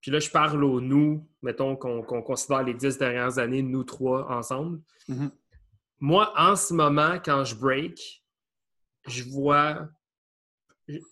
Puis 0.00 0.10
là, 0.10 0.20
je 0.20 0.30
parle 0.30 0.64
au 0.64 0.80
nous, 0.80 1.28
mettons 1.42 1.76
qu'on 1.76 2.22
considère 2.22 2.62
les 2.62 2.72
dix 2.72 2.96
dernières 2.96 3.38
années, 3.38 3.60
nous 3.60 3.84
trois 3.84 4.30
ensemble. 4.30 4.80
Mhm. 5.06 5.30
Moi, 6.00 6.32
en 6.36 6.56
ce 6.56 6.72
moment, 6.72 7.18
quand 7.22 7.44
je 7.44 7.56
break, 7.56 8.24
je 9.06 9.24
vois, 9.24 9.88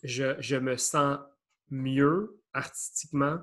je, 0.03 0.37
je 0.39 0.57
me 0.57 0.77
sens 0.79 1.19
mieux 1.69 2.41
artistiquement 2.55 3.41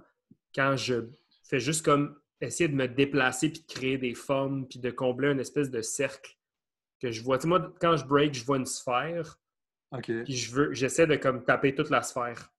quand 0.55 0.75
je 0.75 1.09
fais 1.43 1.59
juste 1.59 1.85
comme 1.85 2.17
essayer 2.41 2.67
de 2.67 2.75
me 2.75 2.87
déplacer 2.87 3.49
puis 3.49 3.59
de 3.59 3.71
créer 3.71 3.97
des 3.97 4.15
formes 4.15 4.67
puis 4.67 4.79
de 4.79 4.89
combler 4.89 5.29
une 5.29 5.39
espèce 5.39 5.69
de 5.69 5.81
cercle 5.81 6.35
que 7.03 7.11
je 7.11 7.21
vois. 7.23 7.37
Tu 7.37 7.43
sais, 7.43 7.47
moi, 7.47 7.71
quand 7.79 7.95
je 7.97 8.05
break, 8.05 8.33
je 8.33 8.43
vois 8.45 8.57
une 8.57 8.65
sphère 8.65 9.37
OK. 9.91 10.11
puis 10.23 10.35
je 10.35 10.51
veux, 10.55 10.73
j'essaie 10.73 11.05
de 11.05 11.15
comme 11.15 11.43
taper 11.43 11.75
toute 11.75 11.89
la 11.89 12.01
sphère. 12.01 12.49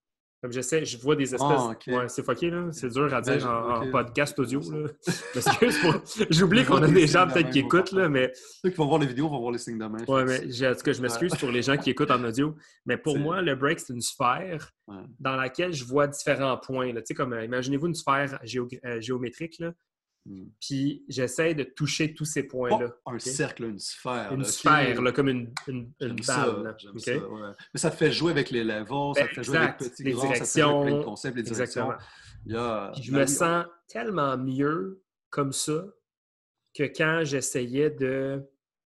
Comme 0.43 0.53
j'essaie, 0.53 0.85
je 0.85 0.99
vois 0.99 1.17
des 1.17 1.35
espèces. 1.35 1.41
Ah. 1.43 1.73
Ouais, 1.87 2.07
c'est 2.09 2.23
fucké, 2.23 2.51
là. 2.51 2.69
C'est 2.71 2.91
dur 2.91 3.13
à 3.15 3.23
dire 3.23 3.39
Ben, 3.39 3.89
en, 3.89 3.91
podcast 3.91 4.39
audio, 4.39 4.61
là. 4.71 4.89
J'oublie 6.31 6.65
qu'on 6.67 6.83
a 6.83 6.87
des 6.89 7.07
gens 7.07 7.27
peut-être 7.27 7.49
qui 7.51 7.61
écoutent, 7.61 7.93
là, 7.93 8.09
mais 8.11 8.31
Ceux 8.63 8.69
qui 8.71 8.77
vont 8.77 8.87
voir 8.87 9.01
les 9.01 9.07
vidéos 9.07 9.29
vont 9.29 9.41
voir 9.41 9.53
les 9.53 9.59
signes 9.59 9.79
de 9.79 9.87
main. 9.87 10.05
Ouais, 10.07 10.25
mais 10.27 10.51
j'ai- 10.51 10.69
en 10.69 10.75
tout 10.75 10.83
cas, 10.83 10.93
je 10.93 11.01
m'excuse 11.01 11.35
pour 11.37 11.51
les 11.51 11.63
gens 11.63 11.79
qui 11.79 11.91
écoutent 11.91 12.11
en 12.11 12.23
audio. 12.25 12.55
Mais 12.87 12.99
pour 12.99 13.19
moi, 13.19 13.41
le 13.41 13.55
break, 13.55 13.81
c'est 13.81 13.93
une 13.95 14.03
sphère 14.03 14.71
Ouais. 14.87 14.97
dans 15.19 15.37
laquelle 15.37 15.73
je 15.73 15.83
vois 15.85 16.07
différents 16.09 16.59
points. 16.59 16.93
là. 16.93 17.01
Tu 17.01 17.07
sais, 17.09 17.15
comme, 17.15 17.33
euh, 17.33 17.43
imaginez-vous 17.45 17.87
une 17.87 17.95
sphère 17.95 18.39
géo- 18.45 18.69
euh, 18.85 19.01
géométrique, 19.01 19.59
là, 19.61 19.73
Hmm. 20.27 20.47
puis 20.59 21.05
j'essaie 21.07 21.55
de 21.55 21.65
toucher 21.65 22.15
tous 22.15 22.25
ces 22.25 22.45
points-là. 22.45 22.97
un 23.05 23.19
cercle, 23.19 23.65
une 23.65 23.79
sphère. 23.79 24.33
Une 24.33 24.39
là, 24.41 24.45
sphère, 24.45 25.03
là, 25.03 25.13
comme 25.13 25.29
une, 25.29 25.53
une, 25.69 25.93
une 26.01 26.17
J'aime 26.17 26.23
ça, 26.23 26.47
balle. 26.51 26.75
ça, 26.97 27.13
ouais. 27.19 27.51
Mais 27.75 27.81
ça 27.81 27.91
te 27.91 27.97
fait 27.97 28.11
jouer 28.11 28.31
avec 28.31 28.49
les 28.51 28.65
levels, 28.65 29.13
ça 29.17 29.29
te 29.29 29.35
fait 29.35 29.43
jouer 29.45 29.59
avec 29.59 29.81
Les 29.99 30.13
grand, 30.13 30.23
ça 30.35 30.41
te 30.41 30.45
fait 30.45 30.47
jouer 30.47 30.65
avec 30.65 30.81
plein 30.81 30.85
de 30.85 30.93
directions. 30.95 31.03
concepts, 31.05 31.37
les 31.37 31.43
directions. 31.43 31.89
Puis 31.93 32.53
je 33.03 33.13
ben 33.13 33.19
me 33.19 33.21
oui, 33.25 33.29
sens 33.29 33.67
tellement 33.87 34.39
mieux 34.39 35.03
comme 35.29 35.53
ça 35.53 35.85
que 36.75 36.85
quand 36.85 37.21
j'essayais 37.25 37.91
de, 37.91 38.43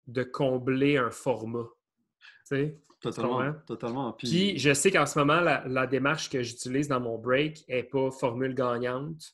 de 0.07 0.23
combler 0.23 0.97
un 0.97 1.11
format. 1.11 1.67
Tu 2.49 2.55
sais? 2.57 2.77
Totalement, 2.99 3.53
totalement. 3.65 4.11
Puis, 4.13 4.27
Puis 4.27 4.59
je 4.59 4.73
sais 4.73 4.91
qu'en 4.91 5.05
ce 5.05 5.17
moment, 5.17 5.39
la, 5.39 5.65
la 5.67 5.87
démarche 5.87 6.29
que 6.29 6.43
j'utilise 6.43 6.87
dans 6.89 6.99
mon 6.99 7.17
break 7.17 7.63
n'est 7.69 7.83
pas 7.83 8.11
formule 8.11 8.53
gagnante, 8.53 9.33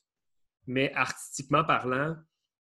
mais 0.68 0.92
artistiquement 0.94 1.64
parlant, 1.64 2.14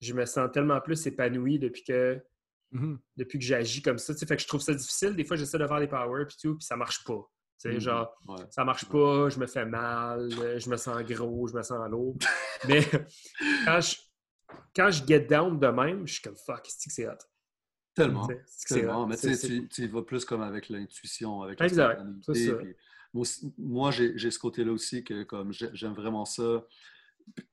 je 0.01 0.12
me 0.12 0.24
sens 0.26 0.49
tellement 0.53 0.80
plus 0.80 1.05
épanoui 1.07 1.59
depuis 1.59 1.82
que, 1.82 2.22
Mhm. 2.70 3.01
depuis 3.16 3.39
que 3.39 3.45
j'agis 3.45 3.80
comme 3.82 3.99
ça. 3.99 4.12
Tu 4.14 4.20
sais, 4.20 4.26
fait 4.26 4.36
que 4.36 4.43
je 4.43 4.47
trouve 4.47 4.61
ça 4.61 4.74
difficile. 4.74 5.16
Des 5.16 5.24
fois, 5.24 5.36
j'essaie 5.36 5.59
de 5.59 5.66
faire 5.66 5.80
des 5.80 5.89
powers 5.89 6.26
puis 6.28 6.36
tout, 6.41 6.55
puis 6.57 6.64
ça 6.64 6.76
marche 6.76 7.03
pas. 7.05 7.18
Tu 7.61 7.70
sais, 7.70 7.72
Mhm. 7.74 7.80
genre, 7.80 8.14
ouais. 8.28 8.45
ça 8.51 8.64
marche 8.64 8.84
pas, 8.84 9.30
je 9.30 9.39
me 9.41 9.47
fais 9.47 9.64
mal, 9.64 10.30
je 10.30 10.68
me 10.70 10.76
sens 10.76 11.03
gros, 11.03 11.49
je 11.49 11.55
me 11.55 11.62
sens 11.62 11.91
lourd. 11.91 12.16
Mais 12.68 12.80
quand 13.64 13.80
je, 13.80 13.97
quand 14.76 14.91
je 14.91 15.05
get 15.07 15.20
down 15.20 15.59
de 15.59 15.66
même, 15.68 16.07
je 16.07 16.12
suis 16.12 16.22
comme 16.22 16.36
fuck, 16.36 16.66
c'est 16.68 16.89
que 16.89 16.95
c'est 16.95 17.09
hot? 17.09 17.14
Tellement. 17.95 18.28
Tellement. 18.68 19.07
Mais 19.07 19.16
tu 19.16 19.34
sais, 19.34 19.66
tu, 19.68 19.82
y 19.82 19.89
vas 19.89 20.03
plus 20.03 20.24
comme 20.24 20.43
avec 20.43 20.68
l'intuition, 20.68 21.43
avec 21.43 21.59
la 21.59 21.97
Moi, 23.14 23.24
moi, 23.57 23.91
j'ai 23.91 24.30
ce 24.30 24.39
côté-là 24.39 24.70
aussi 24.72 25.03
que 25.03 25.22
comme 25.24 25.53
j'ai- 25.53 25.70
j'aime 25.72 25.95
vraiment 25.95 26.26
ça. 26.26 26.64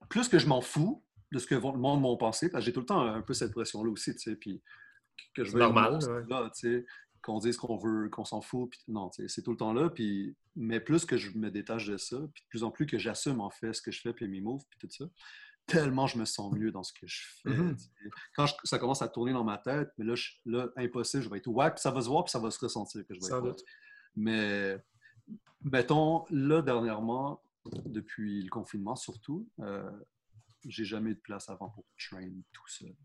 Plus 0.09 0.27
que 0.29 0.39
je 0.39 0.47
m'en 0.47 0.61
fous, 0.61 1.03
de 1.31 1.39
ce 1.39 1.47
que 1.47 1.55
le 1.55 1.61
monde 1.61 2.01
m'a 2.01 2.15
pensé, 2.17 2.49
parce 2.49 2.61
que 2.63 2.65
j'ai 2.67 2.73
tout 2.73 2.79
le 2.81 2.85
temps 2.85 3.01
un 3.01 3.21
peu 3.21 3.33
cette 3.33 3.51
pression-là 3.51 3.89
aussi, 3.89 4.13
tu 4.13 4.19
sais, 4.19 4.35
puis 4.35 4.61
que 5.33 5.43
je 5.43 5.51
C'est 5.51 5.57
normal, 5.57 5.99
là, 6.29 6.49
tu 6.53 6.59
sais, 6.59 6.85
qu'on 7.21 7.39
dise 7.39 7.57
qu'on 7.57 7.77
veut, 7.77 8.09
qu'on 8.09 8.23
s'en 8.25 8.41
fout, 8.41 8.69
puis 8.69 8.79
non, 8.87 9.09
tu 9.09 9.23
sais, 9.23 9.27
c'est 9.27 9.41
tout 9.41 9.51
le 9.51 9.57
temps 9.57 9.73
là, 9.73 9.89
puis 9.89 10.35
mais 10.55 10.79
plus 10.79 11.03
que 11.05 11.17
je 11.17 11.37
me 11.37 11.49
détache 11.51 11.87
de 11.87 11.97
ça, 11.97 12.17
puis 12.33 12.43
de 12.43 12.47
plus 12.49 12.63
en 12.63 12.71
plus 12.71 12.85
que 12.85 12.97
j'assume 12.99 13.41
en 13.41 13.49
fait 13.49 13.73
ce 13.73 13.81
que 13.81 13.91
je 13.91 13.99
fais, 14.01 14.13
puis 14.13 14.27
mes 14.27 14.39
moves, 14.41 14.63
puis 14.69 14.79
tout 14.79 14.89
ça, 14.95 15.05
tellement 15.65 16.05
je 16.07 16.19
me 16.19 16.25
sens 16.25 16.53
mieux 16.53 16.71
dans 16.71 16.83
ce 16.83 16.93
que 16.93 17.07
je 17.07 17.23
fais. 17.41 17.49
Mhm. 17.49 17.77
sais. 17.77 17.89
Quand 18.35 18.45
je- 18.45 18.53
ça 18.63 18.77
commence 18.77 19.01
à 19.01 19.07
tourner 19.09 19.33
dans 19.33 19.43
ma 19.43 19.57
tête, 19.57 19.89
mais 19.97 20.05
là, 20.05 20.13
je- 20.15 20.31
là 20.45 20.69
impossible, 20.77 21.23
je 21.23 21.29
vais 21.29 21.39
être 21.39 21.47
ouais, 21.47 21.71
puis 21.71 21.79
ça 21.81 21.89
va 21.91 22.01
se 22.01 22.07
voir, 22.07 22.23
puis 22.23 22.31
ça 22.31 22.39
va 22.39 22.51
se 22.51 22.59
ressentir 22.59 23.05
que 23.07 23.13
je 23.15 23.19
vais 23.19 23.25
être. 23.49 23.63
Mais 24.15 24.77
mettons, 25.63 26.25
là, 26.29 26.61
dernièrement, 26.61 27.41
depuis 27.85 28.43
le 28.43 28.49
confinement 28.49 28.95
surtout, 28.95 29.49
euh, 29.59 29.89
j'ai 30.67 30.85
jamais 30.85 31.11
eu 31.11 31.15
de 31.15 31.19
place 31.19 31.49
avant 31.49 31.69
pour 31.69 31.85
train 31.97 32.29
tout 32.51 32.67
seul. 32.67 32.95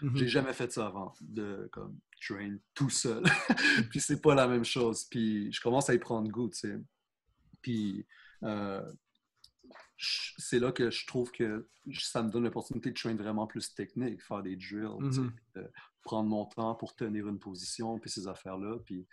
Mhm. 0.00 0.16
J'ai 0.16 0.28
jamais 0.28 0.52
fait 0.52 0.70
ça 0.70 0.86
avant, 0.86 1.12
de 1.20 1.68
comme 1.72 1.98
train 2.24 2.56
tout 2.74 2.90
seul. 2.90 3.22
puis 3.90 4.00
c'est 4.00 4.20
pas 4.20 4.34
la 4.34 4.46
même 4.46 4.64
chose. 4.64 5.04
Puis 5.10 5.52
je 5.52 5.60
commence 5.60 5.90
à 5.90 5.94
y 5.94 5.98
prendre 5.98 6.30
goût, 6.30 6.48
tu 6.48 6.58
sais. 6.58 6.78
Puis 7.62 8.06
euh, 8.44 8.92
c'est 9.96 10.60
là 10.60 10.70
que 10.70 10.90
je 10.90 11.06
trouve 11.06 11.32
que 11.32 11.68
ça 11.92 12.22
me 12.22 12.30
donne 12.30 12.44
l'opportunité 12.44 12.90
de 12.90 12.94
train 12.94 13.14
vraiment 13.16 13.48
plus 13.48 13.74
technique, 13.74 14.22
faire 14.22 14.42
des 14.42 14.54
drills, 14.56 14.96
tu 15.00 15.12
sais, 15.12 15.20
Mhm. 15.20 15.32
de 15.56 15.70
prendre 16.02 16.28
mon 16.28 16.46
temps 16.46 16.74
pour 16.76 16.94
tenir 16.94 17.26
une 17.26 17.40
position, 17.40 17.98
puis 17.98 18.08
ces 18.08 18.28
affaires-là. 18.28 18.78
Puis 18.86 19.06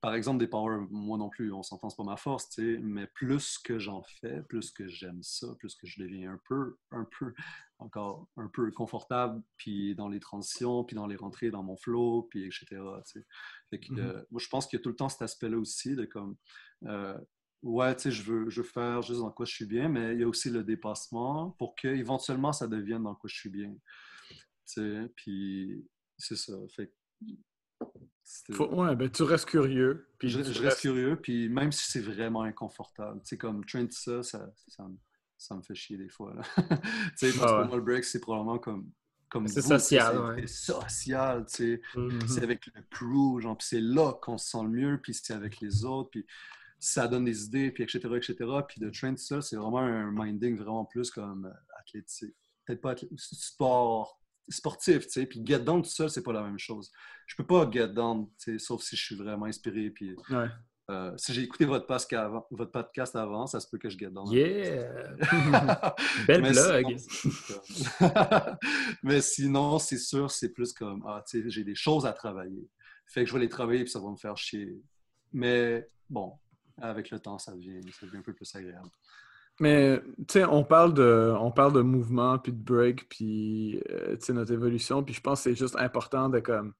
par 0.00 0.14
exemple, 0.14 0.38
des 0.38 0.46
power, 0.46 0.86
moi 0.90 1.18
non 1.18 1.28
plus, 1.28 1.52
on 1.52 1.62
s'entend, 1.62 1.90
c'est 1.90 1.96
pas 1.96 2.04
ma 2.04 2.16
force, 2.16 2.48
tu 2.50 2.76
sais, 2.76 2.80
mais 2.80 3.06
plus 3.08 3.58
que 3.58 3.78
j'en 3.78 4.02
fais, 4.20 4.42
plus 4.42 4.70
que 4.70 4.86
j'aime 4.86 5.22
ça, 5.22 5.48
plus 5.58 5.74
que 5.74 5.86
je 5.86 6.00
deviens 6.02 6.32
un 6.32 6.40
peu, 6.48 6.76
un 6.92 7.04
peu, 7.18 7.34
encore 7.78 8.28
un 8.36 8.48
peu 8.48 8.70
confortable, 8.70 9.42
puis 9.56 9.94
dans 9.96 10.08
les 10.08 10.20
transitions, 10.20 10.84
puis 10.84 10.94
dans 10.94 11.06
les 11.06 11.16
rentrées, 11.16 11.50
dans 11.50 11.62
mon 11.64 11.76
flow, 11.76 12.22
puis 12.30 12.44
etc. 12.44 12.66
tu 13.06 13.20
sais. 13.20 13.26
Fait 13.70 13.80
que, 13.80 13.92
Mhm. 13.92 13.98
euh, 14.00 14.24
moi, 14.30 14.40
je 14.40 14.48
pense 14.48 14.66
qu'il 14.66 14.78
y 14.78 14.80
a 14.80 14.82
tout 14.82 14.90
le 14.90 14.96
temps 14.96 15.08
cet 15.08 15.22
aspect-là 15.22 15.58
aussi 15.58 15.96
de 15.96 16.04
comme, 16.04 16.36
euh, 16.84 17.18
ouais, 17.62 17.94
tu 17.96 18.02
sais, 18.02 18.10
je 18.12 18.22
veux, 18.22 18.48
je 18.50 18.62
veux 18.62 18.68
faire 18.68 19.02
juste 19.02 19.20
dans 19.20 19.32
quoi 19.32 19.46
je 19.46 19.54
suis 19.54 19.66
bien, 19.66 19.88
mais 19.88 20.14
il 20.14 20.20
y 20.20 20.22
a 20.24 20.28
aussi 20.28 20.50
le 20.50 20.62
dépassement 20.64 21.50
pour 21.58 21.74
que 21.74 21.88
éventuellement 21.88 22.52
ça 22.52 22.68
devienne 22.68 23.02
dans 23.02 23.14
quoi 23.16 23.28
je 23.28 23.36
suis 23.36 23.50
bien. 23.50 23.74
Tu 24.66 24.74
sais, 24.74 25.08
puis 25.16 25.88
c'est 26.18 26.36
ça. 26.36 26.52
Fait 26.76 26.88
que 26.88 26.92
Faut- 28.52 28.68
ouais, 28.74 28.94
ben 28.96 29.10
tu 29.10 29.22
restes 29.22 29.46
curieux. 29.48 30.06
Puis 30.18 30.28
je, 30.30 30.38
reste 30.60 30.80
curieux, 30.80 31.16
puis 31.16 31.48
même 31.48 31.72
si 31.72 31.90
c'est 31.90 32.00
vraiment 32.00 32.42
inconfortable, 32.42 33.20
tu 33.22 33.28
sais, 33.30 33.38
comme 33.38 33.64
train 33.64 33.84
de 33.84 33.92
ça, 33.92 34.22
ça, 34.22 34.50
ça, 34.68 34.82
me- 34.84 34.96
ça 35.36 35.54
me 35.54 35.62
fait 35.62 35.74
chier 35.74 35.96
des 35.96 36.08
fois. 36.08 36.34
là. 36.34 36.42
tu 37.18 37.30
sais, 37.30 37.38
Ah 37.40 37.46
pour 37.46 37.58
ouais. 37.58 37.66
moi, 37.68 37.76
le 37.76 37.82
break, 37.82 38.04
c'est 38.04 38.20
probablement 38.20 38.58
comme. 38.58 38.90
comme 39.30 39.46
C'est 39.48 39.62
tu 39.62 39.68
sais, 39.68 39.78
social, 39.78 40.14
c'est 40.36 40.40
ouais. 40.42 40.46
social, 40.46 41.46
tu 41.46 41.54
sais. 41.56 41.80
Mhm. 41.96 42.18
Puis 42.18 42.28
c'est 42.28 42.42
avec 42.42 42.66
le 42.74 42.82
crew, 42.90 43.40
genre, 43.40 43.56
puis 43.56 43.66
c'est 43.68 43.80
là 43.80 44.12
qu'on 44.20 44.36
se 44.38 44.50
sent 44.50 44.62
le 44.62 44.68
mieux, 44.70 45.00
puis 45.02 45.14
c'est 45.14 45.32
avec 45.34 45.60
les 45.60 45.84
autres, 45.84 46.10
puis 46.10 46.26
ça 46.78 47.08
donne 47.08 47.24
des 47.24 47.44
idées, 47.44 47.70
puis 47.70 47.82
etc., 47.84 47.98
etc. 48.16 48.36
Puis 48.68 48.80
de 48.80 48.90
train 48.90 49.12
de 49.12 49.18
ça, 49.18 49.40
c'est 49.42 49.56
vraiment 49.56 49.78
un 49.78 50.10
minding 50.12 50.56
vraiment 50.56 50.84
plus 50.84 51.10
comme 51.10 51.46
euh, 51.46 51.78
athlétique. 51.80 52.34
Peut-être 52.66 52.80
pas 52.80 52.90
athlétique, 52.92 53.18
sport, 53.20 54.20
sportif, 54.48 55.06
tu 55.06 55.10
sais. 55.10 55.26
Puis 55.26 55.42
get 55.44 55.60
down 55.60 55.82
tout 55.82 55.90
seul, 55.90 56.10
c'est 56.10 56.22
pas 56.22 56.32
la 56.32 56.42
même 56.42 56.58
chose. 56.58 56.90
Je 57.26 57.36
peux 57.36 57.46
pas 57.46 57.68
get 57.70 57.88
down, 57.88 58.26
tu 58.42 58.52
sais, 58.52 58.58
sauf 58.58 58.82
si 58.82 58.96
je 58.96 59.02
suis 59.04 59.16
vraiment 59.16 59.46
inspiré, 59.46 59.90
puis 59.90 60.14
Ouais. 60.30 60.46
euh, 60.90 61.12
si 61.16 61.34
j'ai 61.34 61.42
écouté 61.42 61.64
votre 61.66 61.86
podcast, 61.86 62.14
avant, 62.14 62.46
votre 62.50 62.72
podcast 62.72 63.14
avant, 63.16 63.46
ça 63.46 63.60
se 63.60 63.68
peut 63.68 63.78
que 63.78 63.90
je 63.90 63.98
get 63.98 64.10
down. 64.10 64.26
Yeah! 64.32 64.90
Belle 66.26 66.42
Mais 66.42 66.52
blague! 66.52 66.98
sinon, 66.98 67.34
Mais 69.02 69.20
sinon, 69.20 69.78
c'est 69.78 69.98
sûr, 69.98 70.30
c'est 70.30 70.50
plus 70.50 70.72
comme, 70.72 71.04
ah, 71.06 71.22
tu 71.28 71.42
sais, 71.42 71.50
j'ai 71.50 71.64
des 71.64 71.74
choses 71.74 72.06
à 72.06 72.12
travailler. 72.12 72.66
Fait 73.06 73.22
que 73.24 73.28
je 73.30 73.34
vais 73.34 73.40
les 73.40 73.48
travailler, 73.48 73.82
puis 73.84 73.90
ça 73.90 74.00
va 74.00 74.10
me 74.10 74.16
faire 74.16 74.36
chier. 74.36 74.70
Mais 75.32 75.88
bon, 76.08 76.32
avec 76.80 77.10
le 77.10 77.18
temps, 77.20 77.38
ça 77.38 77.52
devient, 77.54 77.80
ça 77.98 78.06
devient 78.06 78.18
un 78.18 78.22
peu 78.22 78.34
plus 78.34 78.54
agréable. 78.54 78.88
Mais, 79.60 80.00
tu 80.18 80.24
sais, 80.34 80.44
on 80.44 80.62
parle 80.64 80.94
de, 80.94 81.34
on 81.40 81.50
parle 81.50 81.72
de 81.72 81.80
mouvement, 81.80 82.38
puis 82.38 82.52
de 82.52 82.62
break, 82.62 83.08
puis, 83.08 83.80
euh, 83.90 84.16
tu 84.16 84.26
sais, 84.26 84.32
notre 84.32 84.52
évolution, 84.52 85.02
puis 85.02 85.14
je 85.14 85.20
pense 85.20 85.40
que 85.40 85.50
c'est 85.50 85.56
juste 85.56 85.76
important 85.76 86.28
de 86.28 86.38
comme... 86.40 86.74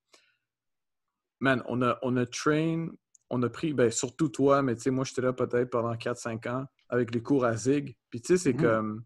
Man, 1.40 1.62
on 1.66 1.82
a, 1.82 1.98
on 2.02 2.16
a 2.16 2.26
train, 2.26 2.88
on 3.30 3.42
a 3.42 3.48
pris, 3.48 3.72
ben, 3.72 3.90
surtout 3.90 4.28
toi, 4.28 4.62
mais 4.62 4.74
tu 4.76 4.82
sais, 4.82 4.90
moi, 4.90 5.04
j'étais 5.04 5.22
là 5.22 5.32
peut-être 5.32 5.70
pendant 5.70 5.94
4-5 5.94 6.48
ans 6.48 6.66
avec 6.88 7.12
les 7.14 7.22
cours 7.22 7.44
à 7.44 7.56
Zig, 7.56 7.96
puis 8.10 8.20
tu 8.20 8.28
sais, 8.28 8.36
c'est 8.36 8.52
Mhm. 8.54 8.60
comme... 8.60 9.04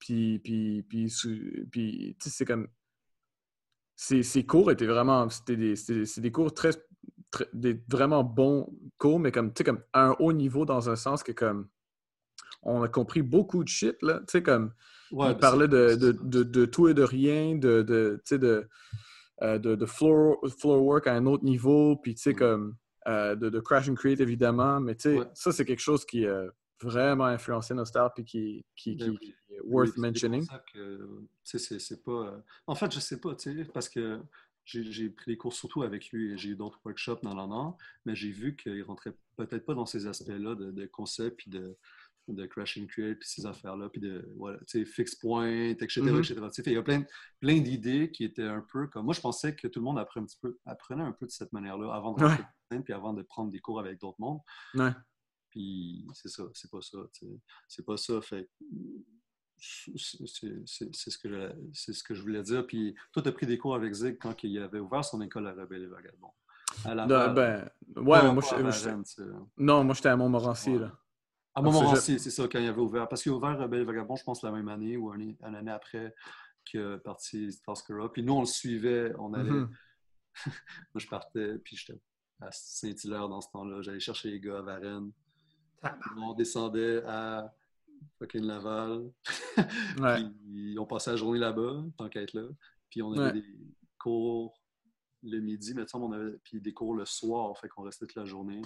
Puis, 0.00 0.40
puis, 0.40 0.82
puis, 0.82 1.06
tu 1.08 2.28
sais, 2.28 2.30
c'est 2.30 2.44
comme... 2.44 2.66
Ces, 3.94 4.24
ces 4.24 4.44
cours 4.44 4.72
étaient 4.72 4.86
vraiment... 4.86 5.28
C'était 5.28 5.56
des, 5.56 5.76
c'est 5.76 6.20
des 6.20 6.32
cours 6.32 6.52
très, 6.52 6.70
très- 7.30 7.48
des 7.52 7.80
vraiment 7.88 8.24
bons 8.24 8.68
cours, 8.98 9.20
mais 9.20 9.30
comme, 9.30 9.52
tu 9.52 9.58
sais, 9.58 9.64
comme 9.64 9.82
à 9.92 10.06
un 10.08 10.16
haut 10.18 10.32
niveau 10.32 10.64
dans 10.64 10.90
un 10.90 10.96
sens 10.96 11.22
que 11.22 11.30
comme... 11.30 11.68
On 12.62 12.82
a 12.82 12.88
compris 12.88 13.22
beaucoup 13.22 13.62
de 13.64 13.68
shit, 13.68 13.96
là. 14.02 14.18
Tu 14.20 14.24
sais, 14.28 14.42
comme... 14.42 14.72
Ouais, 15.10 15.26
il 15.26 15.32
ben, 15.34 15.38
parlait 15.38 15.68
de, 15.68 15.94
de, 15.96 16.12
de, 16.12 16.42
de 16.42 16.64
tout 16.64 16.88
et 16.88 16.94
de 16.94 17.02
rien, 17.02 17.56
de, 17.56 17.82
de, 17.82 18.16
tu 18.24 18.28
sais, 18.30 18.38
de, 18.38 18.66
euh, 19.42 19.58
de, 19.58 19.74
de 19.74 19.84
floor, 19.86 20.38
floor 20.58 20.82
work 20.82 21.06
à 21.06 21.14
un 21.14 21.26
autre 21.26 21.44
niveau, 21.44 21.96
puis 21.96 22.14
tu 22.14 22.22
sais, 22.22 22.30
Ouais. 22.30 22.36
comme 22.36 22.76
euh, 23.08 23.34
de, 23.34 23.50
de 23.50 23.60
crash 23.60 23.88
and 23.90 23.94
create, 23.94 24.20
évidemment, 24.20 24.80
mais 24.80 24.94
tu 24.94 25.02
sais, 25.10 25.18
Ouais. 25.18 25.26
ça, 25.34 25.52
c'est 25.52 25.64
quelque 25.66 25.80
chose 25.80 26.06
qui 26.06 26.24
a 26.26 26.46
vraiment 26.80 27.26
influencé 27.26 27.74
notre 27.74 27.88
style, 27.88 28.08
puis 28.14 28.24
qui, 28.24 28.64
qui, 28.74 28.96
Ben 28.96 29.04
qui- 29.04 29.10
oui. 29.10 29.18
qui 29.18 29.54
est 29.54 29.60
worth 29.64 29.88
Oui, 29.88 29.92
c'est 31.78 31.78
concepts 31.78 32.02
pas... 32.02 32.12
euh, 32.12 32.38
En 32.66 32.74
fait, 32.74 32.92
je 32.94 33.00
sais 33.00 33.20
pas, 33.20 33.34
tu 33.34 33.52
sais, 33.54 33.64
parce 33.72 33.88
que 33.88 34.18
j'ai 34.64 35.10
pris 35.10 35.32
des 35.32 35.36
cours 35.36 35.52
surtout 35.52 35.82
avec 35.82 36.10
lui 36.10 36.32
et 36.32 36.38
j'ai 36.38 36.50
eu 36.50 36.56
d'autres 36.56 36.80
workshops 36.84 37.20
dans 37.22 37.34
l'an, 37.34 37.76
mais 38.06 38.14
j'ai 38.14 38.30
vu 38.30 38.56
qu'il 38.56 38.82
rentrait 38.84 39.12
peut-être 39.36 39.64
pas 39.66 39.74
dans 39.74 39.86
ces 39.86 40.06
aspects-là 40.06 40.54
de, 40.54 40.70
de 40.70 40.86
concept 40.86 41.36
puis 41.38 41.50
de, 41.50 41.76
de 42.28 42.46
crash 42.46 42.78
and 42.78 42.86
create 42.86 43.18
puis 43.18 43.28
ces 43.28 43.46
affaires-là, 43.46 43.88
puis 43.88 44.00
de, 44.00 44.30
voilà, 44.36 44.58
tu 44.60 44.78
sais, 44.78 44.84
fixe 44.84 45.14
point, 45.16 45.68
etc., 45.70 46.00
Mhm. 46.02 46.18
etc. 46.20 46.62
Il 46.66 46.72
y 46.72 46.76
a 46.76 46.82
plein, 46.82 47.04
plein 47.40 47.60
d'idées 47.60 48.10
qui 48.12 48.24
étaient 48.24 48.42
un 48.46 48.60
peu 48.72 48.86
comme... 48.86 49.04
Moi, 49.06 49.14
je 49.14 49.20
pensais 49.20 49.54
que 49.56 49.66
tout 49.68 49.80
le 49.80 49.84
monde 49.84 49.98
apprenait 49.98 50.22
un 50.24 50.26
petit 50.26 50.38
peu, 50.40 50.56
apprenait 50.64 51.02
un 51.02 51.12
peu 51.12 51.26
de 51.26 51.32
cette 51.32 51.52
manière-là 51.52 51.92
avant 51.94 52.14
de 52.14 52.24
Ouais. 52.24 52.80
puis 52.84 52.92
avant 52.92 53.12
de 53.12 53.22
prendre 53.22 53.50
des 53.50 53.58
cours 53.60 53.80
avec 53.80 54.00
d'autres 54.00 54.20
mondes. 54.20 54.40
Ouais. 54.74 54.92
Puis 55.50 56.06
c'est 56.14 56.28
ça, 56.28 56.44
c'est 56.54 56.70
pas 56.70 56.80
ça. 56.80 56.98
C'est 57.68 57.84
pas 57.84 57.96
ça. 57.96 58.20
Fait 58.22 58.48
c'est 59.64 59.96
ce, 59.96 61.18
que 61.18 61.28
je- 61.28 61.92
ce 61.92 62.02
que 62.02 62.14
je 62.14 62.22
voulais 62.22 62.42
dire. 62.42 62.66
Puis 62.66 62.94
toi, 63.12 63.22
tu 63.22 63.28
as 63.28 63.32
pris 63.32 63.46
des 63.46 63.58
cours 63.58 63.74
avec 63.74 63.92
Zig 63.92 64.18
quand 64.18 64.42
il 64.42 64.58
avait 64.58 64.80
ouvert 64.80 65.04
son 65.04 65.20
école 65.20 65.46
à 65.46 65.52
Rebelle 65.52 65.82
et 65.82 65.86
Vagabond. 65.86 66.30
À 66.84 66.94
Non, 66.94 67.06
Laval. 67.06 67.34
ben, 67.34 68.02
ouais, 68.02 68.32
moi, 68.32 68.42
je- 68.42 68.70
je- 68.70 69.22
non, 69.58 69.84
moi, 69.84 69.94
j'étais 69.94 70.08
à 70.08 70.16
Montmorency, 70.16 70.70
Ouais. 70.70 70.78
là. 70.80 70.98
À 71.54 71.60
Montmorency, 71.60 72.18
c'est 72.18 72.30
ça, 72.30 72.48
quand 72.48 72.58
il 72.58 72.66
avait 72.66 72.80
ouvert. 72.80 73.08
Parce 73.08 73.22
qu'il 73.22 73.32
a 73.32 73.34
ouvert 73.34 73.58
Rebelle 73.58 73.82
et 73.82 73.84
Vagabond, 73.84 74.16
je 74.16 74.24
pense, 74.24 74.42
la 74.42 74.50
même 74.50 74.68
année 74.68 74.96
ou 74.96 75.12
une, 75.12 75.36
année 75.42 75.70
après 75.70 76.14
que 76.70 76.96
parti 76.96 77.50
Taskura. 77.66 78.10
Puis 78.12 78.22
nous, 78.22 78.32
on 78.32 78.40
le 78.40 78.46
suivait, 78.46 79.12
on 79.18 79.34
allait. 79.34 79.50
Mhm. 79.50 79.70
Moi, 80.46 80.98
je 80.98 81.06
partais, 81.06 81.58
puis 81.58 81.76
j'étais 81.76 82.00
à 82.40 82.50
Saint-Hilaire 82.50 83.28
dans 83.28 83.40
ce 83.40 83.50
temps-là. 83.50 83.82
J'allais 83.82 84.00
chercher 84.00 84.30
les 84.30 84.40
gars 84.40 84.58
à 84.58 84.62
Varennes. 84.62 85.12
On 86.16 86.32
descendait 86.32 87.02
à 87.04 87.52
fucking 88.18 88.44
Laval. 88.44 89.10
Ouais. 90.00 90.24
Puis 90.24 90.76
on 90.78 90.86
passait 90.86 91.10
la 91.10 91.16
journée 91.16 91.38
là-bas, 91.38 91.84
tant 91.98 92.08
qu'à 92.08 92.22
être 92.22 92.32
là. 92.32 92.48
Puis 92.88 93.02
on 93.02 93.12
avait 93.12 93.26
Ouais. 93.26 93.32
des 93.32 93.44
cours 93.98 94.54
le 95.22 95.38
midi, 95.38 95.74
mais 95.74 95.84
on 95.94 96.12
avait 96.12 96.32
puis 96.42 96.60
des 96.60 96.72
cours 96.72 96.94
le 96.94 97.04
soir, 97.04 97.56
fait 97.58 97.68
qu'on 97.68 97.82
restait 97.82 98.06
toute 98.06 98.16
la 98.16 98.24
journée. 98.24 98.62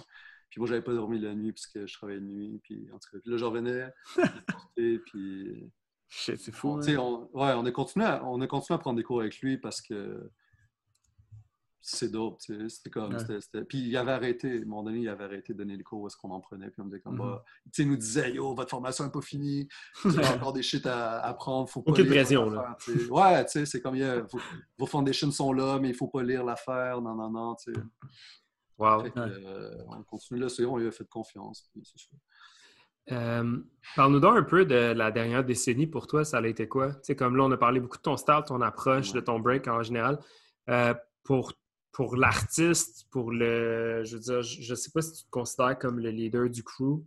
Puis 0.49 0.59
moi, 0.59 0.67
j'avais 0.67 0.81
pas 0.81 0.93
dormi 0.93 1.19
la 1.19 1.33
nuit 1.35 1.51
parce 1.51 1.67
que 1.67 1.85
je 1.85 1.93
travaillais 1.93 2.19
de 2.21 2.25
nuit. 2.25 2.59
Puis 2.63 2.87
en 2.93 2.99
tout 2.99 3.09
cas, 3.11 3.17
puis 3.21 3.31
là, 3.31 3.37
je 3.37 3.45
revenais, 3.45 3.93
puis 4.75 5.71
Shit, 6.09 6.39
c'est 6.39 6.53
fou, 6.53 6.69
on, 6.69 6.81
hein. 6.81 6.95
on- 6.97 7.29
ouais, 7.33 7.53
on 7.53 7.65
a 7.65 7.71
continué 7.71 8.05
à, 8.05 8.23
on 8.25 8.39
a 8.41 8.47
continué 8.47 8.75
à 8.75 8.79
prendre 8.79 8.95
des 8.97 9.03
cours 9.03 9.19
avec 9.19 9.39
lui 9.41 9.57
parce 9.57 9.81
que 9.81 10.31
c'est 11.81 12.11
dope, 12.11 12.39
tu 12.39 12.53
sais. 12.53 12.69
C'était 12.69 12.89
comme, 12.89 13.15
Ouais. 13.15 13.63
Puis 13.69 13.79
il 13.79 13.95
avait 13.97 14.11
arrêté, 14.11 14.51
à 14.51 14.61
un 14.61 14.65
moment 14.65 14.83
donné, 14.83 14.99
il 14.99 15.09
avait 15.09 15.23
arrêté 15.25 15.53
de 15.53 15.57
donner 15.57 15.75
les 15.77 15.83
cours 15.83 16.01
où 16.01 16.07
est-ce 16.07 16.17
qu'on 16.17 16.31
en 16.31 16.39
prenait. 16.41 16.69
Puis 16.69 16.81
on 16.81 16.85
me 16.85 16.89
disait 16.89 17.01
comme, 17.01 17.13
Mhm. 17.15 17.19
bah, 17.19 17.43
tu 17.73 17.83
sais, 17.83 17.85
nous 17.85 17.95
disait, 17.97 18.31
yo, 18.33 18.53
votre 18.55 18.69
formation 18.69 19.03
n'est 19.05 19.11
pas 19.11 19.21
finie, 19.21 19.67
il 20.05 20.11
y 20.13 20.19
a 20.19 20.33
encore 20.35 20.53
des 20.53 20.63
shit 20.63 20.85
à 20.85 21.19
apprendre, 21.21 21.69
faut 21.69 21.81
pas 21.81 21.91
Aucune 21.91 22.05
lire 22.05 22.13
pression, 22.23 22.49
là. 22.49 22.77
Ouais, 23.09 23.45
tu 23.45 23.51
sais, 23.51 23.65
c'est 23.65 23.81
comme, 23.81 23.95
yeah, 23.95 24.21
vos, 24.21 24.39
vos 24.77 24.85
foundations 24.85 25.31
sont 25.31 25.53
là, 25.53 25.77
mais 25.79 25.89
il 25.89 25.95
faut 25.95 26.07
pas 26.07 26.23
lire 26.23 26.43
l'affaire, 26.43 27.01
non, 27.01 27.15
non, 27.15 27.29
non, 27.29 27.55
tu 27.55 27.73
sais. 27.73 27.79
Wow. 28.77 29.03
Fait 29.03 29.11
que, 29.11 29.19
Ouais. 29.19 29.25
euh, 29.45 29.83
on 29.87 30.03
continue 30.03 30.39
là, 30.39 30.49
c'est 30.49 30.65
on 30.65 30.77
lui 30.77 30.87
a 30.87 30.91
fait 30.91 31.07
confiance. 31.07 31.71
Euh, 33.11 33.57
Parle-nous 33.95 34.19
donc 34.19 34.37
un 34.37 34.43
peu 34.43 34.65
de 34.65 34.75
la 34.75 35.11
dernière 35.11 35.43
décennie 35.43 35.87
pour 35.87 36.07
toi, 36.07 36.25
ça 36.25 36.39
a 36.39 36.47
été 36.47 36.67
quoi? 36.67 36.93
Tu 36.93 36.99
sais, 37.03 37.15
comme 37.15 37.37
là, 37.37 37.43
on 37.45 37.51
a 37.51 37.57
parlé 37.57 37.79
beaucoup 37.79 37.97
de 37.97 38.01
ton 38.01 38.17
style, 38.17 38.41
ton 38.45 38.61
approche, 38.61 39.13
de 39.13 39.21
ton 39.21 39.39
break 39.39 39.67
en 39.67 39.81
général. 39.81 40.19
Euh, 40.69 40.93
pour 41.23 41.53
pour 41.93 42.15
l'artiste, 42.17 43.07
pour 43.09 43.31
le. 43.31 44.03
Je 44.03 44.15
veux 44.17 44.21
dire, 44.21 44.41
je 44.43 44.69
ne 44.71 44.75
sais 44.75 44.91
pas 44.93 45.01
si 45.01 45.13
tu 45.13 45.23
te 45.23 45.29
considères 45.31 45.79
comme 45.79 45.99
le 45.99 46.09
leader 46.09 46.49
du 46.49 46.63
crew. 46.63 47.01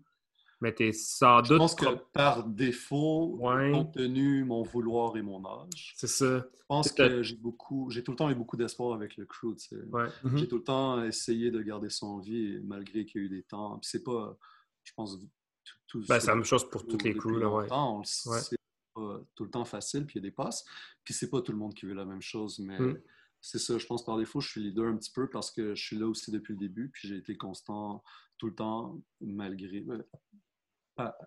Mais 0.63 0.75
t'es 0.75 0.93
sans 0.93 1.43
Je 1.43 1.49
doute. 1.51 1.59
pense 1.59 1.75
que 1.75 1.87
par 2.13 2.45
défaut, 2.45 3.37
Ouais. 3.41 3.71
compte 3.73 3.95
tenu 3.95 4.45
mon 4.45 4.63
vouloir 4.63 5.17
et 5.17 5.23
mon 5.23 5.43
âge, 5.47 5.95
C'est 5.97 6.07
ça. 6.07 6.39
je 6.39 6.63
pense 6.69 6.93
que 6.93 7.23
j'ai 7.23 7.37
beaucoup, 7.37 7.89
j'ai 7.91 8.03
tout 8.05 8.11
le 8.11 8.17
temps 8.19 8.29
eu 8.31 8.35
beaucoup 8.35 8.57
d'espoir 8.59 8.93
avec 8.95 9.17
le 9.17 9.25
crew. 9.25 9.55
tu 9.57 9.69
sais. 9.69 9.77
Ouais. 9.87 10.09
Mhm. 10.23 10.37
J'ai 10.39 10.49
tout 10.49 10.57
le 10.59 10.63
temps 10.65 11.03
essayé 11.03 11.51
de 11.51 11.63
garder 11.63 11.89
en 12.03 12.19
vie, 12.19 12.61
malgré 12.63 13.07
qu'il 13.07 13.21
y 13.23 13.25
a 13.25 13.27
eu 13.27 13.31
des 13.31 13.43
temps. 13.43 13.79
Puis 13.79 13.89
c'est 13.91 14.03
pas, 14.05 14.37
je 14.85 14.93
pense, 14.95 15.19
tout, 15.19 15.75
tout- 15.87 16.05
Ben, 16.09 16.21
c'est 16.21 16.27
la 16.29 16.35
même 16.35 16.45
chose 16.45 16.69
pour 16.69 16.87
toutes 16.87 17.05
les 17.05 17.15
crews, 17.15 17.39
là, 17.39 17.49
ouais. 17.49 17.67
on 17.71 18.01
le 18.01 18.57
pas 18.93 19.21
tout 19.37 19.45
le 19.45 19.51
temps 19.51 19.65
facile, 19.65 20.05
puis 20.05 20.19
il 20.19 20.23
y 20.23 20.27
a 20.27 20.29
des 20.29 20.35
passes. 20.35 20.65
Puis 21.05 21.15
c'est 21.15 21.31
pas 21.31 21.41
tout 21.41 21.53
le 21.53 21.59
monde 21.59 21.73
qui 21.75 21.87
veut 21.87 21.95
la 21.95 22.05
même 22.05 22.21
chose, 22.21 22.59
mais 22.59 22.79
Mm. 22.79 23.01
c'est 23.41 23.59
ça, 23.61 23.79
je 23.79 23.87
pense 23.87 24.05
par 24.05 24.19
défaut, 24.19 24.41
je 24.41 24.51
suis 24.51 24.61
leader 24.61 24.87
un 24.87 24.97
petit 24.97 25.13
peu 25.13 25.31
parce 25.31 25.51
que 25.51 25.75
je 25.75 25.83
suis 25.83 25.97
là 25.97 26.07
aussi 26.07 26.31
depuis 26.33 26.53
le 26.53 26.59
début, 26.59 26.91
puis 26.91 27.09
j'ai 27.09 27.17
été 27.17 27.35
constant 27.37 28.03
tout 28.37 28.47
le 28.49 28.55
temps, 28.55 29.01
malgré, 29.21 29.85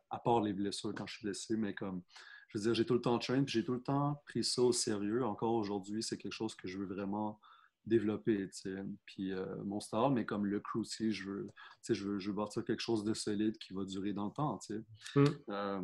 à 0.10 0.20
part 0.20 0.42
les 0.42 0.54
blessures 0.54 0.94
quand 0.96 1.08
je 1.08 1.16
suis 1.16 1.24
blessé, 1.24 1.58
mais 1.58 1.74
comme, 1.74 2.02
je 2.50 2.58
veux 2.58 2.64
dire, 2.64 2.74
j'ai 2.74 2.86
tout 2.86 2.94
le 2.94 3.02
temps 3.02 3.18
train, 3.20 3.44
puis 3.44 3.54
j'ai 3.54 3.64
tout 3.64 3.74
le 3.74 3.82
temps 3.82 4.22
pris 4.26 4.44
ça 4.44 4.62
au 4.62 4.72
sérieux. 4.72 5.26
Encore 5.26 5.54
aujourd'hui, 5.54 6.04
c'est 6.04 6.18
quelque 6.18 6.34
chose 6.34 6.56
que 6.56 6.68
je 6.68 6.78
veux 6.78 6.86
vraiment 6.86 7.40
développer, 7.86 8.50
tu 8.50 8.62
sais. 8.62 8.76
Puis 9.06 9.34
euh, 9.34 9.46
mon 9.66 9.80
style, 9.80 10.10
mais 10.12 10.26
comme 10.26 10.46
le 10.46 10.60
crew 10.60 10.78
aussi, 10.78 11.12
je 11.12 11.30
veux, 11.30 11.48
tu 11.48 11.54
sais, 11.82 11.96
je 11.96 12.06
veux, 12.06 12.20
je 12.20 12.30
veux 12.30 12.36
bâtir 12.36 12.64
quelque 12.64 12.80
chose 12.80 13.04
de 13.04 13.14
solide 13.14 13.58
qui 13.58 13.74
va 13.74 13.84
durer 13.86 14.14
dans 14.14 14.26
le 14.26 14.32
temps, 14.32 14.58
tu 14.60 14.76
sais. 14.76 15.20
Mm. 15.20 15.26
Euh, 15.50 15.82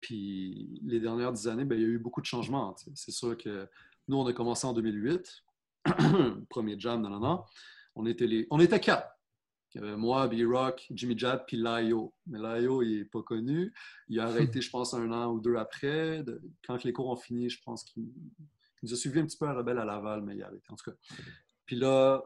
puis 0.00 0.80
les 0.82 1.00
dernières 1.00 1.32
dix 1.32 1.48
années, 1.48 1.64
ben, 1.64 1.76
il 1.76 1.82
y 1.82 1.84
a 1.84 1.88
eu 1.88 1.98
beaucoup 1.98 2.20
de 2.20 2.26
changements. 2.26 2.74
tu 2.74 2.84
sais. 2.84 2.92
C'est 2.94 3.12
sûr 3.12 3.36
que 3.36 3.68
nous, 4.08 4.16
on 4.16 4.26
a 4.26 4.32
commencé 4.32 4.66
en 4.66 4.72
2008, 4.72 5.44
premier 6.50 6.78
jam, 6.78 7.00
non, 7.00 7.10
non, 7.10 7.20
non. 7.20 7.44
On 7.94 8.06
était, 8.06 8.26
les... 8.26 8.46
on 8.50 8.60
était 8.60 8.80
quatre. 8.80 9.17
Il 9.74 9.80
y 9.80 9.84
avait 9.84 9.96
moi, 9.96 10.28
B-Rock, 10.28 10.86
Jimmy 10.90 11.18
Jab, 11.18 11.44
puis 11.46 11.56
Laio. 11.56 12.14
Mais 12.26 12.38
Laio, 12.38 12.82
il 12.82 12.98
n'est 12.98 13.04
pas 13.04 13.22
connu. 13.22 13.72
Il 14.08 14.18
a 14.20 14.26
arrêté, 14.26 14.60
je 14.62 14.70
pense, 14.70 14.94
un 14.94 15.12
an 15.12 15.32
ou 15.32 15.40
deux 15.40 15.56
après. 15.56 16.24
Quand 16.66 16.82
les 16.84 16.92
cours 16.92 17.08
ont 17.08 17.16
fini, 17.16 17.50
je 17.50 17.60
pense 17.62 17.84
qu'il 17.84 18.10
il 18.82 18.88
nous 18.88 18.94
a 18.94 18.96
suivi 18.96 19.18
un 19.18 19.26
petit 19.26 19.36
peu 19.36 19.46
à 19.46 19.54
Rebelle 19.54 19.78
à 19.78 19.84
Laval, 19.84 20.22
mais 20.22 20.36
il 20.36 20.42
a 20.42 20.46
arrêté, 20.46 20.66
en 20.70 20.76
tout 20.76 20.90
cas. 20.90 20.96
Puis 21.66 21.76
là, 21.76 22.22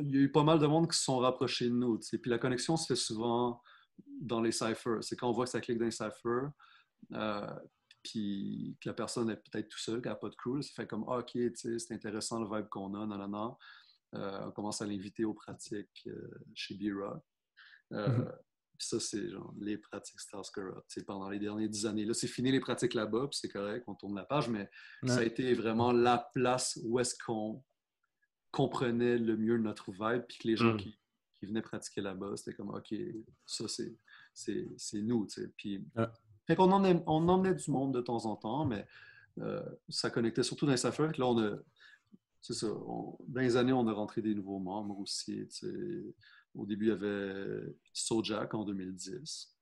il 0.00 0.10
y 0.10 0.18
a 0.18 0.20
eu 0.22 0.32
pas 0.32 0.42
mal 0.42 0.58
de 0.58 0.66
monde 0.66 0.90
qui 0.90 0.96
se 0.96 1.04
sont 1.04 1.18
rapprochés 1.18 1.66
de 1.66 1.74
nous. 1.74 1.98
tu 1.98 2.08
sais. 2.08 2.18
Puis 2.18 2.30
la 2.30 2.38
connexion 2.38 2.76
se 2.76 2.86
fait 2.86 2.96
souvent 2.96 3.62
dans 4.20 4.40
les 4.40 4.52
ciphers. 4.52 5.02
C'est 5.02 5.16
quand 5.16 5.28
on 5.28 5.32
voit 5.32 5.44
que 5.44 5.50
ça 5.50 5.60
clique 5.60 5.78
dans 5.78 5.84
les 5.84 5.90
ciphers, 5.90 6.50
euh, 7.14 7.54
puis 8.02 8.76
que 8.80 8.88
la 8.88 8.94
personne 8.94 9.30
est 9.30 9.36
peut-être 9.36 9.68
tout 9.68 9.78
seule, 9.78 10.00
qu'elle 10.00 10.12
n'a 10.12 10.16
pas 10.16 10.28
de 10.28 10.34
crew, 10.34 10.60
ça 10.62 10.70
fait 10.74 10.86
comme 10.86 11.04
Ah, 11.08 11.18
OK, 11.18 11.38
c'est 11.54 11.92
intéressant 11.92 12.40
le 12.40 12.56
vibe 12.56 12.68
qu'on 12.68 12.94
a, 12.94 13.06
non, 13.06 13.16
non, 13.16 13.28
non. 13.28 13.56
Euh, 14.14 14.46
on 14.46 14.50
commence 14.50 14.82
à 14.82 14.86
l'inviter 14.86 15.24
aux 15.24 15.34
pratiques 15.34 16.02
euh, 16.08 16.30
chez 16.54 16.74
B-Rock. 16.74 17.22
Euh, 17.92 18.08
Mhm. 18.08 18.32
puis 18.78 18.86
ça, 18.88 18.98
c'est 19.00 19.28
genre 19.30 19.54
les 19.60 19.78
pratiques 19.78 20.18
Starscar 20.20 20.66
Up. 20.66 20.84
Tu 20.88 21.00
sais, 21.00 21.04
Pendant 21.06 21.28
les 21.28 21.38
dernières 21.38 21.68
dix 21.68 21.86
années. 21.86 22.04
Là, 22.04 22.14
c'est 22.14 22.26
fini 22.26 22.50
les 22.50 22.60
pratiques 22.60 22.94
là-bas, 22.94 23.28
puis 23.30 23.38
c'est 23.40 23.48
correct, 23.48 23.84
on 23.86 23.94
tourne 23.94 24.14
la 24.16 24.24
page, 24.24 24.48
mais 24.48 24.68
ça 25.06 25.18
a 25.18 25.22
été 25.22 25.54
vraiment 25.54 25.92
la 25.92 26.18
place 26.34 26.78
où 26.84 26.98
est-ce 26.98 27.14
qu'on 27.24 27.62
comprenait 28.50 29.18
le 29.18 29.36
mieux 29.36 29.58
notre 29.58 29.90
vibe, 29.92 30.22
puis 30.28 30.38
que 30.38 30.48
les 30.48 30.56
gens 30.56 30.74
Mm. 30.74 30.78
qui, 30.78 30.98
qui 31.38 31.46
venaient 31.46 31.62
pratiquer 31.62 32.00
là-bas, 32.00 32.36
c'était 32.36 32.54
comme 32.54 32.70
OK, 32.70 32.92
ça, 33.46 33.68
c'est, 33.68 33.96
c'est, 34.34 34.66
c'est 34.76 35.02
nous. 35.02 35.26
tu 35.26 35.40
sais. 35.42 35.48
Puis, 35.56 35.84
Ouais. 35.96 36.06
fait 36.46 36.56
qu'on 36.56 36.70
on 36.72 37.28
emmenait 37.28 37.54
du 37.54 37.70
monde 37.70 37.94
de 37.94 38.00
temps 38.00 38.24
en 38.26 38.36
temps, 38.36 38.64
mais 38.66 38.86
euh, 39.38 39.62
ça 39.88 40.10
connectait 40.10 40.42
surtout 40.42 40.66
dans 40.66 40.72
les 40.72 40.84
affaires. 40.86 41.12
Là, 41.18 41.26
on 41.26 41.38
a, 41.38 41.56
c'est 42.40 42.54
ça, 42.54 42.66
on- 42.68 43.16
dans 43.28 43.40
les 43.40 43.56
années, 43.56 43.72
on 43.72 43.86
a 43.88 43.92
rentré 43.92 44.22
des 44.22 44.34
nouveaux 44.34 44.58
membres 44.58 44.98
aussi. 44.98 45.46
Au 46.54 46.66
début, 46.66 46.86
il 46.86 46.88
y 46.88 46.92
avait 46.92 47.62
Sojak 47.92 48.54
en 48.54 48.64
2010. 48.64 49.54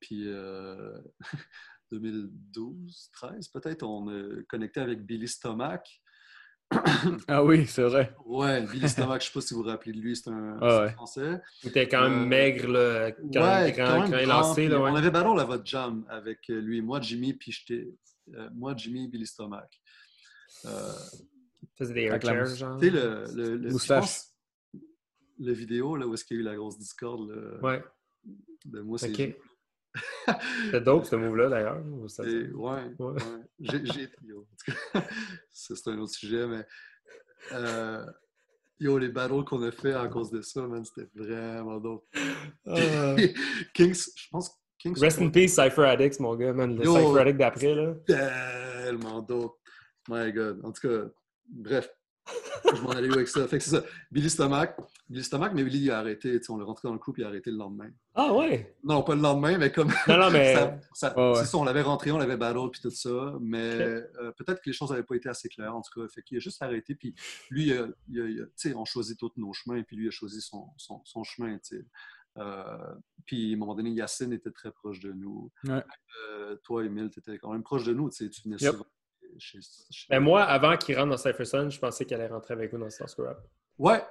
Puis 0.00 0.24
euh, 0.26 0.98
2012, 1.92 3.10
13 3.12 3.48
peut-être, 3.48 3.82
on 3.84 4.08
a 4.08 4.42
connecté 4.48 4.80
avec 4.80 5.04
Billy 5.04 5.28
Stomach. 5.28 6.02
Ah 7.28 7.44
oui, 7.44 7.66
c'est 7.66 7.82
vrai. 7.82 8.14
Ouais, 8.24 8.62
Billy 8.66 8.88
Stomach, 8.88 9.20
je 9.22 9.26
ne 9.28 9.32
sais 9.32 9.32
pas 9.34 9.40
si 9.42 9.54
vous 9.54 9.62
vous 9.62 9.68
rappelez 9.68 9.92
de 9.92 10.00
lui, 10.00 10.16
c'est 10.16 10.30
un, 10.30 10.58
Ah 10.60 10.80
ouais. 10.80 10.92
Français. 10.92 11.40
Il 11.62 11.68
était 11.68 11.86
quand 11.86 12.08
même 12.08 12.22
Euh, 12.22 12.26
maigre, 12.26 12.68
là, 12.68 13.12
quand, 13.12 13.22
ouais, 13.26 13.72
quand, 13.76 13.84
quand 13.86 14.00
même 14.00 14.10
quand 14.10 14.18
il 14.18 14.26
lancé, 14.28 14.68
là, 14.68 14.80
On 14.80 14.92
ouais. 14.92 14.98
avait 14.98 15.10
battle 15.10 15.38
à 15.38 15.44
votre 15.44 15.64
jam 15.66 16.04
avec 16.08 16.40
euh, 16.50 16.60
lui, 16.60 16.80
moi, 16.80 17.00
Jimmy, 17.00 17.34
puis 17.34 17.52
j'étais. 17.52 17.88
euh, 18.34 18.48
moi, 18.54 18.74
Jimmy, 18.76 19.06
Billy 19.08 19.26
Stomach. 19.26 19.70
Faisait 21.76 21.94
des 21.94 22.02
air 22.02 22.20
chairs, 22.22 22.46
genre. 22.46 22.78
tu 22.78 22.86
sais, 22.86 22.90
le, 22.92 23.24
le, 23.34 23.56
le- 23.56 23.68
je 23.68 23.72
Moustache. 23.72 24.00
pense, 24.00 24.34
le 25.40 25.52
vidéo, 25.52 25.96
là, 25.96 26.06
où 26.06 26.14
est-ce 26.14 26.24
qu'il 26.24 26.36
y 26.36 26.40
a 26.40 26.42
eu 26.42 26.44
la 26.44 26.54
grosse 26.56 26.78
discorde, 26.78 27.28
là, 27.30 27.58
Ouais, 27.62 27.84
de 28.64 28.80
moi, 28.80 28.98
c'est. 28.98 29.10
ok. 29.10 29.36
C'était 30.64 30.80
dope, 30.80 31.04
ce 31.04 31.14
move-là, 31.16 31.48
d'ailleurs. 31.48 31.80
ouais, 31.84 32.52
Ouais. 32.54 32.92
ouais. 32.98 33.16
J'ai, 33.60 34.08
c'est 35.52 35.88
un 35.88 35.98
autre 35.98 36.12
sujet, 36.12 36.46
mais 36.46 36.66
euh, 37.52 38.04
yo, 38.80 38.98
les 38.98 39.08
battles 39.08 39.44
qu'on 39.44 39.62
a 39.62 39.70
fait 39.70 39.92
à 39.92 40.08
cause 40.08 40.30
de 40.30 40.42
ça, 40.42 40.66
man, 40.66 40.84
c'était 40.84 41.08
vraiment 41.14 41.78
dope. 41.78 42.06
Ah. 42.66 43.14
Kings, 43.74 43.94
je 44.16 44.28
pense 44.30 44.48
que 44.48 44.54
Kings 44.78 44.98
Rest 44.98 45.20
in 45.20 45.30
peace, 45.30 45.54
Cypher 45.54 45.84
Addicts, 45.84 46.18
mon 46.20 46.34
gars, 46.36 46.52
man. 46.52 46.76
Le 46.76 46.84
Yo. 46.84 46.94
Cypher 46.96 47.20
Addict 47.20 47.38
d'après, 47.38 47.74
là. 47.74 47.94
tellement 48.06 49.22
dope. 49.22 49.56
My 50.08 50.32
God. 50.32 50.60
En 50.64 50.72
tout 50.72 50.88
cas, 50.88 51.04
bref, 51.48 51.88
je 52.74 52.80
m'en 52.80 52.90
allais 52.90 53.08
où 53.10 53.12
avec 53.14 53.28
ça? 53.28 53.46
Fait 53.46 53.58
que 53.58 53.64
c'est 53.64 53.70
ça. 53.76 53.84
Billy 54.10 54.30
Stomach, 54.30 54.76
Billy 55.08 55.22
Stomach, 55.22 55.52
mais 55.54 55.62
Billy 55.62 55.84
il 55.84 55.90
a 55.90 55.98
arrêté. 55.98 56.40
On 56.48 56.56
l'a 56.56 56.64
rentré 56.64 56.88
dans 56.88 56.94
le 56.94 56.98
couple, 56.98 57.20
il 57.20 57.24
a 57.24 57.28
arrêté 57.28 57.50
le 57.50 57.58
lendemain. 57.58 57.90
Ah 58.14 58.32
ouais! 58.32 58.76
Non, 58.82 59.02
pas 59.02 59.14
le 59.14 59.20
lendemain, 59.20 59.58
mais 59.58 59.70
comme. 59.70 59.92
Non, 60.08 60.16
non, 60.16 60.30
mais... 60.30 60.54
Ça- 60.94 61.12
ça- 61.14 61.32
ouais. 61.32 61.42
On 61.54 61.64
l'avait 61.64 61.82
rentré, 61.82 62.10
on 62.12 62.18
l'avait 62.18 62.36
battle 62.38 62.70
puis 62.72 62.80
tout 62.80 62.90
ça, 62.90 63.34
mais 63.40 63.58
euh, 63.58 64.32
peut-être 64.38 64.60
que 64.62 64.70
les 64.70 64.72
choses 64.72 64.90
n'avaient 64.90 65.02
pas 65.02 65.16
été 65.16 65.28
assez 65.28 65.48
claires 65.48 65.76
en 65.76 65.82
tout 65.82 66.00
cas. 66.00 66.08
Fait 66.08 66.22
qu'il 66.22 66.36
a 66.38 66.40
juste 66.40 66.62
arrêté, 66.62 66.94
puis 66.94 67.14
lui, 67.50 67.66
il 67.66 67.72
a- 67.78 67.88
il 68.08 68.40
a- 68.40 68.46
tu 68.46 68.52
sais, 68.56 68.74
on 68.74 68.84
choisit 68.86 69.18
tous 69.18 69.32
nos 69.36 69.52
chemins, 69.52 69.82
puis 69.82 69.96
lui 69.96 70.08
a 70.08 70.10
choisi 70.10 70.40
son, 70.40 70.68
son, 70.78 71.02
son 71.04 71.24
chemin, 71.24 71.58
tu 71.58 71.76
sais. 71.78 71.84
Euh, 72.38 72.94
puis 73.26 73.52
à 73.52 73.54
un 73.54 73.58
moment 73.58 73.74
donné, 73.74 73.90
Yacine 73.90 74.32
était 74.32 74.50
très 74.50 74.72
proche 74.72 74.98
de 75.00 75.12
nous. 75.12 75.52
Ouais. 75.68 75.84
Euh, 76.30 76.56
toi, 76.64 76.84
Emile, 76.84 77.10
tu 77.10 77.20
étais 77.20 77.38
quand 77.38 77.52
même 77.52 77.62
proche 77.62 77.84
de 77.84 77.92
nous, 77.92 78.10
tu 78.10 78.28
venais 78.44 78.56
Yep. 78.58 78.72
souvent 78.72 78.86
chez- 79.38 79.58
Ben, 80.10 80.20
moi, 80.20 80.42
avant 80.44 80.76
qu'il 80.76 80.96
rentre 80.96 81.10
dans 81.10 81.16
Cypher 81.16 81.44
Sun, 81.44 81.70
je 81.70 81.78
pensais 81.78 82.04
qu'elle 82.04 82.20
allait 82.20 82.32
rentrer 82.32 82.54
avec 82.54 82.72
vous 82.72 82.78
dans 82.78 82.88
Star 82.90 83.08
Scrap. 83.08 83.38
Ouais, 83.78 84.02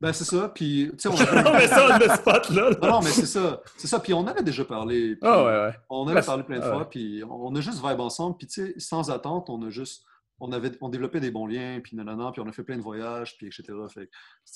ben 0.00 0.12
c'est 0.12 0.24
ça, 0.24 0.48
puis 0.48 0.90
tu 0.92 0.98
sais, 0.98 1.08
on 1.08 1.12
avait- 1.20 1.42
non, 1.42 1.52
mais 1.52 1.68
ça, 1.68 1.86
on 1.94 1.98
le 1.98 2.08
spot, 2.16 2.50
là. 2.50 2.70
là. 2.70 2.76
Non, 2.90 3.00
mais 3.02 3.10
c'est 3.10 3.26
ça, 3.26 3.62
c'est 3.76 3.86
ça, 3.86 4.00
puis 4.00 4.12
on 4.14 4.26
avait 4.26 4.42
déjà 4.42 4.64
parlé. 4.64 5.10
puis- 5.16 5.20
Ah 5.22 5.44
ouais, 5.44 5.50
ouais. 5.66 5.74
On 5.90 6.08
avait 6.08 6.22
parlé 6.22 6.42
plein 6.42 6.58
de 6.58 6.64
ouais. 6.64 6.70
fois, 6.70 6.90
puis 6.90 7.22
on 7.28 7.54
a 7.54 7.60
juste 7.60 7.78
vibe 7.86 8.00
ensemble, 8.00 8.36
puis 8.36 8.46
tu 8.46 8.66
sais, 8.66 8.74
sans 8.78 9.10
attente, 9.10 9.48
on 9.50 9.62
a 9.62 9.70
juste, 9.70 10.04
on 10.40 10.50
avait, 10.50 10.72
on 10.80 10.88
développait 10.88 11.20
des 11.20 11.30
bons 11.30 11.46
liens, 11.46 11.80
puis 11.82 11.96
nanana, 11.96 12.30
puis 12.32 12.40
on 12.40 12.48
a 12.48 12.52
fait 12.52 12.64
plein 12.64 12.76
de 12.76 12.82
voyages, 12.82 13.36
puis 13.36 13.46
etc. 13.46 13.62
Fait 13.92 14.08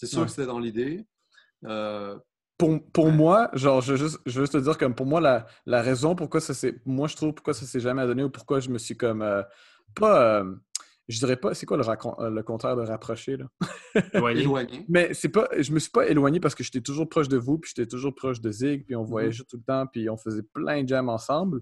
sûr 0.06 0.18
Ouais. 0.20 0.24
que 0.24 0.30
c'était 0.30 0.46
dans 0.46 0.58
l'idée. 0.58 1.06
Euh, 1.64 2.18
Pour, 2.58 2.82
pour 2.92 3.10
moi, 3.12 3.50
genre, 3.52 3.80
je 3.82 3.92
veux, 3.92 3.98
juste, 3.98 4.18
je 4.26 4.32
veux 4.38 4.42
juste 4.44 4.54
te 4.54 4.58
dire, 4.58 4.78
comme 4.78 4.94
pour 4.94 5.06
moi, 5.06 5.20
la, 5.20 5.46
la 5.66 5.82
raison 5.82 6.14
pourquoi 6.16 6.40
ça 6.40 6.54
s'est. 6.54 6.80
Moi, 6.86 7.06
je 7.06 7.14
trouve 7.14 7.34
pourquoi 7.34 7.54
ça 7.54 7.66
s'est 7.66 7.80
jamais 7.80 8.04
donné 8.06 8.22
ou 8.24 8.30
pourquoi 8.30 8.60
je 8.60 8.70
me 8.70 8.78
suis 8.78 8.96
comme. 8.96 9.22
euh, 9.22 9.42
pas. 9.98 10.40
euh, 10.40 10.54
je 11.08 11.18
dirais 11.18 11.36
pas. 11.36 11.54
C'est 11.54 11.66
quoi 11.66 11.76
le, 11.76 11.84
euh, 11.88 12.30
le 12.30 12.42
contraire 12.42 12.76
de 12.76 12.82
rapprocher, 12.82 13.36
là? 13.36 13.46
Éloigné. 14.14 14.84
Mais 14.88 15.14
c'est 15.14 15.28
pas. 15.28 15.48
Je 15.58 15.72
me 15.72 15.78
suis 15.78 15.90
pas 15.90 16.06
éloigné 16.08 16.40
parce 16.40 16.54
que 16.54 16.64
j'étais 16.64 16.80
toujours 16.80 17.08
proche 17.08 17.28
de 17.28 17.36
vous, 17.36 17.58
puis 17.58 17.72
j'étais 17.74 17.88
toujours 17.88 18.14
proche 18.14 18.40
de 18.40 18.50
Zig, 18.50 18.84
puis 18.86 18.96
on 18.96 19.04
voyageait 19.04 19.44
tout 19.48 19.56
le 19.56 19.62
temps, 19.62 19.86
puis 19.86 20.08
on 20.10 20.16
faisait 20.16 20.42
plein 20.54 20.82
de 20.82 20.88
jams 20.88 21.08
ensemble. 21.08 21.60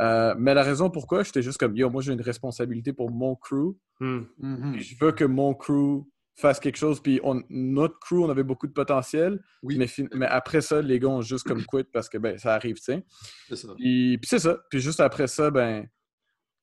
Euh, 0.00 0.34
mais 0.38 0.54
la 0.54 0.62
raison 0.62 0.88
pourquoi, 0.90 1.22
j'étais 1.24 1.42
juste 1.42 1.58
comme, 1.58 1.76
yo, 1.76 1.90
moi, 1.90 2.00
j'ai 2.00 2.12
une 2.12 2.20
responsabilité 2.22 2.92
pour 2.92 3.10
mon 3.10 3.34
crew. 3.36 3.76
Hmm. 4.00 4.20
Mhm. 4.38 4.72
Puis 4.72 4.82
je 4.82 5.04
veux 5.04 5.12
que 5.12 5.24
mon 5.24 5.52
crew 5.54 6.04
fasse 6.36 6.58
quelque 6.58 6.78
chose. 6.78 7.00
Puis 7.00 7.20
on- 7.22 7.42
notre 7.50 7.98
crew, 7.98 8.14
on 8.24 8.30
avait 8.30 8.44
beaucoup 8.44 8.66
de 8.66 8.72
potentiel. 8.72 9.40
Oui, 9.62 9.76
Mais, 9.76 9.86
fin- 9.86 10.06
mais 10.14 10.26
après 10.26 10.62
ça, 10.62 10.80
les 10.80 10.98
gars 10.98 11.08
ont 11.08 11.20
juste 11.20 11.46
comme 11.46 11.62
quit 11.66 11.84
parce 11.92 12.08
que 12.08 12.16
ben, 12.18 12.38
ça 12.38 12.54
arrive, 12.54 12.76
tu 12.76 12.84
sais. 12.84 13.04
c'est 13.48 13.56
ça. 13.56 13.68
Puis, 13.76 14.16
puis 14.18 14.28
c'est 14.28 14.38
ça. 14.38 14.58
Puis 14.70 14.80
juste 14.80 15.00
après 15.00 15.26
ça, 15.26 15.50
ben, 15.50 15.86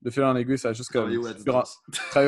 de 0.02 0.10
fil 0.12 0.24
en 0.24 0.36
aiguille, 0.36 0.58
ça 0.58 0.70
a 0.70 0.74
juste 0.74 0.92
comme. 0.92 1.04
Travailler 1.04 1.18
au 1.18 1.28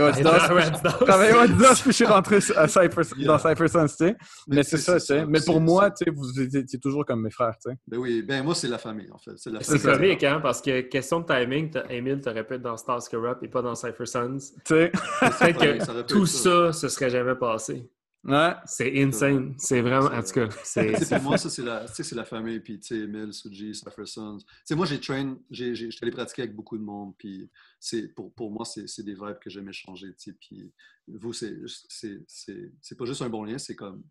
Adidas. 0.07 0.47
ren- 0.47 0.71
Travailler 1.05 1.33
au 1.33 1.39
Adidas. 1.39 1.75
Puis 1.81 1.91
je 1.91 1.91
suis 1.91 2.05
rentré 2.05 2.37
à 2.55 2.67
Cypher, 2.67 3.01
Yeah. 3.17 3.27
dans 3.27 3.37
Cypher 3.37 3.67
Sense, 3.67 3.97
tu 3.97 4.05
sais. 4.07 4.15
Mais 4.47 4.63
c'est 4.63 4.77
ça, 4.77 4.99
tu 4.99 5.05
sais. 5.05 5.25
Mais 5.25 5.39
pour 5.45 5.61
moi, 5.61 5.91
tu 5.91 6.05
sais, 6.05 6.11
vous 6.11 6.39
étiez 6.41 6.79
toujours 6.79 7.05
comme 7.05 7.21
mes 7.21 7.29
frères, 7.31 7.53
tu 7.63 7.69
sais. 7.71 7.77
Ben 7.87 7.97
oui, 7.97 8.21
ben 8.23 8.43
moi, 8.43 8.55
c'est 8.55 8.67
la 8.67 8.77
famille, 8.77 9.09
en 9.11 9.17
fait. 9.17 9.31
C'est 9.37 9.51
la 9.51 9.61
C'est 9.61 9.77
famille. 9.77 9.97
comique, 10.09 10.23
hein, 10.23 10.39
parce 10.41 10.61
que 10.61 10.81
question 10.81 11.19
de 11.21 11.25
timing, 11.25 11.71
Emile 11.89 12.19
pu 12.21 12.29
être 12.55 12.61
dans 12.61 12.77
Star 12.77 13.01
Scrap 13.01 13.43
et 13.43 13.47
pas 13.47 13.61
dans 13.61 13.75
Cypher 13.75 14.05
Sons. 14.05 14.37
Tu 14.65 14.73
sais. 14.73 14.91
Peut-être 15.21 15.59
que 15.85 16.01
tout 16.03 16.25
ça, 16.25 16.73
ce 16.73 16.87
serait 16.87 17.09
jamais 17.09 17.35
passé. 17.35 17.89
Ouais. 18.23 18.53
C'est 18.65 19.01
insane. 19.01 19.55
C'est 19.57 19.81
vraiment, 19.81 20.07
en 20.07 20.21
tout 20.21 20.33
cas, 20.33 20.49
c'est... 20.63 20.91
Pour 21.09 21.21
moi, 21.23 21.37
ça, 21.37 21.49
c'est 21.49 21.63
la, 21.63 21.85
la 22.11 22.25
famille. 22.25 22.59
Puis, 22.59 22.79
tu 22.79 22.87
sais, 22.87 22.99
Emile, 23.03 23.33
Suji, 23.33 23.73
Suffersons. 23.73 24.37
Tu 24.39 24.45
sais, 24.65 24.75
moi, 24.75 24.85
j'ai 24.85 24.99
train, 24.99 25.37
j'ai, 25.49 25.89
allé 26.01 26.11
pratiquer 26.11 26.43
avec 26.43 26.55
beaucoup 26.55 26.77
de 26.77 26.83
monde. 26.83 27.13
Puis, 27.17 27.49
c'est, 27.79 28.09
pour, 28.09 28.33
pour 28.33 28.51
moi, 28.51 28.65
c'est, 28.65 29.03
des 29.03 29.13
vibes 29.13 29.39
que 29.41 29.49
j'aime 29.49 29.69
échanger. 29.69 30.07
Tu 30.15 30.31
sais, 30.31 30.37
puis, 30.39 30.71
vous, 31.07 31.33
c'est, 31.33 31.55
c'est, 31.87 32.97
pas 32.97 33.05
juste 33.05 33.21
un 33.21 33.29
bon 33.29 33.43
lien, 33.45 33.57
c'est 33.57 33.75
comme, 33.75 34.03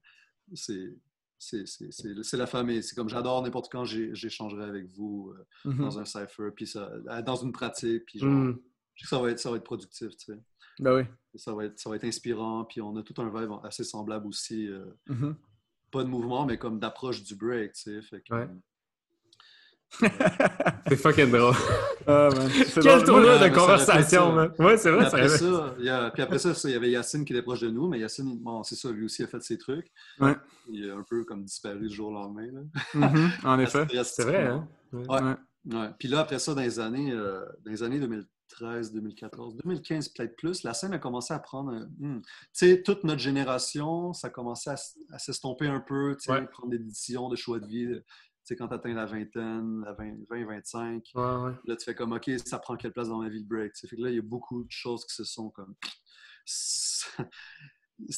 c'est, 0.54 0.94
c'est 1.38 2.36
la 2.36 2.46
famille. 2.46 2.82
C'est 2.82 2.94
comme 2.94 3.08
j'adore 3.08 3.42
n'importe 3.42 3.70
quand 3.70 3.84
j'échangerai 3.84 4.64
avec 4.64 4.86
vous 4.86 5.32
euh, 5.36 5.70
Mhm. 5.70 5.78
dans 5.78 5.98
un 5.98 6.04
cipher, 6.04 6.50
puis 6.54 6.66
ça, 6.66 6.90
dans 7.24 7.36
une 7.36 7.52
pratique, 7.52 8.06
puis 8.06 8.18
genre, 8.18 8.30
Hmm. 8.30 8.58
je 8.94 9.02
sais 9.02 9.04
que 9.04 9.08
ça 9.08 9.22
va 9.22 9.30
être, 9.30 9.38
ça 9.38 9.50
va 9.50 9.56
être 9.58 9.64
productif, 9.64 10.16
tu 10.16 10.32
sais. 10.32 10.38
Ben 10.80 10.94
oui. 10.96 11.02
Ça 11.34 11.52
va 11.54 11.64
être, 11.66 11.78
ça 11.78 11.90
va 11.90 11.96
être 11.96 12.04
inspirant, 12.04 12.64
puis 12.64 12.80
on 12.80 12.96
a 12.96 13.02
tout 13.02 13.14
un 13.20 13.28
vibe 13.28 13.52
assez 13.64 13.84
semblable 13.84 14.26
aussi. 14.26 14.68
euh, 14.68 14.86
Mhm. 15.08 15.36
pas 15.90 16.02
de 16.04 16.08
mouvement, 16.08 16.44
mais 16.46 16.58
comme 16.58 16.78
d'approche 16.78 17.22
du 17.22 17.34
break, 17.34 17.72
tu 17.74 17.80
sais. 17.82 18.02
Fait 18.02 18.20
que, 18.22 18.34
Ouais. 18.34 18.48
C'est 20.88 20.96
fucking 20.96 21.30
drôle. 21.30 21.54
Ah, 22.06 22.28
man. 22.34 22.48
Quel 22.82 23.04
tournoi 23.04 23.38
de 23.38 23.54
conversation, 23.54 24.32
man. 24.32 24.52
Ouais, 24.58 24.76
c'est 24.76 24.90
vrai, 24.90 25.06
après 25.06 25.28
ça, 25.28 25.74
il 25.78 25.84
y 25.84 25.88
a, 25.88 26.10
puis 26.10 26.22
après 26.22 26.38
ça, 26.38 26.52
il 26.64 26.70
y 26.70 26.74
avait 26.74 26.90
Yacine 26.90 27.24
qui 27.24 27.32
était 27.32 27.42
proche 27.42 27.60
de 27.60 27.70
nous, 27.70 27.88
mais 27.88 27.98
Yacine, 27.98 28.38
bon, 28.38 28.62
c'est 28.62 28.74
ça, 28.76 28.90
lui 28.90 29.04
aussi 29.06 29.22
a 29.22 29.26
fait 29.26 29.42
ses 29.42 29.56
trucs. 29.58 29.90
Ouais. 30.20 30.36
Il 30.70 30.90
a 30.90 30.94
un 30.94 31.02
peu 31.08 31.24
comme 31.24 31.42
disparu 31.44 31.88
du 31.88 31.94
jour 31.94 32.10
au 32.10 32.12
lendemain. 32.12 32.48
là. 32.52 32.60
Mhm. 33.08 33.30
En 33.44 33.58
effet. 33.60 33.86
C'est 34.04 34.24
vrai, 34.24 34.46
hein? 34.46 34.68
Ouais. 34.92 35.06
Ouais. 35.08 35.34
Ouais. 35.74 35.90
Puis 35.98 36.08
là, 36.08 36.20
après 36.20 36.38
ça, 36.38 36.54
dans 36.54 36.60
les 36.62 36.78
années, 36.80 37.12
euh, 37.12 37.44
dans 37.64 37.70
les 37.70 37.82
années 37.82 37.98
2013, 38.60 38.92
2014, 38.92 39.56
2015 39.56 40.08
peut-être 40.10 40.36
plus, 40.36 40.62
la 40.62 40.74
scène 40.74 40.92
a 40.92 40.98
commencé 40.98 41.32
à 41.34 41.38
prendre... 41.38 41.72
hmm. 41.98 42.20
Tu 42.22 42.28
sais, 42.52 42.82
toute 42.82 43.04
notre 43.04 43.20
génération, 43.20 44.12
ça 44.12 44.28
a 44.28 44.30
commencé 44.30 44.70
à, 44.70 44.76
à 45.12 45.18
s'estomper 45.18 45.66
un 45.66 45.80
peu, 45.80 46.16
tu 46.16 46.24
sais, 46.24 46.32
Ouais. 46.32 46.46
prendre 46.46 46.70
des 46.70 46.78
décisions 46.78 47.28
de 47.28 47.36
choix 47.36 47.58
de 47.60 47.66
vie. 47.66 47.86
Tu 47.86 48.02
sais, 48.44 48.56
quand 48.56 48.68
tu 48.68 48.74
atteins 48.74 48.94
la 48.94 49.06
vingtaine, 49.06 49.80
la 49.84 49.92
20, 49.92 50.16
25, 50.46 51.04
Ouais, 51.14 51.22
ouais. 51.22 51.52
là, 51.66 51.76
tu 51.76 51.84
fais 51.84 51.94
comme, 51.94 52.12
OK, 52.12 52.30
ça 52.44 52.58
prend 52.58 52.76
quelle 52.76 52.92
place 52.92 53.08
dans 53.08 53.18
ma 53.18 53.28
vie 53.28 53.40
le 53.40 53.44
break? 53.46 53.76
Fait 53.76 53.96
que 53.96 54.02
là, 54.02 54.08
il 54.10 54.16
y 54.16 54.18
a 54.18 54.22
beaucoup 54.22 54.64
de 54.64 54.70
choses 54.70 55.04
qui 55.04 55.14
se 55.14 55.24
sont 55.24 55.50
comme... 55.50 55.74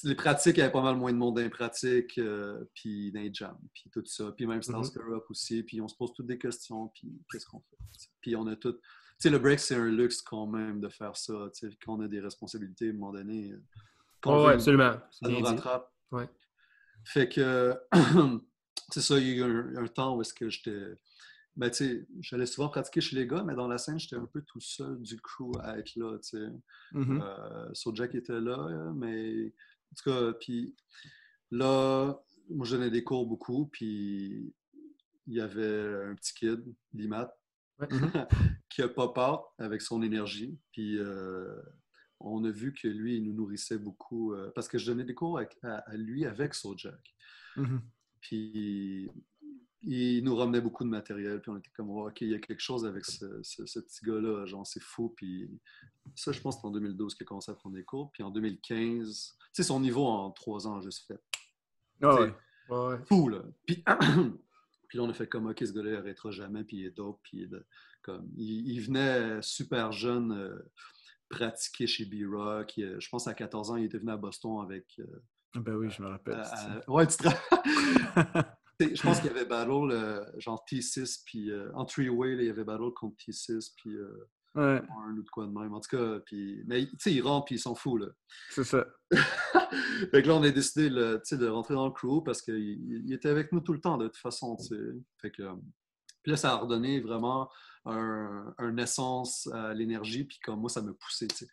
Les 0.04 0.14
pratiques, 0.14 0.58
il 0.58 0.60
y 0.60 0.62
avait 0.62 0.70
pas 0.72 0.82
mal 0.82 0.96
moins 0.96 1.10
de 1.10 1.16
monde 1.16 1.36
dans 1.36 1.40
les 1.42 1.48
pratiques, 1.48 2.18
euh, 2.18 2.62
puis 2.74 3.10
dans 3.12 3.20
les 3.20 3.32
jams, 3.32 3.58
puis 3.72 3.88
tout 3.90 4.04
ça. 4.04 4.30
Puis 4.36 4.46
même 4.46 4.62
Stars 4.62 4.82
Mhm. 4.94 5.14
Up 5.14 5.24
aussi, 5.30 5.62
puis 5.62 5.80
on 5.80 5.88
se 5.88 5.96
pose 5.96 6.12
toutes 6.14 6.26
des 6.26 6.38
questions, 6.38 6.88
puis 6.88 7.10
qu'est-ce 7.32 7.46
qu'on 7.46 7.60
fait? 7.60 7.78
Puis 8.20 8.36
on 8.36 8.46
a 8.46 8.56
tout... 8.56 8.76
Le 9.24 9.38
break, 9.38 9.60
c'est 9.60 9.74
un 9.74 9.88
luxe 9.90 10.22
quand 10.22 10.46
même 10.46 10.80
de 10.80 10.88
faire 10.88 11.16
ça, 11.16 11.50
tu 11.54 11.68
sais, 11.68 11.76
quand 11.84 11.98
on 11.98 12.00
a 12.00 12.08
des 12.08 12.20
responsabilités 12.20 12.86
à 12.88 12.90
un 12.90 12.94
moment 12.94 13.12
donné. 13.12 13.52
euh, 13.52 13.60
Ouais, 14.26 14.32
veut 14.36 14.44
ouais, 14.46 14.52
absolument. 14.54 14.92
Ça 15.10 15.28
nous 15.28 15.40
rattrape. 15.40 15.92
Ouais. 16.12 16.28
Fait 17.04 17.28
que, 17.28 17.74
c'est 18.90 19.00
ça, 19.02 19.18
il 19.18 19.26
y 19.28 19.30
a 19.42 19.46
eu 19.46 19.76
un, 19.76 19.76
un 19.84 19.86
temps 19.88 20.16
où 20.16 20.20
est-ce 20.22 20.34
que 20.34 20.48
j'étais. 20.48 20.94
Ben, 21.56 21.68
tu 21.70 21.76
sais, 21.76 22.06
j'allais 22.20 22.46
souvent 22.46 22.68
pratiquer 22.68 23.00
chez 23.00 23.16
les 23.16 23.26
gars, 23.26 23.42
mais 23.42 23.54
dans 23.54 23.68
la 23.68 23.76
scène, 23.78 23.98
j'étais 23.98 24.16
un 24.16 24.26
peu 24.26 24.40
tout 24.42 24.60
seul 24.60 25.00
du 25.02 25.20
crew 25.20 25.50
à 25.62 25.78
être 25.78 25.94
là, 25.96 26.16
tu 26.18 26.38
sais. 26.38 26.46
Mhm. 26.92 27.20
Euh, 27.22 27.68
So 27.74 27.94
Jack 27.94 28.14
était 28.14 28.40
là, 28.40 28.92
mais 28.94 29.46
en 29.46 29.94
tout 29.96 30.10
cas, 30.10 30.32
puis 30.40 30.74
là, 31.50 32.14
moi, 32.48 32.66
je 32.66 32.76
donnais 32.76 32.90
des 32.90 33.04
cours 33.04 33.26
beaucoup, 33.26 33.66
puis 33.66 34.52
il 35.26 35.34
y 35.34 35.40
avait 35.40 36.04
un 36.06 36.14
petit 36.14 36.34
kid, 36.34 36.62
Limat, 36.94 37.32
Ouais. 37.80 37.88
qui 38.68 38.82
a 38.82 38.88
pop 38.88 39.16
out 39.18 39.40
avec 39.58 39.82
son 39.82 40.02
énergie, 40.02 40.58
puis 40.72 40.98
euh, 40.98 41.60
on 42.20 42.44
a 42.44 42.50
vu 42.50 42.72
que 42.74 42.86
lui, 42.88 43.16
il 43.16 43.24
nous 43.24 43.32
nourrissait 43.32 43.78
beaucoup, 43.78 44.34
euh, 44.34 44.50
parce 44.54 44.68
que 44.68 44.78
je 44.78 44.86
donnais 44.86 45.04
des 45.04 45.14
cours 45.14 45.38
à, 45.38 45.68
à 45.68 45.96
lui 45.96 46.26
avec 46.26 46.54
So 46.54 46.74
Jack. 46.76 47.14
Mhm. 47.56 47.80
Puis 48.20 49.10
il 49.82 50.22
nous 50.24 50.36
ramenait 50.36 50.60
beaucoup 50.60 50.84
de 50.84 50.90
matériel, 50.90 51.40
puis 51.40 51.50
on 51.50 51.56
était 51.56 51.70
comme, 51.74 51.88
Oh, 51.90 52.06
OK, 52.08 52.20
il 52.20 52.28
y 52.28 52.34
a 52.34 52.38
quelque 52.38 52.60
chose 52.60 52.84
avec 52.84 53.06
ce, 53.06 53.42
ce- 53.42 53.64
ce 53.64 53.80
petit 53.80 54.04
gars-là, 54.04 54.44
genre, 54.44 54.66
c'est 54.66 54.82
fou. 54.82 55.14
Puis 55.16 55.50
ça, 56.14 56.32
je 56.32 56.40
pense 56.40 56.56
que 56.56 56.60
c'est 56.60 56.66
en 56.66 56.70
2012 56.72 57.14
qu'il 57.14 57.24
a 57.24 57.26
commencé 57.26 57.50
à 57.50 57.54
prendre 57.54 57.74
des 57.76 57.84
cours. 57.84 58.10
Puis 58.12 58.22
en 58.22 58.30
2015, 58.30 59.36
tu 59.38 59.48
sais, 59.52 59.62
son 59.62 59.80
niveau 59.80 60.04
en 60.06 60.30
trois 60.32 60.66
ans 60.66 60.82
juste 60.82 61.06
fait 61.06 61.18
Ah 62.02 62.26
ouais. 62.68 62.98
fou, 63.06 63.30
là. 63.30 63.42
Puis, 63.66 63.82
puis 64.90 64.98
là, 64.98 65.04
on 65.04 65.08
a 65.08 65.14
fait 65.14 65.28
comme, 65.28 65.46
OK, 65.46 65.58
ce 65.60 65.72
gars-là, 65.72 65.90
il 65.92 65.96
arrêtera 65.96 66.32
jamais, 66.32 66.64
puis 66.64 66.78
il 66.78 66.86
est 66.86 66.90
dope. 66.90 67.20
Puis 67.22 67.38
il, 67.38 67.44
est 67.44 67.58
comme, 68.02 68.28
il, 68.36 68.68
il 68.72 68.80
venait 68.80 69.40
super 69.40 69.92
jeune 69.92 70.32
euh, 70.32 70.58
pratiquer 71.28 71.86
chez 71.86 72.06
B-Rock. 72.06 72.74
Euh, 72.78 72.96
Je 72.98 73.08
pense 73.08 73.28
à 73.28 73.34
14 73.34 73.70
ans, 73.70 73.76
il 73.76 73.84
était 73.84 73.98
venu 73.98 74.10
à 74.10 74.16
Boston 74.16 74.60
avec... 74.64 74.86
euh, 74.98 75.22
Ben 75.54 75.76
oui, 75.76 75.88
je 75.90 76.02
me 76.02 76.08
rappelle. 76.08 76.42
ouais, 76.88 77.06
tu 77.06 77.18
te 77.18 77.28
Je 78.80 79.00
pense 79.02 79.20
qu'il 79.20 79.28
y 79.28 79.30
avait 79.30 79.44
battle, 79.44 79.92
euh, 79.92 80.24
genre 80.38 80.64
T6, 80.68 81.22
puis 81.24 81.52
en 81.74 81.84
three-way, 81.84 82.32
il 82.32 82.44
y 82.46 82.50
avait 82.50 82.64
battle 82.64 82.90
contre 82.94 83.16
T6, 83.24 83.72
puis. 83.76 83.94
Ouais, 84.56 84.82
un 84.82 85.12
ou 85.16 85.22
de 85.22 85.28
quoi 85.30 85.46
de 85.46 85.52
même. 85.52 85.72
En 85.72 85.80
tout 85.80 85.96
cas, 85.96 86.18
puis, 86.26 86.64
mais 86.66 86.84
tu 86.86 86.96
sais, 86.98 87.12
il 87.12 87.20
rentre, 87.20 87.44
puis 87.44 87.54
il 87.54 87.58
s'en 87.60 87.76
fout, 87.76 88.00
là. 88.00 88.08
c'est 88.48 88.64
ça. 88.64 88.84
fait 90.10 90.22
que 90.22 90.28
là, 90.28 90.34
on 90.34 90.42
a 90.42 90.50
décidé 90.50 90.90
de 90.90 91.46
rentrer 91.48 91.74
dans 91.74 91.86
le 91.86 91.92
crew 91.92 92.22
parce 92.24 92.42
qu'il 92.42 93.04
il 93.04 93.12
était 93.12 93.28
avec 93.28 93.52
nous 93.52 93.60
tout 93.60 93.72
le 93.72 93.80
temps, 93.80 93.96
de 93.98 94.06
toute 94.06 94.16
façon. 94.16 94.56
Fait 95.20 95.30
que, 95.30 95.42
puis 96.22 96.32
là, 96.32 96.36
ça 96.36 96.52
a 96.52 96.56
redonné 96.56 97.00
vraiment 97.00 97.50
un, 97.86 98.54
un 98.58 98.76
essence 98.76 99.48
à 99.52 99.72
l'énergie, 99.74 100.24
puis 100.24 100.38
comme 100.44 100.60
moi, 100.60 100.68
ça 100.68 100.82
me 100.82 100.92
poussait, 100.92 101.28
tu 101.28 101.46
sais. 101.46 101.48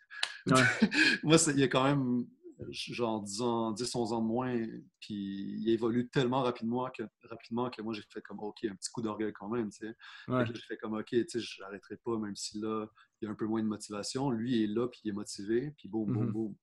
Ouais. 0.46 0.54
moi, 1.22 1.36
il 1.48 1.58
y 1.58 1.62
a 1.62 1.68
quand 1.68 1.84
même 1.84 2.26
genre 2.70 3.22
10 3.22 3.40
ans, 3.40 3.70
10, 3.70 3.94
11 3.94 4.12
ans 4.12 4.20
de 4.20 4.26
moins, 4.26 4.66
puis 5.00 5.14
il 5.60 5.70
évolue 5.70 6.08
tellement 6.08 6.42
rapidement 6.42 6.90
que, 6.90 7.04
rapidement 7.22 7.70
que 7.70 7.80
moi, 7.82 7.94
j'ai 7.94 8.02
fait 8.12 8.20
comme, 8.20 8.40
OK, 8.40 8.64
un 8.64 8.74
petit 8.74 8.90
coup 8.90 9.00
d'orgueil 9.00 9.32
quand 9.32 9.48
même, 9.48 9.70
tu 9.70 9.86
sais. 9.86 9.96
Ouais. 10.26 10.44
J'ai 10.44 10.60
fait 10.66 10.76
comme, 10.76 10.94
OK, 10.94 11.06
tu 11.06 11.24
sais, 11.28 11.40
je 11.40 11.62
n'arrêterai 11.62 11.96
pas, 12.04 12.18
même 12.18 12.34
si 12.34 12.58
là, 12.60 12.86
il 13.20 13.26
y 13.26 13.28
a 13.28 13.30
un 13.30 13.36
peu 13.36 13.46
moins 13.46 13.62
de 13.62 13.68
motivation. 13.68 14.30
Lui 14.30 14.56
il 14.56 14.62
est 14.64 14.74
là, 14.74 14.88
puis 14.88 15.00
il 15.04 15.10
est 15.10 15.12
motivé, 15.12 15.72
puis 15.78 15.88
boum, 15.88 16.12
boum, 16.12 16.24
Mhm. 16.26 16.32
boum. 16.32 16.54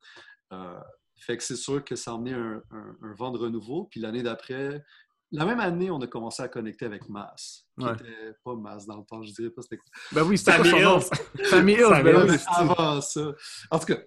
Euh, 0.53 0.79
fait 1.19 1.37
que 1.37 1.43
c'est 1.43 1.55
sûr 1.55 1.83
que 1.83 1.95
ça 1.95 2.11
a 2.11 2.15
amené 2.15 2.33
un, 2.33 2.61
un- 2.71 2.97
un 3.01 3.13
vent 3.13 3.31
de 3.31 3.37
renouveau. 3.37 3.87
Puis 3.91 3.99
l'année 3.99 4.23
d'après, 4.23 4.83
la 5.31 5.45
même 5.45 5.59
année, 5.59 5.89
on 5.91 5.99
a 6.01 6.07
commencé 6.07 6.43
à 6.43 6.47
connecter 6.47 6.85
avec 6.85 7.09
Mass, 7.09 7.65
qui 7.79 7.85
Ouais. 7.85 7.93
était 7.93 8.33
pas 8.43 8.55
Mass 8.55 8.85
dans 8.85 8.97
le 8.97 9.03
temps, 9.05 9.21
je 9.23 9.31
dirais 9.33 9.49
pas 9.49 9.61
c'était 9.61 9.77
quoi. 9.77 9.87
Ben 10.11 10.23
oui, 10.23 10.37
c'était 10.37 10.57
nom? 10.69 10.99
Hills. 10.99 11.45
Sammy 11.49 11.73
Hills, 11.73 12.03
ben 12.03 12.37
avant 12.47 13.01
ça. 13.01 13.31
En 13.71 13.79
tout 13.79 13.85
cas, 13.87 13.97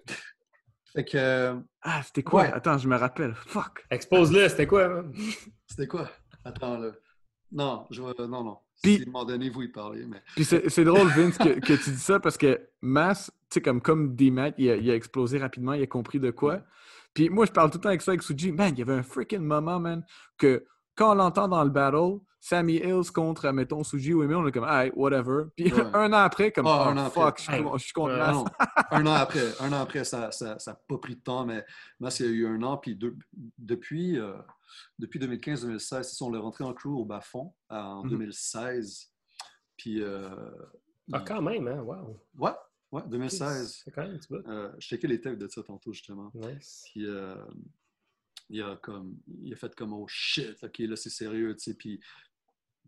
fait 0.93 1.05
que, 1.05 1.55
Ah, 1.81 2.01
c'était 2.03 2.23
quoi? 2.23 2.43
Ouais. 2.43 2.51
Attends, 2.53 2.77
je 2.77 2.87
me 2.87 2.95
rappelle. 2.97 3.35
Fuck. 3.35 3.85
Expose-le, 3.91 4.47
c'était 4.49 4.65
quoi, 4.67 5.03
c'était 5.67 5.87
quoi? 5.87 6.09
Attends, 6.43 6.77
là. 6.79 6.91
Non, 7.51 7.85
je 7.91 8.01
vais- 8.01 8.27
non, 8.27 8.43
non. 8.43 8.57
Puis- 8.81 8.95
Si 8.97 9.01
à 9.01 9.03
un 9.03 9.11
moment 9.11 9.25
donné, 9.25 9.49
vous 9.49 9.63
y 9.63 9.67
parlez, 9.67 10.05
mais... 10.05 10.21
Puis 10.35 10.45
c'est 10.45 10.69
c'est 10.69 10.83
drôle, 10.85 11.07
Vince, 11.09 11.37
que, 11.37 11.59
que 11.59 11.73
tu 11.73 11.89
dis 11.91 11.97
ça 11.99 12.19
parce 12.19 12.37
que 12.37 12.69
Mass, 12.81 13.29
tu 13.49 13.55
sais, 13.55 13.61
comme, 13.61 13.81
comme 13.81 14.15
D-Mac, 14.15 14.55
il, 14.57 14.69
a- 14.69 14.75
il 14.77 14.89
a 14.89 14.95
explosé 14.95 15.37
rapidement, 15.37 15.73
il 15.73 15.83
a 15.83 15.87
compris 15.87 16.19
de 16.19 16.31
quoi. 16.31 16.61
Puis 17.13 17.29
moi, 17.29 17.45
je 17.45 17.51
parle 17.51 17.69
tout 17.71 17.77
le 17.77 17.81
temps 17.83 17.89
avec 17.89 18.01
ça 18.01 18.11
avec 18.11 18.21
Suji. 18.23 18.51
Man, 18.51 18.73
il 18.75 18.79
y 18.79 18.81
avait 18.81 18.93
un 18.93 19.03
freaking 19.03 19.39
moment, 19.41 19.79
man, 19.79 20.05
que 20.37 20.65
quand 20.95 21.11
on 21.11 21.15
l'entend 21.15 21.47
dans 21.47 21.63
le 21.63 21.69
battle, 21.69 22.19
Sammy 22.41 22.75
Hills 22.77 23.11
contre, 23.13 23.49
mettons, 23.51 23.83
Suji 23.83 24.13
ou 24.13 24.23
Emile, 24.23 24.37
on 24.37 24.47
est 24.47 24.51
comme, 24.51 24.67
hey, 24.67 24.91
whatever. 24.95 25.45
Puis 25.57 25.73
Ouais. 25.73 25.81
un 25.93 26.13
an 26.13 26.17
après, 26.19 26.51
comme, 26.51 26.67
Ah, 26.67 26.85
oh, 26.85 26.89
un 26.89 26.97
an 26.97 27.09
fuck, 27.09 27.23
après. 27.39 27.43
je 27.47 27.51
suis 27.53 27.63
con- 27.63 27.77
je 27.77 27.83
suis 27.83 27.93
contre 27.93 28.13
un 28.91 29.05
an 29.05 29.13
après, 29.13 29.41
un 29.59 29.73
an 29.73 29.81
après, 29.81 30.03
ça 30.05 30.19
n'a 30.19 30.31
ça, 30.31 30.57
ça 30.59 30.79
pas 30.87 30.97
pris 30.97 31.15
de 31.15 31.21
temps, 31.21 31.45
mais 31.45 31.65
moi, 31.99 32.09
il 32.19 32.25
y 32.25 32.29
a 32.29 32.31
eu 32.31 32.47
un 32.47 32.61
an, 32.63 32.77
puis 32.77 32.95
deux- 32.95 33.17
depuis, 33.57 34.17
euh, 34.17 34.33
depuis 34.97 35.19
2015-2016, 35.19 36.03
c'est 36.09 36.15
ça, 36.15 36.25
on 36.25 36.33
est 36.33 36.37
rentré 36.37 36.63
en 36.63 36.73
crew 36.73 36.87
au 36.97 37.05
bas-fond 37.05 37.53
en 37.69 38.03
Mhm. 38.03 38.09
2016. 38.11 39.09
Puis, 39.75 40.01
euh, 40.01 40.29
Ah, 41.11 41.21
quand 41.25 41.41
même, 41.41 41.67
hein? 41.67 41.81
Wow. 41.81 42.19
ouais, 42.37 42.51
ouais, 42.91 43.01
2016. 43.07 43.81
C'est 43.85 43.91
quand 43.91 44.03
même 44.03 44.15
un 44.15 44.17
petit 44.17 44.27
bout. 44.29 44.47
Euh, 44.47 44.71
je 44.79 44.87
checkais 44.87 45.07
les 45.07 45.21
tapes 45.21 45.37
de 45.37 45.47
ça 45.47 45.63
tantôt, 45.63 45.93
justement. 45.93 46.31
Nice. 46.33 46.83
Puis, 46.91 47.05
euh, 47.05 47.35
il, 48.49 48.61
a 48.61 48.75
comme, 48.77 49.17
il 49.41 49.53
a 49.53 49.55
fait 49.55 49.73
comme, 49.75 49.93
oh 49.93 50.05
shit, 50.07 50.63
ok, 50.63 50.77
là, 50.79 50.95
c'est 50.95 51.09
sérieux, 51.09 51.55
tu 51.55 51.63
sais. 51.71 51.73
Puis, 51.75 51.99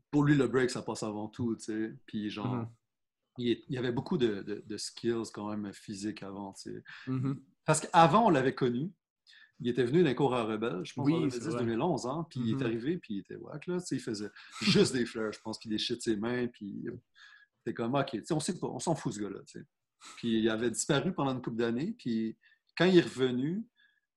pour 0.10 0.24
lui, 0.24 0.36
le 0.36 0.48
break, 0.48 0.70
ça 0.70 0.82
passe 0.82 1.04
avant 1.04 1.28
tout, 1.30 1.56
tu 1.56 1.64
sais. 1.66 1.96
Puis, 2.06 2.30
genre, 2.30 2.56
Mhm. 2.56 2.68
il, 3.38 3.64
il 3.70 3.76
y 3.76 3.78
avait 3.78 3.92
beaucoup 3.92 4.18
de, 4.18 4.42
de- 4.42 4.64
de 4.66 4.78
skills 4.78 5.32
quand 5.34 5.50
même 5.56 5.72
physiques 5.74 6.24
avant, 6.24 6.54
tu 6.54 6.72
sais. 6.74 6.84
Mhm. 7.08 7.42
Parce 7.66 7.80
qu'avant, 7.80 8.28
on 8.28 8.30
l'avait 8.30 8.56
connu. 8.56 8.92
Il 9.64 9.68
était 9.70 9.84
venu 9.86 10.04
d'un 10.04 10.16
cours 10.16 10.34
à 10.34 10.44
Rebelle, 10.44 10.84
je 10.84 10.92
pense 10.96 11.06
Oui, 11.06 11.14
en 11.14 11.30
c'est 11.30 11.38
2010-2011, 11.40 12.08
hein, 12.08 12.26
puis 12.32 12.40
il 12.44 12.50
est 12.60 12.64
arrivé, 12.64 12.98
puis 12.98 13.14
il 13.14 13.20
était 13.20 13.36
wack, 13.36 13.68
là, 13.68 13.80
tu 13.80 13.86
sais, 13.86 13.96
il 13.98 14.02
faisait 14.02 14.32
juste 14.62 14.92
des 14.94 15.06
fleurs, 15.06 15.32
je 15.32 15.40
pense, 15.40 15.60
puis 15.60 15.70
des 15.70 15.78
shit 15.78 16.02
ses 16.02 16.16
mains, 16.16 16.48
puis 16.48 16.88
c'était 17.60 17.76
comme, 17.76 17.94
OK, 17.94 18.08
tu 18.10 18.26
sais, 18.26 18.34
on 18.34 18.40
sait 18.40 18.58
pas, 18.58 18.66
on 18.66 18.80
s'en 18.80 18.96
fout, 18.96 19.14
ce 19.14 19.20
gars-là, 19.20 19.38
tu 19.46 19.60
sais. 19.60 19.66
Puis 20.18 20.40
il 20.40 20.50
avait 20.50 20.72
disparu 20.72 21.14
pendant 21.14 21.32
une 21.34 21.42
couple 21.42 21.58
d'années, 21.58 21.94
puis 21.98 22.38
quand 22.78 22.86
il 22.86 22.98
est 22.98 23.02
revenu, 23.02 23.66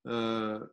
euh, 0.06 0.64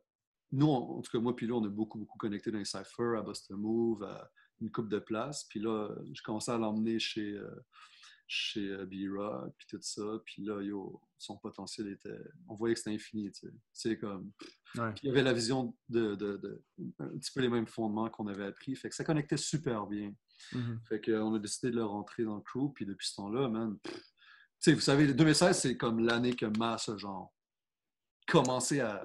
nous, 0.52 0.68
on- 0.68 0.98
en 0.98 1.02
tout 1.02 1.12
cas, 1.12 1.20
moi 1.20 1.36
puis 1.36 1.46
lui, 1.46 1.54
on 1.54 1.64
a 1.64 1.70
beaucoup, 1.70 1.98
beaucoup 2.00 2.18
connecté 2.18 2.52
dans 2.52 2.60
les 2.60 2.66
cyphers, 2.66 3.18
à 3.18 3.22
Boston 3.22 3.58
Move, 3.58 4.04
à 4.04 4.32
une 4.62 4.72
coupe 4.72 4.90
de 4.90 5.00
place, 5.00 5.46
puis 5.50 5.60
là, 5.60 5.90
je 6.14 6.22
commençais 6.22 6.52
à 6.52 6.58
l'emmener 6.58 7.00
chez... 7.00 7.34
euh, 7.34 7.50
chez 8.34 8.70
euh, 8.70 8.86
B-Rock, 8.86 9.54
puis 9.58 9.68
tout 9.70 9.82
ça. 9.82 10.04
Puis 10.26 10.42
là, 10.46 10.62
yo, 10.62 11.02
son 11.18 11.36
potentiel 11.36 11.90
était... 11.90 12.18
On 12.48 12.56
voyait 12.56 12.76
que 12.76 12.80
c'était 12.80 12.96
infini, 12.96 13.30
tu 13.30 13.42
sais. 13.48 13.54
C'est 13.74 13.98
comme... 13.98 14.32
Ouais. 14.76 14.94
Puis 14.94 15.02
il 15.04 15.08
y 15.08 15.10
avait 15.12 15.22
la 15.22 15.34
vision 15.34 15.76
de, 15.90 16.16
de- 16.16 16.38
de- 16.38 16.64
Un 17.00 17.18
petit 17.18 17.30
peu 17.34 17.42
les 17.42 17.50
mêmes 17.50 17.68
fondements 17.68 18.10
qu'on 18.10 18.28
avait 18.28 18.46
appris. 18.46 18.74
Fait 18.78 18.88
que 18.88 18.96
ça 18.96 19.04
connectait 19.04 19.36
super 19.36 19.86
bien. 19.86 20.14
Mhm. 20.54 20.80
Fait 20.88 21.02
qu'on 21.02 21.34
a 21.34 21.40
décidé 21.40 21.72
de 21.72 21.76
le 21.76 21.84
rentrer 21.84 22.24
dans 22.24 22.36
le 22.38 22.42
crew. 22.42 22.72
Puis 22.74 22.86
depuis 22.86 23.08
ce 23.10 23.16
temps-là, 23.16 23.50
man... 23.50 23.78
pff, 23.80 24.02
sais, 24.62 24.74
vous 24.74 24.80
savez, 24.82 25.08
le 25.08 25.14
2016, 25.14 25.58
c'est 25.58 25.78
comme 25.78 26.06
l'année 26.06 26.34
que 26.34 26.46
Mass 26.58 26.90
a, 26.90 26.98
genre, 26.98 27.34
commencé 28.28 28.80
à, 28.80 29.02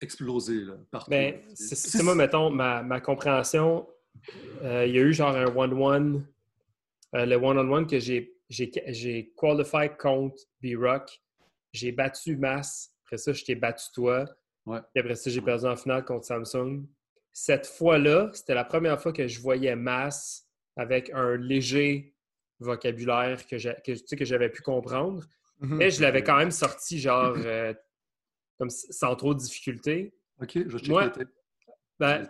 explosé 0.00 0.60
là, 0.64 0.74
partout. 0.90 1.10
Ben, 1.10 1.40
c'est 1.54 2.02
moi, 2.02 2.14
mettons, 2.14 2.50
ma, 2.50 2.82
ma 2.82 3.00
compréhension. 3.00 3.88
euh, 4.62 4.86
il 4.86 4.94
y 4.94 4.98
a 4.98 5.02
eu 5.02 5.12
genre 5.12 5.34
un 5.36 5.46
one-one. 5.46 6.26
euh, 7.14 7.26
le 7.26 7.36
one-on-one 7.36 7.86
que 7.86 7.98
j'ai 7.98 8.34
j'ai 8.48 8.70
j'ai 8.86 9.32
qualifié 9.36 9.90
contre 9.98 10.36
B-Rock. 10.62 11.20
J'ai 11.72 11.92
battu 11.92 12.36
Mass. 12.36 12.92
Après 13.04 13.18
ça, 13.18 13.32
je 13.32 13.44
t'ai 13.44 13.54
battu 13.54 13.86
toi. 13.92 14.24
Ouais. 14.66 14.80
Puis 14.94 15.00
après 15.00 15.14
ça, 15.14 15.30
j'ai 15.30 15.40
perdu 15.40 15.66
en 15.66 15.76
finale 15.76 16.04
contre 16.04 16.26
Samsung. 16.26 16.86
Cette 17.32 17.66
fois-là, 17.66 18.30
c'était 18.32 18.54
la 18.54 18.64
première 18.64 19.00
fois 19.00 19.12
que 19.12 19.26
je 19.28 19.40
voyais 19.40 19.76
Mass 19.76 20.46
avec 20.76 21.10
un 21.10 21.36
léger 21.36 22.14
vocabulaire 22.60 23.46
que 23.46 23.58
j'ai- 23.58 23.76
que, 23.84 24.14
que 24.16 24.24
j'avais 24.24 24.48
pu 24.50 24.62
comprendre. 24.62 25.24
Mhm. 25.60 25.76
Mais 25.76 25.90
je 25.90 26.00
l'avais 26.02 26.22
quand 26.22 26.36
même 26.36 26.50
sorti 26.50 26.98
genre 26.98 27.34
euh, 27.36 27.72
comme 28.58 28.70
sans 28.70 29.14
trop 29.16 29.34
de 29.34 29.40
difficulté. 29.40 30.14
Ok, 30.40 30.52
je 30.54 30.60
vais 30.62 30.78
checker 30.78 30.90
Moi-. 30.90 31.12
Ben, 31.98 32.28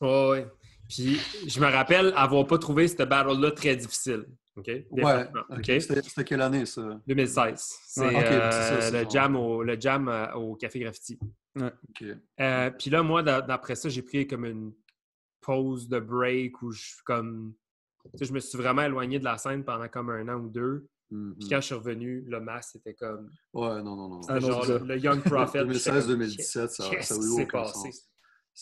ouais, 0.00 0.28
ouais. 0.30 0.46
Puis 0.88 1.18
je 1.46 1.60
me 1.60 1.66
rappelle 1.66 2.12
avoir 2.16 2.46
pas 2.46 2.56
trouvé 2.58 2.88
cette 2.88 3.06
battle-là 3.08 3.50
très 3.50 3.76
difficile. 3.76 4.26
OK? 4.56 4.66
Ouais, 4.66 4.84
Définitivement, 4.90 5.42
ok. 5.50 5.58
OK? 5.58 6.02
C'était 6.02 6.24
quelle 6.24 6.40
année 6.42 6.66
ça? 6.66 7.00
2016. 7.06 7.78
C'est 7.86 8.00
Ouais, 8.00 8.08
ok, 8.16 8.22
euh, 8.24 8.80
c'est 8.80 9.04
le, 9.04 9.08
jam 9.10 9.36
au, 9.36 9.62
le 9.62 9.78
jam 9.78 10.08
euh, 10.08 10.32
au 10.32 10.56
Café 10.56 10.80
Graffiti. 10.80 11.18
Ok. 11.60 12.04
Euh, 12.40 12.70
puis 12.70 12.90
là, 12.90 13.02
moi, 13.02 13.22
d'a- 13.22 13.42
d'après 13.42 13.74
ça, 13.76 13.88
j'ai 13.88 14.02
pris 14.02 14.26
comme 14.26 14.44
une 14.46 14.72
pause 15.40 15.88
de 15.88 16.00
break 16.00 16.60
où 16.62 16.72
je 16.72 16.80
suis 16.80 17.02
comme. 17.04 17.54
Je 18.20 18.32
me 18.32 18.40
suis 18.40 18.56
vraiment 18.58 18.82
éloigné 18.82 19.18
de 19.18 19.24
la 19.24 19.38
scène 19.38 19.64
pendant 19.64 19.88
comme 19.88 20.10
un 20.10 20.28
an 20.28 20.40
ou 20.40 20.48
deux. 20.48 20.86
Puis 21.10 21.48
quand 21.48 21.56
je 21.60 21.66
suis 21.66 21.74
revenu, 21.74 22.22
le 22.26 22.38
mass, 22.40 22.70
c'était 22.72 22.94
comme. 22.94 23.30
Ouais, 23.54 23.82
non, 23.82 23.96
non, 23.96 24.08
non. 24.08 24.40
Genre 24.40 24.78
le 24.84 24.98
Young 24.98 25.22
Prophet. 25.22 25.64
puis 25.64 25.74
j'étais 25.78 25.90
comme, 25.90 26.22
2016-2017, 26.22 26.68
ça 26.68 26.88
Qu'est-ce 26.90 27.08
ça 27.08 27.14
a 27.14 27.18
qui 27.18 27.24
eu 27.24 27.28
s'est 27.28 27.42
aucun 27.42 27.62
passé? 27.62 27.72
sens. 27.92 28.08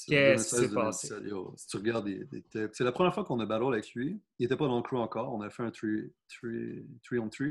Qu'est-ce 0.08 0.44
qui 0.44 0.54
s'est 0.62 0.68
2016, 0.68 1.10
2017, 1.10 1.22
yo, 1.30 1.54
si 1.56 1.66
tu 1.68 1.76
regardes 1.78 2.04
des, 2.04 2.24
des 2.26 2.42
tapes, 2.42 2.70
c'est 2.74 2.84
la 2.84 2.92
première 2.92 3.12
fois 3.14 3.24
qu'on 3.24 3.40
a 3.40 3.46
battle 3.46 3.72
avec 3.72 3.92
lui. 3.94 4.20
Il 4.38 4.42
n'était 4.44 4.56
pas 4.56 4.68
dans 4.68 4.76
le 4.76 4.82
crew 4.82 4.94
encore. 4.96 5.34
On 5.34 5.40
a 5.40 5.50
fait 5.50 5.62
un 5.64 5.70
3 5.70 5.90
on 7.20 7.28
3. 7.28 7.48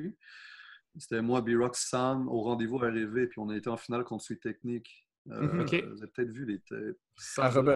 C'était 0.98 1.22
moi, 1.22 1.42
B-Rock, 1.42 1.76
Sam, 1.76 2.30
au 2.30 2.42
rendez-vous 2.44 2.82
arrivé, 2.82 3.28
puis 3.28 3.40
on 3.40 3.50
a 3.50 3.58
été 3.58 3.70
en 3.70 3.76
finale 3.78 4.06
contre 4.06 4.24
Sweet 4.24 4.42
Technique. 4.42 5.08
Euh, 5.32 5.42
Mhm. 5.42 5.66
Vous 5.66 6.04
avez 6.04 6.12
peut-être 6.14 6.30
vu 6.32 6.46
les 6.46 6.60
tapes. 6.60 6.96
Ah, 7.38 7.50
Robert. 7.50 7.76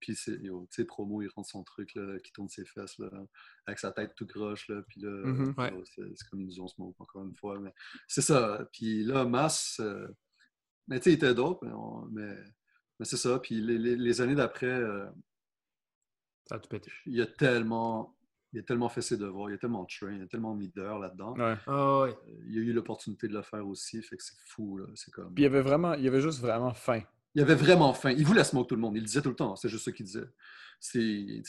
Puis 0.00 0.14
c'est, 0.16 0.36
yo, 0.38 0.66
tu 0.70 0.76
sais, 0.82 0.84
promo, 0.84 1.22
il 1.22 1.28
rentre 1.28 1.48
son 1.48 1.62
truc, 1.64 1.94
là, 1.94 2.18
qui 2.20 2.32
tourne 2.32 2.48
ses 2.48 2.64
fesses, 2.64 2.98
là, 2.98 3.08
avec 3.66 3.78
sa 3.78 3.92
tête 3.92 4.14
tout 4.16 4.26
croche, 4.26 4.68
là, 4.68 4.82
puis 4.88 5.00
là, 5.00 5.10
Mhm. 5.10 5.54
Ouais. 5.56 5.70
yo, 5.72 5.82
c'est, 5.84 6.28
comme 6.30 6.40
une 6.40 6.46
vision 6.48 6.66
smoke, 6.68 6.96
encore 7.00 7.24
une 7.24 7.34
fois, 7.34 7.58
mais 7.60 7.72
c'est 8.08 8.20
ça. 8.22 8.68
Puis 8.72 9.04
là, 9.04 9.24
Mass, 9.24 9.78
euh, 9.80 10.08
mais 10.88 10.98
tu 10.98 11.04
sais, 11.04 11.10
il 11.10 11.14
était 11.14 11.34
dope, 11.34 11.62
mais, 11.62 11.72
on- 11.72 12.06
mais, 12.06 12.36
mais 12.98 13.06
c'est 13.06 13.16
ça. 13.16 13.38
Puis 13.38 13.60
les, 13.60 13.78
les- 13.78 13.96
les 13.96 14.20
années 14.20 14.34
d'après, 14.34 14.66
euh, 14.66 15.06
Ça 16.46 16.56
a 16.56 16.58
tout 16.58 16.68
pété. 16.68 16.90
il 17.06 17.20
a 17.20 17.26
tellement, 17.26 18.16
il 18.52 18.58
a 18.58 18.62
tellement 18.64 18.88
fait 18.88 19.00
ses 19.00 19.16
devoirs, 19.16 19.50
il 19.50 19.54
a 19.54 19.58
tellement 19.58 19.86
train, 19.86 20.12
il 20.12 20.22
a 20.22 20.26
tellement 20.26 20.54
mis 20.54 20.68
d'heures 20.68 20.98
là-dedans. 20.98 21.34
Ouais. 21.36 21.56
Ah 21.66 22.00
ouais. 22.02 22.10
Euh, 22.10 22.44
Il 22.48 22.58
a 22.58 22.60
eu 22.62 22.72
l'opportunité 22.72 23.28
de 23.28 23.32
le 23.32 23.42
faire 23.42 23.66
aussi, 23.66 24.02
fait 24.02 24.16
que 24.16 24.22
c'est 24.24 24.36
fou, 24.46 24.76
là. 24.78 24.86
C'est 24.96 25.10
comme... 25.12 25.32
Puis 25.32 25.42
il 25.42 25.44
y 25.44 25.46
avait 25.46 25.62
vraiment, 25.62 25.94
il 25.94 26.02
y 26.04 26.08
avait 26.08 26.20
juste 26.20 26.40
vraiment 26.40 26.74
faim. 26.74 27.02
Il 27.34 27.42
avait 27.42 27.54
vraiment 27.54 27.94
faim. 27.94 28.10
Il 28.10 28.24
voulait 28.26 28.44
smoke 28.44 28.66
tout 28.68 28.74
le 28.74 28.80
monde. 28.80 28.96
Il 28.96 29.00
le 29.00 29.06
disait 29.06 29.22
tout 29.22 29.30
le 29.30 29.36
temps. 29.36 29.56
C'est 29.56 29.68
juste 29.68 29.84
ça 29.84 29.92
qu'il 29.92 30.04
disait. 30.06 30.26
C'est, 30.80 31.42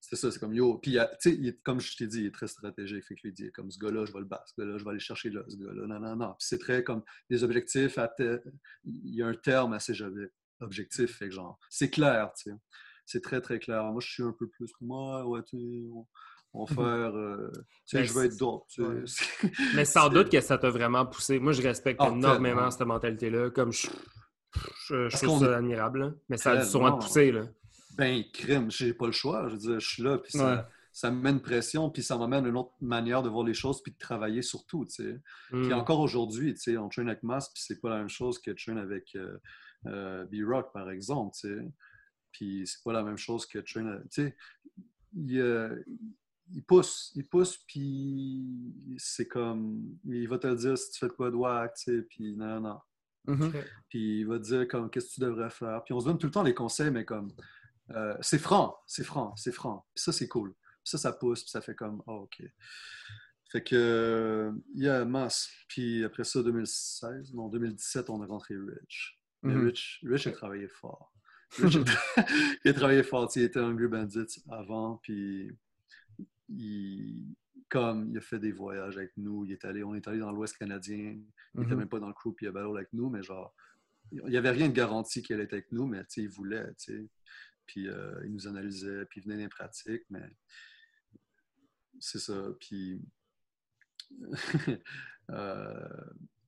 c'est 0.00 0.16
ça. 0.16 0.30
C'est 0.30 0.38
comme 0.38 0.54
yo. 0.54 0.78
Puis, 0.78 0.98
il 1.26 1.58
comme 1.62 1.80
je 1.80 1.96
t'ai 1.96 2.06
dit, 2.06 2.20
il 2.20 2.26
est 2.26 2.34
très 2.34 2.48
stratégique. 2.48 3.04
Fait 3.04 3.14
que 3.14 3.20
lui, 3.22 3.30
il 3.30 3.34
dit 3.34 3.52
comme 3.52 3.70
ce 3.70 3.78
gars-là, 3.78 4.04
je 4.06 4.12
vais 4.12 4.20
le 4.20 4.24
battre. 4.24 4.48
Ce 4.48 4.60
gars-là, 4.60 4.78
je 4.78 4.84
vais 4.84 4.90
aller 4.90 4.98
chercher 5.00 5.30
là. 5.30 5.42
Ce 5.48 5.56
gars-là, 5.56 5.86
non, 5.86 6.00
non, 6.00 6.16
non. 6.16 6.28
Puis 6.38 6.46
c'est 6.48 6.58
très 6.58 6.82
comme 6.82 7.02
des 7.30 7.44
objectifs. 7.44 7.98
À 7.98 8.12
Il 8.84 9.14
y 9.14 9.22
a 9.22 9.26
un 9.26 9.34
terme 9.34 9.72
à 9.74 9.80
ces 9.80 10.00
ob- 10.02 10.30
objectifs. 10.60 11.16
Fait 11.16 11.28
que 11.28 11.34
genre, 11.34 11.58
c'est 11.70 11.90
clair. 11.90 12.32
C'est 13.06 13.22
très, 13.22 13.40
très 13.40 13.58
clair. 13.58 13.84
Moi, 13.84 14.00
je 14.00 14.10
suis 14.10 14.22
un 14.22 14.32
peu 14.32 14.48
plus. 14.48 14.70
Moi, 14.80 15.26
ouais, 15.26 15.42
tu 15.44 15.56
sais, 15.58 15.88
on, 16.54 16.64
va 16.64 16.74
faire. 16.74 16.84
euh, 17.16 17.50
tu 17.54 17.60
sais, 17.86 17.98
Ben, 17.98 18.04
je 18.04 18.12
veux 18.12 18.24
être 18.24 18.42
ouais. 18.42 19.02
C'est- 19.06 19.52
Mais 19.76 19.84
sans 19.84 20.08
doute 20.08 20.30
que 20.30 20.40
ça 20.40 20.58
t'a 20.58 20.70
vraiment 20.70 21.06
poussé. 21.06 21.38
Moi, 21.38 21.52
je 21.52 21.62
respecte 21.62 22.00
Ah, 22.02 22.08
énormément 22.08 22.56
tellement. 22.56 22.70
cette 22.70 22.86
mentalité-là. 22.86 23.50
Comme 23.50 23.72
je, 23.72 23.88
je, 24.86 25.08
je 25.08 25.16
trouve 25.24 25.40
ça 25.40 25.52
est- 25.52 25.54
admirable. 25.54 26.00
là. 26.00 26.12
Mais 26.28 26.36
ça 26.36 26.52
a 26.52 26.56
dû 26.64 26.68
sûrement 26.68 26.96
te 26.98 27.04
pousser. 27.04 27.30
Là. 27.32 27.44
Ben, 27.96 28.22
crime, 28.32 28.70
j'ai 28.70 28.94
pas 28.94 29.06
le 29.06 29.12
choix. 29.12 29.46
Je 29.48 29.52
veux 29.54 29.58
dire, 29.58 29.80
je 29.80 29.88
suis 29.88 30.02
là, 30.02 30.18
puis 30.18 30.32
ça, 30.32 30.56
Ouais. 30.56 30.62
ça 30.92 31.10
me 31.10 31.20
met 31.20 31.30
une 31.30 31.40
pression, 31.42 31.90
puis 31.90 32.02
ça 32.02 32.16
m'amène 32.16 32.46
une 32.46 32.56
autre 32.56 32.72
manière 32.80 33.22
de 33.22 33.28
voir 33.28 33.44
les 33.44 33.54
choses, 33.54 33.82
puis 33.82 33.92
de 33.92 33.98
travailler 33.98 34.42
surtout, 34.42 34.84
tu 34.86 35.02
sais. 35.02 35.20
Puis 35.50 35.68
Hmm. 35.68 35.72
encore 35.74 36.00
aujourd'hui, 36.00 36.54
tu 36.54 36.60
sais, 36.60 36.76
on 36.78 36.88
traîne 36.88 37.08
avec 37.08 37.22
Mass, 37.24 37.52
puis 37.52 37.62
c'est 37.64 37.80
pas 37.80 37.90
la 37.90 37.98
même 37.98 38.08
chose 38.08 38.38
que 38.40 38.50
traîne 38.52 38.78
avec 38.78 39.14
euh, 39.16 39.36
euh, 39.86 40.24
B-Rock, 40.26 40.72
par 40.72 40.90
exemple, 40.90 41.34
tu 41.38 41.48
sais. 41.48 41.58
Puis 42.32 42.62
c'est 42.66 42.82
pas 42.84 42.92
la 42.92 43.02
même 43.02 43.18
chose 43.18 43.46
que 43.46 43.58
traîne, 43.58 44.00
tu 44.12 44.22
sais. 44.22 44.36
Il, 45.16 45.40
euh, 45.40 45.82
il 46.52 46.62
pousse, 46.64 47.12
il 47.14 47.26
pousse, 47.26 47.58
puis 47.66 48.44
c'est 48.96 49.28
comme, 49.28 49.98
il 50.04 50.28
va 50.28 50.38
te 50.38 50.52
dire 50.54 50.76
si 50.76 50.90
tu 50.90 50.98
fais 50.98 51.08
de 51.08 51.12
quoi 51.12 51.30
de 51.30 51.36
wack, 51.36 51.74
tu 51.74 51.82
sais, 51.84 52.02
puis 52.02 52.36
non, 52.36 52.60
non. 52.60 52.80
Mhm. 53.26 53.52
Puis 53.88 54.20
il 54.20 54.26
va 54.26 54.38
te 54.38 54.44
dire 54.44 54.68
comme 54.68 54.90
qu'est-ce 54.90 55.08
que 55.08 55.14
tu 55.14 55.20
devrais 55.20 55.50
faire? 55.50 55.82
Puis 55.84 55.92
on 55.92 56.00
se 56.00 56.06
donne 56.06 56.18
tout 56.18 56.26
le 56.26 56.32
temps 56.32 56.42
les 56.42 56.54
conseils, 56.54 56.90
mais 56.90 57.04
comme 57.04 57.30
euh, 57.90 58.16
c'est 58.20 58.38
franc, 58.38 58.76
c'est 58.86 59.04
franc, 59.04 59.34
c'est 59.36 59.52
franc. 59.52 59.86
Puis 59.94 60.02
ça, 60.02 60.12
c'est 60.12 60.28
cool. 60.28 60.52
Puis 60.52 60.90
ça, 60.90 60.98
ça 60.98 61.12
pousse, 61.12 61.42
puis 61.42 61.50
ça 61.50 61.60
fait 61.60 61.74
comme 61.74 62.02
oh, 62.06 62.22
OK. 62.22 62.42
Fait 63.50 63.62
que 63.62 64.52
il 64.74 64.82
y 64.82 64.88
a 64.88 65.04
masse. 65.04 65.50
Puis 65.68 66.04
après 66.04 66.24
ça, 66.24 66.42
2016, 66.42 67.34
non, 67.34 67.48
2017, 67.48 68.10
on 68.10 68.22
est 68.22 68.26
rentré 68.26 68.54
Rich. 68.56 69.20
Mais 69.42 69.54
Mhm. 69.54 69.66
Rich, 69.66 70.00
Rich 70.04 70.26
a 70.26 70.32
travaillé 70.32 70.68
fort. 70.68 71.12
Rich 71.58 71.76
a, 71.76 71.80
il 72.64 72.70
a 72.70 72.74
travaillé 72.74 73.02
fort. 73.02 73.30
Il 73.36 73.42
était 73.42 73.60
Hungry 73.60 73.88
Bandit 73.88 74.42
avant, 74.50 74.96
puis 75.02 75.50
il, 76.48 77.34
comme 77.68 78.10
il 78.10 78.16
a 78.18 78.20
fait 78.20 78.38
des 78.38 78.52
voyages 78.52 78.96
avec 78.96 79.16
nous, 79.16 79.44
il 79.44 79.52
est 79.52 79.64
allé, 79.64 79.82
on 79.84 79.94
est 79.94 80.06
allé 80.08 80.18
dans 80.20 80.32
l'Ouest 80.32 80.56
canadien, 80.56 80.96
il 81.54 81.60
n'était 81.60 81.72
Mhm. 81.72 81.78
même 81.80 81.88
pas 81.88 82.00
dans 82.00 82.08
le 82.08 82.14
crew, 82.14 82.32
puis 82.34 82.46
il 82.46 82.48
a 82.48 82.52
battle 82.52 82.76
avec 82.76 82.92
nous, 82.92 83.10
mais 83.10 83.22
genre, 83.22 83.54
il 84.12 84.22
n'y 84.24 84.36
avait 84.38 84.50
rien 84.50 84.68
de 84.68 84.72
garanti 84.74 85.22
qu'elle 85.22 85.40
était 85.40 85.54
avec 85.56 85.70
nous, 85.72 85.86
mais 85.86 86.00
tu 86.04 86.06
sais, 86.14 86.22
il 86.22 86.28
voulait, 86.28 86.66
tu 86.76 86.92
sais. 86.94 87.08
Puis 87.66 87.88
euh, 87.88 88.18
il 88.24 88.32
nous 88.32 88.46
analysait, 88.48 89.04
puis 89.06 89.20
il 89.20 89.24
venait 89.24 89.36
des 89.36 89.48
pratiques, 89.48 90.04
mais 90.08 90.34
c'est 92.00 92.18
ça. 92.18 92.42
Puis 92.60 93.02
euh, 95.30 95.88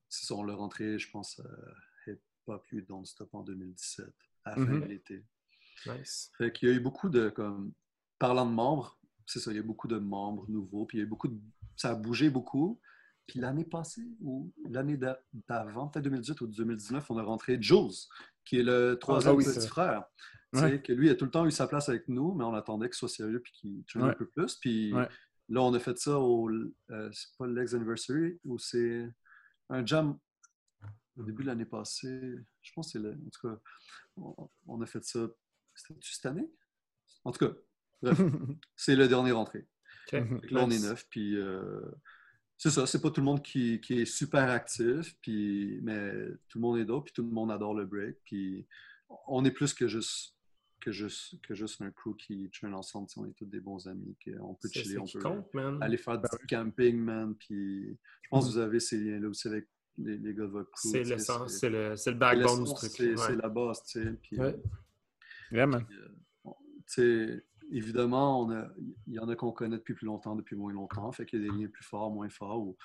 c'est 0.09 0.25
ça, 0.25 0.35
on 0.35 0.43
l'a 0.43 0.55
rentré, 0.55 0.97
je 0.99 1.09
pense, 1.11 1.39
euh, 1.39 2.15
Hop 2.47 2.65
You 2.71 2.81
Don't 2.81 3.05
Stop 3.05 3.33
en 3.35 3.43
2017, 3.43 4.07
à 4.43 4.49
la 4.49 4.55
fin 4.65 4.71
Mhm. 4.73 4.81
de 4.81 4.85
l'été. 4.87 5.23
Nice. 5.85 6.31
Fait 6.37 6.51
qu'il 6.51 6.67
y 6.67 6.71
a 6.71 6.75
eu 6.75 6.79
beaucoup 6.79 7.07
de, 7.07 7.29
comme, 7.29 7.71
parlant 8.19 8.45
de 8.45 8.51
membres, 8.51 8.99
c'est 9.25 9.39
ça, 9.39 9.51
il 9.51 9.57
y 9.57 9.59
a 9.59 9.63
beaucoup 9.63 9.87
de 9.87 9.97
membres 9.97 10.49
nouveaux, 10.49 10.85
puis 10.85 10.97
il 10.97 11.01
y 11.01 11.03
a 11.03 11.07
beaucoup 11.07 11.27
de, 11.27 11.39
ça 11.75 11.91
a 11.91 11.95
bougé 11.95 12.29
beaucoup. 12.29 12.79
Puis 13.27 13.39
l'année 13.39 13.63
passée, 13.65 14.05
ou 14.21 14.51
l'année 14.69 14.97
d'a- 14.97 15.21
d'avant, 15.47 15.87
peut-être 15.87 16.03
2018 16.05 16.41
ou 16.41 16.47
2019, 16.47 17.09
on 17.11 17.17
a 17.17 17.23
rentré 17.23 17.61
Jules, 17.61 17.91
qui 18.43 18.57
est 18.59 18.63
le 18.63 18.95
troisième 18.99 19.33
Ah 19.33 19.35
oui, 19.37 19.45
petit 19.45 19.61
c'est- 19.61 19.67
frère. 19.67 20.03
Tu 20.53 20.59
Ouais. 20.59 20.69
sais, 20.71 20.81
que 20.81 20.91
lui 20.91 21.09
a 21.09 21.15
tout 21.15 21.23
le 21.25 21.31
temps 21.31 21.45
eu 21.45 21.51
sa 21.51 21.65
place 21.67 21.87
avec 21.87 22.09
nous, 22.09 22.33
mais 22.33 22.43
on 22.43 22.53
attendait 22.53 22.87
qu'il 22.87 22.95
soit 22.95 23.07
sérieux 23.07 23.39
puis 23.39 23.53
qu'il 23.53 23.83
traîne 23.85 24.03
un 24.03 24.13
peu 24.13 24.27
plus. 24.27 24.55
Puis 24.57 24.91
Ouais. 24.93 25.07
là, 25.47 25.61
on 25.61 25.73
a 25.73 25.79
fait 25.79 25.97
ça 25.97 26.19
au, 26.19 26.49
euh, 26.49 27.09
c'est 27.13 27.37
pas 27.37 27.47
Legs 27.47 27.73
Anniversary, 27.73 28.37
ou 28.43 28.57
c'est 28.59 29.09
un 29.69 29.85
jam 29.85 30.17
au 31.15 31.23
début 31.23 31.43
de 31.43 31.47
l'année 31.47 31.65
passée. 31.65 32.35
Je 32.61 32.71
pense 32.73 32.87
que 32.87 32.91
c'est 32.93 32.99
le, 32.99 33.11
en 33.13 33.29
tout 33.29 33.47
cas, 33.47 33.59
on, 34.17 34.49
on 34.67 34.81
a 34.81 34.85
fait 34.85 35.05
ça, 35.05 35.25
c'était-tu 35.73 36.11
cette 36.13 36.25
année? 36.25 36.51
En 37.23 37.31
tout 37.31 37.47
cas, 37.47 37.53
c'est 38.75 38.95
le 38.95 39.07
dernier 39.07 39.31
rentré. 39.31 39.67
OK. 40.07 40.19
Mhm. 40.19 40.41
Fait 40.41 40.47
que 40.47 40.53
là, 40.53 40.63
on 40.63 40.69
est 40.69 40.79
neuf, 40.79 41.05
puis 41.09 41.35
euh, 41.35 41.81
c'est 42.57 42.69
ça, 42.69 42.85
c'est 42.85 43.01
pas 43.01 43.09
tout 43.09 43.21
le 43.21 43.25
monde 43.25 43.41
qui, 43.41 43.81
qui 43.81 44.01
est 44.01 44.05
super 44.05 44.49
actif, 44.49 45.15
puis, 45.21 45.79
mais 45.81 46.11
tout 46.47 46.59
le 46.59 46.61
monde 46.61 46.79
est 46.79 46.85
d'autres, 46.85 47.05
puis 47.05 47.13
tout 47.13 47.23
le 47.23 47.29
monde 47.29 47.51
adore 47.51 47.73
le 47.73 47.85
break, 47.85 48.17
puis 48.23 48.67
on 49.27 49.43
est 49.45 49.51
plus 49.51 49.73
que 49.73 49.87
juste 49.87 50.35
que 50.79 50.91
juste, 50.91 51.39
que 51.41 51.53
juste 51.53 51.79
un 51.81 51.91
crew 51.91 52.15
qui 52.17 52.49
traîne 52.49 52.73
ensemble, 52.73 53.07
sais, 53.07 53.19
on 53.19 53.25
est 53.25 53.33
tous 53.33 53.45
des 53.45 53.59
bons 53.59 53.87
amis, 53.87 54.17
qu'on 54.25 54.55
peut 54.55 54.67
chiller, 54.67 54.97
on 54.97 55.05
peut 55.05 55.19
compte, 55.19 55.47
aller 55.79 55.97
faire 55.97 56.19
du 56.19 56.27
camping, 56.49 56.97
man, 56.97 57.35
puis 57.35 57.97
je 58.23 58.29
pense 58.29 58.47
que 58.47 58.53
vous 58.53 58.57
avez 58.57 58.79
ces 58.79 58.97
liens-là 58.97 59.29
aussi 59.29 59.47
avec 59.47 59.67
les, 59.97 60.17
les 60.17 60.33
gars 60.33 60.45
de 60.45 60.51
votre 60.51 60.71
crew. 60.71 60.89
C'est 60.91 61.03
le, 61.03 61.47
c'est 61.47 61.69
le 61.69 61.95
c'est 61.95 62.13
backbone 62.13 62.63
du 62.63 62.71
l'essence, 62.71 62.79
truc. 62.79 62.91
C'est 62.91 63.15
ouais. 63.15 63.35
la 63.35 63.49
base, 63.49 63.83
tu 63.83 64.03
sais, 64.03 64.11
puis 64.21 64.39
Ouais. 64.39 64.55
Vraiment. 65.51 65.81
puis, 65.81 65.97
euh, 65.97 66.07
bon, 66.43 66.55
tu 66.61 66.83
sais, 66.87 67.45
évidemment, 67.71 68.41
on 68.41 68.51
a- 68.51 68.69
il 69.07 69.13
y 69.13 69.19
en 69.19 69.29
a 69.29 69.35
qu'on 69.35 69.51
connaît 69.51 69.77
depuis 69.77 69.93
plus 69.93 70.05
longtemps, 70.05 70.35
depuis 70.35 70.55
moins 70.55 70.73
longtemps, 70.73 71.11
fait 71.11 71.25
qu'il 71.25 71.41
y 71.41 71.47
a 71.47 71.51
des 71.51 71.57
liens 71.57 71.67
plus 71.69 71.83
forts, 71.83 72.11
moins 72.11 72.29
forts, 72.29 72.61
ou, 72.61 72.77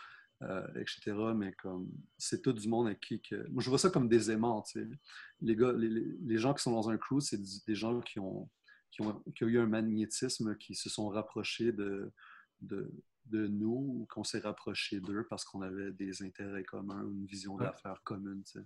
euh, 0.42 0.66
etc. 0.74 1.12
Mais 1.34 1.52
comme 1.54 1.90
c'est 2.18 2.42
tout 2.42 2.52
du 2.52 2.68
monde 2.68 2.86
avec 2.86 3.00
qui 3.00 3.20
que. 3.20 3.48
Moi, 3.50 3.62
je 3.62 3.68
vois 3.68 3.78
ça 3.78 3.90
comme 3.90 4.08
des 4.08 4.30
aimants, 4.30 4.62
tu 4.62 4.80
sais. 4.80 4.88
Les 5.40 5.56
gars, 5.56 5.72
les, 5.72 6.38
gens 6.38 6.54
qui 6.54 6.62
sont 6.62 6.72
dans 6.72 6.90
un 6.90 6.98
crew, 6.98 7.20
c'est 7.20 7.40
des 7.66 7.74
gens 7.74 8.00
qui 8.00 8.18
ont, 8.18 8.48
qui 8.90 9.02
ont, 9.02 9.22
qui 9.34 9.44
ont 9.44 9.48
eu 9.48 9.58
un 9.58 9.66
magnétisme, 9.66 10.56
qui 10.56 10.74
se 10.74 10.88
sont 10.88 11.08
rapprochés 11.08 11.72
de, 11.72 12.12
de, 12.60 12.90
de 13.26 13.46
nous, 13.46 14.00
ou 14.00 14.06
qu'on 14.10 14.24
s'est 14.24 14.40
rapprochés 14.40 15.00
d'eux 15.00 15.26
parce 15.28 15.44
qu'on 15.44 15.62
avait 15.62 15.92
des 15.92 16.22
intérêts 16.22 16.64
communs, 16.64 17.02
une 17.02 17.26
vision 17.26 17.56
d'affaires 17.56 18.02
commune, 18.04 18.42
tu 18.44 18.60
sais. 18.60 18.64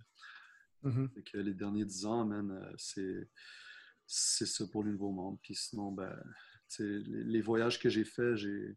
Mhm. 0.82 1.10
Fait 1.10 1.22
que 1.22 1.38
les 1.38 1.54
derniers 1.54 1.84
dix 1.84 2.06
ans, 2.06 2.24
man, 2.24 2.50
euh, 2.50 2.72
c'est, 2.78 3.28
c'est 4.12 4.46
ça 4.46 4.64
pour 4.66 4.82
le 4.82 4.90
Nouveau 4.90 5.12
Monde. 5.12 5.38
Puis 5.40 5.54
sinon, 5.54 5.92
ben, 5.92 6.12
les, 6.80 6.98
les 7.24 7.40
voyages 7.40 7.78
que 7.78 7.88
j'ai 7.88 8.04
faits, 8.04 8.34
j'ai, 8.36 8.76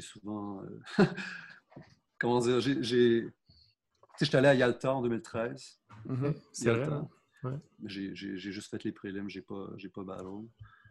souvent. 0.00 0.62
euh, 0.64 0.80
comment 2.18 2.40
dire? 2.40 2.60
J'ai. 2.60 2.82
j'ai- 2.82 3.22
Tu 3.24 3.30
sais, 4.18 4.24
j'étais 4.24 4.38
allé 4.38 4.48
à 4.48 4.54
Yalta 4.54 4.94
en 4.94 5.02
2013. 5.02 5.78
Mhm. 6.06 6.34
C'est 6.52 6.70
vrai. 6.70 6.78
Yalta. 6.80 6.96
hein? 6.96 7.08
Ouais. 7.42 7.58
J'ai, 7.84 8.14
juste 8.38 8.70
fait 8.70 8.82
les 8.84 8.92
prélims, 8.92 9.28
j'ai 9.28 9.42
pas, 9.42 9.68
pas 9.88 10.04
battle. 10.04 10.46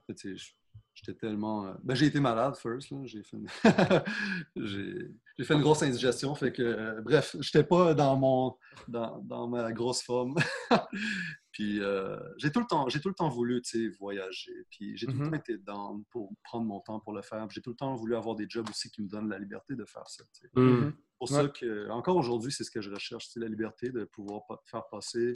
Fait, 0.08 0.14
tu 0.16 0.30
sais, 0.30 0.38
j- 0.38 0.56
J'étais 1.02 1.18
tellement. 1.18 1.66
euh, 1.68 1.74
Ben, 1.84 1.96
j'ai 1.96 2.08
été 2.08 2.20
malade 2.20 2.56
first. 2.58 2.90
J'ai, 3.06 3.24
fait 3.24 3.38
une... 3.38 3.48
fait 5.46 5.60
grosse 5.60 5.82
indigestion. 5.84 6.36
Fait 6.36 6.52
que, 6.52 6.62
euh, 6.62 7.02
bref, 7.02 7.36
j'étais 7.40 7.64
pas 7.64 7.94
dans, 7.94 8.18
mon... 8.18 8.58
dans, 8.88 9.20
dans 9.22 9.48
ma 9.48 9.72
grosse 9.72 10.02
forme. 10.02 10.36
Puis 11.52 11.80
euh, 11.82 12.18
j'ai, 12.38 12.52
tout 12.52 12.60
le 12.60 12.66
temps, 12.68 12.88
j'ai 12.90 13.00
tout 13.02 13.08
le 13.10 13.16
temps 13.16 13.30
voulu 13.30 13.62
voyager. 14.00 14.66
Puis 14.70 14.98
j'ai 14.98 15.08
tout 15.08 15.14
le 15.14 15.20
Mhm. 15.20 15.30
temps 15.32 15.38
été 15.38 15.58
down 15.58 16.04
pour 16.10 16.34
prendre 16.44 16.66
mon 16.66 16.80
temps 16.82 17.00
pour 17.00 17.14
le 17.14 17.22
faire. 17.22 17.50
J'ai 17.50 17.62
tout 17.62 17.70
le 17.72 17.76
temps 17.76 17.96
voulu 17.96 18.16
avoir 18.16 18.36
des 18.36 18.46
jobs 18.50 18.70
aussi 18.70 18.90
qui 18.92 19.02
me 19.02 19.08
donnent 19.08 19.30
la 19.30 19.40
liberté 19.40 19.76
de 19.76 19.86
faire 19.86 20.08
ça. 20.08 20.24
tu 20.34 20.42
sais 20.42 20.50
Hmm. 20.54 20.92
pour 21.18 21.32
Ouais. 21.32 21.38
ça 21.44 21.48
que, 21.50 21.90
encore 21.90 22.16
aujourd'hui, 22.18 22.52
c'est 22.52 22.64
ce 22.64 22.72
que 22.72 22.82
je 22.82 22.90
recherche, 22.90 23.28
c'est 23.30 23.40
la 23.40 23.48
liberté 23.48 23.90
de 23.90 24.04
pouvoir 24.06 24.42
faire 24.66 24.84
passer 24.90 25.34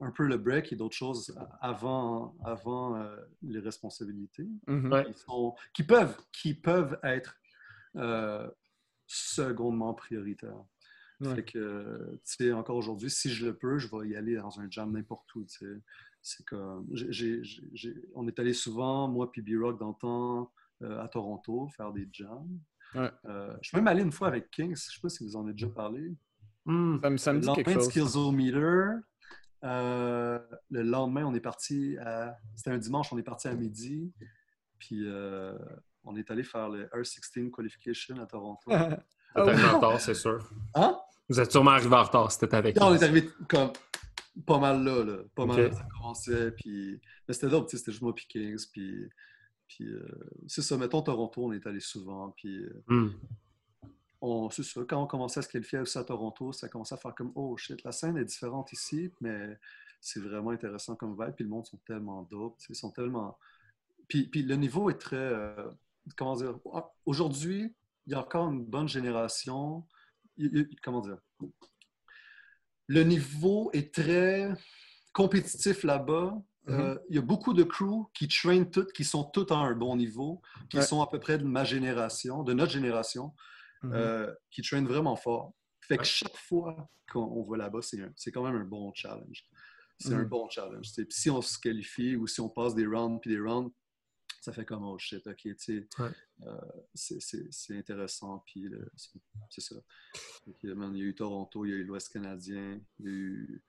un 0.00 0.10
peu 0.10 0.26
le 0.26 0.36
break 0.38 0.72
et 0.72 0.76
d'autres 0.76 0.94
choses 0.96 1.36
avant, 1.60 2.34
avant 2.44 2.96
euh, 2.96 3.16
les 3.42 3.60
responsabilités 3.60 4.48
Mhm. 4.66 5.04
Qui, 5.06 5.14
sont- 5.20 5.54
qui 5.74 5.82
peuvent, 5.82 6.16
qui 6.32 6.54
peuvent 6.54 6.98
être 7.02 7.36
euh, 7.96 8.48
secondement 9.06 9.94
prioritaires. 9.94 10.62
Ouais. 11.20 11.34
Fait 11.36 11.44
que, 11.44 12.10
tu 12.24 12.34
sais, 12.44 12.52
encore 12.52 12.76
aujourd'hui, 12.76 13.08
si 13.10 13.30
je 13.30 13.46
le 13.46 13.54
peux, 13.54 13.78
je 13.78 13.88
vais 13.88 14.08
y 14.08 14.16
aller 14.16 14.36
dans 14.36 14.58
un 14.60 14.68
jam 14.70 14.90
n'importe 14.92 15.32
où, 15.34 15.44
tu 15.44 15.58
sais. 15.58 15.80
C'est 16.22 16.44
comme, 16.46 16.86
on 18.14 18.26
est 18.26 18.38
allé 18.38 18.54
souvent, 18.54 19.08
moi 19.08 19.30
puis 19.30 19.42
B-Rock, 19.42 19.78
dans 19.78 19.88
le 19.90 19.94
temps, 20.00 20.50
euh, 20.82 21.02
à 21.02 21.08
Toronto, 21.08 21.68
faire 21.68 21.92
des 21.92 22.08
jams. 22.10 22.58
Ouais. 22.94 23.10
Euh, 23.26 23.54
je 23.60 23.68
suis 23.68 23.76
même 23.76 23.86
allé 23.88 24.02
une 24.02 24.10
fois 24.12 24.28
avec 24.28 24.50
Kings, 24.50 24.74
je 24.74 24.94
sais 24.94 25.00
pas 25.02 25.08
si 25.10 25.22
vous 25.22 25.36
en 25.36 25.44
avez 25.44 25.52
déjà 25.52 25.68
parlé. 25.68 26.12
Hmm. 26.64 26.98
Ça 27.02 27.10
me, 27.10 27.16
ça 27.18 27.32
me 27.34 27.40
dit 27.40 27.46
quelque 27.56 27.68
de 27.68 27.74
chose. 27.74 27.88
Euh, 29.64 30.38
le 30.70 30.82
lendemain, 30.82 31.24
on 31.24 31.34
est 31.34 31.40
parti 31.40 31.96
à. 31.98 32.36
C'était 32.54 32.70
un 32.70 32.78
dimanche, 32.78 33.12
on 33.12 33.18
est 33.18 33.22
parti 33.22 33.48
à 33.48 33.54
midi. 33.54 34.12
Puis 34.78 35.02
euh, 35.04 35.56
on 36.04 36.16
est 36.16 36.30
allé 36.30 36.44
faire 36.44 36.68
le 36.68 36.86
R16 36.86 37.50
Qualification 37.50 38.16
à 38.20 38.26
Toronto. 38.26 38.60
Vous 38.66 38.72
êtes 38.74 39.00
Ah 39.34 39.42
en 39.42 39.76
retard, 39.76 40.00
c'est 40.00 40.14
sûr. 40.14 40.50
Hein? 40.74 40.98
Vous 41.28 41.40
êtes 41.40 41.50
sûrement 41.50 41.70
arrivé 41.72 41.94
en 41.94 42.02
retard, 42.02 42.30
c'était 42.30 42.54
avec 42.54 42.76
Là, 42.76 42.86
on 42.86 42.94
est 42.94 43.02
arrivé 43.02 43.30
comme 43.48 43.70
pas 44.46 44.58
mal 44.58 44.84
là, 44.84 45.04
là. 45.04 45.16
Pas 45.34 45.46
mal 45.46 45.56
là, 45.56 45.72
ça 45.72 45.86
commençait. 45.96 46.50
Puis... 46.52 47.00
Mais 47.26 47.34
c'était 47.34 47.48
d'autres, 47.48 47.70
c'était 47.70 47.92
juste 47.92 48.02
moi 48.02 48.14
puis 48.14 48.26
Kings. 48.28 48.66
Puis, 48.72 49.08
puis 49.68 49.86
euh, 49.86 50.06
c'est 50.46 50.62
ça, 50.62 50.76
mettons 50.76 51.00
Toronto, 51.00 51.46
on 51.46 51.52
est 51.52 51.66
allé 51.66 51.80
souvent. 51.80 52.34
Puis 52.36 52.64
euh, 52.64 52.84
Hmm. 52.88 53.10
On, 54.26 54.50
c'est 54.50 54.62
ça, 54.62 54.80
quand 54.88 55.02
on 55.02 55.06
commençait 55.06 55.40
à 55.40 55.42
se 55.42 55.48
qualifier 55.48 55.78
aussi 55.80 55.98
à 55.98 56.04
Toronto, 56.04 56.52
ça 56.52 56.68
commençait 56.68 56.94
à 56.94 56.98
faire 56.98 57.14
comme 57.14 57.32
Oh 57.34 57.56
shit, 57.56 57.82
la 57.84 57.92
scène 57.92 58.16
est 58.16 58.24
différente 58.24 58.72
ici, 58.72 59.10
mais 59.20 59.58
c'est 60.00 60.20
vraiment 60.20 60.50
intéressant 60.50 60.96
comme 60.96 61.12
vibe. 61.12 61.34
Puis 61.34 61.44
le 61.44 61.50
monde 61.50 61.66
sont 61.66 61.78
tellement 61.86 62.22
dope, 62.30 62.56
ils 62.68 62.74
sont 62.76 62.90
tellement. 62.90 63.38
Puis, 64.08 64.28
puis 64.28 64.42
le 64.42 64.56
niveau 64.56 64.90
est 64.90 64.98
très. 65.00 65.16
euh, 65.16 65.70
comment 66.16 66.36
dire 66.36 66.58
ah, 66.72 66.90
Aujourd'hui, 67.06 67.74
il 68.06 68.12
y 68.12 68.14
a 68.14 68.20
encore 68.20 68.50
une 68.50 68.64
bonne 68.64 68.88
génération. 68.88 69.84
Il- 70.36 70.66
il- 70.70 70.80
comment 70.80 71.00
dire 71.00 71.18
Le 72.86 73.02
niveau 73.02 73.70
est 73.72 73.94
très 73.94 74.52
compétitif 75.12 75.84
là-bas. 75.84 76.34
Euh, 76.68 76.98
il 77.10 77.16
y 77.16 77.18
a 77.18 77.22
beaucoup 77.22 77.52
de 77.52 77.62
crews 77.62 78.06
qui 78.14 78.26
traînent 78.26 78.70
toutes, 78.70 78.92
qui 78.92 79.04
sont 79.04 79.24
toutes 79.24 79.52
à 79.52 79.56
un 79.56 79.74
bon 79.74 79.96
niveau, 79.96 80.40
qui 80.70 80.78
Ouais. 80.78 80.82
sont 80.82 81.02
à 81.02 81.06
peu 81.06 81.20
près 81.20 81.36
de 81.38 81.44
ma 81.44 81.62
génération, 81.64 82.42
de 82.42 82.54
notre 82.54 82.72
génération 82.72 83.32
Mhm. 83.84 83.92
euh, 83.92 84.34
qui 84.50 84.62
traînent 84.62 84.86
vraiment 84.86 85.16
fort. 85.16 85.52
Fait 85.82 85.98
que 85.98 86.04
chaque 86.04 86.36
fois 86.36 86.90
qu'on 87.10 87.44
va 87.44 87.56
là-bas, 87.58 87.80
c'est 87.82 88.32
quand 88.32 88.42
même 88.44 88.56
un 88.60 88.64
bon 88.64 88.92
challenge. 88.94 89.44
C'est 89.98 90.14
un 90.14 90.22
Mhm. 90.22 90.28
bon 90.28 90.48
challenge. 90.48 90.86
si 91.10 91.30
on 91.30 91.40
se 91.42 91.58
qualifie 91.58 92.16
ou 92.16 92.26
si 92.26 92.40
on 92.40 92.48
passe 92.48 92.74
des 92.74 92.86
rounds 92.86 93.20
puis 93.20 93.30
des 93.30 93.38
rounds, 93.38 93.70
ça 94.40 94.52
fait 94.52 94.64
comme 94.64 94.84
oh 94.84 94.98
shit, 94.98 95.26
ok, 95.26 95.36
tu 95.36 95.54
sais. 95.58 95.88
Ouais. 95.98 96.10
Euh, 96.46 96.60
c'est- 96.94 97.76
intéressant. 97.76 98.42
Puis 98.46 98.70
c'est 99.50 99.60
ça. 99.60 99.76
Il 100.62 100.70
y 100.70 100.72
a 100.72 101.04
eu 101.04 101.14
Toronto, 101.14 101.64
il 101.64 101.70
y 101.70 101.74
a 101.74 101.76
eu 101.76 101.84
l'Ouest 101.84 102.08
canadien, 102.12 102.80
il 102.98 103.04
y 103.04 103.08
a 103.08 103.12
eu 103.12 103.62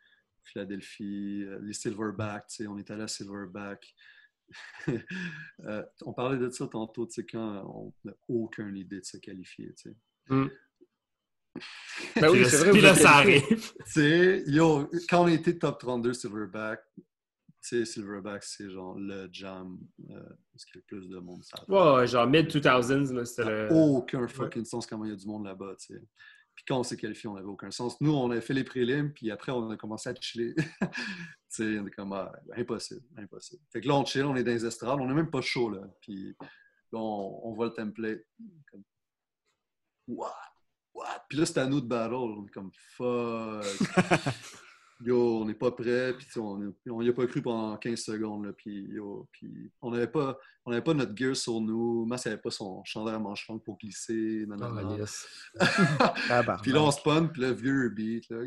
Philadelphie, 0.44 1.44
euh, 1.46 1.60
les 1.62 1.74
Silverback, 1.74 2.48
tu 2.48 2.56
sais, 2.56 2.68
on 2.68 2.78
est 2.78 2.90
allé 2.92 3.04
à 3.04 3.08
Silverback. 3.08 3.94
Euh, 5.66 5.84
on 6.02 6.14
parlait 6.14 6.38
de 6.38 6.50
ça 6.52 6.68
tantôt, 6.68 7.08
tu 7.08 7.14
sais, 7.14 7.26
quand 7.26 7.64
on 7.66 7.94
n'a 8.04 8.14
aucune 8.28 8.78
idée 8.78 9.00
de 9.00 9.06
se 9.06 9.18
qualifier, 9.18 9.74
tu 9.74 9.90
sais. 9.90 9.96
Hmm. 10.30 10.48
Ben 12.22 12.30
oui, 12.30 12.46
c'est 12.46 12.58
vrai. 12.58 12.72
Puis 12.72 12.82
là, 12.82 12.94
ça 12.94 13.12
arrive. 13.16 13.48
Tu 13.48 13.74
sais, 13.86 14.44
yo, 14.48 14.90
quand 15.10 15.24
on 15.24 15.28
était 15.28 15.58
top 15.58 15.80
32 15.80 16.14
Silverback, 16.14 16.82
tu 16.96 17.04
sais, 17.62 17.86
Silverback, 17.86 18.44
c'est 18.44 18.70
genre 18.70 18.96
le 19.00 19.28
jam, 19.32 19.80
euh, 20.12 20.20
parce 20.52 20.66
qu'il 20.66 20.76
y 20.76 20.78
a 20.78 20.82
le 20.82 20.86
plus 20.86 21.10
de 21.10 21.18
monde. 21.18 21.44
Ça 21.44 21.64
Ouais, 21.68 22.06
genre 22.06 22.28
mid-2000s, 22.28 23.14
là, 23.14 23.26
c'était 23.26 23.50
le... 23.50 23.70
aucun 23.72 24.28
fucking 24.28 24.66
sens 24.66 24.86
comment 24.86 25.06
il 25.06 25.12
y 25.12 25.14
a 25.14 25.18
du 25.18 25.26
monde 25.26 25.46
là-bas, 25.46 25.76
tu 25.80 25.96
sais. 25.96 26.02
Puis 26.56 26.64
quand 26.68 26.80
on 26.80 26.84
s'est 26.84 26.98
qualifié, 26.98 27.30
on 27.30 27.36
n'avait 27.36 27.48
aucun 27.48 27.72
sens. 27.72 28.00
Nous, 28.00 28.14
on 28.14 28.32
avait 28.32 28.42
fait 28.42 28.54
les 28.54 28.64
prélims, 28.64 29.12
puis 29.14 29.30
après, 29.30 29.52
on 29.52 29.70
a 29.70 29.78
commencé 29.78 30.10
à 30.10 30.16
chiller. 30.16 30.56
tu 30.82 30.88
sais, 31.50 31.80
on 31.80 31.86
est 31.86 31.92
comme, 31.92 32.14
ah, 32.14 32.32
impossible, 32.56 33.02
impossible. 33.18 33.62
Fait 33.72 33.82
que 33.82 33.88
là, 33.88 33.96
on 33.96 34.06
chill, 34.06 34.24
on 34.24 34.36
est 34.36 34.44
dans 34.44 34.52
les 34.52 34.66
estrades, 34.66 35.00
on 35.00 35.08
n'est 35.08 35.14
même 35.14 35.30
pas 35.30 35.42
chaud, 35.42 35.70
là. 35.70 35.82
Puis 36.02 36.36
on, 36.94 37.42
on 37.44 37.54
voit 37.54 37.66
le 37.68 37.74
template. 37.74 38.22
What? 40.08 40.34
What? 40.94 41.26
Puis 41.30 41.38
là, 41.40 41.46
c'est 41.46 41.60
à 41.60 41.68
nous 41.68 41.82
de 41.82 41.88
battle. 41.88 42.14
On 42.14 42.46
est 42.46 42.52
comme, 42.52 42.72
fuck. 42.74 43.66
Yo, 45.06 45.42
on 45.42 45.46
n'est 45.46 45.54
pas 45.54 45.72
prêt, 45.72 46.14
puis 46.18 46.28
on 46.40 47.02
n'y 47.02 47.10
a 47.10 47.14
pas 47.14 47.28
cru 47.28 47.42
pendant 47.42 47.78
15 47.78 48.00
secondes, 48.00 48.52
puis 48.58 48.88
on 49.82 49.92
n'avait 49.92 50.08
pas, 50.08 50.38
on 50.66 50.82
pas 50.82 50.94
notre 50.96 51.16
gear 51.16 51.36
sur 51.36 51.62
nous, 51.62 52.06
Mass 52.06 52.26
n'avait 52.26 52.42
pas 52.42 52.50
son 52.50 52.84
chandail 52.84 53.14
à 53.14 53.20
manches 53.20 53.48
longues 53.48 53.64
pour 53.64 53.78
glisser, 53.78 54.46
non, 54.48 54.98
yes. 54.98 55.28
Puis 56.64 56.72
là, 56.72 56.82
on 56.82 56.90
spawn, 56.90 57.32
puis 57.32 57.44
le 57.44 57.52
vieux 57.52 57.90
beat, 57.90 58.28
là, 58.32 58.40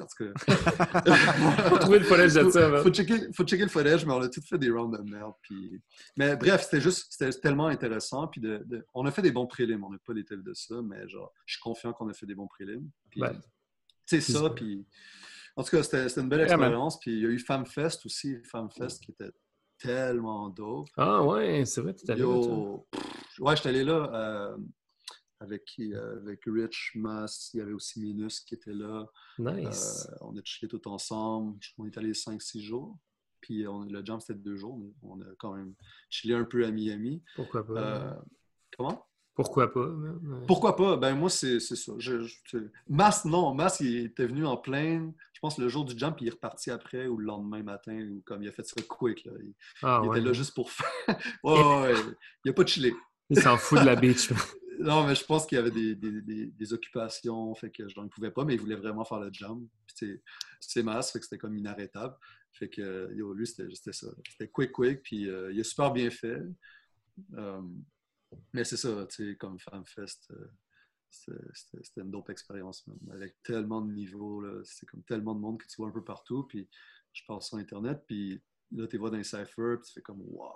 en 0.00 0.06
tout 0.06 0.24
cas. 0.24 1.68
Faut 1.68 1.78
trouver 1.78 1.98
le 2.00 2.04
footage 2.04 2.34
de 2.34 2.50
ça. 2.50 2.82
Faut 2.82 2.90
checker, 2.90 3.32
faut 3.32 3.44
checker 3.44 3.62
le 3.62 3.68
footage, 3.68 4.04
mais 4.04 4.12
on 4.12 4.20
a 4.20 4.28
tout 4.28 4.40
fait 4.40 4.58
des 4.58 4.70
rounds 4.70 4.96
de 4.96 5.08
merde. 5.08 5.34
Puis... 5.42 5.80
Mais 6.16 6.36
bref, 6.36 6.62
c'était 6.64 6.80
juste, 6.80 7.06
c'était 7.10 7.30
tellement 7.38 7.66
intéressant. 7.66 8.26
Puis 8.28 8.40
de, 8.40 8.62
de- 8.64 8.84
on 8.94 9.06
a 9.06 9.10
fait 9.10 9.22
des 9.22 9.32
bons 9.32 9.46
prélims, 9.46 9.84
on 9.84 9.90
n'a 9.90 9.98
pas 9.98 10.14
détaillé 10.14 10.42
de 10.42 10.54
ça, 10.54 10.80
mais 10.82 11.08
genre, 11.08 11.32
je 11.46 11.54
suis 11.54 11.62
confiant 11.62 11.92
qu'on 11.92 12.08
a 12.08 12.14
fait 12.14 12.26
des 12.26 12.34
bons 12.34 12.48
prélims. 12.48 12.88
Puis, 13.10 13.20
Ben, 13.20 13.40
sais, 14.06 14.20
ça, 14.20 14.50
puis... 14.50 14.84
En 15.56 15.62
tout 15.64 15.70
cas, 15.70 15.82
c'était 15.82 16.20
une 16.20 16.28
belle 16.28 16.40
Yeah, 16.40 16.46
expérience. 16.54 16.98
Puis 17.00 17.12
il 17.12 17.20
y 17.20 17.26
a 17.26 17.28
eu 17.28 17.38
FamFest 17.38 18.06
aussi, 18.06 18.36
FamFest 18.44 19.00
qui 19.04 19.10
était 19.12 19.30
tellement 19.78 20.48
dope. 20.50 20.88
Ah 20.96 21.22
ouais, 21.24 21.64
c'est 21.64 21.80
vrai, 21.80 21.92
là, 21.92 22.14
toi? 22.14 22.16
Yo, 22.16 22.86
pff, 22.90 23.40
ouais, 23.40 23.56
j'étais 23.56 23.68
allé 23.70 23.84
là 23.84 24.10
euh, 24.14 24.56
avec 25.40 25.64
qui? 25.64 25.94
euh, 25.94 26.18
Avec 26.20 26.42
Rich, 26.46 26.92
Mass, 26.96 27.50
il 27.54 27.58
y 27.58 27.60
avait 27.60 27.72
aussi 27.72 28.00
Minus 28.00 28.40
qui 28.40 28.54
était 28.54 28.72
là. 28.74 29.06
Nice. 29.38 30.06
Euh, 30.10 30.16
on 30.22 30.36
a 30.36 30.40
chillé 30.44 30.68
tout 30.68 30.86
ensemble. 30.88 31.58
On 31.78 31.86
est 31.86 31.96
allé 31.98 32.12
5-6 32.14 32.62
jours. 32.62 32.98
Puis 33.40 33.66
on- 33.66 33.84
le 33.84 34.04
jam, 34.04 34.20
c'était 34.20 34.38
deux 34.38 34.56
jours. 34.56 34.78
mais 34.78 34.92
on 35.02 35.20
a 35.22 35.34
quand 35.38 35.54
même 35.54 35.74
chillé 36.10 36.34
un 36.34 36.44
peu 36.44 36.64
à 36.64 36.70
Miami. 36.70 37.22
Pourquoi 37.34 37.66
pas? 37.66 37.72
Euh, 37.80 38.14
comment? 38.76 39.06
Pourquoi 39.34 39.72
pas? 39.72 39.88
Pourquoi 40.46 40.76
pas? 40.76 40.96
Ben 40.96 41.14
moi, 41.14 41.30
c'est 41.30 41.60
ça. 41.60 41.92
Je, 41.98 42.22
je- 42.44 42.58
Mass, 42.88 43.24
non. 43.24 43.54
Mass, 43.54 43.80
il 43.80 43.96
était 44.04 44.26
venu 44.26 44.44
en 44.44 44.56
pleine, 44.56 45.14
je 45.32 45.40
pense, 45.40 45.56
le 45.58 45.68
jour 45.68 45.84
du 45.84 45.94
puis 45.94 46.06
il 46.20 46.28
est 46.28 46.32
reparti 46.32 46.70
après 46.70 47.06
ou 47.06 47.16
le 47.16 47.24
lendemain 47.26 47.62
matin, 47.62 47.98
ou 48.10 48.22
comme 48.26 48.42
il 48.42 48.48
a 48.48 48.52
fait 48.52 48.66
ça 48.66 48.80
quick. 48.88 49.24
Là. 49.24 49.32
Il, 49.42 49.54
Ah 49.82 50.00
il 50.04 50.08
ouais. 50.08 50.18
était 50.18 50.26
là 50.28 50.32
juste 50.34 50.54
pour 50.54 50.70
faire. 50.70 50.88
ouais, 51.44 51.62
ouais. 51.82 51.94
Il 52.44 52.50
a 52.50 52.54
pas 52.54 52.66
chillé. 52.66 52.94
Il 53.30 53.40
s'en 53.40 53.56
fout 53.56 53.80
de 53.80 53.86
la 53.86 53.96
beach. 53.96 54.30
Non, 54.82 55.06
mais 55.06 55.14
je 55.14 55.22
pense 55.26 55.44
qu'il 55.44 55.56
y 55.56 55.58
avait 55.58 55.70
des, 55.70 55.94
des- 55.94 56.22
des- 56.22 56.46
des 56.46 56.72
occupations, 56.72 57.54
fait 57.54 57.70
que 57.70 57.82
il 57.82 58.02
ne 58.02 58.08
pouvait 58.08 58.30
pas, 58.30 58.46
mais 58.46 58.54
il 58.54 58.60
voulait 58.60 58.76
vraiment 58.76 59.04
faire 59.04 59.20
le 59.20 59.28
jump. 59.30 59.62
C'est- 59.94 60.82
masse, 60.82 61.12
fait 61.12 61.18
que 61.18 61.26
c'était 61.26 61.36
comme 61.36 61.54
inarrêtable. 61.54 62.16
Fait 62.52 62.70
que, 62.70 63.12
yo, 63.14 63.34
lui, 63.34 63.46
c'était 63.46 63.68
c'était 63.74 63.92
ça. 63.92 64.06
C'était 64.30 64.48
quick, 64.48 64.72
quick, 64.72 65.02
puis 65.02 65.28
euh, 65.28 65.52
il 65.52 65.60
a 65.60 65.64
super 65.64 65.92
bien 65.92 66.08
fait. 66.08 66.40
Euh, 67.36 67.60
mais 68.52 68.64
c'est 68.64 68.76
ça, 68.76 69.06
tu 69.06 69.30
sais, 69.30 69.36
comme 69.36 69.58
FanFest, 69.58 70.30
euh, 70.30 70.46
c'était 71.10 72.00
une 72.02 72.10
dope 72.10 72.30
expérience. 72.30 72.84
Avec 73.12 73.36
tellement 73.42 73.80
de 73.82 73.92
niveaux, 73.92 74.44
c'est 74.64 74.86
comme 74.86 75.02
tellement 75.04 75.34
de 75.34 75.40
monde 75.40 75.58
que 75.60 75.66
tu 75.66 75.76
vois 75.78 75.88
un 75.88 75.92
peu 75.92 76.04
partout, 76.04 76.44
puis 76.44 76.68
je 77.12 77.22
passe 77.26 77.48
sur 77.48 77.58
Internet, 77.58 78.02
puis 78.06 78.40
là, 78.72 78.86
tu 78.86 78.96
vois 78.98 79.10
dans 79.10 79.16
les 79.16 79.24
cyphers, 79.24 79.78
puis 79.80 79.86
tu 79.88 79.92
fais 79.94 80.02
comme, 80.02 80.20
wow! 80.22 80.52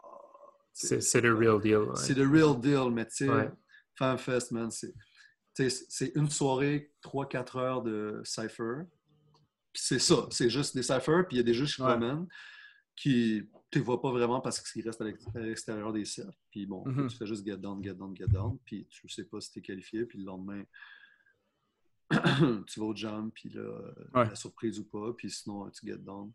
C'est 0.72 1.20
le 1.20 1.34
real 1.34 1.60
deal. 1.60 1.76
ouais. 1.78 1.96
c'est 1.96 2.14
le 2.14 2.28
real 2.28 2.60
deal, 2.60 2.90
mais 2.92 3.06
tu 3.06 3.14
sais, 3.26 3.28
Ouais. 3.28 3.50
FanFest, 3.96 4.50
man, 4.52 4.70
c'est 4.70 6.12
une 6.16 6.30
soirée, 6.30 6.92
3-4 7.02 7.58
heures 7.58 7.82
de 7.82 8.20
cypher. 8.24 8.82
c'est 9.72 9.98
ça, 10.00 10.26
c'est 10.30 10.50
juste 10.50 10.74
des 10.76 10.82
ciphers, 10.82 11.26
puis 11.28 11.36
il 11.36 11.38
y 11.38 11.40
a 11.40 11.44
des 11.44 11.54
jeux 11.54 11.66
qui 11.66 11.82
Ouais. 11.82 11.98
qui 12.96 13.50
tu 13.74 13.80
ne 13.80 13.84
vois 13.84 14.00
pas 14.00 14.10
vraiment 14.12 14.40
parce 14.40 14.60
qu'ils 14.60 14.84
restent 14.86 15.00
à 15.00 15.04
l'ex- 15.04 15.26
à 15.34 15.38
l'extérieur 15.40 15.92
des 15.92 16.04
cercles. 16.04 16.38
Puis 16.50 16.64
bon, 16.66 16.84
Mhm. 16.86 17.08
tu 17.08 17.16
fais 17.16 17.26
juste 17.26 17.44
get 17.44 17.56
down, 17.56 17.82
get 17.82 17.94
down, 17.94 18.14
get 18.16 18.28
down, 18.28 18.56
puis 18.64 18.86
tu 18.88 19.08
sais 19.08 19.24
pas 19.24 19.40
si 19.40 19.50
tu 19.50 19.58
es 19.58 19.62
qualifié, 19.62 20.04
puis 20.06 20.18
le 20.20 20.24
lendemain, 20.26 20.62
tu 22.66 22.80
vas 22.80 22.86
au 22.86 22.94
jam, 22.94 23.30
puis 23.32 23.48
là, 23.50 23.62
Ouais. 24.14 24.28
la 24.28 24.34
surprise 24.34 24.78
ou 24.78 24.84
pas, 24.84 25.12
puis 25.16 25.30
sinon, 25.30 25.68
tu 25.70 25.86
get 25.86 25.96
down. 25.98 26.30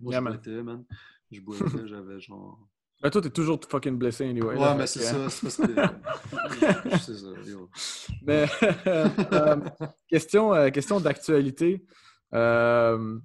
Moi, 0.00 0.12
Yeah, 0.14 0.20
je 0.20 0.24
boitais, 0.28 0.62
man. 0.62 0.84
Je 1.30 1.40
boitais, 1.82 1.88
j'avais 1.88 2.20
genre... 2.20 2.58
Ben, 3.00 3.10
toi, 3.10 3.20
t'es 3.22 3.30
toujours 3.30 3.60
fucking 3.70 3.96
blessé 3.96 4.24
anyway. 4.28 4.54
Ouais, 4.56 4.60
là, 4.60 4.74
mais 4.74 4.86
c'est 4.88 5.00
ça, 5.04 5.28
c'est 5.30 5.42
parce 5.42 5.56
que... 5.56 5.62
c'est 6.98 7.14
ça, 7.16 7.28
yo. 7.46 7.70
Mais 8.22 8.46
euh, 8.88 9.60
question, 10.08 10.52
euh, 10.52 10.70
question 10.70 10.98
d'actualité. 10.98 11.84
Euh, 12.34 13.18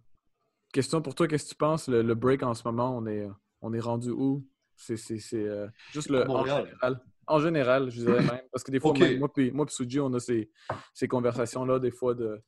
question 0.74 1.02
pour 1.02 1.16
toi, 1.16 1.28
qu'est-ce 1.30 1.46
que 1.46 1.50
tu 1.52 1.56
penses? 1.56 1.88
Le, 1.88 2.02
le 2.02 2.16
break 2.16 2.44
en 2.44 2.54
ce 2.54 2.64
moment, 2.68 2.98
on 2.98 3.06
est, 3.08 3.26
on 3.62 3.74
est 3.74 3.80
rendu 3.80 4.10
où? 4.10 4.46
C'est 4.76 4.98
euh, 5.36 5.68
juste 5.92 6.10
le, 6.10 6.30
en 6.30 6.44
général. 6.46 7.02
En 7.26 7.40
général, 7.40 7.90
je 7.90 8.02
dirais 8.02 8.22
même. 8.22 8.42
Parce 8.52 8.64
que 8.66 8.72
des 8.72 8.82
fois, 8.82 8.92
même 8.94 9.20
moi 9.20 9.32
puis 9.32 9.50
moi 9.52 9.66
Suji, 9.70 10.02
on 10.02 10.12
a 10.14 10.20
ces, 10.20 10.52
ces 10.94 11.08
conversations-là, 11.08 11.80
des 11.80 11.92
fois 11.92 12.14
de 12.16 12.42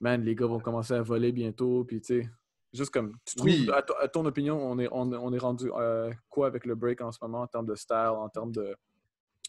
Man, 0.00 0.22
les 0.22 0.34
gars 0.34 0.46
vont 0.46 0.58
commencer 0.60 0.92
à 0.92 1.00
voler 1.00 1.32
bientôt. 1.32 1.84
Puis 1.84 2.00
tu 2.02 2.20
sais, 2.20 2.28
juste 2.74 2.90
comme 2.90 3.16
tu 3.24 3.36
trouves, 3.36 3.46
Oui. 3.48 3.70
à 4.00 4.08
ton 4.08 4.26
opinion, 4.26 4.58
on 4.60 4.78
est, 4.78 4.88
on, 4.90 5.10
on 5.12 5.32
est 5.32 5.38
rendu 5.38 5.70
euh, 5.74 6.12
quoi 6.28 6.48
avec 6.48 6.66
le 6.66 6.74
break 6.74 7.00
en 7.00 7.10
ce 7.12 7.18
moment 7.22 7.40
en 7.40 7.46
termes 7.46 7.64
de 7.64 7.74
style, 7.76 7.96
en 7.96 8.28
termes 8.28 8.52
de, 8.52 8.74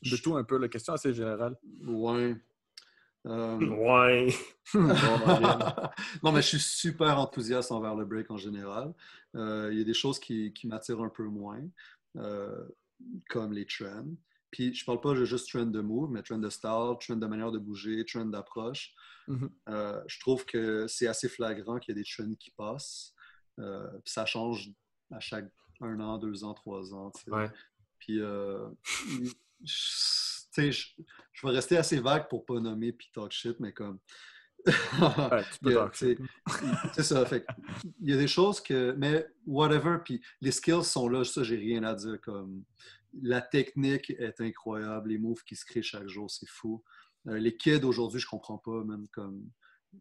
de 0.10 0.16
tout 0.18 0.38
un 0.38 0.44
peu? 0.46 0.58
La 0.58 0.70
question 0.70 0.94
assez 0.94 1.14
générale. 1.14 1.58
Ouais. 1.86 2.36
Euh, 3.26 3.58
Ouais. 3.60 4.28
non, 6.24 6.32
mais 6.32 6.42
je 6.42 6.48
suis 6.48 6.60
super 6.60 7.20
enthousiaste 7.20 7.72
envers 7.72 7.96
le 7.96 8.06
break 8.06 8.30
en 8.32 8.38
général. 8.38 8.94
Euh, 9.36 9.70
Il 9.72 9.78
y 9.78 9.82
a 9.82 9.86
des 9.86 9.94
choses 9.94 10.20
qui, 10.20 10.52
qui 10.54 10.68
m'attirent 10.68 11.02
un 11.02 11.10
peu 11.10 11.24
moins, 11.26 11.62
euh, 12.18 12.66
comme 13.30 13.54
les 13.54 13.66
trends. 13.66 14.14
Puis 14.52 14.74
je 14.74 14.86
parle 14.86 15.02
pas 15.02 15.14
de 15.14 15.26
juste 15.26 15.50
trend 15.50 15.66
de 15.66 15.82
move, 15.82 16.12
mais 16.12 16.22
trend 16.22 16.38
de 16.38 16.50
style, 16.50 16.94
trend 17.00 17.16
de 17.16 17.26
manière 17.26 17.52
de 17.52 17.58
bouger, 17.58 18.06
trend 18.06 18.26
d'approche. 18.26 18.94
Mhm. 19.28 19.50
Euh, 19.70 20.02
je 20.06 20.20
trouve 20.20 20.46
que 20.46 20.86
c'est 20.88 21.08
assez 21.08 21.28
flagrant 21.28 21.80
qu'il 21.80 21.96
y 21.96 22.00
a 22.00 22.02
des 22.02 22.08
trends 22.08 22.36
qui 22.36 22.52
passent. 22.52 23.16
Euh, 23.60 23.88
puis 24.04 24.14
ça 24.14 24.26
change 24.26 24.72
à 25.12 25.20
chaque 25.20 25.50
un 25.82 26.00
an, 26.00 26.18
deux 26.18 26.44
ans, 26.44 26.54
trois 26.54 26.94
ans. 26.94 27.12
Puis, 28.00 28.20
euh, 28.20 28.70
sais, 30.54 30.72
je, 30.72 30.88
je 31.34 31.48
vais 31.48 31.54
rester 31.54 31.78
assez 31.78 32.00
vague 32.00 32.28
pour 32.30 32.46
pas 32.46 32.60
nommer 32.60 32.92
puis 32.94 33.10
talk 33.14 33.32
shit, 33.32 33.60
mais 33.60 33.74
comme. 33.74 34.00
Ouais, 34.66 35.44
tu 35.52 35.60
peux 35.62 36.18
C'est 36.94 37.04
ça. 37.04 37.26
Fait 37.26 37.46
il 38.00 38.10
y 38.10 38.14
a 38.14 38.18
des 38.18 38.28
choses 38.30 38.62
que. 38.62 38.94
Mais 38.98 39.28
whatever. 39.46 39.98
Puis 40.06 40.22
les 40.40 40.52
skills 40.52 40.84
sont 40.86 41.10
là. 41.10 41.24
Ça, 41.26 41.44
j'ai 41.44 41.58
rien 41.58 41.84
à 41.84 41.94
dire. 41.96 42.20
Comme 42.22 42.64
la 43.22 43.42
technique 43.42 44.10
est 44.12 44.40
incroyable. 44.40 45.10
Les 45.10 45.18
moves 45.18 45.44
qui 45.44 45.56
se 45.58 45.66
créent 45.66 45.84
chaque 45.84 46.08
jour, 46.08 46.32
c'est 46.32 46.48
fou. 46.48 46.82
Euh, 47.28 47.38
les 47.40 47.58
kids 47.58 47.84
aujourd'hui, 47.84 48.20
je 48.22 48.28
comprends 48.28 48.58
pas, 48.58 48.84
même 48.86 49.08
comme. 49.10 49.50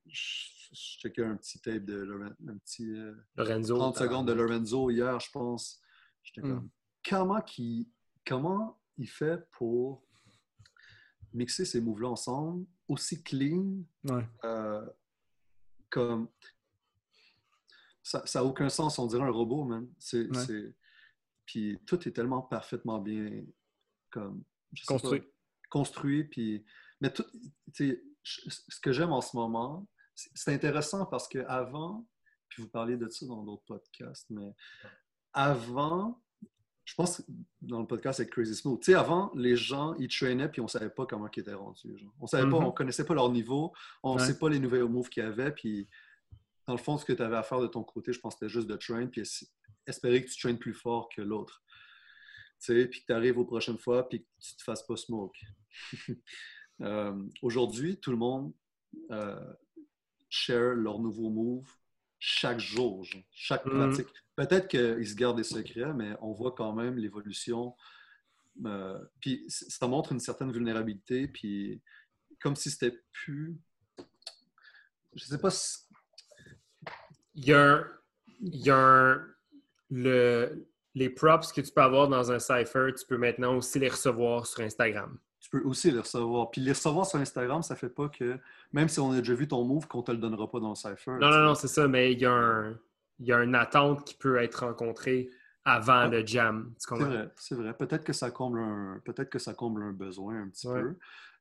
Je, 0.07 0.49
je 0.73 0.99
checkais 1.01 1.25
un 1.25 1.37
petit 1.37 1.61
tape 1.61 1.85
de 1.85 1.97
Loren- 2.03 2.37
un 2.49 2.57
petit 2.59 2.89
euh, 2.95 3.15
Lorenzo. 3.37 3.77
30 3.77 3.97
secondes 3.99 4.29
de 4.29 4.33
Lorenzo 4.33 4.91
hier, 4.91 5.19
je 5.19 5.31
pense. 5.33 5.81
J'étais 6.23 6.47
Mm. 6.47 6.51
comme. 6.55 6.71
Comment, 7.09 7.41
qu'il- 7.41 7.89
comment 8.25 8.81
il 8.97 9.09
fait 9.09 9.45
pour 9.51 10.05
mixer 11.35 11.65
ces 11.65 11.81
moves-là 11.81 12.09
ensemble 12.11 12.67
aussi 12.89 13.23
clean 13.23 13.83
Ouais. 14.05 14.27
euh, 14.45 14.87
comme 15.91 16.29
ça 18.03 18.23
n'a 18.35 18.45
aucun 18.45 18.69
sens, 18.69 18.99
on 18.99 19.07
dirait 19.07 19.23
un 19.23 19.31
robot, 19.31 19.65
man. 19.65 19.89
C'est, 19.99 20.27
Ouais. 20.29 20.45
c'est- 20.47 20.75
Puis 21.47 21.79
tout 21.87 22.07
est 22.09 22.13
tellement 22.13 22.41
parfaitement 22.43 22.99
bien 23.01 23.45
comme 24.11 24.43
Construit. 24.87 25.21
pas, 25.21 25.27
construit. 25.71 26.25
Puis... 26.25 26.65
Mais 27.01 27.13
tout, 27.13 27.25
ce 27.75 28.81
que 28.81 28.93
j'aime 28.93 29.13
en 29.13 29.21
ce 29.21 29.37
moment, 29.37 29.87
c'est 30.15 30.31
c'est 30.35 30.55
intéressant 30.55 31.05
parce 31.07 31.27
qu'avant, 31.29 32.07
puis 32.49 32.63
vous 32.63 32.69
parliez 32.69 32.97
de 32.97 33.09
ça 33.09 33.27
dans 33.27 33.43
d'autres 33.43 33.65
podcasts, 33.65 34.31
mais 34.31 34.55
avant, 35.33 36.22
je 36.85 36.95
pense 36.95 37.19
que 37.19 37.23
dans 37.61 37.81
le 37.81 37.87
podcast 37.87 38.21
avec 38.21 38.33
Crazy 38.33 38.55
Smooth, 38.57 38.81
tu 38.83 38.93
sais, 38.93 38.99
avant, 38.99 39.33
les 39.37 39.57
gens, 39.57 39.95
ils 39.95 40.09
traînaient 40.09 40.49
puis 40.49 40.61
on 40.61 40.69
savait 40.69 40.91
pas 40.91 41.07
comment 41.07 41.29
ils 41.35 41.41
étaient 41.41 41.55
rendus. 41.55 41.97
genre. 41.99 42.13
On 42.21 42.27
savait 42.27 42.51
pas, 42.51 42.59
Mhm. 42.59 42.65
on 42.67 42.73
connaissait 42.73 43.05
pas 43.05 43.15
leur 43.15 43.31
niveau, 43.31 43.73
on 44.03 44.15
ne 44.17 44.21
Ouais. 44.21 44.27
sait 44.27 44.39
pas 44.39 44.49
les 44.51 44.59
nouvelles 44.59 44.85
moves 44.89 45.09
qu'il 45.09 45.23
y 45.23 45.27
avait, 45.27 45.53
puis 45.53 45.89
dans 46.67 46.75
le 46.75 46.79
fond, 46.79 46.99
ce 46.99 47.05
que 47.05 47.13
tu 47.13 47.23
avais 47.23 47.37
à 47.37 47.43
faire 47.43 47.61
de 47.61 47.67
ton 47.69 47.83
côté, 47.85 48.13
je 48.13 48.21
pense 48.21 48.35
que 48.35 48.41
c'était 48.41 48.53
juste 48.53 48.67
de 48.69 48.77
train, 48.77 49.07
puis 49.07 49.21
es- 49.23 49.47
espérer 49.87 50.25
que 50.25 50.31
tu 50.31 50.39
traînes 50.41 50.59
plus 50.59 50.75
fort 50.75 51.09
que 51.09 51.23
l'autre. 51.23 51.63
Tu 52.61 52.67
sais, 52.67 52.87
puis 52.87 53.01
que 53.01 53.07
tu 53.07 53.13
arrives 53.13 53.39
aux 53.39 53.45
prochaines 53.45 53.79
fois, 53.79 54.09
puis 54.09 54.23
que 54.23 54.29
tu 54.41 54.57
te 54.57 54.63
fasses 54.63 54.83
pas 54.85 54.97
smoke. 54.97 55.37
Euh, 56.81 57.29
Aujourd'hui, 57.43 58.01
tout 58.01 58.11
le 58.11 58.17
monde 58.17 58.53
euh, 59.13 59.53
share 60.29 60.75
leurs 60.75 60.99
nouveaux 60.99 61.31
moves 61.31 61.71
chaque 62.25 62.61
jour, 62.61 63.03
genre, 63.03 63.21
chaque 63.33 63.67
Mhm. 63.67 63.73
pratique. 63.73 64.09
Peut-être 64.37 64.69
qu'ils 64.69 65.09
se 65.09 65.17
gardent 65.17 65.39
des 65.39 65.43
secrets, 65.43 65.93
mais 65.93 66.15
on 66.21 66.33
voit 66.33 66.53
quand 66.53 66.73
même 66.73 66.97
l'évolution. 66.97 67.75
Euh, 68.65 68.97
puis 69.21 69.45
ça 69.49 69.89
montre 69.89 70.13
une 70.13 70.21
certaine 70.21 70.53
vulnérabilité, 70.53 71.27
puis 71.27 71.83
comme 72.41 72.55
si 72.55 72.71
c'était 72.71 72.97
plus. 73.11 73.59
Je 75.15 75.25
sais 75.25 75.39
pas 75.39 75.51
si. 75.51 75.79
Il 77.35 77.45
y 77.47 77.53
a 77.53 77.61
un. 77.75 77.87
Il 78.41 78.57
y 78.67 78.71
a 78.71 78.77
un- 78.79 79.27
le, 79.91 80.67
les 80.95 81.11
props 81.11 81.53
que 81.53 81.61
tu 81.61 81.73
peux 81.73 81.83
avoir 81.83 82.09
dans 82.09 82.31
un 82.31 82.39
cipher, 82.39 82.91
tu 82.99 83.05
peux 83.07 83.19
maintenant 83.19 83.57
aussi 83.57 83.79
les 83.81 83.89
recevoir 83.89 84.47
sur 84.47 84.61
Instagram. 84.61 85.19
Peux 85.53 85.61
aussi 85.65 85.91
les 85.93 86.01
recevoir. 86.01 86.51
Puis 86.51 86.61
les 86.63 86.73
recevoir 86.73 87.07
sur 87.07 87.19
Instagram, 87.21 87.63
ça 87.63 87.77
fait 87.77 87.91
pas 87.91 88.09
que, 88.09 88.39
même 88.73 88.89
si 88.89 88.99
on 89.01 89.13
a 89.13 89.19
déjà 89.19 89.35
vu 89.35 89.47
ton 89.47 89.65
move, 89.65 89.87
qu'on 89.87 90.03
te 90.03 90.11
le 90.11 90.17
donnera 90.19 90.51
pas 90.51 90.59
dans 90.61 90.71
le 90.71 90.75
cipher. 90.75 91.13
Non, 91.21 91.31
non, 91.31 91.45
non, 91.45 91.55
c'est 91.55 91.69
ça, 91.69 91.87
mais 91.87 92.13
il 92.13 92.19
y 92.21 92.25
a 92.25 92.33
un. 92.33 92.79
Il 93.19 93.27
y 93.27 93.33
a 93.33 93.43
une 93.43 93.55
attente 93.55 94.05
qui 94.05 94.15
peut 94.15 94.39
être 94.43 94.65
rencontrée 94.67 95.31
avant 95.65 96.09
le 96.09 96.27
jam. 96.27 96.73
C'est 96.79 96.95
vrai, 96.97 97.31
c'est 97.37 97.55
vrai. 97.55 97.77
Peut-être 97.77 98.03
que 98.03 98.13
ça 98.15 98.31
comble 98.33 98.59
un, 98.59 99.01
peut-être 99.05 99.31
que 99.31 99.39
ça 99.39 99.55
comble 99.55 99.83
un 99.83 99.93
besoin 99.93 100.43
un 100.43 100.49
petit 100.49 100.67
Ouais. 100.67 100.81
peu. 100.83 100.97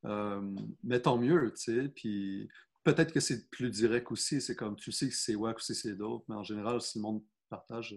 Euh, 0.06 0.42
mais 0.84 1.00
tant 1.00 1.18
mieux, 1.18 1.52
tu 1.56 1.62
sais. 1.64 1.88
Puis 1.96 2.50
peut-être 2.84 3.14
que 3.14 3.20
c'est 3.22 3.50
plus 3.50 3.70
direct 3.72 4.12
aussi. 4.12 4.42
C'est 4.42 4.56
comme 4.56 4.76
tu 4.76 4.92
sais 4.92 5.08
que 5.08 5.16
c'est 5.16 5.34
wack 5.36 5.58
ou 5.58 5.62
si 5.62 5.74
c'est 5.74 5.96
dope, 5.96 6.26
mais 6.28 6.36
en 6.36 6.44
général, 6.44 6.82
si 6.82 7.00
le 7.00 7.04
monde 7.04 7.24
partage, 7.50 7.96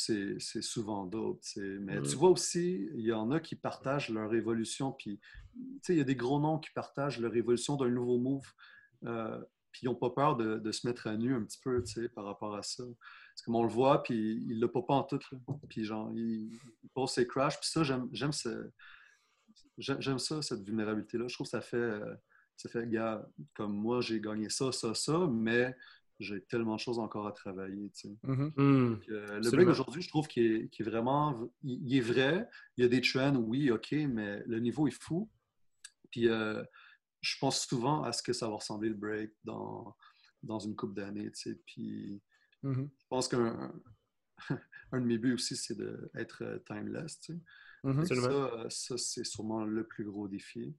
c'est 0.00 0.62
souvent 0.62 1.08
sais. 1.42 1.60
Mais 1.80 2.00
tu 2.02 2.16
vois 2.16 2.30
aussi, 2.30 2.88
il 2.94 3.00
y 3.04 3.12
en 3.12 3.30
a 3.30 3.40
qui 3.40 3.56
partagent 3.56 4.10
leur 4.10 4.32
évolution. 4.34 4.92
Puis 4.92 5.20
il 5.88 5.96
y 5.96 6.00
a 6.00 6.04
des 6.04 6.16
gros 6.16 6.40
noms 6.40 6.58
qui 6.58 6.70
partagent 6.70 7.18
leur 7.20 7.34
évolution 7.34 7.76
d'un 7.76 7.88
nouveau 7.90 8.18
move. 8.18 8.46
Euh, 9.04 9.40
puis 9.72 9.82
ils 9.82 9.86
n'ont 9.86 9.94
pas 9.94 10.10
peur 10.10 10.36
de, 10.36 10.58
de 10.58 10.72
se 10.72 10.86
mettre 10.86 11.06
à 11.08 11.16
nu 11.16 11.34
un 11.34 11.42
petit 11.42 11.60
peu, 11.62 11.82
par 12.14 12.24
rapport 12.24 12.54
à 12.54 12.62
ça. 12.62 12.84
Parce 12.84 13.42
que 13.44 13.50
on 13.50 13.62
le 13.62 13.68
voit, 13.68 14.02
puis 14.02 14.42
il 14.48 14.60
l'a 14.60 14.68
pas 14.68 14.82
pas 14.82 14.94
en 14.94 15.02
tout. 15.02 15.20
là. 15.32 15.38
Puis 15.68 15.84
genre, 15.84 16.10
il, 16.14 16.52
il 16.82 16.90
pose 16.94 17.10
ses 17.10 17.26
crashs. 17.26 17.58
Puis 17.60 17.68
ça, 17.68 17.82
j'aime 17.82 18.08
j'aime 18.12 18.32
ce- 18.32 18.70
j'aime 19.78 20.00
j'aime 20.00 20.18
ça, 20.18 20.42
cette 20.42 20.62
vulnérabilité-là. 20.62 21.28
Je 21.28 21.34
trouve 21.34 21.46
que 21.46 21.50
ça 21.50 21.60
fait, 21.60 21.76
euh, 21.76 22.14
ça 22.56 22.68
fait, 22.68 22.88
gars, 22.88 23.24
comme 23.54 23.72
moi, 23.72 24.00
j'ai 24.00 24.20
gagné 24.20 24.48
ça, 24.48 24.72
ça, 24.72 24.94
ça, 24.94 25.26
mais 25.30 25.76
j'ai 26.18 26.42
tellement 26.42 26.76
de 26.76 26.80
choses 26.80 26.98
encore 26.98 27.26
à 27.26 27.32
travailler, 27.32 27.90
tu 27.90 28.08
sais. 28.08 28.16
Mhm. 28.24 28.52
Hmm. 28.56 28.92
Donc, 28.94 29.08
euh, 29.08 29.40
le 29.40 29.50
break 29.50 29.68
aujourd'hui, 29.68 30.02
je 30.02 30.08
trouve 30.08 30.26
qu'il 30.28 30.68
est, 30.70 30.82
vraiment, 30.82 31.48
il, 31.62 31.86
il 31.86 31.96
est 31.96 32.00
vrai. 32.00 32.48
Il 32.76 32.82
y 32.82 32.84
a 32.84 32.88
des 32.88 33.00
trends, 33.00 33.36
oui, 33.36 33.70
ok, 33.70 33.92
mais 33.92 34.42
le 34.46 34.58
niveau 34.58 34.86
est 34.86 35.02
fou. 35.02 35.30
Puis 36.10 36.28
euh, 36.28 36.62
je 37.20 37.36
pense 37.38 37.66
souvent 37.66 38.02
à 38.02 38.12
ce 38.12 38.22
que 38.22 38.32
ça 38.32 38.48
va 38.48 38.56
ressembler 38.56 38.88
le 38.88 38.94
break 38.94 39.32
dans, 39.44 39.96
dans 40.42 40.58
une 40.58 40.74
coupe 40.74 40.94
d'années, 40.94 41.30
tu 41.32 41.52
sais. 41.52 41.60
Puis 41.66 42.22
Mhm. 42.64 42.90
je 42.98 43.06
pense 43.08 43.28
qu'un 43.28 43.72
un 44.92 45.00
de 45.00 45.06
mes 45.06 45.18
buts 45.18 45.34
aussi, 45.34 45.56
c'est 45.56 45.76
d'être 45.76 46.42
euh, 46.42 46.58
timeless, 46.66 47.20
tu 47.20 47.34
sais. 47.34 47.40
Mhm. 47.84 48.00
Absolument. 48.00 48.28
Ça, 48.28 48.70
ça 48.70 48.98
c'est 48.98 49.24
sûrement 49.24 49.64
le 49.64 49.86
plus 49.86 50.04
gros 50.04 50.26
défi. 50.26 50.74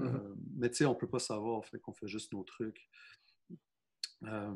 Euh, 0.00 0.34
mais 0.56 0.70
tu 0.70 0.76
sais, 0.76 0.86
on 0.86 0.94
peut 0.94 1.08
pas 1.08 1.20
savoir, 1.20 1.64
fait 1.64 1.78
qu'on 1.78 1.92
fait 1.92 2.08
juste 2.08 2.32
nos 2.32 2.42
trucs. 2.42 2.88
Euh, 4.24 4.54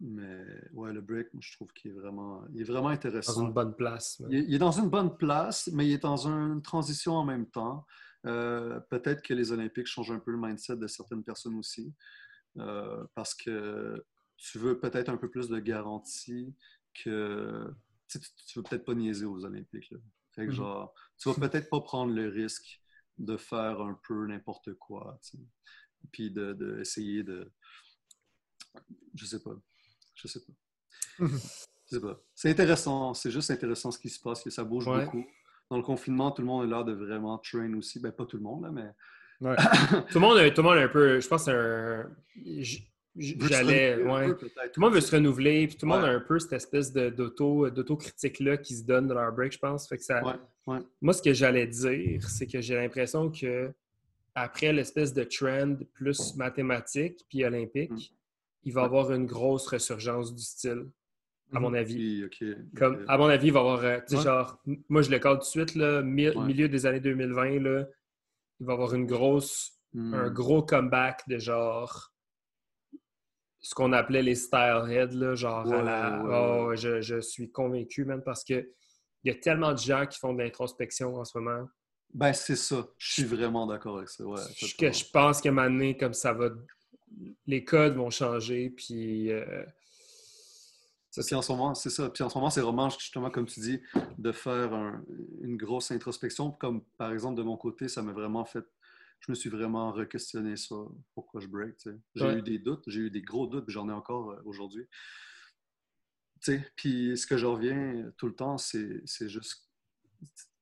mais 0.00 0.44
ouais, 0.74 0.92
le 0.92 1.00
break, 1.00 1.28
je 1.40 1.52
trouve 1.56 1.72
qu'il 1.72 1.90
est 1.90 1.94
vraiment, 1.94 2.44
il 2.54 2.60
est 2.60 2.64
vraiment 2.64 2.84
Dans 2.88 2.94
intéressant. 2.94 3.46
une 3.48 3.52
bonne 3.52 3.74
place. 3.74 4.22
Il 4.30 4.36
est, 4.36 4.44
il 4.44 4.54
est 4.54 4.58
dans 4.58 4.70
une 4.70 4.88
bonne 4.88 5.16
place, 5.16 5.68
mais 5.72 5.88
il 5.88 5.92
est 5.92 6.02
dans 6.02 6.28
une 6.28 6.62
transition 6.62 7.14
en 7.14 7.24
même 7.24 7.46
temps. 7.50 7.84
Euh, 8.26 8.78
Peut-être 8.90 9.22
que 9.22 9.34
les 9.34 9.50
Olympiques 9.52 9.86
changent 9.86 10.12
un 10.12 10.20
peu 10.20 10.30
le 10.30 10.38
mindset 10.38 10.76
de 10.76 10.86
certaines 10.86 11.24
personnes 11.24 11.56
aussi, 11.56 11.92
euh, 12.58 13.04
parce 13.14 13.34
que 13.34 14.04
tu 14.36 14.58
veux 14.58 14.78
peut-être 14.78 15.08
un 15.08 15.16
peu 15.16 15.28
plus 15.28 15.48
de 15.48 15.58
garantie 15.58 16.54
que 16.94 17.68
tu, 18.08 18.20
tu- 18.20 18.58
veux 18.58 18.62
peut-être 18.62 18.84
pas 18.84 18.94
niaiser 18.94 19.26
aux 19.26 19.44
Olympiques. 19.44 19.90
là. 19.90 19.98
Fait 20.32 20.44
que 20.46 20.52
Mhm. 20.52 20.56
genre, 20.56 20.94
tu 21.18 21.28
vas 21.28 21.34
peut-être 21.48 21.68
pas 21.70 21.80
prendre 21.80 22.12
le 22.14 22.28
risque 22.28 22.80
de 23.18 23.36
faire 23.36 23.80
un 23.80 23.98
peu 24.06 24.26
n'importe 24.28 24.74
quoi, 24.74 25.18
puis 26.12 26.30
de, 26.30 26.52
de 26.52 26.78
essayer 26.80 27.24
de 27.24 27.52
je 29.14 29.24
sais 29.26 29.40
pas. 29.42 29.54
Je 30.14 30.28
sais 30.28 30.40
pas. 30.40 31.26
je 31.26 31.26
sais 31.96 32.00
pas. 32.00 32.20
C'est 32.34 32.50
intéressant. 32.50 33.14
C'est 33.14 33.30
juste 33.30 33.50
intéressant 33.50 33.90
ce 33.90 33.98
qui 33.98 34.08
se 34.10 34.20
passe, 34.20 34.42
que 34.42 34.50
ça 34.50 34.64
bouge 34.64 34.86
Ouais. 34.86 35.04
beaucoup. 35.04 35.24
Dans 35.70 35.76
le 35.76 35.82
confinement, 35.82 36.30
tout 36.30 36.42
le 36.42 36.46
monde 36.48 36.64
a 36.64 36.66
l'air 36.66 36.84
de 36.84 36.92
vraiment 36.92 37.36
train 37.38 37.72
aussi. 37.74 38.00
Ben, 38.00 38.10
pas 38.12 38.24
tout 38.24 38.36
le 38.38 38.42
monde, 38.42 38.62
là, 38.64 38.70
mais. 38.70 38.88
Ouais. 39.40 39.54
Tout 40.10 40.14
le 40.14 40.20
monde, 40.20 40.38
a- 40.38 40.50
tout 40.50 40.62
le 40.62 40.68
monde 40.68 40.78
a 40.78 40.82
un 40.82 40.88
peu. 40.88 41.20
Je 41.20 41.28
pense 41.28 41.44
que 41.44 41.50
un. 41.52 42.10
J'allais. 43.16 43.96
Ouais. 44.02 44.34
Tout 44.36 44.46
le 44.76 44.80
monde 44.80 44.94
veut 44.94 45.00
se 45.00 45.14
renouveler, 45.14 45.66
puis 45.66 45.76
tout 45.76 45.86
le 45.86 45.92
monde 45.92 46.02
Ouais. 46.02 46.08
a 46.10 46.12
un 46.12 46.20
peu 46.20 46.38
cette 46.38 46.52
espèce 46.52 46.92
de- 46.92 47.10
d'auto- 47.10 47.68
d'autocritique-là 47.70 48.58
qui 48.58 48.76
se 48.76 48.84
donne 48.84 49.08
de 49.08 49.14
leur 49.14 49.32
break, 49.32 49.52
je 49.52 49.58
pense. 49.58 49.88
Fait 49.88 49.96
que 49.96 50.04
ça, 50.04 50.22
Ouais, 50.24 50.34
ouais. 50.66 50.78
Moi, 51.00 51.12
ce 51.14 51.22
que 51.22 51.32
j'allais 51.32 51.66
dire, 51.66 52.22
c'est 52.28 52.46
que 52.46 52.60
j'ai 52.60 52.74
l'impression 52.76 53.30
que 53.30 53.72
après 54.34 54.72
l'espèce 54.72 55.12
de 55.12 55.24
trend 55.24 55.76
plus 55.94 56.36
mathématique 56.36 57.24
puis 57.28 57.44
olympique, 57.44 57.90
Mm. 57.90 58.16
Il 58.68 58.72
va 58.74 58.82
y 58.82 58.84
avoir 58.84 59.10
une 59.12 59.24
grosse 59.26 59.66
ressurgence 59.66 60.34
du 60.34 60.42
style, 60.42 60.90
à 61.54 61.58
mon 61.60 61.72
avis. 61.72 61.96
Oui, 61.96 62.24
ok. 62.24 62.44
Comme, 62.76 63.04
à 63.08 63.16
mon 63.16 63.26
avis, 63.26 63.46
il 63.46 63.52
va 63.52 63.60
y 63.60 63.62
avoir, 63.62 63.84
euh, 63.84 63.98
tu 64.00 64.08
sais, 64.08 64.16
Ouais. 64.16 64.22
genre, 64.24 64.62
moi 64.90 65.00
je 65.02 65.10
le 65.10 65.18
cadre 65.18 65.36
tout 65.40 65.44
de 65.44 65.44
suite, 65.44 65.74
là, 65.74 66.02
mi- 66.02 66.28
Ouais. 66.28 66.44
milieu 66.44 66.68
des 66.68 66.84
années 66.86 67.00
2020, 67.00 67.58
là, 67.60 67.86
il 68.60 68.66
va 68.66 68.72
y 68.72 68.74
avoir 68.74 68.94
une 68.94 69.06
grosse, 69.06 69.72
Hmm. 69.94 70.12
un 70.12 70.30
gros 70.30 70.62
comeback 70.62 71.26
de 71.28 71.38
genre 71.38 72.12
ce 73.60 73.74
qu'on 73.74 73.92
appelait 73.92 74.22
les 74.22 74.34
style 74.34 74.84
heads, 74.88 75.14
là, 75.14 75.34
genre 75.34 75.66
à 75.72 75.82
la- 75.82 76.22
oh, 76.26 76.74
je, 76.76 77.00
je 77.00 77.20
suis 77.20 77.50
convaincu, 77.50 78.04
même, 78.04 78.22
parce 78.22 78.44
que 78.44 78.70
il 79.24 79.32
y 79.32 79.34
a 79.34 79.34
tellement 79.34 79.72
de 79.72 79.78
gens 79.78 80.06
qui 80.06 80.18
font 80.18 80.32
de 80.34 80.42
l'introspection 80.42 81.16
en 81.16 81.24
ce 81.24 81.36
moment. 81.38 81.66
Ben, 82.14 82.32
c'est 82.32 82.56
ça. 82.56 82.86
Je 82.98 83.12
suis 83.14 83.24
vraiment 83.24 83.66
d'accord 83.66 83.96
avec 83.98 84.08
ça. 84.10 84.24
Ouais, 84.24 84.40
Je- 84.54 84.66
que 84.66 84.70
totalement. 84.72 84.92
je 84.94 85.04
pense 85.12 85.40
qu'à 85.40 85.48
un 85.48 85.52
moment 85.52 85.68
donné, 85.70 85.96
comme 85.96 86.14
ça 86.14 86.32
va, 86.32 86.50
les 87.46 87.64
codes 87.64 87.94
vont 87.96 88.10
changer, 88.10 88.70
puis 88.70 89.30
euh, 89.32 89.64
Puis 91.26 91.34
en 91.34 91.42
ce 91.42 91.50
moment, 91.50 91.74
c'est 91.74 91.90
ça. 91.90 92.10
Puis 92.10 92.22
en 92.22 92.28
ce 92.28 92.36
moment, 92.38 92.48
c'est 92.50 92.60
vraiment, 92.60 92.88
justement, 92.90 93.30
comme 93.30 93.46
tu 93.46 93.58
dis, 93.60 93.80
de 94.18 94.30
faire 94.30 94.72
un- 94.72 95.04
une 95.40 95.56
grosse 95.56 95.90
introspection. 95.90 96.52
Comme 96.52 96.84
par 96.96 97.10
exemple, 97.12 97.36
de 97.36 97.42
mon 97.42 97.56
côté, 97.56 97.88
ça 97.88 98.02
m'a 98.02 98.12
vraiment 98.12 98.44
fait. 98.44 98.64
Je 99.20 99.32
me 99.32 99.34
suis 99.34 99.50
vraiment 99.50 99.90
re-questionné 99.90 100.54
sur 100.56 100.94
pourquoi 101.14 101.40
je 101.40 101.48
break. 101.48 101.74
J'ai 102.14 102.24
Ouais. 102.24 102.38
eu 102.38 102.42
des 102.42 102.58
doutes, 102.60 102.84
j'ai 102.86 103.00
eu 103.00 103.10
des 103.10 103.22
gros 103.22 103.48
doutes, 103.48 103.68
j'en 103.68 103.88
ai 103.88 103.92
encore 103.92 104.30
euh, 104.30 104.40
aujourd'hui. 104.44 104.86
Puis 106.76 107.16
ce 107.18 107.26
que 107.26 107.36
je 107.36 107.46
reviens 107.46 108.12
tout 108.16 108.26
le 108.28 108.34
temps, 108.34 108.58
c'est 108.58 109.02
c'est 109.04 109.28
juste. 109.28 109.68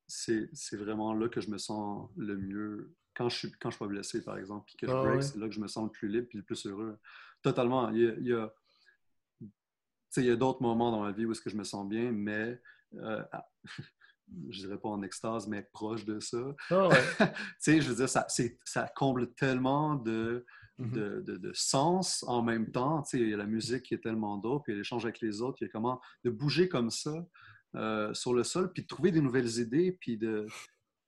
C'est 0.06 0.48
c'est 0.54 0.76
vraiment 0.78 1.12
là 1.12 1.28
que 1.28 1.40
je 1.42 1.50
me 1.50 1.58
sens 1.58 2.08
le 2.16 2.36
mieux. 2.38 2.94
Quand 3.16 3.28
je 3.28 3.36
suis, 3.36 3.52
quand 3.52 3.70
je 3.70 3.76
suis 3.76 3.84
pas 3.84 3.88
blessé, 3.88 4.22
par 4.22 4.36
exemple, 4.38 4.64
puis 4.66 4.76
que 4.76 4.86
je 4.86 4.92
Ah 4.92 5.02
break, 5.02 5.16
ouais. 5.16 5.22
c'est 5.22 5.38
là 5.38 5.48
que 5.48 5.54
je 5.54 5.60
me 5.60 5.68
sens 5.68 5.84
le 5.84 5.90
plus 5.90 6.08
libre 6.08 6.26
puis 6.28 6.38
le 6.38 6.44
plus 6.44 6.66
heureux. 6.66 6.98
Totalement. 7.42 7.90
Il 7.90 8.00
y 8.02 8.06
a, 8.06 8.14
il 8.18 8.26
y 8.26 8.32
a- 8.32 8.52
il 10.18 10.24
y 10.24 10.30
a 10.30 10.36
d'autres 10.36 10.62
moments 10.62 10.90
dans 10.90 11.02
ma 11.02 11.12
vie 11.12 11.26
où 11.26 11.32
est-ce 11.32 11.42
que 11.42 11.50
je 11.50 11.56
me 11.56 11.64
sens 11.64 11.86
bien, 11.88 12.10
mais 12.10 12.60
euh, 12.94 13.22
je 14.50 14.60
dirais 14.60 14.78
pas 14.78 14.88
en 14.88 15.02
extase, 15.02 15.46
mais 15.46 15.62
proche 15.72 16.04
de 16.04 16.20
ça. 16.20 16.38
Ah 16.70 16.88
ouais. 16.88 16.96
je 17.66 17.88
veux 17.88 17.94
dire, 17.96 18.08
ça, 18.08 18.26
ça 18.64 18.88
comble 18.94 19.32
tellement 19.34 19.94
de, 19.96 20.44
Mhm. 20.78 20.90
de, 20.90 21.20
de- 21.22 21.36
de 21.38 21.52
sens 21.54 22.22
en 22.28 22.42
même 22.42 22.70
temps. 22.70 23.02
Il 23.14 23.28
y 23.30 23.32
a 23.32 23.36
la 23.38 23.46
musique 23.46 23.82
qui 23.84 23.94
est 23.94 24.02
tellement 24.02 24.36
dope, 24.36 24.64
puis 24.64 24.72
il 24.72 24.76
y 24.76 24.78
a 24.78 24.80
l'échange 24.80 25.06
avec 25.06 25.20
les 25.22 25.40
autres, 25.40 25.56
il 25.62 25.64
y 25.64 25.68
a 25.68 25.70
comment 25.72 26.02
de 26.22 26.28
bouger 26.28 26.68
comme 26.68 26.90
ça 26.90 27.14
euh, 27.76 28.12
sur 28.12 28.34
le 28.34 28.44
sol, 28.44 28.70
puis 28.74 28.82
de 28.82 28.86
trouver 28.86 29.10
des 29.10 29.22
nouvelles 29.22 29.58
idées, 29.58 29.92
puis 30.00 30.18
de... 30.18 30.46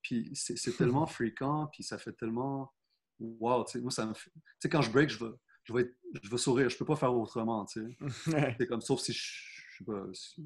Puis 0.09 0.31
c'est 0.33 0.57
c'est 0.57 0.73
tellement 0.73 1.05
fréquent, 1.07 1.67
puis 1.71 1.83
ça 1.83 1.99
fait 1.99 2.15
tellement... 2.15 2.73
Wow, 3.21 3.65
tu 3.65 3.73
sais, 3.73 3.81
moi, 3.83 3.91
ça 3.91 4.07
me 4.07 4.15
fait... 4.15 4.31
Tu 4.31 4.41
sais, 4.61 4.69
quand 4.71 4.81
je 4.81 4.91
break, 4.91 5.11
je 5.11 5.23
vais, 5.23 5.31
je 5.65 5.73
vais, 5.75 5.83
être- 5.83 5.95
je 6.23 6.31
vais 6.31 6.39
sourire. 6.39 6.71
Je 6.71 6.79
peux 6.79 6.87
pas 6.87 6.97
faire 6.97 7.15
autrement, 7.15 7.67
tu 7.67 7.83
sais. 7.83 8.55
C'est 8.59 8.67
comme, 8.67 8.81
sauf 8.81 9.01
si 9.01 9.13
je, 9.13 9.58
je 9.79 9.85
sais 10.15 10.37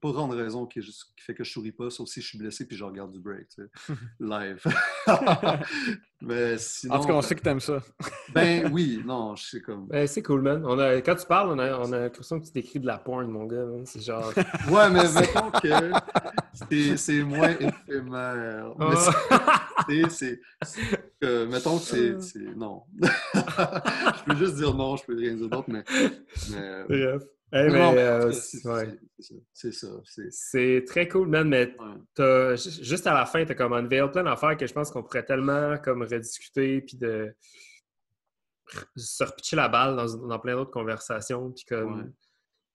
pas, 0.00 0.08
pas 0.08 0.12
grande 0.12 0.32
raison 0.32 0.66
qui, 0.66 0.78
est 0.78 0.82
juste- 0.82 1.12
qui 1.16 1.24
fait 1.24 1.34
que 1.34 1.44
je 1.44 1.50
souris 1.50 1.72
pas, 1.72 1.90
sauf 1.90 2.08
si 2.08 2.20
je 2.20 2.26
suis 2.28 2.38
blessé 2.38 2.66
puis 2.66 2.76
je 2.76 2.84
regarde 2.84 3.12
du 3.12 3.20
break, 3.20 3.48
tu 3.48 3.62
sais, 3.62 3.94
live. 4.20 4.62
Mais 6.20 6.58
sinon, 6.58 6.94
En 6.94 7.00
tout 7.00 7.06
cas, 7.06 7.12
on 7.14 7.22
sait 7.22 7.36
que 7.36 7.42
t'aimes 7.42 7.60
ça. 7.60 7.80
ben 8.34 8.68
oui, 8.72 9.00
non, 9.06 9.36
je 9.36 9.44
sais 9.46 9.60
comme. 9.62 9.86
Ben, 9.86 10.04
c'est 10.08 10.22
cool, 10.22 10.42
man. 10.42 10.64
On 10.66 10.76
a, 10.78 10.96
quand 10.96 11.14
tu 11.14 11.26
parles, 11.26 11.50
on 11.50 11.58
a, 11.60 11.78
on 11.78 11.92
a 11.92 11.98
l'impression 12.00 12.40
que 12.40 12.46
tu 12.46 12.52
décris 12.52 12.80
de 12.80 12.86
la 12.86 12.98
porn, 12.98 13.28
mon 13.30 13.44
gars. 13.46 13.64
C'est 13.84 14.00
genre. 14.02 14.32
Ouais, 14.68 14.90
mais 14.90 15.04
mettons 15.12 15.50
que 15.52 15.92
c'est- 16.70 16.96
c'est 16.96 17.22
moins 17.22 17.50
éphémère. 17.50 18.74
Mais 18.78 18.86
Ah. 19.30 19.66
c'est- 19.88 20.08
c'est- 20.10 20.40
c'est- 20.62 21.00
euh, 21.22 21.46
mettons 21.46 21.78
que 21.78 21.84
c'est. 21.84 22.20
c'est- 22.20 22.56
Non. 22.56 22.82
je 23.00 24.24
peux 24.24 24.36
juste 24.36 24.56
dire 24.56 24.74
non, 24.74 24.96
je 24.96 25.04
peux 25.04 25.16
rien 25.16 25.34
dire 25.34 25.48
d'autre, 25.48 25.68
mais. 25.70 25.84
mais 26.50 26.84
Bref. 26.88 27.22
Hey, 27.50 27.70
euh, 27.98 28.30
c'est- 28.32 28.66
ouais. 28.68 28.98
ça. 29.72 29.86
C'est 30.30 30.84
très 30.86 31.08
cool, 31.08 31.28
man, 31.28 31.48
mais 31.48 31.74
ju- 32.56 32.84
juste 32.84 33.06
à 33.06 33.14
la 33.14 33.24
fin, 33.24 33.44
tu 33.44 33.52
as 33.52 33.54
comme 33.54 33.72
unveil 33.72 34.10
plein 34.10 34.22
d'affaires 34.24 34.56
que 34.56 34.66
je 34.66 34.72
pense 34.72 34.90
qu'on 34.90 35.02
pourrait 35.02 35.24
tellement 35.24 35.78
comme 35.78 36.02
rediscuter 36.02 36.82
puis 36.82 36.96
de 36.98 37.34
se 38.96 39.24
repitcher 39.24 39.56
la 39.56 39.68
balle 39.68 39.96
dans, 39.96 40.26
dans 40.26 40.38
plein 40.38 40.54
d'autres 40.56 40.70
conversations. 40.70 41.50
Puis 41.52 41.64
comme... 41.64 42.12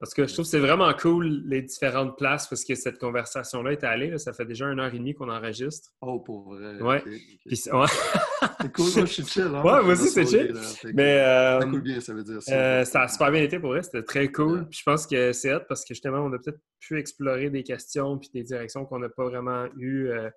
Parce 0.03 0.13
que 0.13 0.27
je 0.27 0.33
trouve 0.33 0.43
que 0.43 0.49
c'est 0.51 0.59
vraiment 0.59 0.91
cool 0.95 1.43
les 1.45 1.61
différentes 1.61 2.17
places 2.17 2.47
parce 2.47 2.65
que 2.65 2.75
cette 2.75 2.99
conversation-là 2.99 3.71
est 3.71 3.85
allée. 3.85 4.09
là. 4.09 4.17
ça 4.17 4.33
fait 4.33 4.43
déjà 4.43 4.65
une 4.65 4.81
heure 4.81 4.93
et 4.93 4.97
demie 4.97 5.13
qu'on 5.13 5.29
enregistre. 5.29 5.91
Oh, 6.01 6.19
pour 6.19 6.53
vrai. 6.55 6.81
Ouais. 6.81 7.01
Puis 7.45 7.55
c'est- 7.55 7.71
ouais. 7.71 7.85
C'est 8.59 8.73
cool, 8.73 8.85
moi 8.97 9.05
je 9.05 9.13
suis 9.13 9.25
chill. 9.25 9.43
Hein, 9.43 9.61
Ouais, 9.63 9.81
moi 9.83 9.93
aussi, 9.93 10.09
c'est 10.09 10.25
chill. 10.25 10.51
là, 10.51 10.59
Mais 10.93 11.19
euh, 11.21 11.59
Ça 11.61 11.65
coule 11.67 11.81
bien, 11.81 11.99
ça 12.01 12.13
veut 12.13 12.23
dire 12.23 12.41
ça. 12.43 12.53
euh, 12.53 12.83
ça 12.83 13.03
a 13.03 13.07
super 13.07 13.31
bien 13.31 13.43
été 13.43 13.59
pour 13.59 13.69
vrai. 13.69 13.81
C'était 13.83 14.03
très 14.03 14.29
cool. 14.29 14.59
Ouais. 14.59 14.65
Puis 14.69 14.79
je 14.79 14.83
pense 14.83 15.07
que 15.07 15.31
c'est 15.31 15.53
hot 15.55 15.61
parce 15.69 15.83
que 15.85 15.93
justement, 15.93 16.19
on 16.19 16.33
a 16.33 16.37
peut-être 16.37 16.59
pu 16.81 16.99
explorer 16.99 17.49
des 17.49 17.63
questions 17.63 18.17
puis 18.19 18.29
des 18.33 18.43
directions 18.43 18.83
qu'on 18.85 18.99
n'a 18.99 19.07
pas 19.09 19.23
vraiment 19.23 19.67
eues 19.77 20.09
euh, 20.09 20.29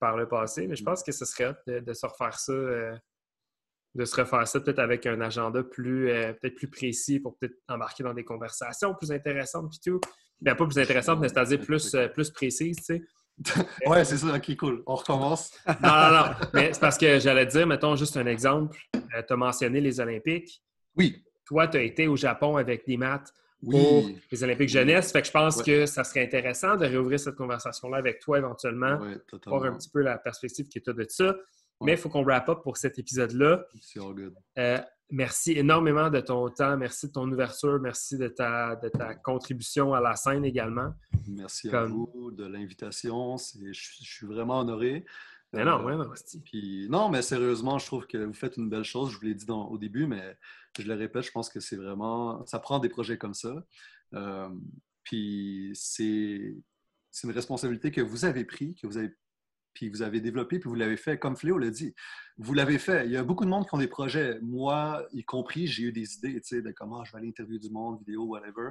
par 0.00 0.16
le 0.16 0.26
passé. 0.26 0.66
Mais 0.66 0.76
je 0.76 0.84
pense 0.84 1.02
que 1.02 1.12
ce 1.12 1.26
serait 1.26 1.48
hot 1.50 1.54
de, 1.66 1.80
de 1.80 1.92
se 1.92 2.06
refaire 2.06 2.38
ça, 2.38 2.52
euh, 2.52 2.94
de 3.94 4.04
se 4.04 4.16
refaire 4.16 4.46
ça 4.48 4.60
peut-être 4.60 4.78
avec 4.78 5.06
un 5.06 5.20
agenda 5.20 5.62
plus 5.62 6.08
euh, 6.10 6.32
peut-être 6.32 6.54
plus 6.54 6.68
précis 6.68 7.20
pour 7.20 7.36
peut-être 7.36 7.56
embarquer 7.68 8.02
dans 8.02 8.14
des 8.14 8.24
conversations 8.24 8.94
plus 8.94 9.12
intéressantes 9.12 9.70
puis 9.70 9.92
tout. 9.92 10.00
Ben, 10.40 10.54
pas 10.56 10.66
plus 10.66 10.78
intéressantes, 10.78 11.20
mais 11.20 11.28
c'est-à-dire 11.28 11.60
plus, 11.60 11.94
euh, 11.94 12.08
plus 12.08 12.30
précises, 12.30 12.78
tu 12.78 12.84
sais. 12.84 13.02
Ouais, 13.86 14.04
c'est 14.04 14.16
ça, 14.16 14.34
ok, 14.34 14.56
cool. 14.56 14.82
On 14.86 14.94
recommence. 14.96 15.52
Non, 15.66 15.88
non, 15.88 16.10
non. 16.10 16.24
Mais 16.54 16.72
c'est 16.72 16.80
parce 16.80 16.98
que 16.98 17.18
j'allais 17.20 17.46
te 17.46 17.52
dire, 17.52 17.66
mettons 17.66 17.94
juste 17.96 18.16
un 18.16 18.26
exemple. 18.26 18.78
tu 18.92 19.32
as 19.32 19.36
mentionné 19.36 19.80
les 19.80 20.00
Olympiques. 20.00 20.62
Oui. 20.96 21.22
Toi, 21.46 21.68
tu 21.68 21.76
as 21.78 21.82
été 21.82 22.08
au 22.08 22.16
Japon 22.16 22.56
avec 22.56 22.86
des 22.86 22.96
maths 22.96 23.32
pour 23.70 24.08
les 24.30 24.44
Olympiques 24.44 24.68
jeunesse. 24.68 25.12
Fait 25.12 25.20
que 25.22 25.28
je 25.28 25.32
pense 25.32 25.58
Ouais. 25.58 25.64
que 25.64 25.86
ça 25.86 26.02
serait 26.02 26.24
intéressant 26.24 26.76
de 26.76 26.86
réouvrir 26.86 27.20
cette 27.20 27.36
conversation-là 27.36 27.98
avec 27.98 28.18
toi 28.20 28.38
éventuellement, 28.38 28.98
Ouais, 28.98 29.16
voir 29.46 29.64
un 29.64 29.76
petit 29.76 29.90
peu 29.90 30.00
la 30.02 30.18
perspective 30.18 30.66
que 30.68 30.78
tu 30.80 30.90
as 30.90 30.92
de 30.92 31.06
ça. 31.08 31.36
Mais 31.84 31.92
il 31.92 31.98
faut 31.98 32.08
qu'on 32.08 32.24
wrap 32.24 32.48
up 32.48 32.58
pour 32.62 32.76
cet 32.76 32.98
épisode-là. 32.98 33.64
Euh, 34.58 34.78
merci 35.10 35.52
énormément 35.52 36.08
de 36.10 36.20
ton 36.20 36.48
temps, 36.48 36.76
merci 36.76 37.08
de 37.08 37.12
ton 37.12 37.30
ouverture, 37.30 37.78
merci 37.80 38.16
de 38.16 38.28
ta, 38.28 38.76
de 38.76 38.88
ta 38.88 39.14
contribution 39.14 39.92
à 39.94 40.00
la 40.00 40.16
scène 40.16 40.44
également. 40.44 40.92
Merci 41.28 41.68
à 41.68 41.84
vous 41.84 42.30
de 42.32 42.46
l'invitation. 42.46 43.36
Je, 43.36 43.72
suis- 43.72 44.04
je 44.04 44.10
suis 44.12 44.26
vraiment 44.26 44.60
honoré. 44.60 45.04
Mais 45.54 45.64
non, 45.66 45.80
Euh, 45.80 45.84
ouais, 45.84 45.96
non. 45.96 46.10
Puis, 46.46 46.86
non, 46.88 47.10
mais 47.10 47.20
sérieusement, 47.20 47.78
je 47.78 47.84
trouve 47.84 48.06
que 48.06 48.16
vous 48.16 48.32
faites 48.32 48.56
une 48.56 48.70
belle 48.70 48.84
chose. 48.84 49.10
Je 49.12 49.18
vous 49.18 49.24
l'ai 49.26 49.34
dit 49.34 49.44
dans- 49.44 49.66
au 49.68 49.76
début, 49.76 50.06
mais 50.06 50.38
je 50.78 50.82
le 50.86 50.94
répète, 50.94 51.24
je 51.24 51.30
pense 51.30 51.50
que 51.50 51.60
c'est 51.60 51.76
vraiment. 51.76 52.44
Ça 52.46 52.58
prend 52.58 52.78
des 52.78 52.88
projets 52.88 53.18
comme 53.18 53.34
ça. 53.34 53.62
Euh, 54.14 54.48
puis 55.04 55.70
c'est 55.74 56.56
c'est 57.10 57.26
une 57.26 57.34
responsabilité 57.34 57.90
que 57.90 58.00
vous 58.00 58.24
avez 58.24 58.46
pris, 58.46 58.74
que 58.76 58.86
vous 58.86 58.96
avez 58.96 59.12
puis 59.74 59.88
vous 59.88 60.02
avez 60.02 60.20
développé, 60.20 60.58
puis 60.58 60.68
vous 60.68 60.74
l'avez 60.74 60.96
fait, 60.96 61.18
comme 61.18 61.36
Fléau 61.36 61.58
l'a 61.58 61.70
dit. 61.70 61.94
Vous 62.38 62.54
l'avez 62.54 62.78
fait. 62.78 63.06
Il 63.06 63.12
y 63.12 63.16
a 63.16 63.24
beaucoup 63.24 63.44
de 63.44 63.50
monde 63.50 63.66
qui 63.68 63.74
ont 63.74 63.78
des 63.78 63.88
projets. 63.88 64.38
Moi, 64.40 65.06
y 65.12 65.24
compris, 65.24 65.66
j'ai 65.66 65.84
eu 65.84 65.92
des 65.92 66.14
idées, 66.16 66.40
tu 66.40 66.56
sais, 66.56 66.62
de 66.62 66.70
comment 66.72 67.04
je 67.04 67.12
vais 67.12 67.18
aller 67.18 67.28
interviewer 67.28 67.58
du 67.58 67.70
monde, 67.70 67.98
vidéo, 67.98 68.24
whatever. 68.24 68.70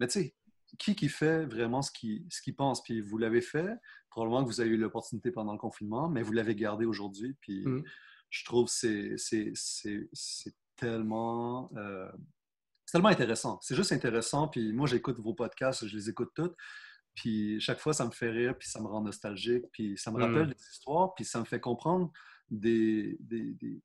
Mais 0.00 0.06
tu 0.06 0.20
sais, 0.20 0.34
qui 0.78 0.94
qui 0.94 1.08
fait 1.08 1.44
vraiment 1.44 1.82
ce 1.82 1.90
qu'il 1.90 2.24
ce 2.30 2.40
qu'il 2.42 2.54
pense? 2.56 2.82
Puis 2.82 3.00
vous 3.00 3.18
l'avez 3.18 3.40
fait. 3.42 3.74
Probablement 4.10 4.42
que 4.44 4.48
vous 4.48 4.60
avez 4.60 4.70
eu 4.70 4.76
l'opportunité 4.76 5.30
pendant 5.30 5.52
le 5.52 5.58
confinement, 5.58 6.08
mais 6.08 6.22
vous 6.22 6.32
l'avez 6.32 6.54
gardé 6.54 6.84
aujourd'hui. 6.86 7.34
Puis 7.40 7.64
Mm. 7.66 7.82
je 8.30 8.44
trouve 8.44 8.66
que 8.68 9.16
c'est 9.16 10.54
tellement... 10.76 11.70
euh, 11.76 12.10
c'est 12.84 12.92
tellement 12.98 13.08
intéressant. 13.08 13.58
C'est 13.62 13.74
juste 13.76 13.92
intéressant. 13.92 14.48
Puis 14.48 14.72
moi, 14.72 14.86
j'écoute 14.86 15.18
vos 15.18 15.34
podcasts, 15.34 15.86
je 15.86 15.96
les 15.96 16.10
écoute 16.10 16.30
toutes. 16.34 16.54
Puis 17.14 17.60
chaque 17.60 17.78
fois, 17.80 17.92
ça 17.92 18.06
me 18.06 18.10
fait 18.10 18.30
rire, 18.30 18.56
puis 18.58 18.68
ça 18.68 18.80
me 18.80 18.86
rend 18.86 19.02
nostalgique, 19.02 19.64
puis 19.72 19.98
ça 19.98 20.10
me 20.10 20.18
Mm. 20.18 20.22
rappelle 20.22 20.48
des 20.48 20.62
histoires, 20.72 21.14
puis 21.14 21.24
ça 21.24 21.40
me 21.40 21.44
fait 21.44 21.60
comprendre 21.60 22.10
des... 22.50 23.16
des, 23.20 23.52
des- 23.54 23.80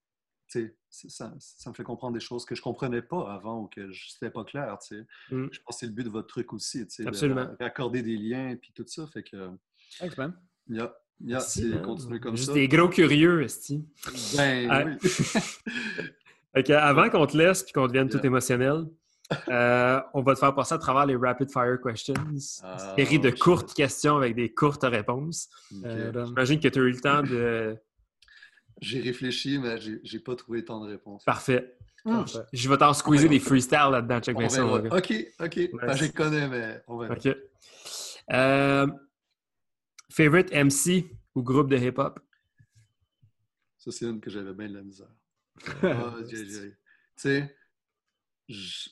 tu 0.50 0.74
sais, 0.90 1.10
ça, 1.10 1.34
ça 1.40 1.70
me 1.70 1.76
fait 1.76 1.84
comprendre 1.84 2.14
des 2.14 2.22
choses 2.22 2.46
que 2.46 2.56
je 2.56 2.62
comprenais 2.62 3.02
pas 3.02 3.34
avant 3.34 3.64
ou 3.64 3.68
que 3.68 3.92
je- 3.92 4.12
c'était 4.12 4.30
pas 4.32 4.46
clair. 4.46 4.78
tu 4.80 4.96
sais. 4.96 5.02
Mm. 5.30 5.48
Je 5.52 5.60
pense 5.60 5.76
que 5.76 5.80
c'est 5.82 5.86
le 5.88 5.92
but 5.92 6.04
de 6.06 6.10
votre 6.10 6.28
truc 6.28 6.54
aussi, 6.54 6.88
tu 6.88 6.96
sais, 6.96 7.04
de 7.04 7.10
Absolument. 7.10 7.50
raccorder 7.60 8.02
des 8.02 8.16
liens 8.16 8.56
puis 8.56 8.72
tout 8.74 8.86
ça. 8.88 9.06
Fait 9.08 9.24
que, 9.24 9.50
Thanks, 10.00 10.18
man. 10.18 10.40
yeah, 10.70 10.94
comme 12.22 12.38
Juste 12.38 12.48
ça. 12.50 12.54
des 12.54 12.68
gros 12.70 12.88
curieux, 12.88 13.42
esti. 13.44 13.86
Ben 14.38 14.70
Ah. 14.72 14.86
oui. 14.86 14.96
Avant 16.74 17.10
qu'on 17.10 17.28
te 17.28 17.36
laisse 17.38 17.64
puis 17.64 17.74
qu'on 17.74 17.88
devienne 17.88 18.08
tout 18.10 18.26
émotionnel, 18.26 18.86
Euh, 19.50 20.00
on 20.14 20.22
va 20.22 20.34
te 20.36 20.40
faire 20.40 20.56
passer 20.56 20.74
à 20.76 20.78
travers 20.78 21.06
les 21.06 21.16
rapid 21.16 21.52
fire 21.52 21.78
questions. 21.82 22.14
Ah, 22.64 22.94
Série 22.98 23.20
de 23.20 23.30
shit. 23.30 23.40
courtes 23.40 23.74
questions 23.74 24.16
avec 24.18 24.36
des 24.36 24.54
courtes 24.54 24.84
réponses. 24.84 25.50
Euh, 25.84 26.26
J'imagine 26.26 26.60
que 26.62 26.68
tu 26.70 26.80
as 26.80 26.84
eu 26.84 26.92
le 26.92 27.00
temps 27.00 27.22
de. 27.24 27.76
J'ai 28.82 29.02
réfléchi, 29.02 29.58
mais 29.58 29.80
j'ai 30.04 30.20
pas 30.20 30.36
trouvé 30.36 30.64
tant 30.64 30.80
de 30.80 30.88
réponses. 30.90 31.26
Parfait. 31.26 31.76
Parfait. 32.04 32.40
Je 32.54 32.70
vais 32.70 32.78
t'en 32.78 32.94
squeezer 32.94 33.28
des 33.28 33.40
freestyles 33.40 33.90
là-dedans. 33.92 34.20
Check 34.22 34.38
bien 34.38 34.50
ça. 34.50 34.64
Ok, 34.64 35.14
ok. 35.40 35.70
Ben, 35.82 35.94
je 35.96 36.04
les 36.04 36.12
connais, 36.12 36.48
mais 36.48 36.82
on 36.88 37.00
verra. 37.00 37.16
OK. 37.16 37.36
Euh, 38.32 38.88
favorite 40.12 40.52
MC 40.54 41.08
ou 41.34 41.42
groupe 41.42 41.70
de 41.72 41.78
hip-hop? 41.78 42.20
Ça, 43.80 43.92
c'est 43.92 44.06
une 44.06 44.22
que 44.22 44.30
j'avais 44.30 44.54
bien 44.54 44.70
de 44.70 44.76
la 44.76 44.84
misère. 44.84 45.08
Ah, 45.84 46.14
j'ai- 46.30 46.46
Tu 46.46 46.72
sais, 47.16 47.56
je, 48.48 48.90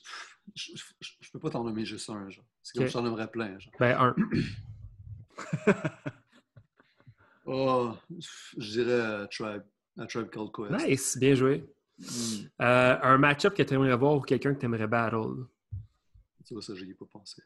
je, 0.54 0.72
je- 1.00 1.12
je 1.20 1.30
peux 1.30 1.38
pas 1.40 1.50
t'en 1.50 1.64
nommer 1.64 1.84
juste 1.84 2.08
un, 2.10 2.28
genre. 2.30 2.44
C'est 2.62 2.74
comme 2.74 2.84
Ok. 2.84 2.88
je 2.88 2.92
t'en 2.94 3.02
nommerais 3.02 3.30
plein, 3.30 3.58
genre. 3.58 3.72
Ben, 3.78 3.96
un. 3.98 4.14
Oh, 7.48 7.94
je 8.58 8.70
dirais 8.72 8.90
euh, 8.90 9.26
Tribe. 9.28 9.62
A 9.98 10.06
Tribe 10.06 10.28
Called 10.30 10.50
Quest. 10.52 10.86
Nice, 10.86 11.16
bien 11.16 11.34
joué. 11.34 11.64
Hmm, 11.98 12.46
Euh, 12.60 12.98
un 13.02 13.18
match-up 13.18 13.54
que 13.54 13.62
tu 13.62 13.74
aimerais 13.74 13.96
voir 13.96 14.14
ou 14.16 14.20
quelqu'un 14.20 14.52
que 14.54 14.58
tu 14.60 14.66
aimerais 14.66 14.86
battle? 14.88 15.46
Tu 16.44 16.54
vois, 16.54 16.62
ça, 16.62 16.74
j'y 16.74 16.90
ai 16.90 16.94
pas 16.94 17.06
pensé. 17.06 17.42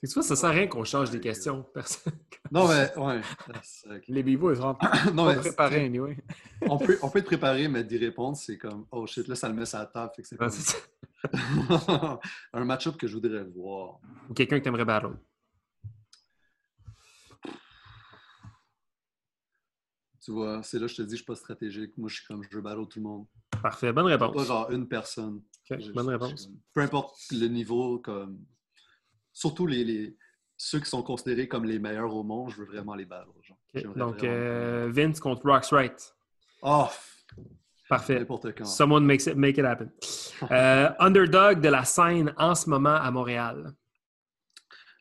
Que 0.00 0.06
Tu 0.06 0.14
vois, 0.14 0.22
ça 0.22 0.36
sert 0.36 0.50
à 0.50 0.52
rien 0.52 0.68
qu'on 0.68 0.84
change 0.84 1.10
des 1.10 1.20
questions. 1.20 1.64
Personne. 1.74 2.12
Non, 2.50 2.66
mais, 2.66 2.96
ouais. 2.96 3.20
c'est 3.62 4.08
Les 4.08 4.22
bivous, 4.22 4.52
ils 4.52 4.56
sont 4.56 4.68
non, 5.12 5.26
pas 5.26 5.34
mais 5.34 5.40
préparés, 5.40 5.84
anyway. 5.84 6.16
on 6.62 6.78
peut, 6.78 6.98
on 7.02 7.10
peut 7.10 7.20
te 7.20 7.26
préparer, 7.26 7.68
mais 7.68 7.84
d'y 7.84 7.98
répondre, 7.98 8.38
c'est 8.38 8.56
comme, 8.56 8.86
oh 8.90 9.06
shit, 9.06 9.28
là, 9.28 9.34
ça 9.34 9.48
le 9.50 9.54
met 9.54 9.66
sur 9.66 9.78
la 9.78 9.84
table. 9.84 10.12
Fait 10.16 10.22
que 10.22 10.28
c'est 10.28 10.38
c'est 10.48 10.78
ça. 11.28 12.20
un 12.54 12.64
match-up 12.64 12.96
que 12.96 13.06
je 13.06 13.14
voudrais 13.14 13.44
voir. 13.44 14.00
Ou 14.30 14.34
quelqu'un 14.34 14.58
que 14.58 14.62
tu 14.62 14.68
aimerais 14.68 14.86
battle. 14.86 15.18
Tu 20.24 20.32
vois, 20.32 20.62
c'est 20.62 20.78
là 20.78 20.86
que 20.86 20.92
je 20.92 20.96
te 20.96 21.02
dis, 21.02 21.10
je 21.10 21.16
suis 21.16 21.24
pas 21.26 21.34
stratégique. 21.34 21.98
Moi, 21.98 22.08
je 22.08 22.16
suis 22.16 22.26
comme, 22.26 22.42
je 22.42 22.56
veux 22.56 22.62
battle 22.62 22.86
tout 22.88 23.00
le 23.00 23.04
monde. 23.04 23.26
Parfait, 23.62 23.92
bonne 23.92 24.06
réponse. 24.06 24.34
Pas 24.34 24.44
genre 24.44 24.70
une 24.70 24.88
personne. 24.88 25.42
Bonne 25.94 26.08
réponse. 26.08 26.48
peu 26.72 26.80
importe 26.80 27.18
le 27.32 27.48
niveau, 27.48 27.98
comme 27.98 28.38
surtout 29.38 29.66
les, 29.66 29.84
les- 29.84 30.16
ceux 30.56 30.80
qui 30.80 30.86
sont 30.90 31.02
considérés 31.04 31.46
comme 31.46 31.64
les 31.64 31.78
meilleurs 31.78 32.14
au 32.14 32.24
monde, 32.24 32.50
je 32.50 32.56
veux 32.56 32.64
vraiment 32.66 32.94
les 32.96 33.04
battre. 33.06 33.30
Genre. 33.42 33.56
Ok, 33.56 33.80
J'aimerais 33.80 33.98
Donc, 33.98 34.18
vraiment- 34.18 34.32
euh, 34.34 34.88
Vince 34.90 35.20
contre 35.20 35.46
Rox 35.48 35.70
Wright. 35.72 36.14
Oh, 36.62 36.86
Parfait. 37.88 38.26
quand. 38.26 38.64
Someone 38.64 39.04
makes 39.04 39.26
it, 39.26 39.36
make 39.36 39.56
it 39.58 39.64
happen. 39.64 39.90
Euh, 40.52 40.90
underdog 41.00 41.60
de 41.60 41.68
la 41.68 41.84
scène 41.84 42.32
en 42.36 42.54
ce 42.54 42.68
moment 42.70 42.94
à 42.94 43.10
Montréal. 43.10 43.72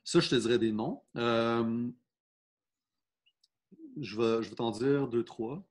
Ça, 0.03 0.19
je 0.19 0.30
te 0.30 0.35
dirais 0.35 0.57
des 0.59 0.72
noms. 0.72 1.01
Euh, 1.15 1.88
je 3.99 4.15
vais, 4.18 4.43
je 4.43 4.49
vais 4.49 4.55
t'en 4.55 4.72
dire 4.72 5.07
deux, 5.07 5.23
trois. 5.23 5.64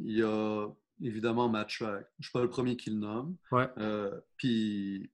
Il 0.00 0.16
y 0.18 0.22
a 0.22 0.66
évidemment 1.02 1.48
Matt 1.48 1.68
Track. 1.68 2.04
Je 2.18 2.20
ne 2.20 2.22
suis 2.24 2.32
pas 2.32 2.42
le 2.42 2.48
premier 2.50 2.76
qui 2.76 2.90
le 2.90 2.96
nomme. 2.96 3.36
Ouais. 3.52 3.68
Euh, 3.78 4.20
Puis, 4.36 5.10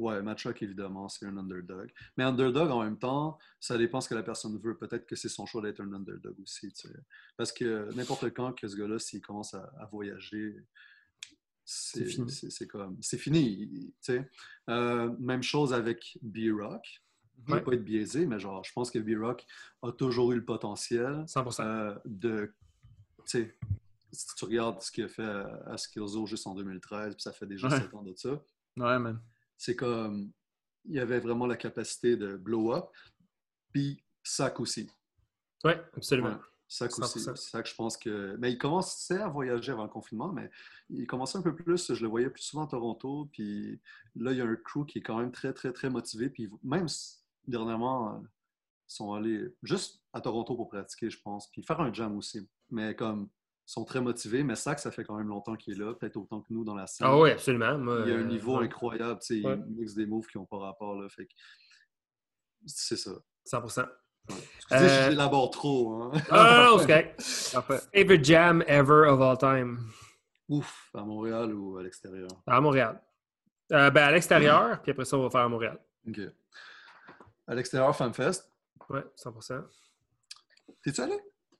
ouais, 0.00 0.22
Matt 0.22 0.38
Track, 0.38 0.62
évidemment, 0.62 1.08
c'est 1.08 1.26
un 1.26 1.36
underdog. 1.36 1.92
Mais 2.16 2.24
underdog, 2.24 2.70
en 2.70 2.82
même 2.82 2.98
temps, 2.98 3.38
ça 3.60 3.76
dépend 3.78 4.00
ce 4.00 4.08
que 4.08 4.14
la 4.14 4.22
personne 4.22 4.58
veut. 4.58 4.76
Peut-être 4.76 5.06
que 5.06 5.16
c'est 5.16 5.28
son 5.28 5.46
choix 5.46 5.62
d'être 5.62 5.80
un 5.80 5.92
underdog 5.92 6.34
aussi. 6.40 6.72
tu 6.72 6.88
sais. 6.88 6.94
Parce 7.36 7.52
que 7.52 7.92
n'importe 7.94 8.30
quand 8.34 8.52
que 8.52 8.66
ce 8.68 8.76
gars-là, 8.76 8.98
s'il 8.98 9.20
commence 9.20 9.54
à, 9.54 9.70
à 9.78 9.86
voyager, 9.86 10.64
C'est 11.64 12.04
fini. 12.04 12.30
c'est- 12.30 12.66
comme 12.66 12.96
c'est 13.00 13.18
fini. 13.18 13.68
tu 13.68 13.92
sais. 14.00 14.30
Euh, 14.68 15.14
même 15.18 15.42
chose 15.42 15.72
avec 15.72 16.18
B-Rock. 16.22 17.02
Je 17.46 17.52
ne 17.52 17.56
Ouais. 17.56 17.62
pas 17.64 17.72
être 17.72 17.84
biaisé, 17.84 18.26
mais 18.26 18.38
genre, 18.38 18.62
je 18.64 18.72
pense 18.72 18.90
que 18.90 18.98
B-Rock 18.98 19.46
a 19.82 19.92
toujours 19.92 20.32
eu 20.32 20.36
le 20.36 20.44
potentiel 20.44 21.24
100%. 21.26 21.62
euh, 21.64 21.94
de. 22.04 22.52
Tu 23.18 23.22
sais, 23.26 23.56
si 24.12 24.34
tu 24.34 24.44
regardes 24.44 24.82
ce 24.82 24.90
qu'il 24.90 25.04
a 25.04 25.08
fait 25.08 25.22
à, 25.24 25.62
à 25.66 25.76
Skillzo 25.78 26.26
juste 26.26 26.46
en 26.46 26.54
2013, 26.54 27.14
puis 27.14 27.22
ça 27.22 27.32
fait 27.32 27.46
déjà 27.46 27.68
Ouais. 27.68 27.78
7 27.80 27.94
ans 27.94 28.02
de 28.02 28.14
ça, 28.16 28.30
Ouais, 28.76 28.98
man. 28.98 29.20
C'est 29.60 29.76
comme. 29.76 30.32
Il 30.86 30.94
y 30.94 31.00
avait 31.00 31.20
vraiment 31.20 31.46
la 31.46 31.56
capacité 31.56 32.16
de 32.16 32.34
blow 32.38 32.72
up, 32.72 32.86
puis 33.70 34.02
Sac 34.22 34.58
aussi. 34.58 34.90
Oui, 35.62 35.72
absolument. 35.94 36.30
Ouais, 36.30 36.36
Sac 36.66 36.98
aussi. 36.98 37.18
100%. 37.18 37.36
Sac, 37.36 37.68
je 37.68 37.74
pense 37.74 37.98
que. 37.98 38.36
Mais 38.38 38.50
il 38.50 38.56
commençait 38.56 39.20
à 39.20 39.28
voyager 39.28 39.72
avant 39.72 39.82
le 39.82 39.90
confinement, 39.90 40.32
mais 40.32 40.50
il 40.88 41.06
commençait 41.06 41.36
un 41.36 41.42
peu 41.42 41.54
plus. 41.54 41.92
Je 41.92 42.02
le 42.02 42.08
voyais 42.08 42.30
plus 42.30 42.42
souvent 42.42 42.64
à 42.64 42.68
Toronto. 42.68 43.28
Puis 43.32 43.78
là, 44.16 44.32
il 44.32 44.38
y 44.38 44.40
a 44.40 44.46
un 44.46 44.56
crew 44.56 44.86
qui 44.86 45.00
est 45.00 45.02
quand 45.02 45.18
même 45.18 45.30
très, 45.30 45.52
très, 45.52 45.74
très 45.74 45.90
motivé. 45.90 46.30
Puis 46.30 46.50
même 46.62 46.86
dernièrement, 47.46 48.22
ils 48.22 48.94
sont 48.94 49.12
allés 49.12 49.54
juste 49.62 50.02
à 50.14 50.22
Toronto 50.22 50.56
pour 50.56 50.70
pratiquer, 50.70 51.10
je 51.10 51.20
pense. 51.20 51.50
Puis 51.50 51.62
faire 51.62 51.80
un 51.82 51.92
jam 51.92 52.16
aussi. 52.16 52.48
Mais 52.70 52.96
comme. 52.96 53.28
Sont 53.66 53.84
très 53.84 54.00
motivés, 54.00 54.42
mais 54.42 54.56
Sac, 54.56 54.80
ça 54.80 54.90
fait 54.90 55.04
quand 55.04 55.16
même 55.16 55.28
longtemps 55.28 55.54
qu'il 55.54 55.74
est 55.74 55.78
là, 55.84 55.94
peut-être 55.94 56.16
autant 56.16 56.40
que 56.40 56.52
nous 56.52 56.64
dans 56.64 56.74
la 56.74 56.88
scène. 56.88 57.06
Ah 57.08 57.16
oui, 57.16 57.30
absolument. 57.30 57.78
Moi, 57.78 58.00
Il 58.04 58.10
y 58.10 58.12
a 58.12 58.16
un 58.16 58.20
euh, 58.20 58.24
niveau 58.24 58.58
ouais, 58.58 58.64
incroyable, 58.64 59.20
tu 59.20 59.40
sais, 59.40 59.46
Ouais. 59.46 59.56
il 59.68 59.76
mixe 59.76 59.94
des 59.94 60.06
moves 60.06 60.26
qui 60.26 60.38
n'ont 60.38 60.46
pas 60.46 60.58
rapport, 60.58 61.00
là, 61.00 61.08
fait 61.08 61.26
que 61.26 61.32
c'est 62.66 62.96
ça. 62.96 63.12
100%. 63.46 63.86
Excusez, 64.28 64.74
Euh, 64.74 65.10
j'élabore 65.10 65.50
trop, 65.50 66.02
hein. 66.02 66.10
Ah 66.30 66.68
non. 66.70 66.78
Favorite 67.94 68.24
jam 68.24 68.62
ever 68.66 69.06
of 69.08 69.20
all 69.20 69.38
time? 69.38 69.78
Ouf, 70.48 70.90
à 70.94 71.02
Montréal 71.04 71.54
ou 71.54 71.78
à 71.78 71.82
l'extérieur? 71.84 72.28
À 72.46 72.60
Montréal. 72.60 73.00
Euh, 73.72 73.88
ben, 73.90 74.02
à 74.02 74.10
l'extérieur, 74.10 74.82
puis 74.82 74.90
après 74.90 75.04
ça, 75.04 75.16
on 75.16 75.22
va 75.22 75.30
faire 75.30 75.42
à 75.42 75.48
Montréal. 75.48 75.78
OK. 76.08 76.18
À 77.46 77.54
l'extérieur, 77.54 77.94
FanFest. 77.96 78.50
Oui, 78.88 79.00
100%. 79.16 79.62
T'es-tu 80.82 81.00
allé? 81.00 81.14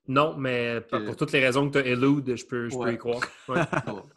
Non, 0.09 0.37
mais 0.37 0.81
pour- 0.81 1.17
toutes 1.17 1.33
les 1.33 1.41
raisons 1.45 1.69
que 1.71 1.79
tu 1.79 1.85
as 1.85 1.87
elude, 1.91 2.35
je 2.37 2.45
peux, 2.47 2.69
je 2.69 2.77
peux 2.77 2.93
y 2.93 2.99
croire. 2.99 3.21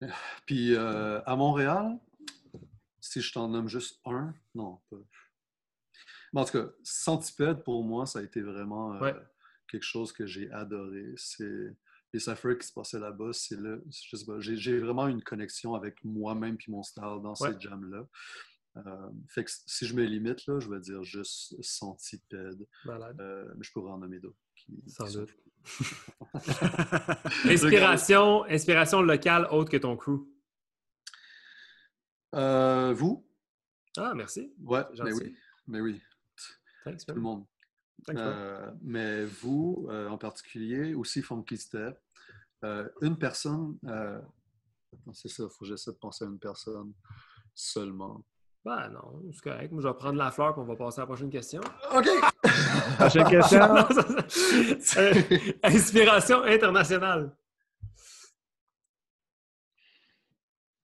Ouais. 0.00 0.08
Puis 0.46 0.74
euh, 0.74 1.20
à 1.26 1.36
Montréal, 1.36 1.96
si 3.00 3.20
je 3.20 3.32
t'en 3.32 3.48
nomme 3.48 3.68
juste 3.68 4.00
un, 4.04 4.34
non, 4.54 4.80
pas. 4.90 4.96
Mais 6.32 6.40
en 6.40 6.44
tout 6.44 6.52
cas, 6.52 6.66
Centipede, 6.82 7.62
pour 7.62 7.84
moi, 7.84 8.06
ça 8.06 8.18
a 8.18 8.22
été 8.22 8.40
vraiment 8.40 8.94
euh, 8.94 9.00
Ouais. 9.00 9.14
quelque 9.68 9.84
chose 9.84 10.12
que 10.12 10.26
j'ai 10.26 10.50
adoré. 10.50 11.12
C'est 11.16 11.76
les 12.12 12.18
cyphers 12.20 12.58
qui 12.58 12.66
se 12.66 12.72
passaient 12.72 12.98
là-bas, 12.98 13.30
c'est 13.32 13.58
là, 13.60 13.76
je 13.90 14.16
sais 14.16 14.24
pas, 14.26 14.40
j'ai 14.40 14.78
vraiment 14.80 15.06
une 15.08 15.22
connexion 15.22 15.74
avec 15.74 16.02
moi-même 16.04 16.56
puis 16.56 16.72
mon 16.72 16.82
style 16.82 17.02
dans 17.02 17.34
Ouais. 17.40 17.52
ces 17.52 17.60
jams-là. 17.60 18.06
Euh, 18.78 19.10
fait 19.28 19.44
que 19.44 19.50
si 19.66 19.86
je 19.86 19.94
me 19.94 20.02
limite, 20.02 20.46
là, 20.46 20.58
je 20.58 20.68
vais 20.68 20.80
dire 20.80 21.02
juste. 21.04 21.54
Euh, 21.84 22.54
mais 23.56 23.62
je 23.62 23.70
pourrais 23.72 23.92
en 23.92 23.98
nommer 23.98 24.18
d'autres. 24.18 24.36
Sans 24.86 25.12
doute. 25.12 25.30
Inspiration, 27.44 28.44
inspiration 28.46 29.00
locale 29.02 29.46
autre 29.50 29.70
que 29.70 29.76
ton 29.76 29.96
crew. 29.96 30.26
Euh, 32.34 32.92
vous? 32.94 33.26
Ah, 33.96 34.12
merci. 34.14 34.52
Ouais, 34.60 34.82
mais 35.04 35.12
oui. 35.12 35.36
Mais 35.66 35.80
oui. 35.80 36.00
Thanks, 36.84 37.06
tout 37.06 37.14
le 37.14 37.20
monde. 37.20 37.46
Thanks. 38.06 38.18
Euh, 38.18 38.70
mais 38.82 39.24
vous, 39.24 39.86
euh, 39.90 40.08
en 40.08 40.18
particulier, 40.18 40.94
aussi 40.94 41.22
Funky 41.22 41.56
Step, 41.56 42.00
euh, 42.64 42.88
une 43.00 43.16
personne, 43.18 43.78
euh, 43.86 44.20
c'est 45.12 45.28
ça, 45.28 45.44
il 45.44 45.50
faut 45.50 45.60
que 45.60 45.66
j'essaie 45.66 45.92
de 45.92 45.96
penser 45.96 46.24
à 46.24 46.28
une 46.28 46.38
personne 46.38 46.92
seulement. 47.54 48.24
Ben 48.64 48.88
non, 48.90 49.22
c'est 49.32 49.42
correct. 49.42 49.72
Moi, 49.72 49.82
je 49.82 49.88
vais 49.88 49.94
prendre 49.94 50.18
la 50.18 50.30
fleur 50.30 50.56
et 50.56 50.60
on 50.60 50.64
va 50.64 50.76
passer 50.76 51.00
à 51.00 51.02
la 51.02 51.06
prochaine 51.06 51.30
question. 51.30 51.60
OK! 51.94 52.08
Prochaine 53.08 53.28
question. 53.30 54.96
Euh, 54.98 55.14
Inspiration 55.64 56.42
internationale. 56.44 57.36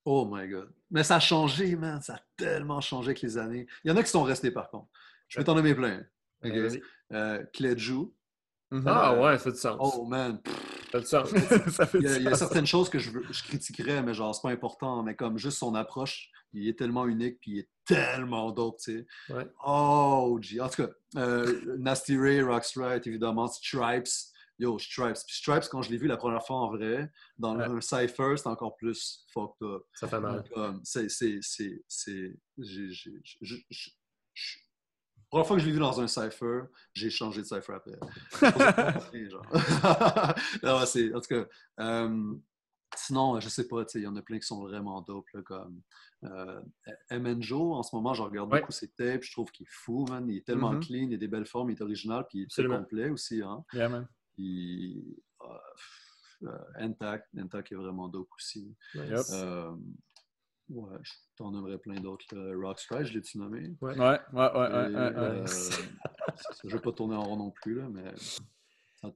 oh 0.04 0.24
my 0.30 0.48
God. 0.48 0.72
Mais 0.90 1.02
ça 1.04 1.16
a 1.16 1.20
changé, 1.20 1.76
man. 1.76 2.00
Ça 2.00 2.14
a 2.14 2.20
tellement 2.36 2.80
changé 2.80 3.08
avec 3.08 3.20
les 3.22 3.36
années. 3.36 3.66
Il 3.84 3.88
y 3.88 3.92
en 3.92 3.96
a 3.96 4.02
qui 4.02 4.10
sont 4.10 4.22
restés, 4.22 4.50
par 4.50 4.70
contre. 4.70 4.88
Je 5.28 5.38
vais 5.38 5.44
t'en 5.44 5.54
nommer 5.54 5.74
plein. 5.74 6.00
OK? 6.44 6.50
Euh, 6.50 6.68
vas-y. 6.68 6.82
Euh, 7.12 7.44
Clédjou. 7.52 8.14
Mhm. 8.70 8.84
Ah 8.86 9.14
ouais, 9.14 9.36
ça 9.38 9.44
fait 9.44 9.52
du 9.52 9.58
sens. 9.58 9.76
Oh 9.80 10.04
man, 10.06 10.40
Ça 10.44 10.90
fait 10.92 11.00
du 11.00 11.06
sens. 11.06 11.28
ça 11.74 11.86
fait 11.86 11.98
il 11.98 12.04
y 12.04 12.08
a, 12.08 12.16
il 12.16 12.22
y 12.22 12.26
a 12.26 12.30
du 12.30 12.36
sens. 12.36 12.38
certaines 12.38 12.66
choses 12.66 12.88
que 12.88 12.98
je, 12.98 13.10
veux- 13.10 13.24
je 13.30 13.42
critiquerais, 13.42 14.02
mais 14.02 14.14
genre, 14.14 14.34
c'est 14.34 14.42
pas 14.42 14.50
important. 14.50 15.02
Mais 15.02 15.14
comme 15.14 15.36
juste 15.38 15.58
son 15.58 15.74
approche, 15.74 16.30
il 16.54 16.66
est 16.68 16.78
tellement 16.78 17.06
unique, 17.06 17.38
puis 17.40 17.50
il 17.52 17.58
est 17.60 17.68
tellement 17.88 18.52
dope, 18.52 18.78
tu 18.78 19.06
sais. 19.28 19.34
Ouais. 19.34 19.46
Oh, 19.66 20.38
G. 20.40 20.60
En 20.60 20.68
tout 20.68 20.84
cas, 20.86 20.92
euh, 21.16 21.76
Nasty 21.78 22.16
Ray, 22.16 22.42
Rockstrite, 22.42 23.06
évidemment, 23.06 23.48
Stripes. 23.48 24.08
Yo, 24.60 24.76
Stripes. 24.78 25.18
Puis 25.26 25.36
Stripes, 25.36 25.68
quand 25.70 25.82
je 25.82 25.90
l'ai 25.90 25.98
vu 25.98 26.06
la 26.08 26.16
première 26.16 26.44
fois 26.44 26.56
en 26.56 26.70
vrai, 26.70 27.10
dans 27.38 27.56
Ouais. 27.56 27.64
un 27.64 27.80
cypher, 27.80 28.34
c'est 28.36 28.48
encore 28.48 28.76
plus 28.76 29.24
fucked 29.32 29.62
up. 29.62 29.82
Ça 29.94 30.08
fait 30.08 30.20
mal. 30.20 30.42
Comme, 30.52 30.80
c'est, 30.84 31.06
la 35.30 35.30
première 35.30 35.46
fois 35.46 35.56
que 35.56 35.62
je 35.62 35.66
l'ai 35.66 35.72
vu 35.72 35.78
dans 35.78 36.00
un 36.00 36.08
cypher, 36.08 36.62
j'ai 36.92 37.10
changé 37.10 37.42
de 37.42 37.46
cypher 37.46 37.74
après. 37.74 37.98
C'est, 40.86 41.14
en 41.14 41.20
tout 41.20 41.28
cas, 41.28 41.44
euh, 41.80 42.34
sinon, 42.96 43.38
je 43.40 43.48
sais 43.48 43.68
pas, 43.68 43.84
il 43.94 44.02
y 44.02 44.06
en 44.06 44.16
a 44.16 44.22
plein 44.22 44.38
qui 44.38 44.46
sont 44.46 44.60
vraiment 44.62 45.00
dope, 45.02 45.28
là, 45.34 45.42
comme 45.42 45.80
euh, 46.24 46.60
Joe, 47.40 47.76
en 47.76 47.82
ce 47.82 47.94
moment, 47.94 48.14
je 48.14 48.22
regarde 48.22 48.50
Ouais. 48.50 48.60
beaucoup 48.60 48.72
ses 48.72 48.88
tapes, 48.88 49.22
je 49.22 49.32
trouve 49.32 49.50
qu'il 49.50 49.64
est 49.64 49.70
fou, 49.70 50.04
man. 50.08 50.28
Il 50.28 50.38
est 50.38 50.46
tellement 50.46 50.72
Mhm. 50.72 50.80
clean, 50.80 51.08
il 51.10 51.14
a 51.14 51.18
des 51.18 51.28
belles 51.28 51.46
formes, 51.46 51.70
il 51.70 51.76
est 51.76 51.82
original, 51.82 52.26
puis 52.28 52.40
il 52.40 52.64
est 52.64 52.68
complet 52.68 53.10
aussi, 53.10 53.42
hein. 53.42 53.64
Yeah, 53.72 53.88
man. 53.88 54.08
Puis, 54.34 55.16
euh, 55.42 55.46
euh, 56.44 56.58
Intact, 56.76 57.26
Intact 57.36 57.72
est 57.72 57.76
vraiment 57.76 58.08
dope 58.08 58.28
aussi. 58.36 58.74
Euh, 58.96 59.70
ouais, 60.70 60.98
je 61.02 61.12
t'en 61.36 61.50
nommerais 61.50 61.78
plein 61.78 62.00
d'autres. 62.00 62.26
Rockstrike, 62.54 63.06
je 63.06 63.14
l'ai-tu 63.14 63.38
nommé? 63.38 63.74
Ouais, 63.80 63.96
ouais, 63.98 63.98
ouais, 63.98 64.20
ouais, 64.32 64.90
Et, 64.90 64.94
ouais, 64.94 65.12
euh, 65.16 65.46
je 66.64 66.68
vais 66.76 66.82
pas 66.82 66.92
tourner 66.92 67.16
en 67.16 67.24
rond 67.24 67.36
non 67.36 67.50
plus, 67.50 67.74
là, 67.74 67.88
mais 67.90 68.12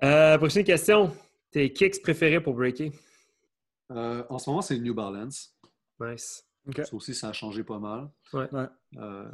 Euh, 0.05 0.39
prochaine 0.39 0.65
question. 0.65 1.15
Tes 1.51 1.73
kicks 1.73 2.01
préférés 2.03 2.41
pour 2.41 2.55
breaker? 2.55 2.93
Euh, 3.97 4.25
en 4.29 4.39
ce 4.39 4.49
moment, 4.51 4.63
c'est 4.63 4.79
New 4.79 4.95
Balance. 4.95 5.55
Nice. 6.01 6.47
Ok. 6.67 6.85
Ça 6.85 6.95
aussi, 6.95 7.15
ça 7.15 7.29
a 7.29 7.33
changé 7.33 7.65
pas 7.65 7.79
mal. 7.79 8.09
Ouais. 8.33 8.49
Ouais. 8.53 8.67
Euh, 8.97 9.31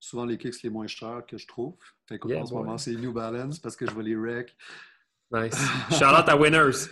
souvent 0.00 0.24
les 0.26 0.36
kicks 0.38 0.62
les 0.62 0.70
moins 0.70 0.86
chers 0.86 1.24
que 1.26 1.38
je 1.38 1.46
trouve. 1.46 1.76
Fait 2.06 2.20
Yeah, 2.26 2.44
ce 2.44 2.50
boy. 2.50 2.62
moment, 2.62 2.78
c'est 2.78 2.94
New 2.94 3.12
Balance 3.12 3.58
parce 3.58 3.76
que 3.76 3.86
je 3.86 3.94
vais 3.94 4.02
les 4.02 4.16
wreck. 4.16 4.54
Nice. 5.32 5.56
Shout 5.90 6.04
out 6.04 6.28
à 6.28 6.36
Winners. 6.36 6.86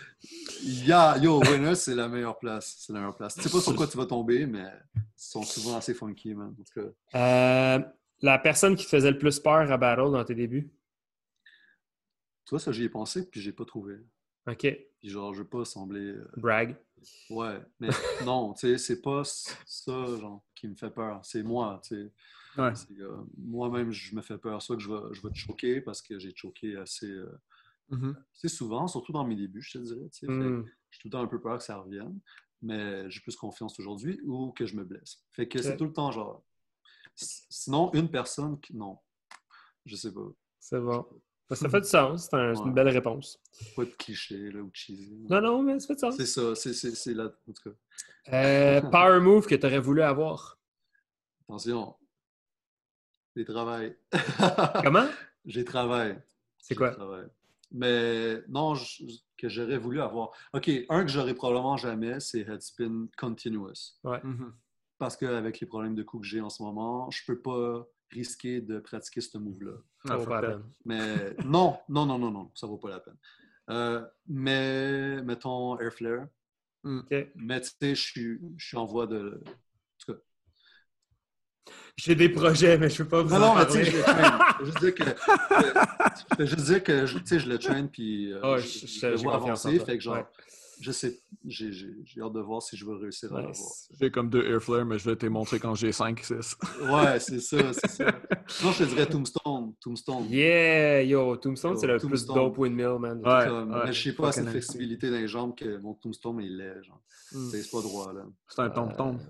Yeah, 0.63 1.19
yo, 1.19 1.41
Winner, 1.43 1.75
c'est 1.75 1.95
la 1.95 2.09
meilleure 2.09 2.39
place. 2.39 2.77
C'est 2.79 2.93
la 2.93 3.01
meilleure 3.01 3.17
place. 3.17 3.35
Tu 3.35 3.43
sais 3.43 3.51
pas 3.51 3.61
sur 3.61 3.77
quoi 3.77 3.87
tu 3.87 3.97
vas 3.97 4.07
tomber, 4.07 4.47
mais 4.47 4.67
ils 4.97 5.03
sont 5.17 5.43
souvent 5.43 5.77
assez 5.77 5.95
funky, 5.95 6.35
man. 6.35 6.55
En 6.59 6.65
tout 6.65 6.81
cas, 7.13 7.19
Euh, 7.19 7.79
la 8.21 8.39
personne 8.39 8.75
qui 8.75 8.85
te 8.85 8.91
faisait 8.91 9.11
le 9.11 9.19
plus 9.19 9.39
peur 9.39 9.71
à 9.71 9.77
Battle 9.77 10.11
dans 10.13 10.25
tes 10.25 10.35
débuts? 10.35 10.71
tu 12.45 12.51
vois, 12.51 12.59
ça, 12.59 12.73
j'y 12.73 12.85
ai 12.85 12.89
pensé, 12.89 13.29
puis 13.29 13.41
j'ai 13.41 13.53
pas 13.53 13.65
trouvé. 13.65 13.97
OK. 14.47 14.66
Puis 14.98 15.09
genre, 15.09 15.32
je 15.35 15.43
veux 15.43 15.48
pas 15.48 15.64
sembler. 15.64 16.01
euh, 16.12 16.28
Brag. 16.36 16.77
Ouais, 17.31 17.60
mais 17.81 17.89
non, 18.24 18.52
tu 18.55 18.60
sais, 18.60 18.78
c'est 18.78 19.01
pas 19.02 19.23
ça, 19.24 20.06
genre, 20.19 20.44
qui 20.55 20.69
me 20.69 20.74
fait 20.77 20.90
peur. 20.90 21.20
C'est 21.24 21.43
moi, 21.43 21.81
tu 21.85 21.97
sais. 21.97 22.12
Ouais. 22.60 22.73
Euh, 23.01 23.16
Moi-même, 23.39 23.90
je 23.93 24.14
me 24.14 24.23
fais 24.23 24.39
peur. 24.39 24.60
Soit 24.62 24.77
que 24.77 24.82
je 24.82 24.93
vais, 24.93 25.14
je 25.14 25.23
vais 25.23 25.31
te 25.31 25.36
choquer 25.39 25.81
parce 25.81 26.02
que 26.02 26.19
j'ai 26.19 26.32
choqué 26.35 26.77
assez, 26.77 27.10
euh, 27.10 27.40
Mhm. 27.89 28.16
assez 28.35 28.48
souvent, 28.48 28.86
surtout 28.86 29.12
dans 29.12 29.24
mes 29.24 29.36
débuts, 29.36 29.62
je 29.62 29.78
te 29.78 29.82
dirais. 29.85 30.09
tu 30.12 30.27
sais. 30.27 30.27
J'ai 30.90 30.98
tout 31.01 31.09
le 31.09 31.10
temps 31.12 31.23
un 31.23 31.27
peu 31.27 31.40
peur 31.40 31.59
que 31.59 31.64
ça 31.64 31.78
revienne, 31.78 32.19
mais 32.62 33.10
j'ai 33.10 33.20
plus 33.20 33.35
confiance 33.36 33.78
aujourd'hui 33.81 34.20
ou 34.24 34.52
que 34.52 34.66
je 34.66 34.77
me 34.77 34.85
blesse. 34.85 35.24
Fait 35.32 35.48
que 35.48 35.60
c'est 35.60 35.77
tout 35.77 35.85
le 35.86 35.93
temps 35.93 36.10
genre. 36.12 36.44
Sinon, 37.14 37.90
une 37.94 38.10
personne 38.10 38.59
qui. 38.60 38.74
Non. 38.77 38.98
Je 39.85 39.97
sais 39.97 40.12
pas. 40.12 40.27
C'est 40.60 40.81
bon. 40.81 41.06
Ça 41.55 41.69
fait 41.69 41.81
du 41.81 41.89
sens. 41.89 42.29
C'est 42.31 42.37
un- 42.37 42.55
c'est 42.55 42.61
une 42.62 42.69
Ouais. 42.69 42.74
belle 42.74 42.89
réponse. 42.89 43.41
Pas 43.77 43.85
de 43.85 43.91
cliché 43.91 44.51
là, 44.51 44.61
ou 44.61 44.70
cheesy. 44.73 45.27
Non, 45.29 45.41
non, 45.41 45.62
mais 45.62 45.79
ça 45.81 45.87
fait 45.89 45.95
du 45.95 46.01
sens. 46.01 46.16
C'est 46.16 46.27
ça. 46.27 46.55
C'est, 46.55 46.73
c'est, 46.73 46.95
c'est 46.95 47.15
là. 47.15 47.31
En 47.49 47.53
tout 47.53 47.70
cas, 47.70 47.77
Euh, 48.33 48.81
power 48.91 49.20
move 49.20 49.47
que 49.47 49.55
tu 49.55 49.66
aurais 49.66 49.79
voulu 49.81 50.03
avoir. 50.03 50.59
attention. 51.49 51.95
J'ai 53.37 53.45
travail. 53.45 53.97
Comment? 54.85 55.07
J'ai 55.45 55.65
travail. 55.65 56.20
C'est 56.59 56.74
J'ai 56.74 56.77
quoi? 56.79 56.91
travail. 56.91 57.27
Mais 57.70 58.43
non, 58.49 58.74
je- 58.74 59.05
que 59.39 59.49
j'aurais 59.49 59.79
voulu 59.79 60.01
avoir. 60.01 60.31
OK, 60.53 60.70
un 60.89 61.03
que 61.05 61.11
j'aurais 61.11 61.35
probablement 61.35 61.77
jamais, 61.77 62.20
c'est 62.20 62.41
Headspin 62.43 63.07
Continuous. 63.19 63.97
Mhm. 64.05 64.53
Parce 64.99 65.16
qu'avec 65.16 65.59
les 65.61 65.66
problèmes 65.66 65.95
de 65.95 66.03
coups 66.03 66.23
que 66.23 66.29
j'ai 66.29 66.41
en 66.41 66.51
ce 66.51 66.62
moment, 66.62 67.11
je 67.11 67.23
peux 67.27 67.41
pas 67.41 67.87
risquer 68.13 68.61
de 68.61 68.79
pratiquer 68.81 69.21
ce 69.21 69.39
move-là. 69.39 69.73
Ça 70.07 70.15
Ah, 70.15 70.17
vaut 70.17 70.25
fuck 70.25 70.31
pas 70.31 70.41
la 70.43 70.49
that. 70.49 70.55
peine. 70.55 70.71
Mais 70.85 71.37
non, 71.45 71.79
non, 71.89 72.07
non, 72.07 72.19
non, 72.19 72.31
non, 72.31 72.51
ça 72.55 72.67
vaut 72.67 72.79
pas 72.79 72.91
la 72.91 73.01
peine. 73.01 73.17
Euh, 73.71 74.05
mais 74.29 75.23
mettons 75.23 75.79
Air 75.79 75.93
Flare. 75.93 76.27
OK. 76.85 77.15
Mais 77.37 77.61
tu 77.61 77.71
sais, 77.81 77.95
je 77.95 78.03
suis, 78.59 78.77
en 78.77 78.85
voie 78.87 79.07
de. 79.07 79.41
En 79.47 79.51
tout 80.05 80.13
cas. 80.13 80.19
J'ai 81.97 82.15
des 82.17 82.29
projets, 82.29 82.77
mais 82.77 82.91
je 82.91 83.03
peux 83.05 83.09
pas 83.09 83.23
vous 83.23 83.31
Non, 83.31 83.37
en 83.37 83.55
non, 83.55 83.61
mais 83.61 83.67
tu 83.67 83.85
sais, 83.85 83.85
parler. 83.85 83.91
je 83.93 83.97
le 83.99 84.03
traîne. 84.03 84.41
Je 84.59 84.65
veux 84.65 84.67
juste 86.47 86.65
dire 86.65 86.83
que. 86.83 87.07
Je 87.07 87.49
le 87.49 87.59
traîne 87.59 87.89
puis 87.89 88.33
euh, 88.33 88.41
Ah, 88.43 88.59
je, 88.59 88.67
je- 88.67 88.87
je 88.87 88.87
je- 89.01 89.07
le 89.07 89.17
j'ai 89.17 89.23
vois 89.23 89.39
confiance 89.39 89.65
en 89.65 89.69
avancer. 89.69 89.77
toi. 89.79 89.87
Fait 89.87 89.99
que 89.99 90.03
genre, 90.03 90.17
Ouais. 90.17 90.25
Je 90.83 90.91
sais, 90.93 91.21
j'ai 91.47 91.73
j'ai- 91.73 91.95
j'ai 92.05 92.21
hâte 92.21 92.33
de 92.33 92.41
voir 92.41 92.61
si 92.61 92.77
je 92.77 92.85
vais 92.85 92.95
réussir 92.97 93.31
à 93.33 93.37
l'avoir. 93.37 93.53
Nice. 93.55 93.89
J'ai 94.01 94.11
comme 94.11 94.29
deux 94.29 94.45
airflares, 94.45 94.85
mais 94.85 94.99
je 94.99 95.09
vais 95.09 95.17
te 95.17 95.25
montrer 95.27 95.59
quand 95.61 95.75
j'ai 95.75 95.93
5, 95.93 96.19
6. 96.21 96.57
Ouais, 96.83 97.21
c'est 97.21 97.41
ça, 97.41 97.57
c'est 97.73 97.89
ça. 97.89 98.21
Sinon, 98.49 98.73
je 98.73 98.79
te 98.85 98.89
dirais 98.89 99.07
Tombstone. 99.07 99.75
Tombstone. 99.81 100.27
Yeah, 100.31 101.03
yo, 101.03 101.37
Tombstone, 101.37 101.75
Yo, 101.75 101.79
c'est 101.81 101.87
le 101.87 101.99
plus 101.99 102.09
Tombstone. 102.27 102.35
dope 102.35 102.59
windmill, 102.59 102.99
man. 102.99 103.19
Ouais. 103.25 103.47
Comme, 103.47 103.83
mais 103.85 103.93
je 103.93 104.03
sais 104.11 104.15
pas 104.17 104.33
fucking 104.33 104.51
flexibilité 104.51 105.09
dans 105.11 105.17
les 105.17 105.29
jambes 105.29 105.55
que 105.57 105.77
mon 105.79 105.95
tombstone 105.95 106.41
est 106.41 106.49
laid. 106.49 106.83
Genre. 106.83 107.01
Mm. 107.33 107.49
C'est 107.51 107.71
pas 107.71 107.81
droit, 107.81 108.13
là. 108.13 108.25
C'est 108.49 108.61
un 108.61 108.71
tombe-tombe. 108.71 109.21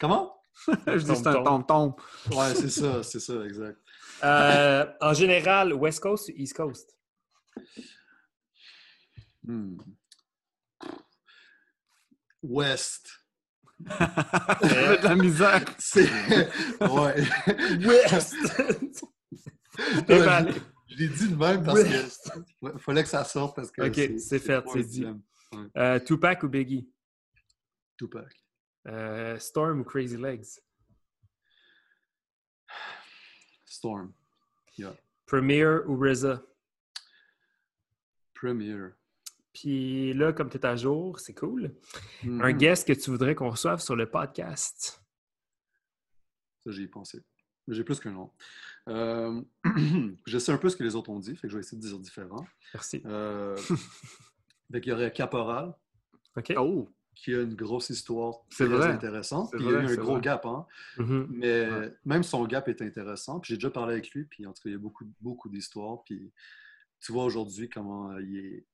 Comment? 0.00 0.34
je 0.86 0.96
dis 0.98 1.16
c'est 1.16 1.26
un 1.26 1.42
tombe-tombe. 1.42 1.94
Ouais, 2.32 2.54
c'est 2.54 2.70
ça, 2.70 3.02
c'est 3.02 3.20
ça, 3.20 3.44
exact. 3.44 3.78
Euh, 4.24 4.84
en 5.00 5.14
général, 5.14 5.72
West 5.74 6.00
Coast 6.00 6.28
ou 6.28 6.32
East 6.36 6.54
Coast? 6.56 6.96
Hmm. 9.46 9.76
West. 12.42 13.10
J'avais 13.88 14.98
de 14.98 15.04
la 15.04 15.14
misère. 15.14 15.64
C'est. 15.78 16.08
Ouais. 16.80 17.24
West! 17.86 18.36
Déballé. 20.06 20.52
Je 20.88 20.96
l'ai 20.96 21.08
dit 21.08 21.28
de 21.28 21.36
même 21.36 21.64
parce 21.64 21.80
West. 21.80 22.30
que. 22.32 22.38
Ouais, 22.66 22.72
fallait 22.78 23.02
que 23.02 23.08
ça 23.08 23.24
sorte 23.24 23.56
parce 23.56 23.70
que. 23.70 23.82
Ok, 23.82 24.18
c'est 24.18 24.38
fait, 24.38 24.62
c'est 24.72 24.82
dit. 24.84 25.06
Euh, 25.76 25.98
Tupac 26.00 26.42
ou 26.42 26.48
Biggie? 26.48 26.88
Tupac. 27.96 28.32
Euh, 28.86 29.38
Storm 29.38 29.80
ou 29.80 29.84
Crazy 29.84 30.16
Legs? 30.16 30.46
Storm. 33.64 34.12
Premier 35.26 35.64
ou 35.86 35.96
RZA? 36.00 36.42
Premier. 38.34 38.90
Puis 39.52 40.12
là, 40.14 40.32
comme 40.32 40.48
tu 40.48 40.56
es 40.58 40.66
à 40.66 40.76
jour, 40.76 41.18
c'est 41.18 41.34
cool. 41.34 41.74
Un 42.24 42.52
guest 42.52 42.86
que 42.86 42.92
tu 42.92 43.10
voudrais 43.10 43.34
qu'on 43.34 43.50
reçoive 43.50 43.80
sur 43.80 43.96
le 43.96 44.08
podcast? 44.08 45.02
Ça, 46.64 46.70
j'y 46.70 46.84
ai 46.84 46.88
pensé. 46.88 47.22
Mais 47.66 47.74
j'ai 47.74 47.84
plus 47.84 47.98
qu'un 48.00 48.12
nom. 48.12 48.30
Euh, 48.88 49.42
je 50.26 50.38
sais 50.38 50.52
un 50.52 50.58
peu 50.58 50.68
ce 50.68 50.76
que 50.76 50.82
les 50.84 50.94
autres 50.94 51.10
ont 51.10 51.18
dit, 51.18 51.34
fait 51.36 51.42
que 51.42 51.48
je 51.48 51.56
vais 51.56 51.60
essayer 51.60 51.78
de 51.80 51.86
dire 51.86 51.98
différent. 51.98 52.46
Merci. 52.74 53.02
Euh, 53.06 53.56
fait 54.72 54.80
qu'il 54.80 54.90
y 54.90 54.94
aurait 54.94 55.12
Caporal, 55.12 55.74
OK. 56.36 56.52
Oh! 56.56 56.88
qui 57.12 57.34
a 57.34 57.42
une 57.42 57.54
grosse 57.56 57.90
histoire 57.90 58.36
C'est 58.50 58.66
très 58.66 58.76
vrai. 58.76 58.88
intéressante. 58.88 59.48
C'est 59.50 59.56
Puis 59.58 59.66
il 59.66 59.72
y 59.72 59.74
a 59.74 59.80
eu 59.82 59.86
un 59.86 59.94
gros 59.96 60.12
vrai. 60.12 60.20
gap, 60.22 60.46
hein. 60.46 60.64
Mhm. 60.96 61.26
Mais 61.30 61.68
Ouais. 61.68 61.94
même 62.06 62.22
son 62.22 62.46
gap 62.46 62.66
est 62.68 62.80
intéressant. 62.80 63.40
Puis 63.40 63.48
j'ai 63.50 63.56
déjà 63.56 63.68
parlé 63.70 63.94
avec 63.94 64.10
lui, 64.12 64.24
puis 64.24 64.46
en 64.46 64.52
tout 64.52 64.62
cas, 64.62 64.70
il 64.70 64.72
y 64.72 64.76
a 64.76 64.78
beaucoup, 64.78 65.04
beaucoup 65.20 65.48
d'histoires. 65.50 66.02
Puis 66.04 66.32
tu 67.00 67.12
vois 67.12 67.24
aujourd'hui 67.24 67.68
comment 67.68 68.16
il 68.18 68.36
est, 68.38 68.40
il- 68.40 68.40
il- 68.40 68.48
il- 68.48 68.64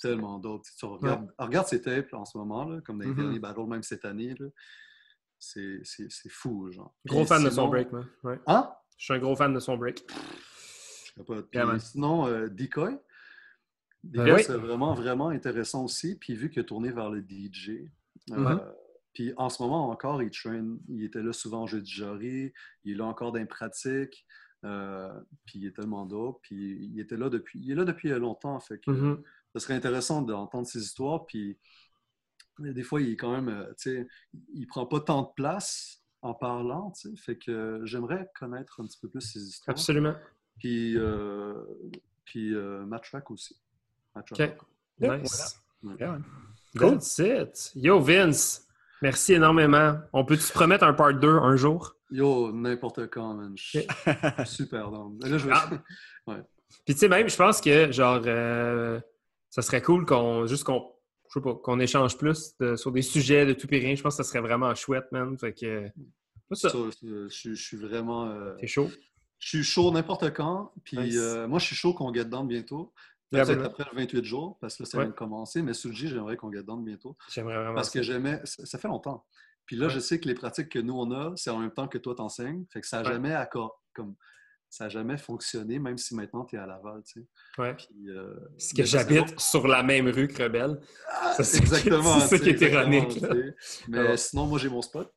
tellement 0.00 0.38
d'autres. 0.38 0.68
Tu 0.78 0.84
regardes, 0.86 1.32
regarde 1.38 1.66
ses 1.66 1.82
tapes 1.82 2.12
en 2.14 2.24
ce 2.24 2.38
moment, 2.38 2.64
là, 2.64 2.80
comme 2.82 2.98
dans 2.98 3.04
les 3.04 3.10
Mhm. 3.10 3.16
derniers 3.16 3.38
battles, 3.38 3.66
même 3.66 3.82
cette 3.82 4.04
année. 4.04 4.34
C'est 5.38 5.82
fou, 6.28 6.70
genre. 6.70 6.94
Gros 7.06 7.24
fan 7.24 7.42
de 7.44 7.50
son 7.50 7.68
break. 7.68 7.88
Ouais. 8.22 8.40
Hein? 8.46 8.72
Je 8.96 9.04
suis 9.04 9.14
un 9.14 9.18
gros 9.18 9.36
fan 9.36 9.52
de 9.54 9.60
son 9.60 9.76
break. 9.76 10.04
Je 11.16 11.22
pas. 11.22 11.40
Yeah, 11.52 11.78
sinon, 11.78 12.26
euh, 12.26 12.48
Decoy. 12.48 12.96
Decoy, 14.04 14.26
Ben 14.26 14.34
oui. 14.36 14.42
c'est 14.44 14.56
vraiment, 14.56 14.94
vraiment 14.94 15.28
intéressant 15.30 15.84
aussi. 15.84 16.16
Puis 16.16 16.34
vu 16.34 16.50
qu'il 16.50 16.60
a 16.60 16.64
tourné 16.64 16.90
vers 16.92 17.10
le 17.10 17.20
DJ, 17.20 17.90
euh, 18.30 18.36
Mhm. 18.36 18.60
puis 19.12 19.32
en 19.36 19.48
ce 19.48 19.60
moment 19.62 19.90
encore, 19.90 20.22
il 20.22 20.30
traîne. 20.30 20.78
Il 20.88 21.02
était 21.04 21.22
là 21.22 21.32
souvent 21.32 21.62
en 21.62 21.66
jeu 21.66 21.80
de 21.80 21.86
jury. 21.86 22.52
Il 22.84 22.92
est 22.92 22.96
là 22.96 23.04
encore 23.06 23.32
dans 23.32 23.38
les 23.40 23.46
pratiques. 23.46 24.26
Euh, 24.64 25.12
puis 25.44 25.60
il 25.60 25.66
est 25.66 25.76
tellement 25.76 26.06
dope. 26.06 26.40
Puis 26.42 26.78
il 26.92 27.00
était 27.00 27.16
là 27.16 27.28
depuis, 27.28 27.60
il 27.60 27.70
est 27.70 27.74
là 27.74 27.84
depuis 27.84 28.08
longtemps. 28.10 28.58
Fait 28.60 28.78
que 28.78 28.90
Mhm. 28.90 29.22
ce 29.54 29.58
serait 29.60 29.74
intéressant 29.74 30.22
d'entendre 30.22 30.66
ses 30.66 30.80
histoires. 30.82 31.26
Puis 31.26 31.58
mais 32.60 32.72
des 32.72 32.82
fois, 32.82 33.00
il 33.00 33.10
est 33.12 33.16
quand 33.16 33.30
même, 33.30 33.48
euh, 33.48 33.66
tu 33.78 33.90
sais, 33.90 34.08
il 34.52 34.66
prend 34.66 34.84
pas 34.84 34.98
tant 35.00 35.22
de 35.22 35.28
place 35.36 36.02
en 36.22 36.34
parlant, 36.34 36.90
tu 36.90 37.08
sais. 37.10 37.16
Fait 37.16 37.38
que 37.38 37.80
j'aimerais 37.84 38.28
connaître 38.38 38.80
un 38.80 38.84
petit 38.86 38.98
peu 39.00 39.08
plus 39.08 39.20
ses 39.20 39.40
histoires. 39.40 39.76
Absolument. 39.76 40.14
Puis, 40.58 40.96
euh, 40.98 41.54
puis 42.24 42.52
euh, 42.54 42.84
Matrack 42.84 43.30
aussi. 43.30 43.56
OK. 44.16 44.40
Nice. 44.98 45.60
Yeah. 46.00 46.18
Cool. 46.76 46.98
That's 46.98 47.18
it. 47.20 47.72
Yo, 47.76 48.00
Vince, 48.00 48.66
merci 49.02 49.34
énormément. 49.34 49.96
On 50.12 50.24
peut-tu 50.24 50.42
se 50.42 50.52
promettre 50.52 50.84
un 50.84 50.92
part 50.94 51.14
2 51.14 51.28
un 51.28 51.56
jour? 51.56 51.94
Yo, 52.10 52.52
n'importe 52.52 53.08
quand, 53.10 53.34
man. 53.34 53.54
Super 54.46 54.90
down. 54.90 55.18
Mais 55.22 55.28
Là, 55.28 55.38
je 55.38 55.46
vais... 55.46 55.52
Ah. 55.54 55.70
Puis 56.84 56.94
tu 56.94 57.00
sais, 57.00 57.08
même, 57.08 57.28
je 57.28 57.36
pense 57.36 57.60
que, 57.60 57.90
genre, 57.92 58.20
euh, 58.26 59.00
ça 59.50 59.62
serait 59.62 59.80
cool 59.82 60.04
qu'on, 60.06 60.46
juste 60.46 60.64
qu'on, 60.64 60.82
je 61.28 61.34
sais 61.34 61.40
pas, 61.42 61.54
qu'on 61.54 61.80
échange 61.80 62.16
plus 62.18 62.52
de- 62.60 62.76
sur 62.76 62.92
des 62.92 63.02
sujets 63.02 63.46
de 63.46 63.52
tout 63.54 63.66
et 63.74 63.78
rien. 63.78 63.94
Je 63.94 64.02
pense 64.02 64.16
que 64.16 64.22
ça 64.22 64.28
serait 64.28 64.40
vraiment 64.40 64.74
chouette, 64.74 65.06
man. 65.12 65.36
Fait 65.38 65.52
que, 65.52 65.86
ça. 66.52 66.68
Ça, 66.70 66.78
je, 67.02 67.28
suis- 67.28 67.56
je 67.56 67.62
suis 67.62 67.76
vraiment... 67.76 68.26
euh, 68.30 68.54
T'es 68.60 68.66
chaud? 68.66 68.90
je 69.38 69.48
suis 69.48 69.62
chaud 69.64 69.90
n'importe 69.92 70.32
quand. 70.34 70.72
Puis 70.84 70.98
Nice. 70.98 71.16
euh, 71.16 71.46
moi, 71.46 71.58
je 71.58 71.66
suis 71.66 71.76
chaud 71.76 71.94
qu'on 71.94 72.12
get 72.12 72.24
down 72.26 72.46
bientôt. 72.48 72.92
Yeah, 73.30 73.44
Peut-être 73.44 73.64
après 73.64 73.84
le 73.92 73.96
28 73.98 74.24
jours, 74.24 74.58
parce 74.60 74.76
que 74.76 74.84
là, 74.84 74.88
ça 74.88 74.98
Ouais. 74.98 75.04
vient 75.04 75.10
de 75.10 75.16
commencer, 75.16 75.60
mais 75.62 75.72
J, 75.74 76.08
j'aimerais 76.08 76.36
qu'on 76.36 76.50
get 76.50 76.62
down 76.62 76.82
bientôt. 76.82 77.16
J'aimerais 77.30 77.56
vraiment 77.56 77.74
Parce 77.74 77.90
que 77.90 78.00
j'aimais, 78.02 78.40
ça, 78.44 78.64
ça 78.64 78.78
fait 78.78 78.88
longtemps. 78.88 79.26
Puis 79.66 79.76
là, 79.76 79.86
Ouais. 79.86 79.92
je 79.92 79.98
sais 80.00 80.18
que 80.18 80.26
les 80.28 80.34
pratiques 80.34 80.70
que 80.70 80.78
nous, 80.78 80.94
on 80.94 81.10
a, 81.12 81.32
c'est 81.36 81.50
en 81.50 81.58
même 81.58 81.70
temps 81.72 81.88
que 81.88 81.98
toi, 81.98 82.14
t'enseignes. 82.14 82.64
Fait 82.72 82.80
que 82.80 82.86
ça 82.86 83.02
n'a 83.02 83.08
Ouais. 83.08 83.12
jamais 83.14 83.34
accord, 83.34 83.82
comme, 83.92 84.14
ça 84.70 84.88
jamais 84.88 85.18
fonctionné, 85.18 85.78
même 85.78 85.98
si 85.98 86.14
maintenant, 86.14 86.44
tu 86.46 86.56
es 86.56 86.58
à 86.58 86.66
Laval, 86.66 87.02
tu 87.04 87.20
sais. 87.20 87.26
Ouais. 87.60 87.74
Puis, 87.74 88.08
euh, 88.08 88.34
Parce 88.50 88.72
que 88.72 88.82
j'habite 88.84 89.30
bon. 89.32 89.38
sur 89.38 89.66
la 89.68 89.82
même 89.82 90.08
rue 90.08 90.28
que 90.28 90.42
Rebelle. 90.42 90.80
Ah, 91.10 91.34
c'est- 91.42 91.58
exactement. 91.58 92.20
c'est 92.20 92.38
ça 92.38 92.38
qui 92.42 92.50
est 92.50 92.60
ironique. 92.62 93.18
Mais 93.88 93.98
Alors. 93.98 94.18
sinon, 94.18 94.46
moi, 94.46 94.58
j'ai 94.58 94.68
mon 94.70 94.80
spot. 94.82 95.12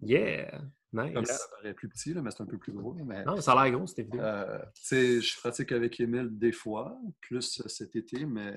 Yeah! 0.00 0.60
Nice. 0.92 1.12
Comme 1.14 1.24
ça 1.26 1.38
paraît 1.56 1.74
plus 1.74 1.88
petit, 1.88 2.14
là, 2.14 2.22
mais 2.22 2.30
c'est 2.30 2.42
un 2.42 2.46
peu 2.46 2.58
plus 2.58 2.72
gros. 2.72 2.94
Mais, 3.04 3.24
Non, 3.24 3.40
ça 3.40 3.52
a 3.52 3.64
l'air 3.68 3.76
gros, 3.76 3.86
cette 3.86 3.98
vidéo. 4.06 4.20
euh, 4.20 4.58
tu 4.74 4.82
sais, 4.84 5.20
je 5.20 5.36
pratique 5.40 5.72
avec 5.72 5.98
Emile 6.00 6.28
des 6.30 6.52
fois, 6.52 6.96
plus 7.20 7.60
cet 7.66 7.96
été, 7.96 8.24
mais. 8.24 8.54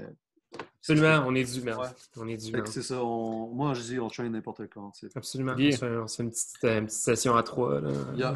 Absolument, 0.80 1.24
on 1.28 1.36
est 1.36 1.44
du 1.44 1.62
merde. 1.62 1.82
Ouais. 1.82 1.88
On 2.18 2.28
est 2.28 2.38
du 2.38 2.46
Fait 2.46 2.52
que 2.52 2.58
merde. 2.58 2.68
c'est 2.70 2.82
ça. 2.82 3.04
on- 3.04 3.54
Moi, 3.54 3.74
je 3.76 3.82
dis, 3.82 4.00
on 4.00 4.08
traîne 4.08 4.32
n'importe 4.32 4.68
quand. 4.74 4.92
Absolument. 5.16 5.56
Yeah. 5.58 5.70
On, 5.70 5.72
se 5.74 5.78
fait, 5.78 5.98
on 5.98 6.08
se 6.08 6.16
fait 6.18 6.24
une 6.24 6.30
petite, 6.32 6.64
euh, 6.64 6.80
une 6.80 6.86
petite 6.88 7.00
session 7.00 7.36
à 7.36 7.44
trois. 7.44 7.80
Là. 7.82 7.92
Yeah. 8.16 8.34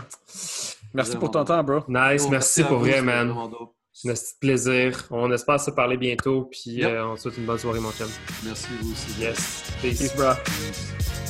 Merci 0.94 1.18
pour 1.18 1.32
ton 1.32 1.44
temps, 1.44 1.64
bro. 1.64 1.80
Nice, 1.88 2.28
merci, 2.30 2.64
pour 2.64 2.78
vous, 2.80 2.86
vrai, 2.86 3.02
man. 3.02 3.34
C'est 3.96 4.10
un 4.10 4.14
petit 4.14 4.34
plaisir. 4.40 5.08
On 5.12 5.32
espère 5.32 5.60
se 5.60 5.72
parler 5.72 5.98
bientôt. 5.98 6.46
Puis 6.52 6.72
Yep. 6.72 6.90
euh, 6.92 7.06
on 7.08 7.16
te 7.16 7.22
souhaite 7.22 7.38
une 7.38 7.46
bonne 7.46 7.58
soirée, 7.60 7.80
mon 7.80 7.92
chum. 7.92 8.08
Merci, 8.44 8.68
vous 8.82 8.92
aussi. 8.92 9.20
Yes. 9.22 9.64
Peace. 9.82 10.00
Peace, 10.00 10.16
bro. 10.16 10.34
Peace. 10.44 11.23